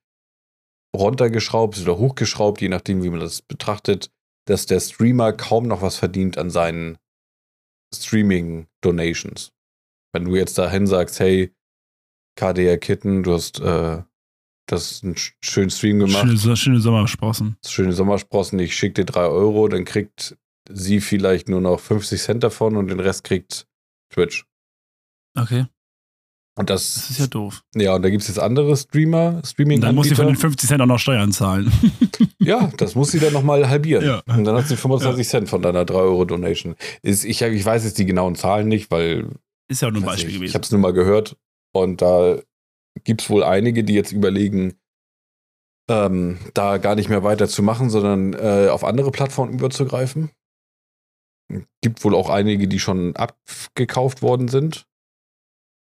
runtergeschraubt 0.94 1.80
oder 1.80 1.98
hochgeschraubt, 1.98 2.60
je 2.60 2.68
nachdem, 2.68 3.02
wie 3.02 3.10
man 3.10 3.20
das 3.20 3.42
betrachtet, 3.42 4.10
dass 4.46 4.66
der 4.66 4.80
Streamer 4.80 5.32
kaum 5.32 5.66
noch 5.66 5.82
was 5.82 5.96
verdient 5.96 6.38
an 6.38 6.50
seinen 6.50 6.98
Streaming-Donations. 7.94 9.52
Wenn 10.12 10.24
du 10.24 10.36
jetzt 10.36 10.58
dahin 10.58 10.86
sagst, 10.86 11.20
hey, 11.20 11.52
KDR 12.36 12.78
Kitten, 12.78 13.22
du 13.22 13.34
hast 13.34 13.60
äh, 13.60 14.02
das 14.66 15.02
einen 15.02 15.16
schönen 15.42 15.70
Stream 15.70 15.98
gemacht. 16.00 16.26
Schöne, 16.38 16.56
schöne 16.56 16.80
Sommersprossen. 16.80 17.56
Schöne 17.66 17.92
Sommersprossen, 17.92 18.58
ich 18.58 18.74
schicke 18.74 18.94
dir 18.94 19.04
drei 19.04 19.26
Euro, 19.26 19.68
dann 19.68 19.84
kriegt 19.84 20.36
sie 20.68 21.00
vielleicht 21.00 21.48
nur 21.48 21.60
noch 21.60 21.80
50 21.80 22.20
Cent 22.20 22.42
davon 22.42 22.76
und 22.76 22.88
den 22.88 23.00
Rest 23.00 23.24
kriegt 23.24 23.66
Twitch. 24.12 24.46
Okay. 25.36 25.66
Und 26.56 26.70
Das 26.70 26.94
das, 26.94 27.10
ist 27.10 27.18
ja 27.18 27.26
doof. 27.26 27.64
ja, 27.74 27.96
und 27.96 28.02
da 28.02 28.10
gibt 28.10 28.22
es 28.22 28.28
jetzt 28.28 28.38
andere 28.38 28.76
Streamer, 28.76 29.42
streaming 29.44 29.80
Dann 29.80 29.94
muss 29.96 30.06
sie 30.08 30.14
von 30.14 30.26
den 30.28 30.36
50 30.36 30.68
Cent 30.68 30.80
auch 30.80 30.86
noch 30.86 30.98
Steuern 31.00 31.32
zahlen. 31.32 31.70
Ja, 32.38 32.70
das 32.76 32.94
muss 32.94 33.10
sie 33.10 33.18
dann 33.20 33.32
nochmal 33.32 33.66
halbieren. 33.70 34.04
Ja. 34.04 34.22
Und 34.26 34.44
dann 34.44 34.54
hat 34.54 34.68
sie 34.68 34.76
25 34.76 35.26
Cent 35.26 35.48
von 35.48 35.62
deiner 35.62 35.84
3-Euro-Donation. 35.84 36.76
Ist- 37.02 37.24
Ich, 37.24 37.40
ich 37.40 37.64
weiß 37.64 37.84
jetzt 37.84 37.98
die 37.98 38.04
genauen 38.04 38.34
Zahlen 38.34 38.68
nicht, 38.68 38.90
weil 38.90 39.30
Ist 39.68 39.80
ja 39.82 39.88
auch 39.88 39.92
nur 39.92 40.02
ein 40.02 40.06
Beispiel 40.06 40.28
ich, 40.28 40.34
ich 40.34 40.40
gewesen. 40.40 40.54
habe 40.54 40.64
es 40.64 40.70
nur 40.70 40.80
mal 40.80 40.92
gehört. 40.92 41.36
Und 41.74 42.02
da 42.02 42.38
gibt 43.02 43.22
es 43.22 43.30
wohl 43.30 43.42
einige, 43.42 43.82
die 43.82 43.94
jetzt 43.94 44.12
überlegen, 44.12 44.74
ähm, 45.90 46.38
da 46.52 46.76
gar 46.76 46.94
nicht 46.96 47.08
mehr 47.08 47.24
weiterzumachen, 47.24 47.88
sondern 47.90 48.34
äh, 48.34 48.68
auf 48.68 48.84
andere 48.84 49.10
Plattformen 49.10 49.54
überzugreifen. 49.54 50.30
Gibt 51.82 52.04
wohl 52.04 52.14
auch 52.14 52.30
einige, 52.30 52.68
die 52.68 52.78
schon 52.80 53.16
abgekauft 53.16 54.22
worden 54.22 54.48
sind. 54.48 54.86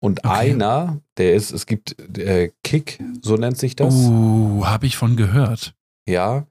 Und 0.03 0.25
Okay. 0.25 0.51
einer, 0.51 1.01
der 1.17 1.33
ist, 1.33 1.51
es 1.51 1.65
gibt 1.65 1.97
äh, 2.17 2.51
Kick, 2.63 3.01
so 3.21 3.37
nennt 3.37 3.57
sich 3.57 3.77
das. 3.77 3.93
Oh, 3.93 4.65
habe 4.65 4.85
ich 4.85 4.97
von 4.97 5.15
gehört. 5.15 5.75
Ja, 6.09 6.45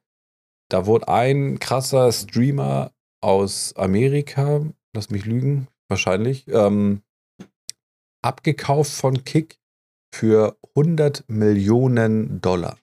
da 0.71 0.87
wurde 0.87 1.09
ein 1.09 1.59
krasser 1.59 2.11
Streamer 2.13 2.93
aus 3.21 3.77
Amerika, 3.77 4.63
lass 4.95 5.11
mich 5.11 5.27
lügen, 5.27 5.69
wahrscheinlich, 5.89 6.49
ähm, 6.49 7.03
abgekauft 8.23 8.93
von 8.93 9.23
Kick 9.25 9.59
für 10.15 10.57
100 10.75 11.25
Millionen 11.29 12.41
Dollar. 12.41 12.79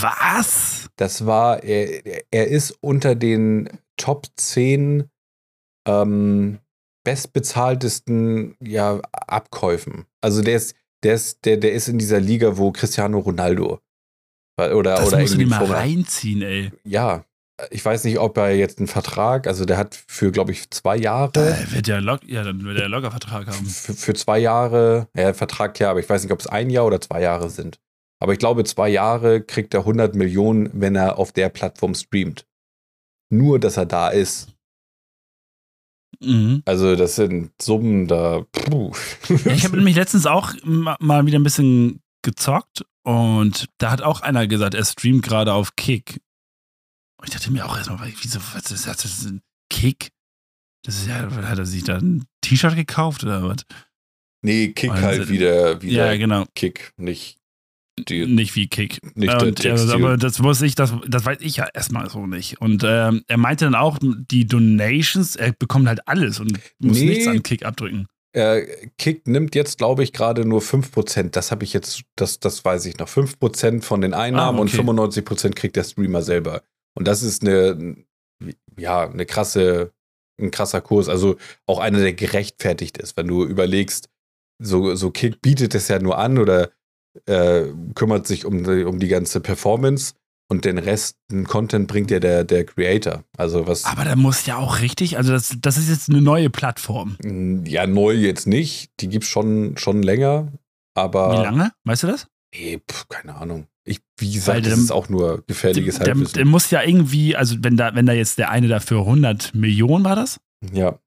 Was? 0.00 0.90
Das 0.96 1.26
war, 1.26 1.62
er, 1.62 2.24
er 2.32 2.48
ist 2.48 2.72
unter 2.80 3.14
den 3.14 3.68
Top 3.96 4.26
10 4.34 5.08
ähm, 5.86 6.58
bestbezahltesten 7.06 8.56
ja, 8.60 9.00
Abkäufen. 9.12 10.06
Also 10.20 10.42
der 10.42 10.56
ist, 10.56 10.74
der 11.04 11.14
ist, 11.14 11.44
der, 11.44 11.56
der 11.56 11.72
ist 11.72 11.86
in 11.86 11.98
dieser 11.98 12.18
Liga, 12.18 12.56
wo 12.56 12.72
Cristiano 12.72 13.20
Ronaldo 13.20 13.80
oder, 14.58 14.96
Das 14.96 15.08
oder 15.08 15.20
musst 15.20 15.34
irgendwie 15.34 15.50
mal 15.50 15.64
reinziehen, 15.64 16.42
ey. 16.42 16.72
ja, 16.82 17.24
ich 17.70 17.84
weiß 17.84 18.04
nicht, 18.04 18.18
ob 18.18 18.36
er 18.38 18.56
jetzt 18.56 18.78
einen 18.78 18.88
Vertrag, 18.88 19.46
also 19.46 19.64
der 19.64 19.76
hat 19.76 19.94
für, 20.08 20.32
glaube 20.32 20.50
ich, 20.50 20.68
zwei 20.70 20.96
Jahre, 20.96 21.30
Da 21.32 21.72
wird 21.72 21.86
ja, 21.86 21.98
lock, 21.98 22.20
ja, 22.26 22.42
dann 22.42 22.64
wird 22.64 22.78
er 22.78 22.88
locker 22.88 23.12
Vertrag 23.12 23.46
haben. 23.46 23.66
für, 23.66 23.94
für 23.94 24.14
zwei 24.14 24.40
Jahre, 24.40 25.08
ja, 25.16 25.32
Vertrag 25.32 25.78
ja, 25.78 25.90
aber 25.90 26.00
ich 26.00 26.08
weiß 26.08 26.24
nicht, 26.24 26.32
ob 26.32 26.40
es 26.40 26.48
ein 26.48 26.70
Jahr 26.70 26.86
oder 26.86 27.00
zwei 27.00 27.22
Jahre 27.22 27.50
sind. 27.50 27.78
Aber 28.18 28.32
ich 28.32 28.40
glaube, 28.40 28.64
zwei 28.64 28.88
Jahre 28.88 29.42
kriegt 29.42 29.74
er 29.74 29.80
100 29.80 30.16
Millionen, 30.16 30.70
wenn 30.72 30.96
er 30.96 31.18
auf 31.18 31.30
der 31.32 31.50
Plattform 31.50 31.94
streamt. 31.94 32.46
Nur, 33.30 33.60
dass 33.60 33.76
er 33.76 33.86
da 33.86 34.08
ist. 34.08 34.55
Mhm. 36.20 36.62
Also, 36.64 36.96
das 36.96 37.16
sind 37.16 37.50
Summen 37.60 38.06
da. 38.06 38.44
Ja, 38.70 39.52
ich 39.52 39.64
habe 39.64 39.76
nämlich 39.76 39.96
letztens 39.96 40.26
auch 40.26 40.52
ma- 40.64 40.96
mal 41.00 41.26
wieder 41.26 41.38
ein 41.38 41.42
bisschen 41.44 42.00
gezockt 42.22 42.84
und 43.04 43.66
da 43.78 43.90
hat 43.90 44.02
auch 44.02 44.20
einer 44.20 44.46
gesagt, 44.46 44.74
er 44.74 44.84
streamt 44.84 45.22
gerade 45.22 45.52
auf 45.52 45.76
Kick. 45.76 46.20
Und 47.18 47.28
ich 47.28 47.34
dachte 47.34 47.50
mir 47.52 47.64
auch 47.66 47.76
erstmal, 47.76 48.12
wieso, 48.20 48.40
was 48.54 48.70
ist 48.70 48.86
das? 48.86 48.96
Das 48.98 49.04
ist 49.04 49.26
ein 49.26 49.42
Kick? 49.70 50.08
Das 50.84 50.96
ist 50.96 51.06
ja, 51.08 51.30
hat 51.30 51.58
er 51.58 51.66
sich 51.66 51.84
da 51.84 51.96
ein 51.98 52.24
T-Shirt 52.42 52.76
gekauft 52.76 53.24
oder 53.24 53.42
was? 53.42 53.64
nee, 54.42 54.68
Kick 54.68 54.90
Wahnsinn. 54.90 55.04
halt 55.06 55.28
wieder, 55.28 55.82
wieder 55.82 56.12
Ja, 56.12 56.16
genau. 56.16 56.44
Kick, 56.54 56.92
nicht 56.96 57.38
die, 57.98 58.26
Nicht 58.26 58.54
wie 58.56 58.66
Kick. 58.68 59.00
nicht 59.16 59.32
der 59.32 59.48
äh, 59.48 59.52
Textil. 59.52 59.92
aber 59.92 60.16
das 60.16 60.38
muss 60.38 60.60
ich, 60.62 60.74
das, 60.74 60.92
das 61.06 61.24
weiß 61.24 61.38
ich 61.40 61.56
ja 61.56 61.66
erstmal 61.72 62.10
so 62.10 62.26
nicht. 62.26 62.60
Und 62.60 62.82
ähm, 62.84 63.22
er 63.26 63.38
meinte 63.38 63.64
dann 63.64 63.74
auch, 63.74 63.98
die 64.02 64.46
Donations, 64.46 65.36
er 65.36 65.52
bekommt 65.52 65.88
halt 65.88 66.06
alles 66.06 66.38
und 66.40 66.58
muss 66.78 66.98
Nee. 66.98 67.06
nichts 67.06 67.26
an 67.26 67.42
Kick 67.42 67.64
abdrücken. 67.64 68.06
äh, 68.34 68.88
Kick 68.98 69.26
nimmt 69.26 69.54
jetzt, 69.54 69.78
glaube 69.78 70.02
ich, 70.02 70.12
gerade 70.12 70.44
nur 70.44 70.60
5%. 70.60 71.30
Das 71.30 71.50
habe 71.50 71.64
ich 71.64 71.72
jetzt, 71.72 72.02
das, 72.16 72.38
das 72.38 72.64
weiß 72.64 72.84
ich 72.86 72.98
noch. 72.98 73.08
5% 73.08 73.82
von 73.82 74.00
den 74.02 74.12
Einnahmen 74.12 74.58
Ah, 74.58 74.62
okay. 74.62 74.78
und 74.78 74.88
95% 74.98 75.54
kriegt 75.54 75.76
der 75.76 75.84
Streamer 75.84 76.20
selber. 76.22 76.62
Und 76.94 77.08
das 77.08 77.22
ist 77.22 77.42
eine, 77.42 77.96
ja, 78.76 79.08
eine 79.08 79.24
krasse, 79.24 79.92
ein 80.38 80.50
krasser 80.50 80.82
Kurs. 80.82 81.08
Also 81.08 81.36
auch 81.66 81.78
einer, 81.78 82.00
der 82.00 82.12
gerechtfertigt 82.12 82.98
ist. 82.98 83.16
Wenn 83.16 83.28
du 83.28 83.44
überlegst, 83.44 84.10
so, 84.62 84.94
so 84.94 85.10
Kick 85.10 85.40
bietet 85.40 85.74
es 85.74 85.88
ja 85.88 85.98
nur 85.98 86.18
an 86.18 86.36
oder 86.38 86.70
äh, 87.26 87.64
kümmert 87.94 88.26
sich 88.26 88.44
um 88.44 88.64
die, 88.64 88.84
um 88.84 88.98
die 88.98 89.08
ganze 89.08 89.40
Performance 89.40 90.14
und 90.48 90.64
den 90.64 90.78
Rest, 90.78 91.16
den 91.30 91.44
Content 91.46 91.88
bringt 91.88 92.10
ja 92.10 92.20
der, 92.20 92.44
der 92.44 92.64
Creator. 92.64 93.24
Also 93.36 93.66
was, 93.66 93.84
Aber 93.84 94.04
da 94.04 94.14
muss 94.16 94.46
ja 94.46 94.56
auch 94.58 94.80
richtig, 94.80 95.16
also 95.18 95.32
das, 95.32 95.56
das 95.60 95.76
ist 95.76 95.88
jetzt 95.88 96.08
eine 96.08 96.20
neue 96.22 96.50
Plattform. 96.50 97.16
ja, 97.66 97.86
neu 97.86 98.12
jetzt 98.14 98.46
nicht. 98.46 98.90
Die 99.00 99.08
gibt's 99.08 99.28
schon, 99.28 99.76
schon 99.76 100.02
länger. 100.02 100.52
Aber 100.94 101.32
Wie 101.32 101.42
lange? 101.42 101.72
Weißt 101.84 102.04
du 102.04 102.06
das? 102.06 102.26
Nee, 102.54 102.80
pf, 102.90 103.08
keine 103.08 103.34
Ahnung. 103.34 103.66
Ich, 103.84 104.00
wie 104.18 104.26
Weil 104.28 104.32
gesagt, 104.34 104.66
das 104.66 104.74
der- 104.74 104.82
ist 104.84 104.90
auch 104.92 105.08
nur 105.08 105.44
gefährliches 105.46 105.96
der, 105.96 106.04
der, 106.06 106.14
Halbwissen. 106.14 106.34
der 106.34 106.44
muss 106.46 106.70
ja 106.70 106.82
irgendwie, 106.82 107.36
also 107.36 107.56
wenn 107.60 107.76
da, 107.76 107.94
wenn 107.94 108.06
da 108.06 108.12
jetzt 108.12 108.38
der 108.38 108.50
eine 108.50 108.68
dafür 108.68 109.00
100 109.00 109.54
Millionen 109.54 110.04
war 110.04 110.16
das, 110.16 110.38
ja, 110.72 110.98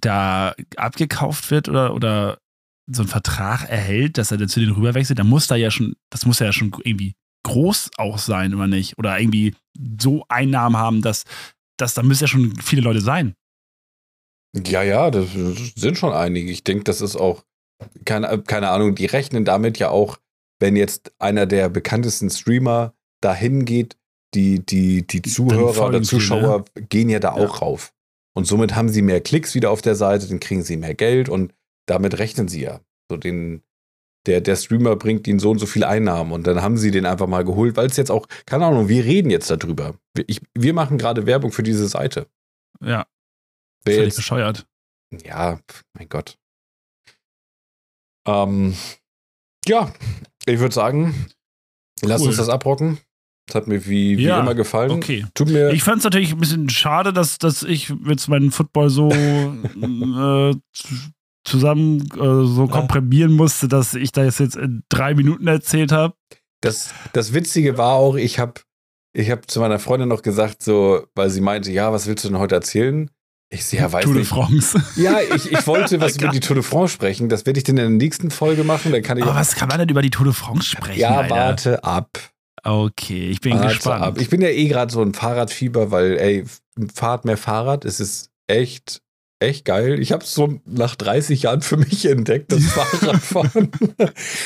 da 0.00 0.54
abgekauft 0.76 1.50
wird 1.50 1.68
oder, 1.68 1.94
oder 1.94 2.38
so 2.86 3.02
einen 3.02 3.08
Vertrag 3.08 3.68
erhält, 3.68 4.18
dass 4.18 4.30
er 4.30 4.38
dann 4.38 4.48
zu 4.48 4.60
denen 4.60 4.72
rüberwechselt, 4.72 5.18
dann 5.18 5.28
muss 5.28 5.46
da 5.46 5.56
ja 5.56 5.70
schon, 5.70 5.94
das 6.10 6.26
muss 6.26 6.38
ja 6.38 6.52
schon 6.52 6.72
irgendwie 6.84 7.14
groß 7.44 7.90
auch 7.96 8.18
sein, 8.18 8.54
oder 8.54 8.66
nicht? 8.66 8.98
Oder 8.98 9.18
irgendwie 9.18 9.54
so 10.00 10.24
Einnahmen 10.28 10.76
haben, 10.76 11.02
dass, 11.02 11.24
dass 11.78 11.94
da 11.94 12.02
müssen 12.02 12.24
ja 12.24 12.28
schon 12.28 12.56
viele 12.56 12.82
Leute 12.82 13.00
sein. 13.00 13.34
ja, 14.66 14.82
ja, 14.82 15.10
das 15.10 15.28
sind 15.76 15.96
schon 15.96 16.12
einige. 16.12 16.50
Ich 16.50 16.64
denke, 16.64 16.84
das 16.84 17.00
ist 17.00 17.16
auch, 17.16 17.44
keine, 18.04 18.42
keine 18.42 18.70
Ahnung, 18.70 18.94
die 18.94 19.06
rechnen 19.06 19.44
damit 19.44 19.78
ja 19.78 19.90
auch, 19.90 20.18
wenn 20.60 20.76
jetzt 20.76 21.12
einer 21.18 21.46
der 21.46 21.68
bekanntesten 21.68 22.28
Streamer 22.28 22.92
dahin 23.22 23.64
geht, 23.64 23.96
die, 24.34 24.64
die, 24.64 25.06
die 25.06 25.22
Zuhörer 25.22 25.86
oder 25.86 25.98
viele, 25.98 26.02
Zuschauer 26.02 26.64
gehen 26.88 27.08
ja 27.08 27.18
da 27.18 27.36
Ja. 27.36 27.44
auch 27.46 27.62
rauf. 27.62 27.92
Und 28.36 28.44
somit 28.46 28.74
haben 28.76 28.88
sie 28.88 29.02
mehr 29.02 29.20
Klicks 29.20 29.54
wieder 29.54 29.70
auf 29.70 29.82
der 29.82 29.94
Seite, 29.94 30.28
dann 30.28 30.40
kriegen 30.40 30.62
sie 30.62 30.76
mehr 30.76 30.94
Geld 30.94 31.28
und 31.28 31.52
damit 31.90 32.18
rechnen 32.18 32.48
sie 32.48 32.62
ja. 32.62 32.80
So 33.10 33.16
den, 33.16 33.62
der, 34.26 34.40
der 34.40 34.56
Streamer 34.56 34.96
bringt 34.96 35.26
ihnen 35.26 35.40
so 35.40 35.50
und 35.50 35.58
so 35.58 35.66
viel 35.66 35.84
Einnahmen 35.84 36.32
und 36.32 36.46
dann 36.46 36.62
haben 36.62 36.76
sie 36.76 36.90
den 36.90 37.04
einfach 37.06 37.26
mal 37.26 37.44
geholt, 37.44 37.76
weil 37.76 37.86
es 37.86 37.96
jetzt 37.96 38.10
auch, 38.10 38.26
keine 38.46 38.66
Ahnung, 38.66 38.88
wir 38.88 39.04
reden 39.04 39.30
jetzt 39.30 39.50
darüber. 39.50 39.94
Wir, 40.14 40.24
ich, 40.28 40.40
wir 40.54 40.72
machen 40.72 40.98
gerade 40.98 41.26
Werbung 41.26 41.52
für 41.52 41.62
diese 41.62 41.88
Seite. 41.88 42.26
Ja, 42.80 43.06
Wer 43.84 43.94
völlig 43.94 44.08
jetzt, 44.08 44.16
bescheuert. 44.16 44.66
ja, 45.24 45.58
mein 45.94 46.08
Gott. 46.08 46.38
Ähm, 48.26 48.74
ja, 49.66 49.92
ich 50.46 50.58
würde 50.60 50.74
sagen, 50.74 51.26
lass 52.02 52.20
Cool. 52.20 52.28
uns 52.28 52.36
das 52.36 52.48
abrocken. 52.48 52.98
Das 53.46 53.56
hat 53.56 53.66
mir 53.66 53.84
wie, 53.86 54.16
wie 54.16 54.24
Ja, 54.24 54.40
immer 54.40 54.54
gefallen. 54.54 54.92
Okay. 54.92 55.26
Tut 55.34 55.48
mir. 55.48 55.70
Ich 55.70 55.82
fand 55.82 55.98
es 55.98 56.04
natürlich 56.04 56.32
ein 56.32 56.38
bisschen 56.38 56.68
schade, 56.68 57.12
dass, 57.12 57.38
dass 57.38 57.64
ich 57.64 57.92
jetzt 58.06 58.28
meinen 58.28 58.52
Football 58.52 58.90
so 58.90 59.10
äh, 59.10 60.54
zusammen 61.44 62.00
äh, 62.14 62.46
so 62.46 62.66
komprimieren 62.68 63.32
musste, 63.32 63.68
dass 63.68 63.94
ich 63.94 64.12
da 64.12 64.24
jetzt, 64.24 64.40
in 64.40 64.82
drei 64.88 65.14
Minuten 65.14 65.46
erzählt 65.46 65.92
habe. 65.92 66.14
Das, 66.60 66.92
das 67.12 67.32
Witzige 67.32 67.78
war 67.78 67.94
auch, 67.94 68.16
ich 68.16 68.38
habe 68.38 68.60
ich 69.12 69.30
hab 69.30 69.50
zu 69.50 69.60
meiner 69.60 69.78
Freundin 69.78 70.08
noch 70.08 70.22
gesagt, 70.22 70.62
so, 70.62 71.04
weil 71.14 71.30
sie 71.30 71.40
meinte, 71.40 71.72
ja, 71.72 71.92
was 71.92 72.06
willst 72.06 72.24
du 72.24 72.28
denn 72.28 72.38
heute 72.38 72.54
erzählen? 72.54 73.10
Ich 73.52 73.64
sehe, 73.64 73.80
ja, 73.80 73.90
weiß 73.90 74.04
Tour 74.04 74.14
de. 74.14 74.24
France. 74.24 74.80
Ja, 74.96 75.18
ich, 75.20 75.50
ich 75.50 75.66
wollte 75.66 76.00
was 76.00 76.16
über 76.18 76.28
die 76.28 76.38
Tour 76.38 76.54
de 76.54 76.62
France 76.62 76.94
sprechen. 76.94 77.28
Das 77.28 77.46
werde 77.46 77.58
ich 77.58 77.64
dann 77.64 77.76
in 77.78 77.82
der 77.82 77.90
nächsten 77.90 78.30
Folge 78.30 78.62
machen. 78.62 78.92
Dann 78.92 79.02
kann 79.02 79.18
ich 79.18 79.24
Aber 79.24 79.34
was 79.34 79.56
kann 79.56 79.68
man 79.68 79.78
denn 79.78 79.88
über 79.88 80.02
die 80.02 80.10
Tour 80.10 80.26
de 80.26 80.34
France 80.34 80.68
sprechen? 80.70 81.00
Ja, 81.00 81.18
Alter? 81.18 81.34
warte 81.34 81.84
ab. 81.84 82.18
Okay, 82.62 83.30
ich 83.30 83.40
bin 83.40 83.54
Warte 83.54 83.68
gespannt. 83.68 84.04
ab. 84.04 84.18
Ich 84.20 84.28
bin 84.28 84.42
ja 84.42 84.48
eh 84.48 84.68
gerade 84.68 84.92
so 84.92 85.02
ein 85.02 85.14
Fahrradfieber, 85.14 85.90
weil, 85.90 86.18
ey, 86.18 86.44
fahrt 86.94 87.24
mehr 87.24 87.38
Fahrrad. 87.38 87.84
Es 87.84 88.00
ist 88.00 88.30
echt, 88.46 89.00
echt 89.40 89.64
geil. 89.64 89.98
Ich 90.00 90.12
habe 90.12 90.22
es 90.22 90.34
so 90.34 90.60
nach 90.64 90.94
30 90.94 91.42
Jahren 91.42 91.62
für 91.62 91.76
mich 91.76 92.04
entdeckt, 92.06 92.52
das 92.52 92.64
Fahrradfahren. 92.72 93.70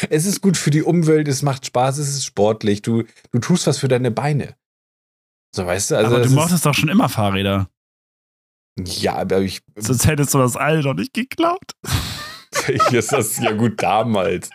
es 0.08 0.24
ist 0.24 0.40
gut 0.40 0.56
für 0.56 0.70
die 0.70 0.82
Umwelt, 0.82 1.28
es 1.28 1.42
macht 1.42 1.66
Spaß, 1.66 1.98
es 1.98 2.08
ist 2.08 2.24
sportlich. 2.24 2.82
Du, 2.82 3.04
du 3.32 3.38
tust 3.40 3.66
was 3.66 3.78
für 3.78 3.88
deine 3.88 4.10
Beine. 4.10 4.56
So, 5.54 5.66
weißt 5.66 5.90
du, 5.92 5.96
also. 5.96 6.16
aber 6.16 6.24
du 6.24 6.30
mochtest 6.30 6.64
doch 6.64 6.74
schon 6.74 6.88
immer 6.88 7.08
Fahrräder. 7.08 7.68
Ja, 8.78 9.16
aber 9.16 9.40
ich. 9.40 9.62
Sonst 9.76 10.06
hättest 10.06 10.34
du 10.34 10.38
das 10.38 10.56
alle 10.56 10.82
noch 10.82 10.94
nicht 10.94 11.12
geklaut. 11.12 11.72
ist 12.92 13.12
das 13.12 13.38
ja 13.38 13.52
gut 13.52 13.82
damals. 13.82 14.50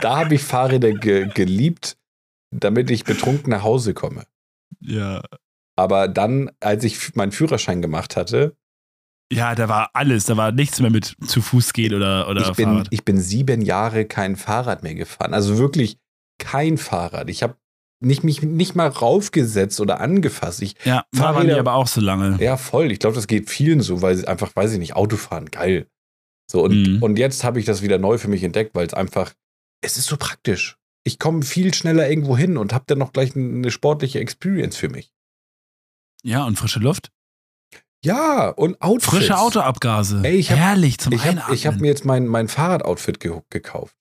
Da 0.00 0.18
habe 0.18 0.34
ich 0.34 0.42
Fahrräder 0.42 0.92
ge 0.92 1.28
geliebt, 1.32 1.96
damit 2.50 2.90
ich 2.90 3.04
betrunken 3.04 3.50
nach 3.50 3.62
Hause 3.62 3.94
komme. 3.94 4.26
Ja. 4.80 5.22
Aber 5.76 6.08
dann, 6.08 6.50
als 6.60 6.84
ich 6.84 7.14
meinen 7.14 7.32
Führerschein 7.32 7.80
gemacht 7.80 8.16
hatte, 8.16 8.56
Ja, 9.32 9.54
da 9.54 9.68
war 9.68 9.90
alles. 9.94 10.24
Da 10.24 10.36
war 10.36 10.52
nichts 10.52 10.80
mehr 10.80 10.90
mit 10.90 11.16
zu 11.26 11.40
Fuß 11.42 11.72
gehen 11.72 11.94
oder, 11.94 12.28
oder 12.28 12.42
ich 12.50 12.56
bin, 12.56 12.66
Fahrrad. 12.68 12.88
ich 12.90 13.04
bin 13.04 13.20
sieben 13.20 13.60
Jahre 13.62 14.04
kein 14.04 14.36
Fahrrad 14.36 14.82
mehr 14.82 14.94
gefahren. 14.94 15.34
Also 15.34 15.58
wirklich 15.58 15.98
kein 16.38 16.78
Fahrrad. 16.78 17.28
Ich 17.30 17.42
habe 17.42 17.56
nicht, 18.00 18.24
mich 18.24 18.42
nicht 18.42 18.74
mal 18.74 18.88
raufgesetzt 18.88 19.80
oder 19.80 20.00
angefasst. 20.00 20.60
Ich, 20.62 20.74
ja, 20.84 21.04
Fahrräder- 21.14 21.54
die 21.54 21.60
aber 21.60 21.74
auch 21.74 21.86
so 21.86 22.00
lange. 22.00 22.36
ja, 22.42 22.56
voll. 22.56 22.90
Ich 22.90 22.98
glaube, 22.98 23.14
das 23.14 23.26
geht 23.28 23.48
vielen 23.48 23.80
so, 23.80 24.02
weil 24.02 24.16
sie 24.16 24.26
einfach, 24.26 24.54
weiß 24.56 24.72
ich 24.72 24.78
nicht, 24.80 24.96
Autofahren, 24.96 25.46
geil. 25.50 25.86
So, 26.50 26.62
und, 26.64 26.72
Mhm. 26.96 27.02
und 27.02 27.18
jetzt 27.18 27.44
habe 27.44 27.60
ich 27.60 27.64
das 27.64 27.80
wieder 27.82 27.98
neu 27.98 28.18
für 28.18 28.28
mich 28.28 28.42
entdeckt, 28.42 28.74
weil 28.74 28.86
es 28.86 28.92
einfach, 28.94 29.32
es 29.82 29.96
ist 29.96 30.06
so 30.06 30.16
praktisch. 30.16 30.76
Ich 31.04 31.18
komme 31.18 31.42
viel 31.42 31.72
schneller 31.74 32.08
irgendwo 32.10 32.36
hin 32.36 32.56
und 32.56 32.72
habe 32.72 32.84
dann 32.88 32.98
noch 32.98 33.12
gleich 33.12 33.34
eine 33.36 33.70
sportliche 33.70 34.18
Experience 34.20 34.76
für 34.76 34.88
mich. 34.88 35.12
Ja, 36.24 36.44
und 36.44 36.56
frische 36.56 36.78
Luft. 36.80 37.10
Ja, 38.04 38.48
und 38.48 38.80
Outfits. 38.82 39.06
Frische 39.14 39.38
Autoabgase. 39.38 40.20
Ey, 40.24 40.36
ich 40.36 40.50
hab- 40.50 40.58
Herrlich 40.58 40.98
zum 40.98 41.12
Ich 41.12 41.20
habe 41.20 41.30
Einatmen. 41.30 41.54
ich 41.54 41.66
hab 41.66 41.80
mir 41.80 41.86
jetzt 41.88 42.04
mein, 42.04 42.26
mein 42.26 42.48
Fahrradoutfit 42.48 43.20
ge 43.20 43.32
gekauft. 43.50 43.94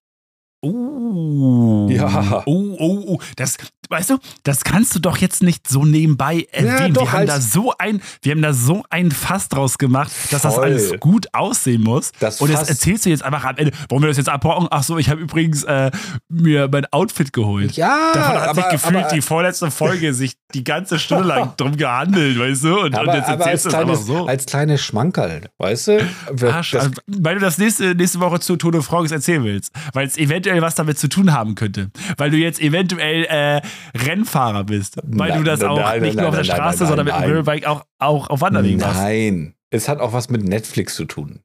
Oh. 0.62 1.88
Ja. 1.90 2.44
Oh, 2.46 2.76
oh, 2.78 3.04
oh. 3.08 3.20
Das, 3.36 3.58
weißt 3.90 4.12
du, 4.12 4.18
das 4.44 4.64
kannst 4.64 4.96
du 4.96 5.00
doch 5.00 5.18
jetzt 5.18 5.42
nicht 5.44 5.68
so 5.68 5.86
nebenbei 5.86 6.48
erwähnen. 6.52 6.94
doch, 6.94 7.04
wir, 7.04 7.12
haben 7.12 7.28
da 7.28 7.42
so 7.42 7.74
ein, 7.78 8.02
wir 8.22 8.32
haben 8.32 8.42
da 8.42 8.54
so 8.54 8.84
ein 8.90 9.12
Fass 9.12 9.50
draus 9.50 9.78
gemacht, 9.78 10.12
dass 10.30 10.44
das 10.44 10.56
Voll. 10.56 10.64
alles 10.66 10.94
gut 11.00 11.28
aussehen 11.34 11.82
muss. 11.84 12.12
Das 12.20 12.40
Und 12.42 12.52
das 12.54 12.70
erzählst 12.70 13.06
du 13.06 13.10
jetzt 13.10 13.24
einfach 13.24 13.44
am 13.44 13.58
Ende. 13.58 13.72
Wollen 13.90 14.04
wir 14.04 14.08
das 14.08 14.18
jetzt 14.18 14.30
abbrauchen? 14.30 14.68
Ach 14.70 14.84
so, 14.84 14.98
ich 14.98 15.10
habe 15.10 15.22
übrigens 15.22 15.64
äh, 15.64 15.92
mir 16.30 16.70
mein 16.72 16.86
Outfit 16.94 17.34
geholt. 17.34 17.74
Ja, 17.74 18.12
Davon 18.14 18.36
hat 18.42 18.56
sich 18.56 18.64
aber, 18.64 18.72
gefühlt 18.72 18.96
aber, 19.06 19.14
die 19.16 19.22
vorletzte 19.22 19.72
Folge 19.72 20.14
sich 20.14 20.36
die 20.54 20.64
ganze 20.64 21.00
Stunde 21.00 21.28
lang 21.28 21.54
drum 21.58 21.76
gehandelt, 21.76 22.38
weißt 22.40 22.64
du? 22.66 22.76
Und, 22.80 22.86
und 22.86 22.96
aber, 22.96 23.16
jetzt 23.16 23.28
aber 23.30 23.46
als, 23.46 23.66
erzählst 23.66 23.66
du 23.66 23.70
es 23.70 23.76
einfach 23.76 23.88
kleines, 23.94 24.06
so. 24.06 24.26
als 24.28 24.46
kleines 24.46 24.82
Schmankerl, 24.82 25.50
weißt 25.58 25.88
du? 25.88 26.10
Arsch, 26.52 26.72
Das- 26.72 26.84
also, 26.84 26.96
weil 27.08 27.36
du 27.36 27.42
das 27.42 27.58
nächste, 27.58 27.96
nächste 27.96 28.20
Woche 28.20 28.40
zu 28.40 28.56
Tour 28.58 28.72
de 28.72 28.82
France 28.82 29.14
erzählen 29.14 29.44
willst. 29.44 29.72
Weil 29.94 30.08
es 30.08 30.18
eventuell 30.18 30.51
was 30.60 30.76
damit 30.76 30.98
zu 30.98 31.08
tun 31.08 31.32
haben 31.32 31.56
könnte. 31.56 31.92
Weil 32.18 32.32
du 32.32 32.38
jetzt 32.38 32.60
eventuell 32.60 33.24
äh, 33.26 33.62
Rennfahrer 33.98 34.66
bist. 34.66 34.98
Weil 35.04 35.30
Nein, 35.30 35.38
du 35.38 35.44
das 35.46 35.62
auch 35.62 35.78
nein, 35.80 36.02
nicht 36.02 36.16
nein, 36.16 36.24
nur 36.24 36.30
auf 36.30 36.36
der 36.36 36.44
Straße, 36.44 36.86
sondern 36.86 37.06
mit 37.06 37.14
dem 37.16 37.22
Gravelbike 37.22 37.66
auch, 37.68 37.86
auch 38.00 38.30
auf 38.30 38.42
Wanderwegen 38.42 38.80
machst. 38.80 39.00
Nein, 39.00 39.54
es 39.70 39.88
hat 39.88 40.00
auch 40.00 40.12
was 40.14 40.30
mit 40.30 40.44
Netflix 40.44 40.96
zu 40.96 41.06
tun. 41.06 41.40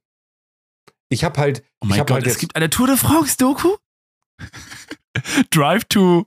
Ich 1.09 1.23
habe 1.23 1.39
halt, 1.39 1.63
Oh 1.81 1.85
ich 1.85 1.91
mein 1.91 1.99
Gott, 2.01 2.11
halt 2.13 2.27
es 2.27 2.39
gibt 2.39 2.57
eine 2.57 2.71
Tour 2.71 2.89
de 2.89 2.97
France-Doku? 2.97 3.77
Drive 5.51 5.85
to 5.85 6.27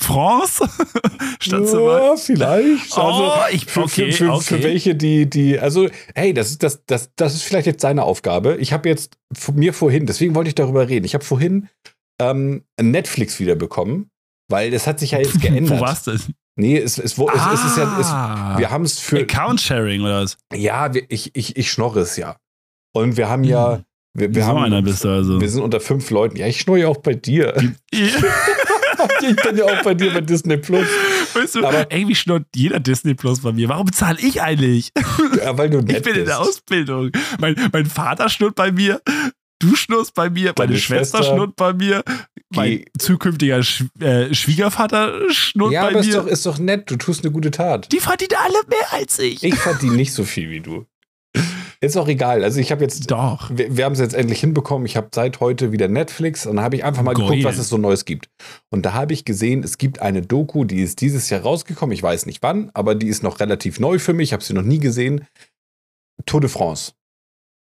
France? 0.00 0.68
Statt 1.40 1.62
ja, 1.72 2.16
vielleicht. 2.16 2.96
Oh, 2.96 3.00
also, 3.00 3.54
ich- 3.54 3.66
für, 3.66 3.82
okay, 3.82 4.12
für, 4.12 4.24
für, 4.26 4.32
okay. 4.32 4.44
für 4.44 4.62
welche, 4.62 4.94
die, 4.94 5.28
die, 5.28 5.58
also, 5.58 5.88
hey, 6.14 6.34
das 6.34 6.50
ist, 6.50 6.62
das, 6.62 6.84
das, 6.86 7.10
das 7.16 7.34
ist 7.34 7.42
vielleicht 7.42 7.66
jetzt 7.66 7.80
seine 7.82 8.02
Aufgabe. 8.02 8.56
Ich 8.56 8.72
habe 8.72 8.88
jetzt 8.88 9.16
mir 9.54 9.72
vorhin, 9.72 10.06
deswegen 10.06 10.34
wollte 10.34 10.48
ich 10.48 10.54
darüber 10.54 10.88
reden, 10.88 11.06
ich 11.06 11.14
habe 11.14 11.24
vorhin 11.24 11.68
ähm, 12.20 12.64
Netflix 12.80 13.38
wiederbekommen, 13.40 14.10
weil 14.48 14.70
das 14.70 14.86
hat 14.86 15.00
sich 15.00 15.12
ja 15.12 15.18
jetzt 15.18 15.40
geändert. 15.40 15.78
Wo 15.78 15.80
war's 15.82 16.04
denn? 16.04 16.20
Nee, 16.58 16.78
es, 16.78 16.96
es, 16.98 17.18
es, 17.18 17.18
es 17.18 17.64
ist 17.64 17.76
ja, 17.76 17.98
es, 18.00 18.06
Ah. 18.06 18.54
wir 18.58 18.70
haben 18.70 18.84
es 18.84 18.98
für, 18.98 19.20
Account-Sharing 19.20 20.00
oder 20.02 20.22
was? 20.22 20.38
ja, 20.54 20.94
wir, 20.94 21.04
ich, 21.10 21.34
ich, 21.36 21.56
ich 21.56 21.70
schnorre 21.70 22.00
es 22.00 22.16
ja. 22.16 22.36
Und 22.94 23.18
wir 23.18 23.28
haben 23.28 23.44
ja, 23.44 23.82
wir, 24.14 24.34
wir 24.34 24.42
so 24.42 24.48
haben, 24.48 24.62
einer 24.64 24.80
bist 24.80 25.04
du 25.04 25.10
also. 25.10 25.38
wir 25.38 25.50
sind 25.50 25.60
unter 25.62 25.80
fünf 25.80 26.08
Leuten. 26.10 26.36
Ja, 26.38 26.46
ich 26.46 26.58
schnorre 26.60 26.78
ja 26.80 26.88
auch 26.88 26.96
bei 26.96 27.12
dir. 27.12 27.54
ich 27.90 29.36
bin 29.42 29.56
ja 29.56 29.64
auch 29.64 29.82
bei 29.82 29.92
dir 29.94 30.12
bei 30.14 30.22
Disney 30.22 30.56
Plus. 30.56 30.86
Weißt 31.34 31.56
du, 31.56 31.66
Aber- 31.66 31.90
ey, 31.92 32.08
wie 32.08 32.14
schnurrt 32.14 32.46
jeder 32.54 32.80
Disney 32.80 33.14
Plus 33.14 33.40
bei 33.42 33.52
mir? 33.52 33.68
Warum 33.68 33.92
zahle 33.92 34.18
ich 34.20 34.40
eigentlich? 34.40 34.92
Ja, 35.42 35.56
weil 35.58 35.68
du 35.70 35.78
Ich 35.80 35.84
nett 35.84 36.04
bin 36.04 36.14
in 36.14 36.20
bist. 36.20 36.28
der 36.28 36.40
Ausbildung. 36.40 37.10
Mein, 37.38 37.54
mein 37.72 37.86
Vater 37.86 38.28
schnurrt 38.30 38.54
bei 38.54 38.72
mir, 38.72 39.02
du 39.58 39.74
schnurrst 39.76 40.14
bei 40.14 40.30
mir, 40.30 40.52
meine 40.56 40.68
Deine 40.68 40.78
Schwester, 40.78 41.18
Schwester. 41.18 41.34
schnurrt 41.34 41.56
bei 41.56 41.72
mir, 41.72 42.02
mein 42.54 42.84
zukünftiger 42.98 43.62
Sch 43.62 43.84
äh, 44.00 44.32
Schwiegervater 44.34 45.30
schnurrt 45.30 45.72
Ja, 45.72 45.82
bei 45.82 45.88
aber 45.90 46.00
mir. 46.00 46.06
ist 46.08 46.14
doch, 46.16 46.26
ist 46.26 46.46
doch 46.46 46.58
nett. 46.58 46.90
Du 46.90 46.96
tust 46.96 47.24
eine 47.24 47.32
gute 47.32 47.50
Tat. 47.50 47.90
Die 47.92 48.00
verdienen 48.00 48.38
alle 48.38 48.58
mehr 48.68 48.92
als 48.92 49.18
ich. 49.18 49.42
Ich 49.42 49.54
verdiene 49.56 49.96
nicht 49.96 50.12
so 50.12 50.24
viel 50.24 50.50
wie 50.50 50.60
du. 50.60 50.86
Ist 51.82 51.98
auch 51.98 52.08
egal. 52.08 52.42
Also 52.42 52.58
ich 52.58 52.72
habe 52.72 52.82
jetzt, 52.82 53.10
Doch. 53.10 53.50
wir, 53.52 53.76
wir 53.76 53.84
haben 53.84 53.92
es 53.92 53.98
jetzt 53.98 54.14
endlich 54.14 54.40
hinbekommen. 54.40 54.86
Ich 54.86 54.96
habe 54.96 55.08
seit 55.14 55.40
heute 55.40 55.72
wieder 55.72 55.88
Netflix 55.88 56.46
und 56.46 56.56
dann 56.56 56.64
habe 56.64 56.76
ich 56.76 56.84
einfach 56.84 57.02
mal 57.02 57.12
Geil. 57.12 57.26
geguckt, 57.26 57.44
was 57.44 57.58
es 57.58 57.68
so 57.68 57.76
Neues 57.76 58.06
gibt. 58.06 58.30
Und 58.70 58.86
da 58.86 58.94
habe 58.94 59.12
ich 59.12 59.26
gesehen, 59.26 59.62
es 59.62 59.76
gibt 59.76 60.00
eine 60.00 60.22
Doku, 60.22 60.64
die 60.64 60.80
ist 60.80 61.02
dieses 61.02 61.28
Jahr 61.28 61.42
rausgekommen. 61.42 61.92
Ich 61.92 62.02
weiß 62.02 62.24
nicht 62.24 62.42
wann, 62.42 62.70
aber 62.72 62.94
die 62.94 63.08
ist 63.08 63.22
noch 63.22 63.40
relativ 63.40 63.78
neu 63.78 63.98
für 63.98 64.14
mich. 64.14 64.30
Ich 64.30 64.32
habe 64.32 64.42
sie 64.42 64.54
noch 64.54 64.62
nie 64.62 64.78
gesehen. 64.78 65.26
Tour 66.24 66.40
de 66.40 66.48
France. 66.48 66.92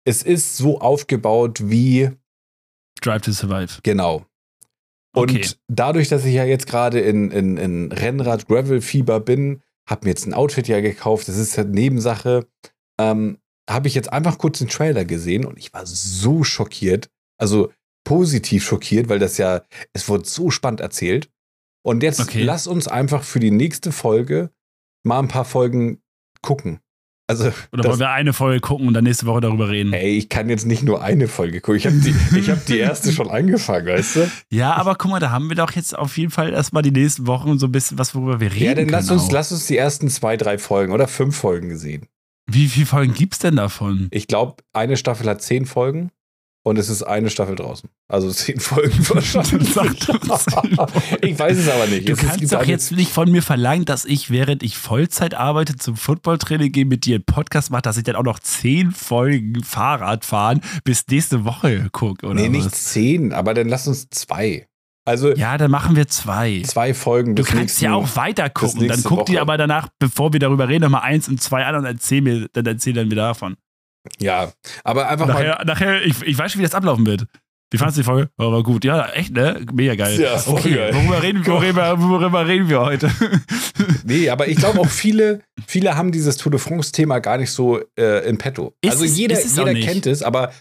Es 0.05 0.23
ist 0.23 0.57
so 0.57 0.81
aufgebaut 0.81 1.61
wie 1.71 2.11
Drive 3.01 3.23
to 3.23 3.33
Survive. 3.33 3.81
Genau. 3.83 4.27
Und 5.17 5.31
Okay. 5.31 5.47
dadurch, 5.69 6.09
dass 6.09 6.25
ich 6.25 6.35
ja 6.35 6.45
jetzt 6.45 6.67
gerade 6.67 7.01
in, 7.01 7.31
in, 7.31 7.57
in 7.57 7.93
Rennrad-Gravel-Fieber 7.93 9.21
bin, 9.21 9.63
habe 9.89 10.05
mir 10.07 10.11
jetzt 10.11 10.27
ein 10.27 10.35
Outfit 10.35 10.67
ja 10.69 10.81
gekauft, 10.81 11.29
das 11.29 11.37
ist 11.37 11.57
halt 11.59 11.71
Nebensache, 11.71 12.47
ähm, 12.99 13.39
habe 13.69 13.87
ich 13.89 13.95
jetzt 13.95 14.13
einfach 14.13 14.39
kurz 14.39 14.59
den 14.59 14.69
Trailer 14.69 15.05
gesehen 15.05 15.45
und 15.45 15.59
ich 15.59 15.73
war 15.73 15.87
so 15.87 16.43
schockiert, 16.45 17.11
also 17.39 17.73
positiv 18.05 18.65
schockiert, 18.65 19.09
weil 19.09 19.19
das 19.19 19.39
ja, 19.39 19.63
es 19.93 20.09
wurde 20.09 20.25
so 20.27 20.51
spannend 20.51 20.81
erzählt. 20.81 21.31
Und 21.83 22.03
jetzt 22.03 22.21
Okay. 22.21 22.43
lass 22.43 22.67
uns 22.67 22.89
einfach 22.89 23.23
für 23.25 23.41
die 23.41 23.51
nächste 23.51 23.93
Folge 23.93 24.51
mal 25.05 25.19
ein 25.19 25.29
paar 25.29 25.45
Folgen 25.45 26.03
gucken. 26.43 26.81
Also, 27.27 27.53
Oder 27.73 27.85
wollen 27.85 27.99
wir 28.01 28.11
eine 28.11 28.35
Folge 28.35 28.61
gucken 28.61 28.87
und 28.87 28.93
dann 28.95 29.05
nächste 29.05 29.25
Woche 29.25 29.41
darüber 29.41 29.71
reden? 29.71 29.95
ey, 29.95 30.19
ich 30.19 30.29
kann 30.29 30.51
jetzt 30.51 30.67
nicht 30.67 30.83
nur 30.83 31.03
eine 31.03 31.27
Folge 31.27 31.63
gucken. 31.63 31.79
Ich 31.79 31.87
habe 31.87 31.97
die, 31.97 32.15
ich 32.39 32.51
hab 32.51 32.67
die 32.67 32.77
erste 32.79 33.13
schon 33.13 33.31
angefangen, 33.31 33.87
weißt 33.87 34.17
du? 34.17 34.31
Ja, 34.51 34.75
aber 34.75 34.95
guck 34.97 35.11
mal, 35.11 35.21
da 35.21 35.31
haben 35.31 35.49
wir 35.49 35.57
doch 35.57 35.73
jetzt 35.73 35.97
auf 35.99 36.19
jeden 36.19 36.31
Fall 36.31 36.53
erstmal 36.53 36.83
die 36.83 36.91
nächsten 36.91 37.27
Wochen 37.27 37.59
so 37.59 37.67
ein 37.67 37.73
bisschen 37.73 37.99
was, 37.99 38.15
worüber 38.15 38.41
wir 38.41 38.53
reden 38.53 38.65
Ja, 38.65 38.75
dann 38.75 38.89
lass 38.89 39.11
uns, 39.11 39.25
auch. 39.25 39.33
lass 39.33 39.53
uns 39.53 39.67
die 39.67 39.79
ersten 39.79 40.09
zwei, 40.11 40.37
drei 40.37 40.59
Folgen 40.59 40.93
oder 40.93 41.09
fünf 41.09 41.35
Folgen 41.37 41.71
gesehen. 41.71 42.07
Wie 42.47 42.69
viele 42.69 42.85
Folgen 42.85 43.15
gibt's 43.15 43.39
denn 43.39 43.57
davon? 43.57 44.09
Ich 44.11 44.27
glaube, 44.27 44.63
eine 44.75 44.99
Staffel 44.99 45.27
hat 45.27 45.41
zehn 45.41 45.65
Folgen 45.65 46.11
und 46.65 46.79
es 46.79 46.89
ist 46.89 47.03
eine 47.05 47.31
Staffel 47.31 47.55
draußen. 47.57 47.89
Also 48.09 48.31
zehn 48.31 48.59
Folgen 48.59 48.99
wahrscheinlich. 49.11 49.77
Ich 51.23 51.39
weiß 51.39 51.59
es 51.59 51.69
aber 51.69 51.87
nicht. 51.87 52.09
Du 52.09 52.13
Es- 52.15 52.19
kannst 52.19 52.53
doch 52.53 52.65
jetzt 52.65 52.93
nicht 52.93 53.11
von 53.13 53.31
mir 53.31 53.43
verlangen, 53.43 53.85
dass 53.85 54.05
ich, 54.05 54.31
während 54.31 54.63
ich 54.63 54.77
Vollzeit 54.77 55.35
arbeite, 55.35 55.77
zum 55.77 55.97
Footballtraining 55.97 56.73
gehe, 56.73 56.85
mit 56.87 57.05
dir 57.05 57.17
einen 57.17 57.25
Podcast 57.25 57.71
mache, 57.71 57.83
dass 57.83 57.97
ich 57.97 58.05
dann 58.05 58.17
auch 58.17 58.23
noch 58.25 58.39
zehn 58.41 58.91
Folgen 58.91 59.63
Fahrrad 59.63 60.25
fahren 60.25 60.61
bis 60.85 61.05
nächste 61.09 61.45
Woche 61.45 61.89
gucke, 61.93 62.27
oder 62.27 62.35
Nee, 62.41 62.49
nicht 62.49 62.67
was? 62.67 62.85
zehn, 62.93 63.33
aber 63.33 63.55
dann 63.55 63.69
lass 63.69 63.87
uns 63.87 64.09
zwei. 64.11 64.67
Also 65.07 65.35
Ja, 65.35 65.59
dann 65.59 65.71
machen 65.71 65.97
wir 65.97 66.09
zwei. 66.09 66.63
zwei 66.65 66.95
Folgen 66.95 67.35
Du 67.35 67.43
kannst 67.43 67.59
nächsten, 67.61 67.85
ja 67.85 67.95
auch 67.95 68.17
weiter 68.17 68.49
gucken. 68.49 68.89
Dann 68.89 69.03
guck 69.05 69.27
dir 69.27 69.35
Woche. 69.35 69.41
aber 69.43 69.59
danach, 69.59 69.89
bevor 69.99 70.33
wir 70.33 70.41
darüber 70.41 70.67
reden, 70.69 70.85
nochmal 70.85 71.03
eins 71.03 71.29
und 71.29 71.43
zwei 71.43 71.65
an 71.67 71.75
und 71.77 71.85
erzähl 71.85 72.23
mir, 72.23 72.49
dann 72.55 72.65
erzähl 72.65 72.95
dann 72.95 73.11
wieder 73.11 73.23
davon. 73.29 73.57
Ja, 74.21 74.53
aber 74.85 75.09
einfach 75.09 75.27
mal. 75.27 75.33
Nachher, 75.35 75.65
nachher 75.65 76.03
ich, 76.03 76.21
ich 76.23 76.37
weiß 76.39 76.53
schon, 76.53 76.61
wie 76.61 76.65
das 76.65 76.75
ablaufen 76.75 77.07
wird. 77.07 77.27
Wie 77.71 77.79
fandest 77.79 77.97
du 77.97 78.03
die 78.03 78.07
Folge? 78.07 78.31
Oh, 78.39 78.53
war 78.53 78.63
gut. 78.63 78.85
Ja, 78.85 79.09
echt, 79.11 79.33
ne? 79.33 79.65
Mega 79.73 79.95
geil. 79.97 80.21
Ja, 80.21 80.39
voll 80.39 80.61
okay, 80.61 80.75
geil. 80.75 80.95
Worüber, 80.95 81.23
reden, 81.23 81.47
worüber, 81.47 82.01
worüber 82.09 82.47
reden 82.47 82.69
wir 82.69 82.81
heute? 82.81 83.11
Nee, 84.05 84.29
aber 84.31 84.47
ich 84.47 84.57
glaube 84.59 84.79
auch 84.81 84.89
viele, 84.89 85.41
viele 85.67 85.97
haben 85.97 86.13
dieses 86.13 86.37
Tour 86.37 86.53
de 86.53 86.61
France-Thema 86.61 87.19
gar 87.19 87.39
nicht 87.39 87.51
so 87.51 87.81
äh, 87.99 88.29
in 88.29 88.39
petto. 88.39 88.75
Ist 88.81 88.93
also 88.93 89.05
es- 89.05 89.17
jeder, 89.17 89.35
es 89.37 89.59
auch 89.59 89.67
jeder 89.67 89.81
kennt 89.81 90.07
es, 90.07 90.23
aber 90.23 90.53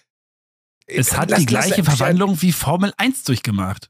Es 0.88 1.16
hat 1.16 1.30
Lass- 1.30 1.40
die 1.42 1.46
gleiche 1.46 1.82
lass- 1.82 1.96
Verwandlung 1.98 2.42
wie 2.42 2.52
Formel 2.54 2.94
1 2.98 3.26
durchgemacht. 3.26 3.90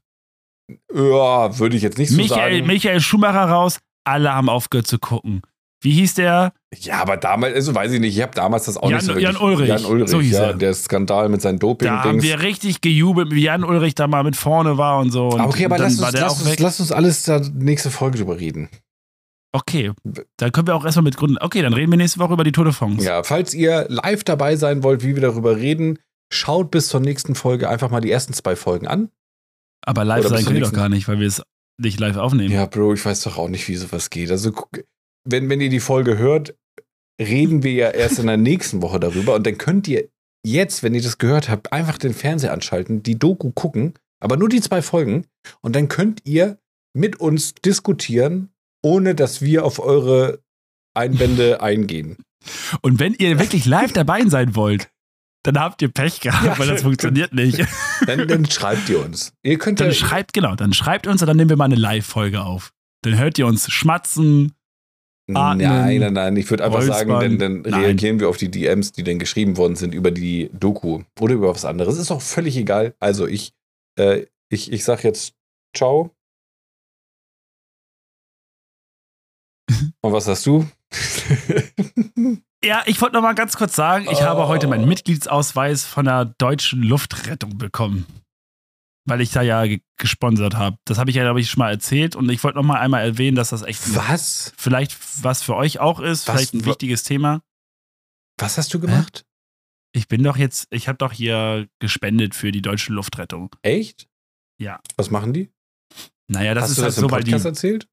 Ja, 0.92 1.58
würde 1.58 1.76
ich 1.76 1.82
jetzt 1.82 1.96
nicht 1.98 2.10
so 2.10 2.16
Michael, 2.16 2.56
sagen. 2.58 2.66
Michael 2.66 3.00
Schumacher 3.00 3.44
raus, 3.48 3.78
alle 4.04 4.34
haben 4.34 4.48
aufgehört 4.48 4.86
zu 4.86 4.98
gucken. 4.98 5.40
Wie 5.84 5.92
hieß 5.92 6.14
der? 6.14 6.54
Ja, 6.80 7.02
aber 7.02 7.18
damals, 7.18 7.54
also 7.54 7.74
weiß 7.74 7.92
ich 7.92 8.00
nicht, 8.00 8.16
ich 8.16 8.22
habe 8.22 8.34
damals 8.34 8.64
das 8.64 8.78
auch 8.78 8.88
Jan- 8.88 9.04
nicht 9.04 9.04
so. 9.04 9.18
Jan 9.18 9.36
Ulrich, 9.36 9.68
Jan 9.68 9.84
Ulrich, 9.84 10.08
so 10.08 10.18
hieß 10.18 10.32
ja, 10.32 10.44
er. 10.44 10.54
der 10.54 10.72
Skandal 10.72 11.28
mit 11.28 11.42
seinen 11.42 11.58
Da 11.58 12.04
haben 12.04 12.22
wir 12.22 12.40
richtig 12.40 12.80
gejubelt, 12.80 13.32
wie 13.32 13.42
Jan 13.42 13.64
Ulrich 13.64 13.94
da 13.94 14.06
mal 14.06 14.24
mit 14.24 14.34
vorne 14.34 14.78
war 14.78 14.98
und 14.98 15.10
so. 15.10 15.28
Und 15.28 15.40
Aber 15.40 15.50
okay, 15.50 15.66
aber 15.66 15.76
lass 15.76 16.00
uns, 16.00 16.12
lass, 16.12 16.40
uns, 16.42 16.58
lass 16.58 16.80
uns 16.80 16.90
alles 16.90 17.24
da 17.24 17.38
nächste 17.52 17.90
Folge 17.90 18.16
drüber 18.16 18.40
reden. 18.40 18.70
Okay, 19.52 19.92
dann 20.38 20.52
können 20.52 20.66
wir 20.66 20.74
auch 20.74 20.86
erstmal 20.86 21.04
mit 21.04 21.18
Gründen. 21.18 21.36
Okay, 21.38 21.60
dann 21.60 21.74
reden 21.74 21.92
wir 21.92 21.98
nächste 21.98 22.18
Woche 22.18 22.32
über 22.32 22.44
die 22.44 22.52
Tour 22.52 22.64
de 22.64 22.72
France. 22.72 23.04
Ja, 23.04 23.22
falls 23.22 23.52
ihr 23.52 23.84
live 23.90 24.24
dabei 24.24 24.56
sein 24.56 24.82
wollt, 24.82 25.04
wie 25.04 25.14
wir 25.14 25.22
darüber 25.22 25.58
reden, 25.58 25.98
schaut 26.32 26.70
bis 26.70 26.88
zur 26.88 27.00
nächsten 27.00 27.34
Folge 27.34 27.68
einfach 27.68 27.90
mal 27.90 28.00
die 28.00 28.10
ersten 28.10 28.32
zwei 28.32 28.56
Folgen 28.56 28.86
an. 28.86 29.10
Aber 29.84 30.06
live 30.06 30.24
Oder 30.24 30.36
sein 30.36 30.46
können 30.46 30.56
wir 30.60 30.64
doch 30.64 30.72
gar 30.72 30.88
nicht, 30.88 31.08
weil 31.08 31.20
wir 31.20 31.28
es 31.28 31.42
nicht 31.78 32.00
live 32.00 32.16
aufnehmen. 32.16 32.52
Ja, 32.52 32.64
Bro, 32.64 32.94
ich 32.94 33.04
weiß 33.04 33.22
doch 33.24 33.36
auch 33.36 33.48
nicht, 33.48 33.68
wie 33.68 33.76
sowas 33.76 34.08
geht. 34.08 34.30
Also, 34.30 34.50
guck, 34.50 34.70
wenn, 35.24 35.48
wenn 35.48 35.60
ihr 35.60 35.70
die 35.70 35.80
Folge 35.80 36.18
hört, 36.18 36.54
reden 37.20 37.62
wir 37.62 37.72
ja 37.72 37.90
erst 37.90 38.18
in 38.18 38.26
der 38.26 38.36
nächsten 38.36 38.82
Woche 38.82 39.00
darüber 39.00 39.34
und 39.34 39.46
dann 39.46 39.58
könnt 39.58 39.88
ihr 39.88 40.08
jetzt, 40.44 40.82
wenn 40.82 40.94
ihr 40.94 41.02
das 41.02 41.18
gehört 41.18 41.48
habt, 41.48 41.72
einfach 41.72 41.98
den 41.98 42.14
Fernseher 42.14 42.52
anschalten, 42.52 43.02
die 43.02 43.18
Doku 43.18 43.50
gucken, 43.52 43.94
aber 44.20 44.36
nur 44.36 44.48
die 44.48 44.60
zwei 44.60 44.82
Folgen 44.82 45.26
und 45.60 45.74
dann 45.76 45.88
könnt 45.88 46.20
ihr 46.24 46.58
mit 46.96 47.16
uns 47.20 47.54
diskutieren, 47.54 48.50
ohne 48.82 49.14
dass 49.14 49.42
wir 49.42 49.64
auf 49.64 49.78
eure 49.78 50.40
Einwände 50.94 51.60
eingehen. 51.62 52.18
Und 52.82 52.98
wenn 53.00 53.14
ihr 53.14 53.38
wirklich 53.38 53.64
live 53.64 53.92
dabei 53.92 54.22
sein 54.26 54.54
wollt, 54.54 54.90
dann 55.44 55.58
habt 55.58 55.82
ihr 55.82 55.88
Pech 55.88 56.20
gehabt, 56.20 56.44
Ja, 56.44 56.58
weil 56.58 56.68
das 56.68 56.82
funktioniert 56.82 57.34
nicht. 57.34 57.64
Dann, 58.06 58.26
dann 58.26 58.50
schreibt 58.50 58.88
ihr 58.88 59.02
uns. 59.02 59.32
Ihr 59.42 59.58
könnt 59.58 59.78
Dann 59.80 59.88
ja, 59.88 59.94
schreibt, 59.94 60.32
genau, 60.32 60.54
dann 60.56 60.72
schreibt 60.72 61.06
uns 61.06 61.22
und 61.22 61.28
dann 61.28 61.36
nehmen 61.36 61.48
wir 61.48 61.56
mal 61.56 61.66
eine 61.66 61.76
Live-Folge 61.76 62.42
auf. 62.42 62.72
Dann 63.02 63.16
hört 63.16 63.38
ihr 63.38 63.46
uns 63.46 63.70
schmatzen, 63.70 64.52
Atmen, 65.32 65.66
nein, 65.66 66.00
nein, 66.00 66.12
nein. 66.12 66.36
Ich 66.36 66.50
würde 66.50 66.64
einfach 66.64 66.82
sagen, 66.82 67.10
Räuspern. 67.10 67.38
dann, 67.38 67.62
dann 67.62 67.74
reagieren 67.74 68.20
wir 68.20 68.28
auf 68.28 68.36
die 68.36 68.50
DMs, 68.50 68.92
die 68.92 69.02
dann 69.04 69.18
geschrieben 69.18 69.56
worden 69.56 69.74
sind 69.76 69.94
über 69.94 70.10
die 70.10 70.50
Doku 70.52 71.02
oder 71.18 71.34
über 71.34 71.48
was 71.48 71.64
anderes. 71.64 71.96
Ist 71.96 72.10
auch 72.10 72.20
völlig 72.20 72.56
egal. 72.56 72.94
Also 73.00 73.26
ich, 73.26 73.52
äh, 73.98 74.26
ich, 74.50 74.70
ich 74.72 74.84
sag 74.84 75.02
jetzt 75.04 75.34
Ciao. 75.74 76.10
Und 80.02 80.12
was 80.12 80.28
hast 80.28 80.44
du? 80.46 80.66
Ja, 82.64 82.82
ich 82.86 82.98
wollte 83.02 83.14
noch 83.16 83.20
mal 83.20 83.34
ganz 83.34 83.58
kurz 83.58 83.76
sagen, 83.76 84.06
ich 84.10 84.22
habe 84.22 84.40
Oh. 84.44 84.48
heute 84.48 84.68
meinen 84.68 84.88
Mitgliedsausweis 84.88 85.84
von 85.84 86.06
der 86.06 86.24
deutschen 86.24 86.82
Luftrettung 86.82 87.58
bekommen. 87.58 88.06
Weil 89.06 89.20
ich 89.20 89.30
da 89.32 89.42
ja 89.42 89.66
ge- 89.66 89.82
gesponsert 89.98 90.54
habe. 90.56 90.78
Das 90.86 90.98
habe 90.98 91.10
ich 91.10 91.16
ja, 91.16 91.22
glaube 91.24 91.40
ich, 91.40 91.50
schon 91.50 91.58
mal 91.58 91.70
erzählt. 91.70 92.16
Und 92.16 92.30
ich 92.30 92.42
wollte 92.42 92.56
noch 92.56 92.64
mal 92.64 92.80
einmal 92.80 93.04
erwähnen, 93.04 93.36
dass 93.36 93.50
das 93.50 93.62
echt 93.62 93.94
was? 93.94 94.52
vielleicht 94.56 94.96
was 95.22 95.42
für 95.42 95.54
euch 95.56 95.78
auch 95.78 96.00
ist, 96.00 96.26
Was- 96.26 96.34
vielleicht 96.36 96.54
ein 96.54 96.64
wichtiges 96.64 97.02
Thema. 97.02 97.42
Was 98.38 98.56
hast 98.58 98.72
du 98.74 98.80
gemacht? 98.80 99.24
Ich 99.92 100.08
bin 100.08 100.22
doch 100.24 100.36
jetzt, 100.36 100.66
ich 100.70 100.88
habe 100.88 100.98
doch 100.98 101.12
hier 101.12 101.68
gespendet 101.78 102.34
für 102.34 102.50
die 102.50 102.62
deutsche 102.62 102.92
Luftrettung. 102.92 103.54
Echt? 103.62 104.08
Ja. 104.58 104.80
Was 104.96 105.10
machen 105.10 105.32
die? 105.32 105.52
Naja, 106.26 106.54
das 106.54 106.64
hast 106.64 106.70
ist 106.70 106.78
du 106.78 106.82
halt 106.82 106.88
das 106.88 106.96
so, 106.96 107.06
im 107.06 107.10
weil 107.12 107.22
die. 107.24 107.30
Podcast 107.30 107.44
erzählt? 107.46 107.88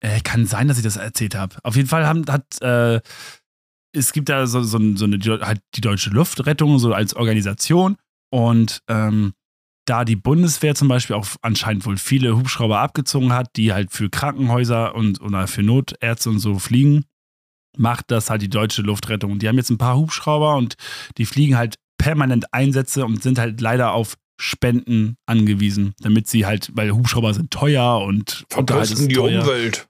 Äh, 0.00 0.20
kann 0.22 0.46
sein, 0.46 0.66
dass 0.66 0.78
ich 0.78 0.82
das 0.84 0.96
erzählt 0.96 1.34
habe. 1.36 1.56
Auf 1.62 1.76
jeden 1.76 1.88
Fall 1.88 2.06
haben, 2.06 2.24
hat 2.26 2.60
äh, 2.60 3.00
es 3.94 4.12
gibt 4.12 4.30
da 4.30 4.46
so, 4.46 4.62
so, 4.62 4.78
so 4.96 5.04
eine 5.04 5.18
halt 5.46 5.60
die 5.74 5.80
deutsche 5.82 6.10
Luftrettung 6.10 6.78
so 6.78 6.92
als 6.94 7.14
Organisation 7.14 7.96
und 8.32 8.82
ähm, 8.88 9.34
da 9.84 10.04
die 10.04 10.16
Bundeswehr 10.16 10.74
zum 10.74 10.88
Beispiel 10.88 11.16
auch 11.16 11.26
anscheinend 11.42 11.84
wohl 11.86 11.96
viele 11.96 12.36
Hubschrauber 12.36 12.78
abgezogen 12.80 13.32
hat, 13.32 13.56
die 13.56 13.72
halt 13.72 13.90
für 13.90 14.10
Krankenhäuser 14.10 14.94
und 14.94 15.20
oder 15.20 15.46
für 15.48 15.62
Notärzte 15.62 16.30
und 16.30 16.38
so 16.38 16.58
fliegen, 16.58 17.04
macht 17.76 18.10
das 18.10 18.30
halt 18.30 18.42
die 18.42 18.48
deutsche 18.50 18.82
Luftrettung. 18.82 19.32
Und 19.32 19.42
die 19.42 19.48
haben 19.48 19.56
jetzt 19.56 19.70
ein 19.70 19.78
paar 19.78 19.96
Hubschrauber 19.96 20.56
und 20.56 20.74
die 21.18 21.26
fliegen 21.26 21.56
halt 21.56 21.76
permanent 21.98 22.52
Einsätze 22.52 23.04
und 23.04 23.22
sind 23.22 23.38
halt 23.38 23.60
leider 23.60 23.92
auf 23.92 24.16
Spenden 24.40 25.16
angewiesen, 25.26 25.94
damit 26.00 26.28
sie 26.28 26.46
halt, 26.46 26.70
weil 26.74 26.92
Hubschrauber 26.92 27.32
sind 27.34 27.50
teuer 27.50 28.00
und 28.00 28.44
Verpesten 28.50 29.08
die 29.08 29.14
teuer. 29.14 29.42
Umwelt. 29.42 29.88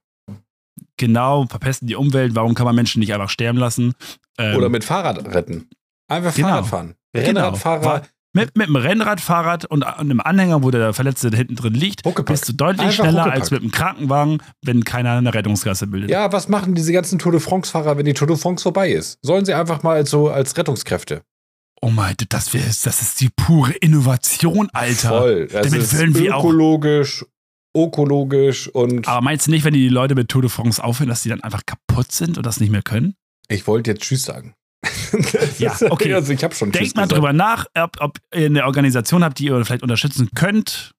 Genau, 0.98 1.47
verpesten 1.47 1.89
die 1.89 1.97
Umwelt. 1.97 2.35
Warum 2.35 2.55
kann 2.55 2.66
man 2.66 2.74
Menschen 2.74 3.01
nicht 3.01 3.12
einfach 3.12 3.31
sterben 3.31 3.59
lassen? 3.59 3.94
Ähm, 4.39 4.56
Oder 4.56 4.69
mit 4.69 4.85
Fahrrad 4.85 5.24
retten. 5.35 5.69
Einfach 6.09 6.35
Genau. 6.35 6.48
Fahrrad 6.48 6.66
fahren. 6.66 6.94
Genau. 7.12 7.27
Rennradfahrer, 7.27 7.85
War- 7.85 8.02
mit, 8.35 8.57
mit 8.57 8.67
einem 8.67 8.77
Rennradfahrrad 8.77 9.65
und 9.67 9.83
einem 9.85 10.21
Anhänger, 10.21 10.63
wo 10.63 10.71
der 10.71 10.93
Verletzte 10.95 11.29
hinten 11.37 11.55
drin 11.57 11.75
liegt, 11.75 12.05
Huckepack. 12.05 12.27
bist 12.35 12.49
du 12.49 12.53
deutlich 12.55 12.81
Einfach 12.87 13.05
schneller 13.05 13.21
Huckepack. 13.23 13.41
als 13.41 13.51
mit 13.51 13.61
einem 13.63 13.71
Krankenwagen, 13.71 14.39
wenn 14.65 14.85
keiner 14.85 15.13
eine 15.13 15.35
Rettungsgasse 15.35 15.87
bildet. 15.87 16.11
Ja, 16.11 16.33
was 16.33 16.49
machen 16.49 16.75
diese 16.75 16.93
ganzen 16.93 17.19
Tour 17.19 17.33
de 17.33 17.41
France-Fahrer, 17.41 17.97
wenn 17.99 18.07
die 18.07 18.15
Tour 18.15 18.27
de 18.29 18.37
France 18.37 18.63
vorbei 18.63 18.91
ist? 18.93 19.19
Sollen 19.23 19.45
sie 19.45 19.55
einfach 19.55 19.83
mal 19.83 20.07
so 20.07 20.29
als 20.31 20.57
Rettungskräfte? 20.57 21.23
Oh 21.85 21.91
mein 21.91 22.15
Gott, 22.17 22.29
das, 22.31 22.55
wär, 22.55 22.63
das 22.65 22.87
ist 22.87 23.21
die 23.21 23.29
pure 23.35 23.73
Innovation, 23.73 24.69
Alter. 24.73 25.09
Voll. 25.09 25.49
Das 25.49 25.67
Damit 25.67 25.83
ist 25.83 25.99
würden 25.99 26.15
wir 26.17 26.37
auch- 26.37 26.45
ökologisch, 26.45 27.25
ökologisch 27.77 28.69
und 28.69 29.09
Aber 29.09 29.21
meinst 29.21 29.47
du 29.47 29.51
nicht, 29.51 29.65
wenn 29.65 29.75
die 29.75 29.89
Leute 29.89 30.15
mit 30.15 30.29
Tour 30.29 30.43
de 30.43 30.51
France 30.51 30.83
aufhören, 30.83 31.09
dass 31.09 31.23
die 31.23 31.29
dann 31.29 31.43
einfach 31.43 31.63
kaputt 31.67 32.13
sind 32.13 32.37
und 32.39 32.47
das 32.47 32.61
nicht 32.61 32.71
mehr 32.71 32.83
können? 32.83 33.15
ich 33.49 33.67
wollte 33.67 33.91
jetzt 33.91 34.03
Tschüss 34.05 34.23
sagen. 34.25 34.55
Das 35.13 35.59
Ja, 35.59 35.73
ist- 35.73 35.83
okay. 35.83 36.13
Also 36.15 36.33
ich 36.33 36.43
habe 36.43 36.55
schon 36.55 36.73
Denkt 36.73 36.97
mal 36.97 37.03
gesagt. 37.03 37.13
drüber 37.13 37.33
nach, 37.33 37.67
ob, 37.75 37.97
ob 38.01 38.19
ihr 38.35 38.47
eine 38.47 38.65
Organisation 38.67 39.23
habt, 39.25 39.39
die 39.39 39.47
ihr 39.47 39.65
vielleicht 39.65 39.83
unterstützen 39.83 40.31
könnt. 40.35 40.93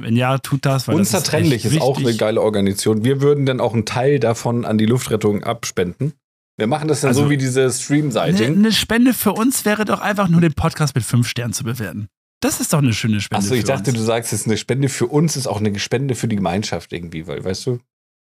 Wenn 0.00 0.16
ja, 0.16 0.38
tut 0.38 0.66
das. 0.66 0.88
Weil 0.88 0.96
das 0.98 1.08
Unzertrennlich 1.14 1.64
ist, 1.64 1.70
ist, 1.70 1.72
echt 1.74 1.82
auch 1.82 1.98
eine 1.98 2.14
geile 2.16 2.40
Organisation. 2.42 3.04
Wir 3.04 3.20
würden 3.22 3.46
dann 3.46 3.60
auch 3.60 3.72
einen 3.74 3.86
Teil 3.86 4.18
davon 4.18 4.64
an 4.64 4.76
die 4.76 4.86
Luftrettung 4.86 5.44
abspenden. 5.44 6.14
Wir 6.56 6.66
machen 6.66 6.88
das 6.88 7.00
dann 7.00 7.08
Also- 7.08 7.24
so 7.24 7.30
wie 7.30 7.36
diese 7.36 7.62
Eine, 7.62 7.72
Stream-Sighting. 7.72 8.56
eine 8.58 8.72
Spende 8.72 9.14
für 9.14 9.32
uns 9.32 9.64
wäre 9.64 9.84
doch 9.84 10.00
einfach 10.00 10.28
nur 10.28 10.40
den 10.40 10.54
Podcast 10.54 10.94
mit 10.94 11.04
fünf 11.04 11.28
Sternen 11.28 11.52
zu 11.52 11.64
bewerten. 11.64 12.08
Das 12.40 12.60
ist 12.60 12.72
doch 12.72 12.78
eine 12.80 12.92
schöne 12.92 13.20
Spende. 13.20 13.44
Achso, 13.44 13.54
ich 13.54 13.64
dachte, 13.64 13.90
uns. 13.90 13.98
du 14.00 14.04
sagst 14.04 14.32
jetzt 14.32 14.46
eine 14.46 14.56
Spende 14.56 14.88
für 14.88 15.06
uns 15.06 15.36
ist 15.36 15.46
auch 15.46 15.60
eine 15.60 15.78
Spende 15.78 16.14
für 16.14 16.28
die 16.28 16.36
Gemeinschaft 16.36 16.92
irgendwie, 16.92 17.26
weil, 17.26 17.42
weißt 17.44 17.66
du, 17.66 17.78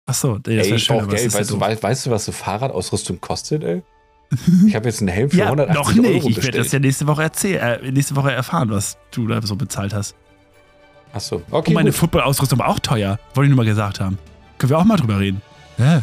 Achso, 0.09 0.39
das 0.39 0.53
ey, 0.53 0.59
wäre 0.65 0.77
ich 0.77 0.85
schön, 0.85 0.97
brauch 0.99 1.07
das 1.07 1.15
Geld, 1.17 1.27
ist 1.27 1.33
ja 1.35 1.41
weißt, 1.41 1.51
du, 1.51 1.55
doof. 1.55 1.61
weißt, 1.63 1.83
weißt 1.83 2.07
du, 2.07 2.11
was 2.13 2.25
so 2.25 2.33
Fahrradausrüstung 2.33 3.21
kostet, 3.21 3.65
ey? 3.65 3.83
Ich 4.67 4.75
habe 4.75 4.87
jetzt 4.89 5.01
einen 5.01 5.09
Helm 5.09 5.31
für 5.31 5.37
Ja, 5.37 5.45
180 5.47 5.77
noch 5.97 6.03
nicht. 6.03 6.15
Euro 6.17 6.29
Ich 6.29 6.43
werde 6.43 6.59
das 6.59 6.73
ja 6.73 6.79
nächste 6.79 7.07
Woche 7.07 7.23
erzählen, 7.23 7.61
äh, 7.85 7.91
nächste 7.93 8.17
Woche 8.17 8.33
erfahren, 8.33 8.71
was 8.71 8.97
du 9.13 9.27
da 9.27 9.41
so 9.43 9.55
bezahlt 9.57 9.95
hast. 9.95 10.15
Achso, 11.13 11.43
okay. 11.51 11.69
Und 11.71 11.75
meine. 11.75 11.93
Football-Ausrüstung 11.93 12.59
war 12.59 12.69
auch 12.69 12.81
teuer. 12.81 13.19
Wollte 13.35 13.47
ich 13.47 13.57
nur 13.57 13.65
mal 13.65 13.71
gesagt 13.71 14.01
haben. 14.01 14.19
Können 14.59 14.71
wir 14.71 14.79
auch 14.79 14.85
mal 14.85 14.97
drüber 14.97 15.21
reden. 15.21 15.41
Ja. 15.79 16.03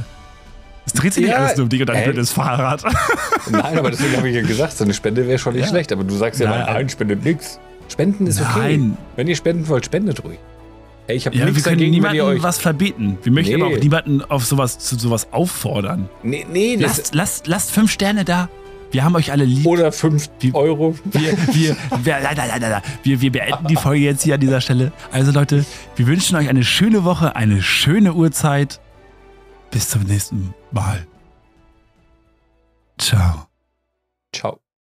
Es 0.85 0.93
dreht 0.93 1.13
sich 1.13 1.23
nicht 1.23 1.31
Ja, 1.31 1.39
alles 1.39 1.55
nur 1.57 1.63
um 1.65 1.69
dich 1.69 1.81
und 1.81 1.87
dein 1.87 2.03
blödes 2.03 2.31
Fahrrad. 2.31 2.83
Nein, 3.51 3.77
aber 3.77 3.91
deswegen 3.91 4.17
habe 4.17 4.29
ich 4.29 4.35
ja 4.35 4.41
gesagt, 4.41 4.73
so 4.77 4.83
eine 4.83 4.93
Spende 4.93 5.27
wäre 5.27 5.39
schon 5.39 5.53
nicht 5.53 5.63
Ja. 5.63 5.69
schlecht. 5.69 5.91
Aber 5.91 6.03
du 6.03 6.15
sagst 6.15 6.39
ja, 6.39 6.49
Nein. 6.49 6.65
nein, 6.73 6.89
spendet 6.89 7.23
nichts. 7.23 7.59
Spenden 7.89 8.27
ist 8.27 8.41
okay. 8.41 8.77
Nein. 8.77 8.97
Wenn 9.15 9.27
ihr 9.27 9.35
spenden 9.35 9.67
wollt, 9.67 9.85
spendet 9.85 10.23
ruhig. 10.23 10.39
Ey, 11.07 11.17
ich 11.17 11.25
habe 11.25 11.35
Ja, 11.35 11.45
wir 11.45 11.51
nichts 11.51 11.63
können 11.65 11.79
dagegen, 11.79 12.01
wenn 12.03 12.15
ihr 12.15 12.23
euch. 12.25 12.41
was 12.43 12.57
verbieten. 12.59 13.17
Wir 13.23 13.31
möchten 13.31 13.55
Nee. 13.55 13.61
aber 13.61 13.73
auch 13.75 13.79
niemanden 13.79 14.21
auf 14.23 14.45
sowas, 14.45 14.79
zu 14.79 14.97
sowas 14.97 15.27
auffordern. 15.31 16.09
Nee, 16.23 16.45
nee, 16.49 16.75
Lasst, 16.77 17.13
lasst, 17.13 17.47
lasst 17.47 17.71
fünf 17.71 17.91
Sterne 17.91 18.23
da. 18.25 18.47
Wir 18.91 19.03
haben 19.03 19.15
euch 19.15 19.31
alle 19.31 19.43
lieb. 19.43 19.65
oder 19.65 19.91
5 19.91 20.29
Wie- 20.39 20.53
Euro. 20.53 20.95
Wir, 21.05 21.31
wir, 21.53 21.75
wir, 22.03 22.19
nein, 22.19 22.37
nein, 22.37 22.61
nein. 22.61 22.81
wir, 23.01 23.21
wir 23.21 23.31
beenden 23.31 23.67
die 23.67 23.75
Folge 23.75 24.03
jetzt 24.05 24.21
hier 24.23 24.35
an 24.35 24.39
dieser 24.39 24.61
Stelle. 24.61 24.91
Also 25.11 25.31
Leute, 25.31 25.65
wir 25.95 26.05
wünschen 26.07 26.35
euch 26.37 26.47
eine 26.47 26.63
schöne 26.63 27.03
Woche, 27.03 27.35
eine 27.35 27.61
schöne 27.63 28.13
Uhrzeit. 28.13 28.79
Bis 29.71 29.89
zum 29.89 30.03
nächsten 30.03 30.53
Mal. 30.71 31.07
Ciao. 32.99 33.47